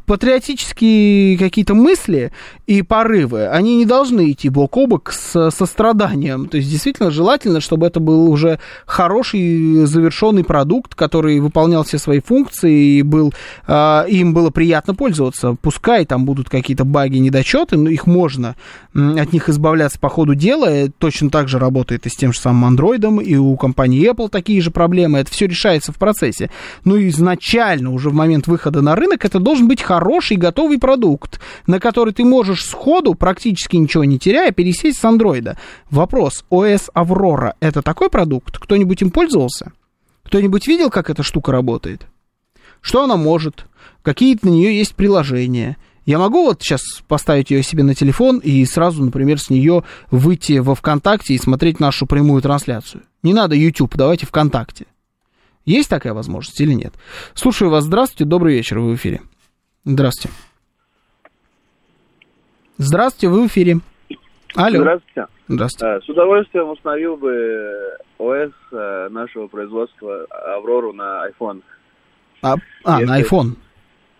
патриотические 0.06 1.38
какие-то 1.38 1.74
мысли 1.74 2.32
и 2.66 2.82
порывы, 2.82 3.48
они 3.48 3.76
не 3.76 3.86
должны 3.86 4.30
идти 4.30 4.48
бок 4.48 4.76
о 4.76 4.86
бок 4.86 5.12
с 5.12 5.50
состраданием. 5.50 6.48
То 6.48 6.58
есть, 6.58 6.70
действительно, 6.70 7.10
желательно, 7.10 7.60
чтобы 7.60 7.86
это 7.86 8.00
был 8.00 8.30
уже 8.30 8.60
хороший 8.86 9.86
завершенный 9.86 10.44
продукт, 10.44 10.94
который 10.94 11.40
выполнял 11.40 11.84
все 11.84 11.98
свои 11.98 12.20
функции 12.20 12.98
и 12.98 13.02
был, 13.02 13.32
э, 13.66 14.04
им 14.08 14.34
было 14.34 14.50
приятно 14.50 14.94
пользоваться. 14.94 15.56
Пускай 15.60 16.04
там 16.04 16.24
будут 16.24 16.48
какие-то 16.48 16.84
баги, 16.84 17.18
недочеты, 17.18 17.76
но 17.76 17.88
их 17.88 18.06
можно 18.06 18.56
от 18.94 19.32
них 19.32 19.48
избавляться 19.48 19.98
по 19.98 20.08
ходу 20.08 20.34
дела. 20.34 20.88
Точно 20.98 21.30
так 21.30 21.48
же 21.48 21.58
работает 21.58 22.06
и 22.06 22.10
с 22.10 22.16
тем 22.16 22.32
же 22.32 22.40
самым 22.40 22.64
андроидом, 22.66 23.20
и 23.20 23.36
у 23.36 23.56
компании 23.56 24.10
Apple 24.10 24.28
такие 24.28 24.60
же 24.60 24.70
проблемы. 24.70 25.18
Это 25.18 25.30
все 25.30 25.46
решается 25.46 25.69
в 25.78 25.96
процессе. 25.96 26.50
Но 26.84 26.98
изначально, 27.08 27.92
уже 27.92 28.10
в 28.10 28.14
момент 28.14 28.46
выхода 28.46 28.82
на 28.82 28.96
рынок, 28.96 29.24
это 29.24 29.38
должен 29.38 29.68
быть 29.68 29.82
хороший 29.82 30.36
готовый 30.36 30.78
продукт, 30.78 31.40
на 31.66 31.80
который 31.80 32.12
ты 32.12 32.24
можешь 32.24 32.64
сходу, 32.64 33.14
практически 33.14 33.76
ничего 33.76 34.04
не 34.04 34.18
теряя, 34.18 34.50
пересесть 34.50 34.98
с 34.98 35.04
андроида. 35.04 35.56
Вопрос, 35.90 36.44
OS 36.50 36.88
Aurora 36.94 37.54
это 37.60 37.82
такой 37.82 38.10
продукт? 38.10 38.58
Кто-нибудь 38.58 39.02
им 39.02 39.10
пользовался? 39.10 39.72
Кто-нибудь 40.24 40.66
видел, 40.66 40.90
как 40.90 41.10
эта 41.10 41.22
штука 41.22 41.52
работает? 41.52 42.06
Что 42.80 43.04
она 43.04 43.16
может? 43.16 43.66
Какие 44.02 44.38
на 44.42 44.48
нее 44.48 44.76
есть 44.76 44.94
приложения? 44.94 45.76
Я 46.06 46.18
могу 46.18 46.44
вот 46.44 46.62
сейчас 46.62 46.82
поставить 47.06 47.50
ее 47.50 47.62
себе 47.62 47.82
на 47.82 47.94
телефон 47.94 48.38
и 48.38 48.64
сразу, 48.64 49.04
например, 49.04 49.38
с 49.38 49.50
нее 49.50 49.84
выйти 50.10 50.58
во 50.58 50.74
ВКонтакте 50.74 51.34
и 51.34 51.38
смотреть 51.38 51.78
нашу 51.78 52.06
прямую 52.06 52.42
трансляцию. 52.42 53.02
Не 53.22 53.34
надо 53.34 53.54
YouTube, 53.54 53.96
давайте 53.96 54.26
ВКонтакте. 54.26 54.86
Есть 55.64 55.90
такая 55.90 56.14
возможность 56.14 56.60
или 56.60 56.72
нет? 56.72 56.94
Слушаю 57.34 57.70
вас. 57.70 57.84
Здравствуйте, 57.84 58.24
добрый 58.24 58.54
вечер, 58.54 58.78
вы 58.78 58.92
в 58.92 58.94
эфире. 58.96 59.20
Здравствуйте. 59.84 60.34
Здравствуйте, 62.78 63.28
вы 63.28 63.44
в 63.44 63.46
эфире. 63.48 63.80
Алло. 64.54 64.78
Здравствуйте. 64.78 65.26
Здравствуйте. 65.48 65.96
Э, 65.96 66.00
с 66.00 66.08
удовольствием 66.08 66.68
установил 66.68 67.16
бы 67.16 67.98
ОС 68.18 68.52
э, 68.72 69.08
нашего 69.10 69.46
производства 69.48 70.24
Аврору 70.56 70.92
на 70.92 71.28
iPhone. 71.28 71.62
А, 72.42 72.54
а 72.84 73.00
Если... 73.00 73.10
на 73.10 73.20
iPhone? 73.20 73.56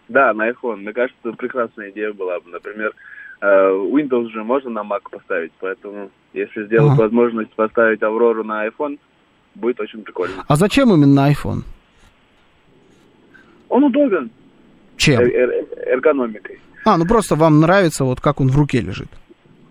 Да, 0.09 0.33
на 0.35 0.51
iPhone. 0.51 0.77
Мне 0.77 0.93
кажется, 0.93 1.33
прекрасная 1.33 1.91
идея 1.91 2.13
была 2.13 2.39
бы. 2.41 2.51
Например, 2.51 2.93
э, 3.41 3.47
Windows 3.47 4.29
же 4.31 4.45
можно 4.45 4.71
на 4.71 4.81
Mac 4.81 5.03
поставить, 5.11 5.53
поэтому 5.61 6.11
если 6.33 6.67
сделать 6.67 6.93
ага. 6.93 7.03
возможность 7.03 7.53
поставить 7.53 8.03
Аврору 8.03 8.45
на 8.45 8.67
iPhone, 8.67 8.99
будет 9.55 9.81
очень 9.81 10.03
прикольно. 10.03 10.45
А 10.47 10.57
зачем 10.57 10.93
именно 10.93 11.31
iPhone? 11.31 11.63
Он 13.69 13.85
удобен. 13.85 14.31
Чем? 14.97 15.21
Эр 15.21 15.29
-эр 15.29 15.79
эргономикой. 15.87 16.59
А, 16.85 16.97
ну 16.97 17.07
просто 17.07 17.37
вам 17.37 17.61
нравится, 17.61 18.05
вот 18.05 18.21
как 18.21 18.41
он 18.41 18.49
в 18.49 18.57
руке 18.57 18.81
лежит. 18.81 19.09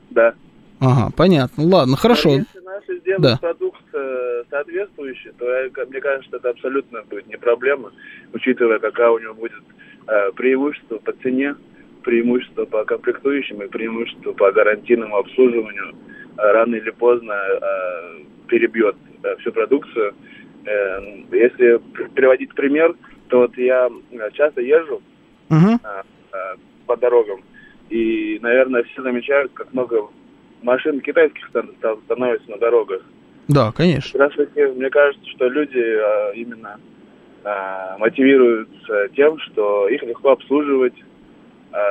Да. 0.09 0.33
Ага, 0.79 1.11
понятно. 1.15 1.63
Ладно, 1.63 1.97
хорошо. 1.97 2.29
А 2.29 2.33
если 2.33 2.59
наши 2.59 2.99
сделают 2.99 3.21
да. 3.21 3.37
продукт 3.37 3.83
э, 3.93 4.43
соответствующий, 4.49 5.31
то 5.37 5.45
мне 5.89 5.99
кажется, 5.99 6.37
это 6.37 6.49
абсолютно 6.49 7.03
будет 7.09 7.27
не 7.27 7.37
проблема, 7.37 7.91
учитывая, 8.33 8.79
какая 8.79 9.09
у 9.09 9.19
него 9.19 9.33
будет 9.33 9.61
Э, 10.09 10.31
преимущество 10.31 10.97
по 10.97 11.11
цене, 11.21 11.55
преимущество 12.03 12.65
по 12.65 12.83
комплектующим 12.83 13.61
и 13.61 13.67
преимущество 13.67 14.31
по 14.33 14.51
гарантийному 14.51 15.17
обслуживанию 15.17 15.93
э, 16.35 16.51
рано 16.51 16.73
или 16.73 16.89
поздно 16.89 17.33
э, 17.33 18.23
перебьет 19.21 19.39
всю 19.39 19.51
продукцию. 19.51 20.13
Если 21.31 21.77
приводить 22.13 22.53
пример, 22.53 22.95
то 23.29 23.39
вот 23.39 23.57
я 23.57 23.89
часто 24.33 24.61
езжу 24.61 25.01
uh-huh. 25.49 25.79
по 26.85 26.97
дорогам, 26.97 27.41
и, 27.89 28.39
наверное, 28.41 28.83
все 28.83 29.01
замечают, 29.01 29.51
как 29.53 29.73
много 29.73 30.09
машин 30.61 30.99
китайских 30.99 31.47
становится 31.47 32.51
на 32.51 32.57
дорогах. 32.57 33.01
Да, 33.47 33.71
конечно. 33.71 34.11
Как 34.11 34.29
раз 34.29 34.47
таки, 34.47 34.65
мне 34.65 34.89
кажется, 34.89 35.27
что 35.29 35.47
люди 35.47 35.97
именно 36.35 36.79
мотивируются 37.97 39.09
тем, 39.15 39.39
что 39.39 39.87
их 39.87 40.03
легко 40.03 40.31
обслуживать, 40.31 40.93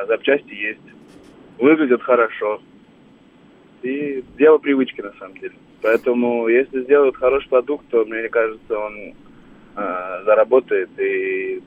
запчасти 0.07 0.53
есть, 0.53 0.81
выглядят 1.59 2.03
хорошо. 2.03 2.61
И 3.83 4.23
дело 4.37 4.59
привычки, 4.59 5.01
на 5.01 5.13
самом 5.15 5.39
деле. 5.39 5.55
Поэтому, 5.83 6.49
если 6.49 6.83
сделают 6.83 7.17
хороший 7.17 7.49
продукт, 7.49 7.87
то, 7.91 8.05
мне 8.05 8.29
кажется, 8.29 8.79
он 8.79 9.15
э, 9.77 10.23
заработает 10.25 10.91
и 10.99 11.63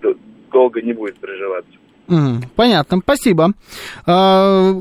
долго 0.52 0.82
не 0.82 0.94
будет 0.94 1.18
приживаться. 1.18 1.72
Mm, 2.08 2.44
понятно, 2.56 3.00
спасибо. 3.02 3.54
А, 4.06 4.74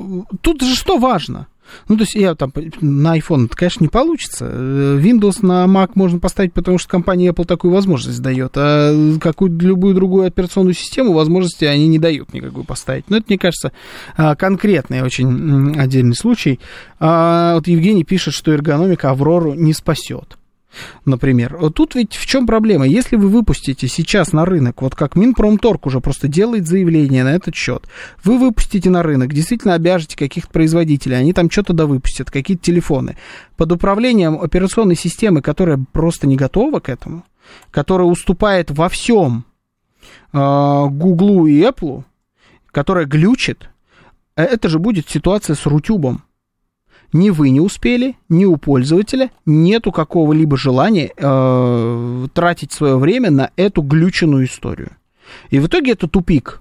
тут 0.43 0.63
же 0.63 0.75
что 0.75 0.99
важно? 0.99 1.47
Ну, 1.89 1.97
то 1.97 2.03
есть 2.03 2.15
я 2.15 2.35
там 2.35 2.53
на 2.81 3.19
iPhone, 3.19 3.47
это, 3.47 3.57
конечно, 3.57 3.85
не 3.85 3.89
получится. 3.89 4.45
Windows 4.47 5.45
на 5.45 5.65
Mac 5.67 5.93
можно 5.95 6.19
поставить, 6.19 6.53
потому 6.53 6.79
что 6.79 6.89
компания 6.89 7.31
Apple 7.31 7.45
такую 7.45 7.73
возможность 7.73 8.21
дает, 8.21 8.53
а 8.57 9.19
какую 9.21 9.57
любую 9.59 9.95
другую 9.95 10.27
операционную 10.27 10.75
систему 10.75 11.13
возможности 11.13 11.65
они 11.65 11.89
не 11.89 11.99
дают 11.99 12.33
никакую 12.33 12.65
поставить. 12.65 13.09
Но 13.09 13.19
это, 13.19 13.27
мне 13.29 13.39
кажется, 13.39 13.73
а, 14.17 14.35
конкретный 14.35 15.03
очень 15.03 15.79
отдельный 15.79 16.17
случай. 16.17 16.61
А, 16.99 17.55
вот 17.55 17.67
Евгений 17.67 18.05
пишет, 18.05 18.35
что 18.35 18.53
эргономика 18.53 19.11
Аврору 19.11 19.55
не 19.55 19.73
спасет 19.73 20.40
например. 21.05 21.71
Тут 21.75 21.95
ведь 21.95 22.15
в 22.15 22.27
чем 22.27 22.47
проблема? 22.47 22.87
Если 22.87 23.17
вы 23.17 23.29
выпустите 23.29 23.89
сейчас 23.89 24.33
на 24.33 24.45
рынок, 24.45 24.83
вот 24.83 24.95
как 24.95 25.17
Минпромторг 25.17 25.87
уже 25.87 26.01
просто 26.01 26.29
делает 26.29 26.67
заявление 26.67 27.25
на 27.25 27.35
этот 27.35 27.55
счет, 27.55 27.85
вы 28.25 28.39
выпустите 28.39 28.91
на 28.91 29.03
рынок, 29.03 29.33
действительно 29.33 29.75
обяжете 29.75 30.17
каких-то 30.17 30.51
производителей, 30.51 31.17
они 31.17 31.33
там 31.33 31.51
что-то 31.51 31.73
да 31.73 31.87
выпустят, 31.87 32.31
какие-то 32.31 32.63
телефоны, 32.63 33.17
под 33.57 33.73
управлением 33.73 34.41
операционной 34.41 34.97
системы, 34.97 35.43
которая 35.43 35.85
просто 35.93 36.27
не 36.27 36.37
готова 36.37 36.81
к 36.81 36.89
этому, 36.89 37.25
которая 37.71 38.07
уступает 38.07 38.71
во 38.71 38.89
всем 38.89 39.45
э, 40.33 40.37
Гуглу 40.37 41.47
и 41.47 41.61
Apple, 41.61 42.05
которая 42.71 43.07
глючит, 43.07 43.69
э, 44.37 44.45
это 44.45 44.69
же 44.69 44.79
будет 44.79 45.09
ситуация 45.09 45.57
с 45.57 45.67
Рутюбом 45.67 46.23
ни 47.13 47.31
вы 47.31 47.51
не 47.51 47.61
успели, 47.61 48.17
ни 48.29 48.45
у 48.45 48.57
пользователя 48.57 49.31
нету 49.47 49.93
какого-либо 49.93 50.57
желания 50.57 51.13
э, 51.17 52.27
тратить 52.33 52.73
свое 52.73 52.97
время 52.97 53.31
на 53.31 53.51
эту 53.57 53.83
глюченную 53.83 54.47
историю. 54.47 54.97
И 55.51 55.59
в 55.59 55.67
итоге 55.67 55.93
это 55.93 56.09
тупик. 56.09 56.61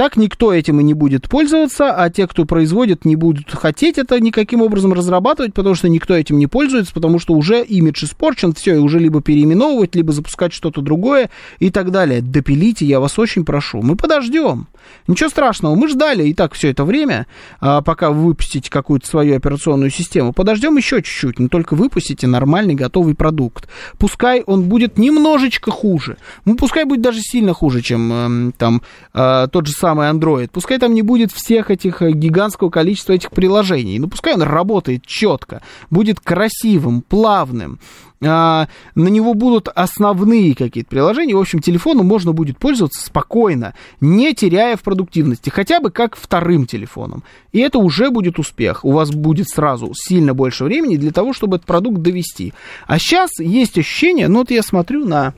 Так 0.00 0.16
никто 0.16 0.50
этим 0.50 0.80
и 0.80 0.82
не 0.82 0.94
будет 0.94 1.28
пользоваться, 1.28 1.92
а 1.94 2.08
те, 2.08 2.26
кто 2.26 2.46
производит, 2.46 3.04
не 3.04 3.16
будут 3.16 3.50
хотеть 3.50 3.98
это 3.98 4.18
никаким 4.18 4.62
образом 4.62 4.94
разрабатывать, 4.94 5.52
потому 5.52 5.74
что 5.74 5.90
никто 5.90 6.16
этим 6.16 6.38
не 6.38 6.46
пользуется, 6.46 6.94
потому 6.94 7.18
что 7.18 7.34
уже 7.34 7.62
имидж 7.62 8.06
испорчен, 8.06 8.54
все, 8.54 8.76
и 8.76 8.78
уже 8.78 8.98
либо 8.98 9.20
переименовывать, 9.20 9.94
либо 9.94 10.14
запускать 10.14 10.54
что-то 10.54 10.80
другое 10.80 11.28
и 11.58 11.70
так 11.70 11.90
далее. 11.90 12.22
Допилите, 12.22 12.86
я 12.86 12.98
вас 12.98 13.18
очень 13.18 13.44
прошу. 13.44 13.82
Мы 13.82 13.94
подождем. 13.94 14.68
Ничего 15.06 15.28
страшного, 15.28 15.74
мы 15.74 15.86
ждали 15.86 16.26
и 16.26 16.32
так 16.32 16.54
все 16.54 16.70
это 16.70 16.84
время, 16.86 17.26
а, 17.60 17.82
пока 17.82 18.10
вы 18.10 18.24
выпустите 18.28 18.70
какую-то 18.70 19.06
свою 19.06 19.36
операционную 19.36 19.90
систему. 19.90 20.32
Подождем 20.32 20.78
еще 20.78 21.02
чуть-чуть, 21.02 21.38
но 21.38 21.48
только 21.48 21.74
выпустите 21.74 22.26
нормальный 22.26 22.74
готовый 22.74 23.14
продукт. 23.14 23.68
Пускай 23.98 24.42
он 24.46 24.62
будет 24.62 24.96
немножечко 24.96 25.70
хуже. 25.70 26.16
Ну, 26.46 26.56
пускай 26.56 26.84
будет 26.86 27.02
даже 27.02 27.20
сильно 27.20 27.52
хуже, 27.52 27.82
чем 27.82 28.12
эм, 28.12 28.54
там 28.56 28.80
э, 29.12 29.48
тот 29.52 29.66
же 29.66 29.74
самый 29.74 29.89
Android. 29.98 30.50
Пускай 30.52 30.78
там 30.78 30.94
не 30.94 31.02
будет 31.02 31.32
всех 31.32 31.70
этих 31.70 32.02
э, 32.02 32.12
гигантского 32.12 32.70
количества 32.70 33.12
этих 33.12 33.30
приложений. 33.30 33.98
Но 33.98 34.08
пускай 34.08 34.34
он 34.34 34.42
работает 34.42 35.04
четко, 35.06 35.62
будет 35.90 36.20
красивым, 36.20 37.02
плавным 37.02 37.80
а, 38.22 38.68
на 38.94 39.08
него 39.08 39.34
будут 39.34 39.68
основные 39.68 40.54
какие-то 40.54 40.90
приложения. 40.90 41.34
В 41.34 41.40
общем, 41.40 41.60
телефону 41.60 42.02
можно 42.02 42.32
будет 42.32 42.58
пользоваться 42.58 43.04
спокойно, 43.04 43.74
не 44.00 44.34
теряя 44.34 44.76
в 44.76 44.82
продуктивности, 44.82 45.48
хотя 45.48 45.80
бы 45.80 45.90
как 45.90 46.16
вторым 46.16 46.66
телефоном. 46.66 47.24
И 47.52 47.60
это 47.60 47.78
уже 47.78 48.10
будет 48.10 48.38
успех. 48.38 48.84
У 48.84 48.92
вас 48.92 49.10
будет 49.10 49.48
сразу 49.48 49.92
сильно 49.94 50.34
больше 50.34 50.64
времени 50.64 50.96
для 50.96 51.12
того, 51.12 51.32
чтобы 51.32 51.56
этот 51.56 51.66
продукт 51.66 52.02
довести. 52.02 52.52
А 52.86 52.98
сейчас 52.98 53.30
есть 53.38 53.78
ощущение, 53.78 54.28
ну 54.28 54.40
вот 54.40 54.50
я 54.50 54.62
смотрю 54.62 55.06
на 55.06 55.34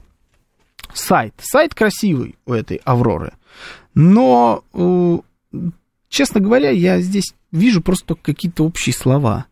сайт. 0.92 1.34
Сайт 1.38 1.74
красивый 1.74 2.34
у 2.46 2.52
этой 2.52 2.80
Авроры. 2.84 3.32
Но, 3.94 4.64
э, 4.72 5.18
честно 6.08 6.40
говоря, 6.40 6.70
я 6.70 7.00
здесь 7.00 7.34
вижу 7.50 7.82
просто 7.82 8.14
какие-то 8.14 8.64
общие 8.64 8.94
слова. 8.94 9.46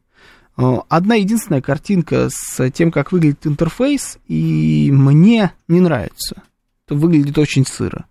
Э, 0.56 0.78
одна 0.88 1.16
единственная 1.16 1.62
картинка 1.62 2.28
с 2.30 2.70
тем, 2.70 2.90
как 2.90 3.12
выглядит 3.12 3.46
интерфейс, 3.46 4.18
и 4.26 4.90
мне 4.92 5.52
не 5.68 5.80
нравится. 5.80 6.42
Это 6.86 6.96
выглядит 6.96 7.36
очень 7.38 7.66
сыро. 7.66 8.06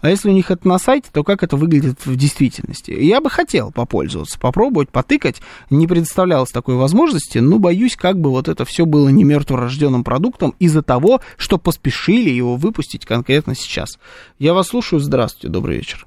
А 0.00 0.10
если 0.10 0.28
у 0.30 0.32
них 0.32 0.50
это 0.50 0.66
на 0.66 0.78
сайте, 0.78 1.10
то 1.12 1.24
как 1.24 1.42
это 1.42 1.56
выглядит 1.56 2.04
в 2.06 2.16
действительности? 2.16 2.90
Я 2.90 3.20
бы 3.20 3.30
хотел 3.30 3.72
попользоваться, 3.72 4.38
попробовать, 4.38 4.90
потыкать. 4.90 5.40
Не 5.70 5.86
предоставлялось 5.86 6.50
такой 6.50 6.76
возможности, 6.76 7.38
но 7.38 7.58
боюсь, 7.58 7.96
как 7.96 8.16
бы 8.16 8.30
вот 8.30 8.48
это 8.48 8.64
все 8.64 8.84
было 8.86 9.08
не 9.08 9.24
мертворожденным 9.24 10.04
продуктом 10.04 10.54
из-за 10.58 10.82
того, 10.82 11.20
что 11.36 11.58
поспешили 11.58 12.30
его 12.30 12.56
выпустить 12.56 13.06
конкретно 13.06 13.54
сейчас. 13.54 13.98
Я 14.38 14.54
вас 14.54 14.68
слушаю. 14.68 15.00
Здравствуйте, 15.00 15.48
добрый 15.48 15.76
вечер. 15.76 16.06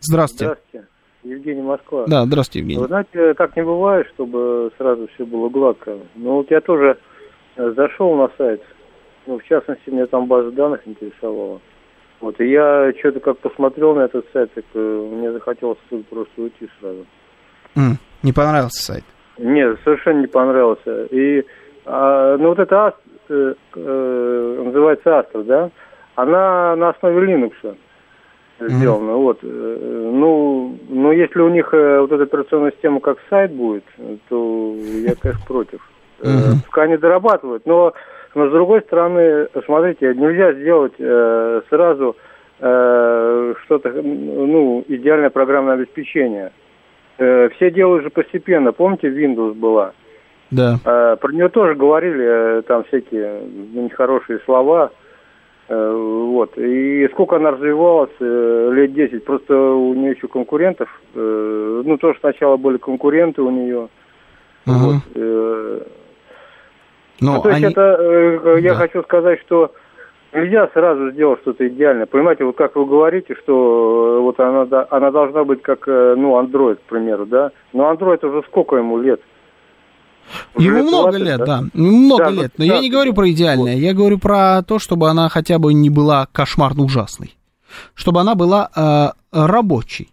Здравствуйте. 0.00 0.44
Здравствуйте. 0.44 0.86
Евгений 1.22 1.62
Москва. 1.62 2.06
Да, 2.06 2.24
здравствуйте, 2.24 2.60
Евгений. 2.60 2.80
Вы 2.80 2.88
знаете, 2.88 3.34
так 3.34 3.54
не 3.56 3.62
бывает, 3.62 4.06
чтобы 4.14 4.72
сразу 4.78 5.06
все 5.14 5.26
было 5.26 5.48
гладко. 5.48 5.98
Ну 6.14 6.36
вот 6.36 6.50
я 6.50 6.60
тоже 6.60 6.98
э, 7.56 7.72
зашел 7.76 8.16
на 8.16 8.30
сайт, 8.38 8.62
ну, 9.26 9.38
в 9.38 9.44
частности, 9.44 9.90
меня 9.90 10.06
там 10.06 10.26
база 10.26 10.50
данных 10.50 10.80
интересовала. 10.86 11.60
Вот, 12.20 12.38
и 12.40 12.50
я 12.50 12.92
что-то 12.98 13.20
как 13.20 13.38
посмотрел 13.38 13.94
на 13.94 14.00
этот 14.00 14.26
сайт, 14.32 14.52
так 14.52 14.64
э, 14.74 15.08
мне 15.12 15.32
захотелось 15.32 15.78
просто 16.10 16.42
уйти 16.42 16.68
сразу. 16.78 17.06
Mm, 17.74 17.94
не 18.22 18.32
понравился 18.32 18.82
сайт? 18.82 19.04
Нет, 19.38 19.78
совершенно 19.84 20.20
не 20.20 20.26
понравился. 20.26 21.04
И, 21.04 21.46
а, 21.86 22.36
ну, 22.36 22.48
вот 22.48 22.58
эта 22.58 22.94
э, 23.30 23.54
э, 23.74 24.62
называется 24.64 25.08
Astra, 25.10 25.44
да? 25.44 25.70
Она 26.14 26.76
на 26.76 26.90
основе 26.90 27.32
Linux 27.32 27.54
сделано. 28.60 29.12
Mm-hmm. 29.12 29.22
Вот. 29.22 29.38
Э, 29.42 30.10
ну, 30.12 30.78
ну, 30.90 31.12
если 31.12 31.40
у 31.40 31.48
них 31.48 31.72
вот 31.72 32.12
эта 32.12 32.24
операционная 32.24 32.72
система 32.72 33.00
как 33.00 33.16
сайт 33.30 33.52
будет, 33.52 33.84
то 34.28 34.74
я, 34.76 35.14
конечно, 35.14 35.46
против. 35.46 35.80
Mm-hmm. 36.20 36.64
Пускай 36.66 36.84
они 36.84 36.98
дорабатывают, 36.98 37.64
но, 37.64 37.94
но 38.34 38.48
с 38.48 38.52
другой 38.52 38.82
стороны, 38.82 39.48
смотрите, 39.64 40.14
нельзя 40.14 40.52
сделать 40.52 40.92
э, 40.98 41.62
сразу 41.68 42.16
э, 42.60 43.54
что-то, 43.64 43.90
ну, 43.90 44.84
идеальное 44.86 45.30
программное 45.30 45.74
обеспечение. 45.74 46.52
Э, 47.18 47.48
все 47.56 47.70
делают 47.70 48.04
же 48.04 48.10
постепенно. 48.10 48.72
Помните, 48.72 49.08
Windows 49.08 49.54
была? 49.54 49.92
Да. 50.50 50.78
Э, 50.84 51.16
про 51.20 51.32
нее 51.32 51.48
тоже 51.48 51.74
говорили 51.74 52.24
э, 52.58 52.62
там 52.62 52.84
всякие 52.84 53.42
нехорошие 53.74 54.40
слова. 54.44 54.90
Э, 55.68 55.92
вот. 55.92 56.56
И 56.56 57.08
сколько 57.12 57.36
она 57.36 57.52
развивалась, 57.52 58.10
э, 58.20 58.70
лет 58.72 58.92
10, 58.92 59.24
просто 59.24 59.54
у 59.54 59.94
нее 59.94 60.12
еще 60.12 60.28
конкурентов, 60.28 60.88
э, 61.14 61.82
ну, 61.84 61.96
тоже 61.98 62.18
сначала 62.20 62.56
были 62.56 62.76
конкуренты 62.76 63.42
у 63.42 63.50
нее. 63.50 63.88
Угу. 64.66 64.74
Вот. 64.74 65.86
Но 67.20 67.34
ну, 67.34 67.42
то 67.42 67.50
есть 67.50 67.64
они... 67.64 67.72
это, 67.72 68.56
я 68.58 68.74
да. 68.74 68.76
хочу 68.76 69.02
сказать, 69.02 69.40
что 69.46 69.72
нельзя 70.32 70.68
сразу 70.72 71.10
сделать 71.10 71.40
что-то 71.40 71.66
идеальное. 71.68 72.06
Понимаете, 72.06 72.44
вот 72.44 72.56
как 72.56 72.76
вы 72.76 72.86
говорите, 72.86 73.34
что 73.42 74.20
вот 74.22 74.38
она, 74.40 74.66
она 74.90 75.10
должна 75.10 75.44
быть 75.44 75.62
как, 75.62 75.86
ну, 75.86 76.40
Android, 76.40 76.76
к 76.76 76.82
примеру, 76.88 77.26
да? 77.26 77.50
Но 77.72 77.92
Android 77.92 78.24
уже 78.26 78.46
сколько 78.48 78.76
ему 78.76 78.98
лет? 78.98 79.20
Ему 80.56 80.84
много 80.84 81.16
лет, 81.16 81.38
да. 81.38 81.46
да. 81.46 81.62
Много 81.74 82.24
да, 82.24 82.30
лет. 82.30 82.52
Но 82.56 82.66
да, 82.66 82.74
я 82.74 82.80
не 82.80 82.90
говорю 82.90 83.14
про 83.14 83.30
идеальное. 83.30 83.74
Вот. 83.74 83.80
Я 83.80 83.94
говорю 83.94 84.18
про 84.18 84.62
то, 84.62 84.78
чтобы 84.78 85.08
она 85.08 85.28
хотя 85.28 85.58
бы 85.58 85.74
не 85.74 85.90
была 85.90 86.26
кошмарно 86.32 86.84
ужасной. 86.84 87.36
Чтобы 87.94 88.20
она 88.20 88.34
была 88.34 88.68
э, 88.74 89.08
рабочей. 89.32 90.10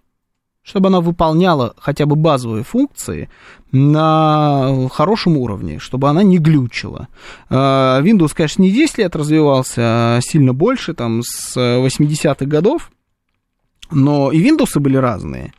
Чтобы 0.67 0.87
она 0.87 0.99
выполняла 0.99 1.73
хотя 1.79 2.05
бы 2.05 2.17
базовые 2.17 2.65
функции 2.65 3.29
на 3.71 4.89
хорошем 4.91 5.37
уровне, 5.37 5.79
чтобы 5.79 6.09
она 6.09 6.23
не 6.23 6.39
глючила. 6.39 7.07
Э, 7.49 8.01
Windows, 8.01 8.33
конечно, 8.35 8.63
не 8.63 8.71
10 8.71 8.97
лет 8.97 9.15
развивался, 9.15 9.81
а 9.81 10.19
сильно 10.21 10.53
больше, 10.53 10.93
там, 10.93 11.21
с 11.23 11.55
80-х 11.55 12.45
годов. 12.45 12.91
Но 13.91 14.29
и 14.33 14.43
Windows 14.43 14.77
были 14.77 14.97
разные. 14.97 15.53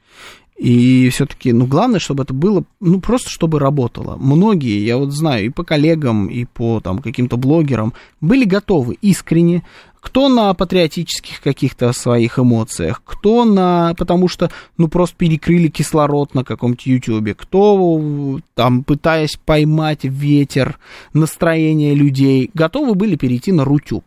И 0.59 1.09
все-таки, 1.11 1.53
ну, 1.53 1.67
главное, 1.67 2.01
чтобы 2.01 2.25
это 2.25 2.35
было, 2.35 2.65
ну, 2.81 3.01
просто 3.01 3.31
чтобы 3.31 3.61
работало. 3.61 4.17
Многие, 4.17 4.85
я 4.85 4.97
вот 4.97 5.13
знаю, 5.13 5.47
и 5.47 5.51
по 5.51 5.63
коллегам, 5.63 6.27
и 6.27 6.45
по 6.47 6.81
там 6.81 6.99
каким-то 6.99 7.37
блогерам, 7.37 7.95
были 8.21 8.45
готовы 8.45 8.95
искренне, 9.01 9.63
кто 10.01 10.29
на 10.29 10.53
патриотических 10.55 11.41
каких-то 11.43 11.93
своих 11.93 12.41
эмоциях, 12.41 13.03
кто 13.05 13.45
на, 13.45 13.95
потому 13.97 14.27
что, 14.27 14.51
ну, 14.77 14.89
просто 14.89 15.17
перекрыли 15.17 15.69
кислород 15.69 16.35
на 16.35 16.43
каком-то 16.43 16.83
ютюбе, 16.91 17.35
кто 17.35 18.41
там, 18.55 18.83
пытаясь 18.83 19.37
поймать 19.37 20.01
ветер, 20.03 20.81
настроение 21.13 21.95
людей, 21.95 22.51
готовы 22.53 22.97
были 22.97 23.15
перейти 23.15 23.53
на 23.53 23.65
рутюб. 23.65 24.05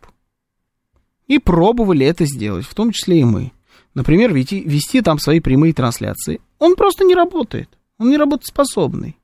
И 1.28 1.38
пробовали 1.38 2.04
это 2.04 2.26
сделать, 2.26 2.66
в 2.66 2.74
том 2.74 2.92
числе 2.92 3.20
и 3.20 3.24
мы 3.24 3.52
например, 3.94 4.32
вести, 4.32 4.60
вести 4.60 5.00
там 5.00 5.18
свои 5.18 5.40
прямые 5.40 5.72
трансляции. 5.72 6.40
Он 6.58 6.76
просто 6.76 7.04
не 7.04 7.14
работает. 7.14 7.68
Он 7.98 8.10
не 8.10 8.16
работоспособный. 8.16 9.16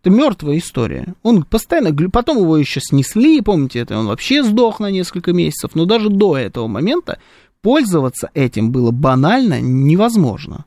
Это 0.00 0.10
мертвая 0.10 0.58
история. 0.58 1.14
Он 1.22 1.44
постоянно... 1.44 1.94
Потом 2.10 2.38
его 2.38 2.56
еще 2.56 2.80
снесли, 2.80 3.40
помните 3.40 3.80
это? 3.80 3.98
Он 3.98 4.06
вообще 4.06 4.42
сдох 4.42 4.78
на 4.78 4.90
несколько 4.90 5.32
месяцев. 5.32 5.74
Но 5.74 5.86
даже 5.86 6.10
до 6.10 6.36
этого 6.36 6.66
момента 6.66 7.18
пользоваться 7.62 8.30
этим 8.34 8.70
было 8.70 8.90
банально 8.90 9.60
невозможно. 9.62 10.66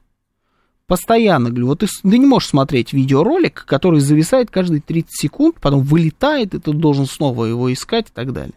Постоянно, 0.87 1.49
говорю, 1.49 1.67
вот 1.67 1.79
ты, 1.79 1.87
ты 1.87 2.17
не 2.17 2.25
можешь 2.25 2.49
смотреть 2.49 2.93
видеоролик, 2.93 3.65
который 3.67 3.99
зависает 3.99 4.49
каждые 4.49 4.81
30 4.81 5.11
секунд, 5.11 5.57
потом 5.61 5.81
вылетает, 5.81 6.55
и 6.55 6.59
ты 6.59 6.71
должен 6.71 7.05
снова 7.05 7.45
его 7.45 7.71
искать 7.71 8.07
и 8.07 8.13
так 8.13 8.31
далее. 8.31 8.55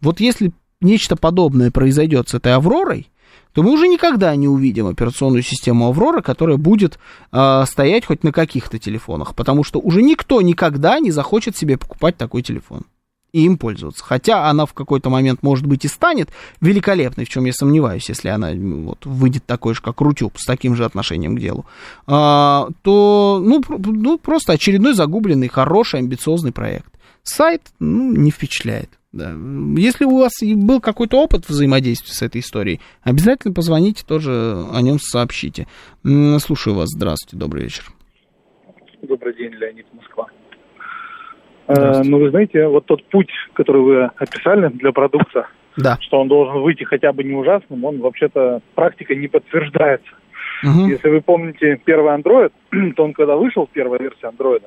Вот 0.00 0.20
если 0.20 0.52
нечто 0.80 1.16
подобное 1.16 1.70
произойдет 1.70 2.28
с 2.28 2.34
этой 2.34 2.54
Авророй, 2.54 3.10
то 3.52 3.62
мы 3.62 3.72
уже 3.72 3.88
никогда 3.88 4.34
не 4.36 4.48
увидим 4.48 4.86
операционную 4.86 5.42
систему 5.42 5.88
Аврора, 5.88 6.20
которая 6.20 6.56
будет 6.56 6.98
э, 7.32 7.64
стоять 7.66 8.04
хоть 8.04 8.22
на 8.22 8.32
каких-то 8.32 8.78
телефонах, 8.78 9.34
потому 9.34 9.64
что 9.64 9.80
уже 9.80 10.02
никто 10.02 10.42
никогда 10.42 10.98
не 10.98 11.10
захочет 11.10 11.56
себе 11.56 11.78
покупать 11.78 12.16
такой 12.16 12.42
телефон 12.42 12.82
и 13.36 13.44
им 13.44 13.58
пользоваться. 13.58 14.02
Хотя 14.02 14.48
она 14.48 14.64
в 14.64 14.72
какой-то 14.72 15.10
момент, 15.10 15.42
может 15.42 15.66
быть, 15.66 15.84
и 15.84 15.88
станет 15.88 16.30
великолепной, 16.62 17.26
в 17.26 17.28
чем 17.28 17.44
я 17.44 17.52
сомневаюсь, 17.52 18.08
если 18.08 18.28
она 18.28 18.52
вот, 18.54 19.04
выйдет 19.04 19.44
такой 19.44 19.74
же, 19.74 19.82
как 19.82 20.00
Рутюб, 20.00 20.38
с 20.38 20.46
таким 20.46 20.74
же 20.74 20.86
отношением 20.86 21.36
к 21.36 21.40
делу, 21.40 21.66
а, 22.06 22.68
то 22.80 23.42
ну, 23.44 23.62
ну, 23.68 24.18
просто 24.18 24.54
очередной 24.54 24.94
загубленный, 24.94 25.48
хороший, 25.48 26.00
амбициозный 26.00 26.52
проект. 26.52 26.90
Сайт 27.22 27.60
ну, 27.78 28.12
не 28.12 28.30
впечатляет. 28.30 28.90
Да. 29.16 29.32
Если 29.80 30.04
у 30.04 30.18
вас 30.18 30.32
был 30.42 30.80
какой-то 30.80 31.22
опыт 31.22 31.48
взаимодействия 31.48 32.12
с 32.12 32.22
этой 32.22 32.40
историей, 32.40 32.80
обязательно 33.02 33.54
позвоните, 33.54 34.04
тоже 34.06 34.30
о 34.30 34.82
нем 34.82 34.98
сообщите. 34.98 35.66
Слушаю 36.38 36.76
вас. 36.76 36.88
Здравствуйте, 36.90 37.36
добрый 37.38 37.64
вечер. 37.64 37.84
Добрый 39.02 39.34
день, 39.34 39.52
Леонид 39.52 39.86
Москва. 39.94 40.26
Э, 41.68 42.02
ну, 42.04 42.18
вы 42.18 42.30
знаете, 42.30 42.66
вот 42.66 42.86
тот 42.86 43.04
путь, 43.08 43.30
который 43.54 43.82
вы 43.82 44.04
описали 44.16 44.68
для 44.68 44.92
продукта, 44.92 45.48
да. 45.76 45.96
что 46.00 46.20
он 46.20 46.28
должен 46.28 46.62
выйти 46.62 46.84
хотя 46.84 47.12
бы 47.12 47.24
не 47.24 47.34
ужасным, 47.34 47.84
он 47.84 48.00
вообще-то 48.00 48.60
практика 48.74 49.14
не 49.14 49.28
подтверждается. 49.28 50.10
Угу. 50.62 50.88
Если 50.88 51.08
вы 51.08 51.20
помните 51.20 51.80
первый 51.84 52.16
Android, 52.16 52.52
то 52.96 53.04
он 53.04 53.14
когда 53.14 53.36
вышел, 53.36 53.68
первая 53.72 54.00
версия 54.00 54.28
Android, 54.28 54.62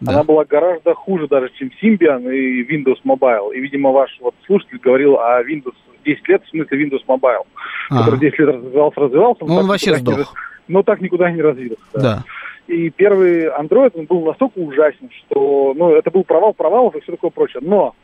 да. 0.00 0.12
она 0.12 0.24
была 0.24 0.44
гораздо 0.44 0.94
хуже 0.94 1.28
даже, 1.28 1.50
чем 1.58 1.70
Symbian 1.82 2.32
и 2.34 2.62
Windows 2.64 2.98
Mobile. 3.04 3.54
И, 3.54 3.60
видимо, 3.60 3.90
ваш 3.90 4.16
вот 4.20 4.34
слушатель 4.46 4.78
говорил 4.78 5.18
о 5.18 5.42
Windows 5.42 5.74
10 6.04 6.28
лет, 6.28 6.42
в 6.44 6.50
смысле 6.50 6.84
Windows 6.84 7.04
Mobile, 7.06 7.46
ага. 7.90 8.04
который 8.04 8.20
10 8.20 8.38
лет 8.38 8.48
развивался, 8.48 9.00
развивался. 9.00 9.44
Но 9.44 9.58
он 9.58 9.66
вообще 9.66 9.94
сдох. 9.96 10.18
Не, 10.18 10.24
но 10.68 10.82
так 10.82 11.00
никуда 11.00 11.30
не 11.30 11.42
развился. 11.42 11.82
Да. 11.94 12.00
да. 12.00 12.24
И 12.66 12.90
первый 12.90 13.48
Android 13.48 13.92
он 13.94 14.06
был 14.06 14.24
настолько 14.24 14.58
ужасен, 14.58 15.10
что 15.10 15.74
ну, 15.76 15.92
это 15.92 16.10
был 16.10 16.22
провал 16.24 16.54
провалов 16.54 16.94
и 16.94 17.00
все 17.00 17.12
такое 17.12 17.30
прочее. 17.30 17.60
Но 17.62 17.94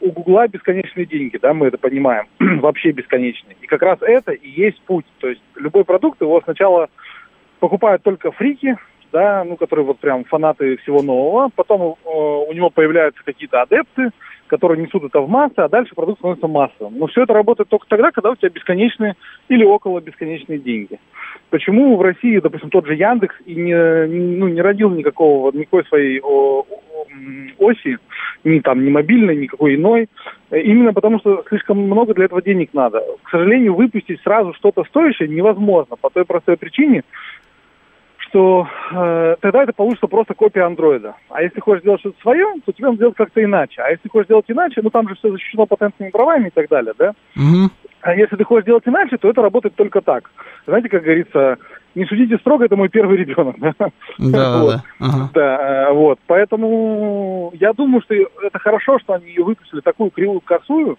у 0.00 0.10
Гугла 0.10 0.48
бесконечные 0.48 1.06
деньги, 1.06 1.38
да, 1.40 1.54
мы 1.54 1.68
это 1.68 1.78
понимаем, 1.78 2.26
вообще 2.60 2.90
бесконечные. 2.90 3.56
И 3.60 3.66
как 3.66 3.80
раз 3.82 3.98
это 4.02 4.32
и 4.32 4.48
есть 4.50 4.80
путь. 4.82 5.06
То 5.20 5.28
есть 5.28 5.40
любой 5.54 5.84
продукт 5.84 6.20
его 6.20 6.40
сначала 6.42 6.88
покупают 7.60 8.02
только 8.02 8.32
фрики, 8.32 8.76
да, 9.12 9.44
ну, 9.44 9.56
которые 9.56 9.86
вот 9.86 9.98
прям 9.98 10.24
фанаты 10.24 10.76
всего 10.78 11.02
нового. 11.02 11.50
Потом 11.54 11.82
э, 11.82 12.08
у 12.08 12.52
него 12.52 12.70
появляются 12.70 13.22
какие-то 13.24 13.62
адепты, 13.62 14.10
которые 14.46 14.82
несут 14.82 15.04
это 15.04 15.20
в 15.20 15.28
массы, 15.28 15.58
а 15.58 15.68
дальше 15.68 15.94
продукт 15.94 16.18
становится 16.18 16.46
массовым. 16.46 16.98
Но 16.98 17.06
все 17.06 17.22
это 17.22 17.32
работает 17.32 17.68
только 17.68 17.86
тогда, 17.88 18.10
когда 18.10 18.30
у 18.30 18.36
тебя 18.36 18.50
бесконечные 18.50 19.14
или 19.48 19.64
около 19.64 20.00
бесконечные 20.00 20.58
деньги. 20.58 20.98
Почему 21.48 21.96
в 21.96 22.02
России, 22.02 22.38
допустим, 22.38 22.70
тот 22.70 22.86
же 22.86 22.94
Яндекс 22.94 23.34
и 23.46 23.54
не, 23.54 23.74
ну, 23.74 24.48
не 24.48 24.60
родил 24.60 24.90
никакого, 24.90 25.52
никакой 25.52 25.84
своей 25.86 26.20
о, 26.20 26.66
о, 26.68 27.06
оси, 27.58 27.98
ни 28.44 28.60
там, 28.60 28.84
ни 28.84 28.90
мобильной, 28.90 29.36
никакой 29.36 29.76
иной, 29.76 30.08
именно 30.50 30.92
потому 30.92 31.18
что 31.20 31.44
слишком 31.48 31.78
много 31.78 32.12
для 32.12 32.26
этого 32.26 32.42
денег 32.42 32.70
надо. 32.72 33.02
К 33.22 33.30
сожалению, 33.30 33.74
выпустить 33.74 34.20
сразу 34.22 34.52
что-то 34.54 34.84
стоящее 34.84 35.28
невозможно 35.28 35.96
по 35.96 36.10
той 36.10 36.24
простой 36.24 36.56
причине, 36.56 37.04
что 38.32 38.66
э, 38.92 39.36
тогда 39.40 39.62
это 39.62 39.74
получится 39.74 40.06
просто 40.06 40.32
копия 40.32 40.62
андроида. 40.62 41.14
А 41.28 41.42
если 41.42 41.60
хочешь 41.60 41.82
сделать 41.82 42.00
что-то 42.00 42.18
свое, 42.22 42.46
то 42.64 42.72
тебе 42.72 42.86
надо 42.86 42.96
сделать 42.96 43.14
как-то 43.14 43.44
иначе. 43.44 43.82
А 43.82 43.90
если 43.90 44.08
хочешь 44.08 44.26
сделать 44.26 44.46
иначе, 44.48 44.80
ну 44.82 44.88
там 44.88 45.06
же 45.06 45.14
все 45.16 45.30
защищено 45.30 45.66
патентными 45.66 46.10
правами 46.10 46.48
и 46.48 46.50
так 46.50 46.68
далее, 46.70 46.94
да? 46.98 47.10
Угу. 47.36 47.70
А 48.00 48.14
если 48.14 48.36
ты 48.36 48.44
хочешь 48.44 48.64
делать 48.64 48.84
иначе, 48.86 49.18
то 49.18 49.28
это 49.28 49.42
работает 49.42 49.74
только 49.74 50.00
так. 50.00 50.30
Знаете, 50.66 50.88
как 50.88 51.02
говорится, 51.02 51.58
не 51.94 52.06
судите 52.06 52.38
строго, 52.38 52.64
это 52.64 52.74
мой 52.74 52.88
первый 52.88 53.18
ребенок. 53.18 53.56
Да, 54.18 54.62
вот. 54.62 54.70
да. 54.72 54.82
Ага. 54.98 55.30
Да, 55.34 55.88
э, 55.90 55.92
вот. 55.92 56.18
Поэтому 56.26 57.52
я 57.54 57.74
думаю, 57.74 58.00
что 58.02 58.14
это 58.14 58.58
хорошо, 58.58 58.98
что 58.98 59.12
они 59.12 59.26
ее 59.26 59.44
выпустили 59.44 59.80
такую 59.80 60.10
кривую 60.10 60.40
косую, 60.40 60.98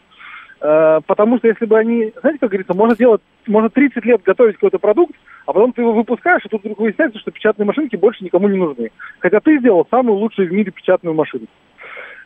потому 0.63 1.39
что 1.39 1.49
если 1.49 1.65
бы 1.65 1.77
они, 1.77 2.13
знаете, 2.21 2.39
как 2.39 2.51
говорится, 2.51 2.73
можно 2.73 2.95
делать, 2.95 3.21
можно 3.47 3.69
30 3.69 4.05
лет 4.05 4.23
готовить 4.23 4.55
какой-то 4.55 4.79
продукт, 4.79 5.13
а 5.45 5.51
потом 5.51 5.73
ты 5.73 5.81
его 5.81 5.91
выпускаешь, 5.91 6.45
и 6.45 6.47
тут 6.47 6.61
вдруг 6.61 6.79
выясняется, 6.79 7.19
что 7.19 7.31
печатные 7.31 7.65
машинки 7.65 7.97
больше 7.97 8.23
никому 8.23 8.47
не 8.47 8.57
нужны. 8.57 8.91
Хотя 9.19 9.41
ты 9.41 9.59
сделал 9.59 9.85
самую 9.91 10.15
лучшую 10.15 10.47
в 10.47 10.53
мире 10.53 10.71
печатную 10.71 11.13
машинку. 11.13 11.51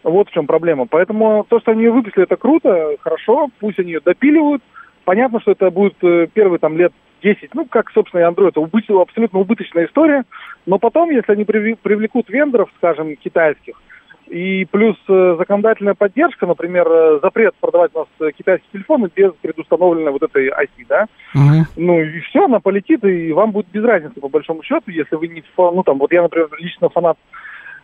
Вот 0.03 0.29
в 0.29 0.31
чем 0.31 0.45
проблема. 0.45 0.85
Поэтому 0.85 1.47
то, 1.49 1.59
что 1.59 1.71
они 1.71 1.83
ее 1.83 1.91
выпустили, 1.91 2.25
это 2.25 2.35
круто, 2.35 2.95
хорошо, 2.99 3.49
пусть 3.59 3.79
они 3.79 3.93
ее 3.93 4.01
допиливают. 4.05 4.61
Понятно, 5.03 5.39
что 5.39 5.51
это 5.51 5.71
будет 5.71 5.95
э, 6.03 6.27
первый 6.31 6.59
там 6.59 6.77
лет 6.77 6.93
10, 7.23 7.55
ну, 7.55 7.65
как, 7.65 7.89
собственно, 7.91 8.21
и 8.21 8.23
Android, 8.23 8.49
это 8.49 9.01
абсолютно 9.01 9.39
убыточная 9.39 9.87
история. 9.87 10.25
Но 10.67 10.77
потом, 10.77 11.09
если 11.09 11.31
они 11.31 11.43
привлекут 11.43 12.29
вендоров, 12.29 12.69
скажем, 12.77 13.15
китайских, 13.15 13.81
и 14.29 14.65
плюс 14.65 14.95
э, 15.07 15.35
законодательная 15.37 15.93
поддержка, 15.93 16.45
например, 16.45 16.87
э, 16.87 17.19
запрет 17.21 17.55
продавать 17.59 17.91
у 17.93 17.99
нас 17.99 18.33
китайские 18.37 18.69
телефоны 18.71 19.09
без 19.15 19.31
предустановленной 19.41 20.11
вот 20.11 20.23
этой 20.23 20.49
оси, 20.49 20.85
да, 20.87 21.07
uh 21.35 21.63
ну 21.75 21.99
и 22.01 22.19
все, 22.21 22.45
она 22.45 22.59
полетит, 22.59 23.03
и 23.03 23.31
вам 23.33 23.51
будет 23.51 23.67
без 23.67 23.83
разницы, 23.83 24.19
по 24.19 24.29
большому 24.29 24.63
счету, 24.63 24.91
если 24.91 25.15
вы 25.15 25.27
не, 25.27 25.43
ну 25.57 25.83
там, 25.83 25.99
вот 25.99 26.11
я, 26.11 26.21
например, 26.21 26.49
лично 26.59 26.89
фанат 26.89 27.17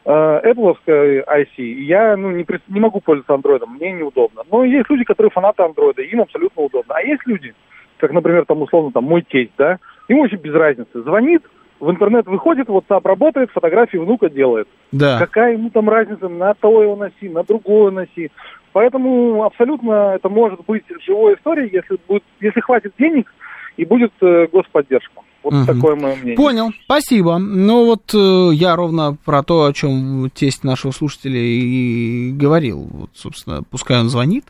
Apple 0.05 0.75
IC, 0.85 1.61
я 1.61 2.17
ну, 2.17 2.31
не, 2.31 2.45
не 2.67 2.79
могу 2.79 2.99
пользоваться 2.99 3.33
Android, 3.33 3.65
мне 3.65 3.93
неудобно. 3.93 4.41
Но 4.51 4.65
есть 4.65 4.89
люди, 4.89 5.05
которые 5.05 5.31
фанаты 5.31 5.63
Android, 5.63 6.01
им 6.01 6.21
абсолютно 6.21 6.63
удобно. 6.63 6.95
А 6.95 7.01
есть 7.01 7.25
люди, 7.25 7.53
как, 7.97 8.11
например, 8.11 8.45
там, 8.45 8.61
условно, 8.61 8.91
там, 8.91 9.05
мой 9.05 9.21
тесть, 9.21 9.53
да, 9.57 9.77
ему 10.09 10.23
очень 10.23 10.37
без 10.37 10.53
разницы. 10.53 11.01
Звонит, 11.03 11.43
в 11.83 11.91
интернет 11.91 12.25
выходит, 12.27 12.69
WhatsApp 12.69 13.01
работает, 13.03 13.51
фотографии 13.51 13.97
внука 13.97 14.29
делает. 14.29 14.67
Да. 14.91 15.19
Какая 15.19 15.53
ему 15.53 15.69
там 15.69 15.89
разница, 15.89 16.29
на 16.29 16.53
то 16.53 16.81
его 16.81 16.95
носи, 16.95 17.27
на 17.27 17.43
другое 17.43 17.91
носи. 17.91 18.31
Поэтому 18.71 19.43
абсолютно 19.43 20.13
это 20.15 20.29
может 20.29 20.61
быть 20.65 20.83
живой 21.05 21.35
историей, 21.35 21.69
если, 21.73 21.97
будет, 22.07 22.23
если 22.39 22.61
хватит 22.61 22.93
денег 22.97 23.31
и 23.75 23.83
будет 23.83 24.13
э, 24.21 24.47
господдержка. 24.51 25.21
Вот 25.43 25.53
угу. 25.53 25.65
такое 25.65 25.95
мое 25.95 26.15
мнение. 26.15 26.37
Понял, 26.37 26.71
спасибо. 26.85 27.37
Ну 27.37 27.85
вот 27.85 28.13
э, 28.15 28.55
я 28.55 28.77
ровно 28.77 29.17
про 29.25 29.43
то, 29.43 29.65
о 29.65 29.73
чем 29.73 30.29
тесть 30.33 30.63
нашего 30.63 30.91
слушателя 30.91 31.37
и 31.37 32.31
говорил. 32.31 32.87
Вот, 32.91 33.09
собственно, 33.13 33.61
пускай 33.69 33.99
он 33.99 34.07
звонит, 34.07 34.45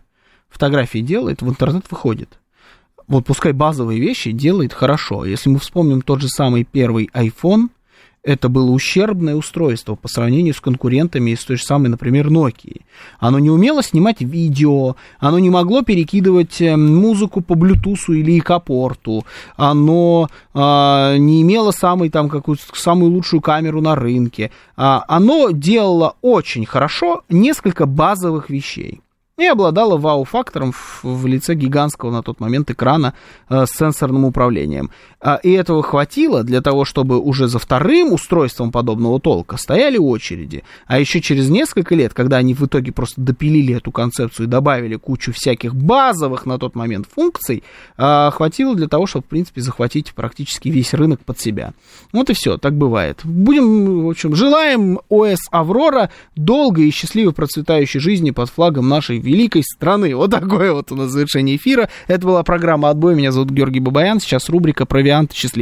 фотографии 0.49 0.99
делает, 0.99 1.41
в 1.41 1.49
интернет 1.49 1.85
выходит. 1.89 2.37
Вот 3.07 3.25
пускай 3.25 3.51
базовые 3.51 3.99
вещи 3.99 4.31
делает 4.31 4.73
хорошо. 4.73 5.25
Если 5.25 5.49
мы 5.49 5.59
вспомним 5.59 6.01
тот 6.01 6.21
же 6.21 6.29
самый 6.29 6.63
первый 6.63 7.09
iPhone– 7.13 7.67
это 8.23 8.47
было 8.47 8.71
ущербное 8.71 9.35
устройство 9.35 9.95
по 9.95 10.07
сравнению 10.07 10.53
с 10.53 10.61
конкурентами 10.61 11.31
из 11.31 11.43
той 11.43 11.57
же 11.57 11.63
самой, 11.63 11.89
например, 11.89 12.29
Nokia. 12.29 12.81
Оно 13.19 13.37
не 13.39 13.49
умело 13.49 13.83
снимать 13.83 14.21
видео, 14.21 14.95
оно 15.19 15.39
не 15.39 15.49
могло 15.49 15.81
перекидывать 15.81 16.61
э, 16.61 16.77
музыку 16.77 17.41
по 17.41 17.53
Bluetooth 17.53 18.13
или 18.15 18.39
ИК-порту, 18.39 19.25
оно 19.57 20.29
а, 20.53 21.17
не 21.17 21.41
имело 21.41 21.71
самой, 21.71 22.09
там, 22.09 22.29
какую 22.29 22.57
самую 22.73 23.11
лучшую 23.11 23.41
камеру 23.41 23.81
на 23.81 23.95
рынке. 23.95 24.51
А, 24.77 25.03
оно 25.09 25.51
делало 25.51 26.15
очень 26.21 26.65
хорошо 26.65 27.23
несколько 27.27 27.85
базовых 27.85 28.49
вещей 28.49 29.01
и 29.35 29.45
обладала 29.47 29.97
вау-фактором 29.97 30.73
в, 31.01 31.25
лице 31.25 31.55
гигантского 31.55 32.11
на 32.11 32.21
тот 32.21 32.39
момент 32.39 32.69
экрана 32.69 33.15
э, 33.49 33.65
с 33.65 33.71
сенсорным 33.71 34.25
управлением. 34.25 34.91
А, 35.19 35.39
и 35.41 35.51
этого 35.51 35.81
хватило 35.81 36.43
для 36.43 36.61
того, 36.61 36.85
чтобы 36.85 37.19
уже 37.19 37.47
за 37.47 37.57
вторым 37.57 38.13
устройством 38.13 38.71
подобного 38.71 39.19
толка 39.19 39.57
стояли 39.57 39.97
очереди. 39.97 40.63
А 40.85 40.99
еще 40.99 41.19
через 41.19 41.49
несколько 41.49 41.95
лет, 41.95 42.13
когда 42.13 42.37
они 42.37 42.53
в 42.53 42.61
итоге 42.63 42.91
просто 42.91 43.21
допилили 43.21 43.75
эту 43.75 43.91
концепцию 43.91 44.45
и 44.45 44.49
добавили 44.49 44.97
кучу 44.97 45.33
всяких 45.33 45.73
базовых 45.73 46.45
на 46.45 46.59
тот 46.59 46.75
момент 46.75 47.07
функций, 47.11 47.63
э, 47.97 48.29
хватило 48.31 48.75
для 48.75 48.87
того, 48.87 49.07
чтобы, 49.07 49.25
в 49.25 49.29
принципе, 49.29 49.61
захватить 49.61 50.13
практически 50.13 50.69
весь 50.69 50.93
рынок 50.93 51.21
под 51.25 51.39
себя. 51.39 51.73
Вот 52.11 52.29
и 52.29 52.33
все, 52.33 52.57
так 52.57 52.77
бывает. 52.77 53.21
Будем, 53.23 54.03
в 54.03 54.09
общем, 54.09 54.35
желаем 54.35 54.99
ОС 55.09 55.39
Аврора 55.49 56.11
долгой 56.35 56.89
и 56.89 56.91
счастливой 56.91 57.33
процветающей 57.33 57.99
жизни 57.99 58.29
под 58.29 58.51
флагом 58.51 58.87
нашей 58.87 59.23
великой 59.33 59.63
страны. 59.63 60.15
Вот 60.15 60.31
такое 60.31 60.71
вот 60.71 60.91
у 60.91 60.95
нас 60.95 61.09
завершение 61.09 61.57
эфира. 61.57 61.89
Это 62.07 62.25
была 62.25 62.43
программа 62.43 62.89
«Отбой». 62.89 63.15
Меня 63.15 63.31
зовут 63.31 63.49
Георгий 63.49 63.79
Бабаян. 63.79 64.19
Сейчас 64.19 64.49
рубрика 64.49 64.85
«Провиант». 64.85 65.33
Счастливо. 65.33 65.61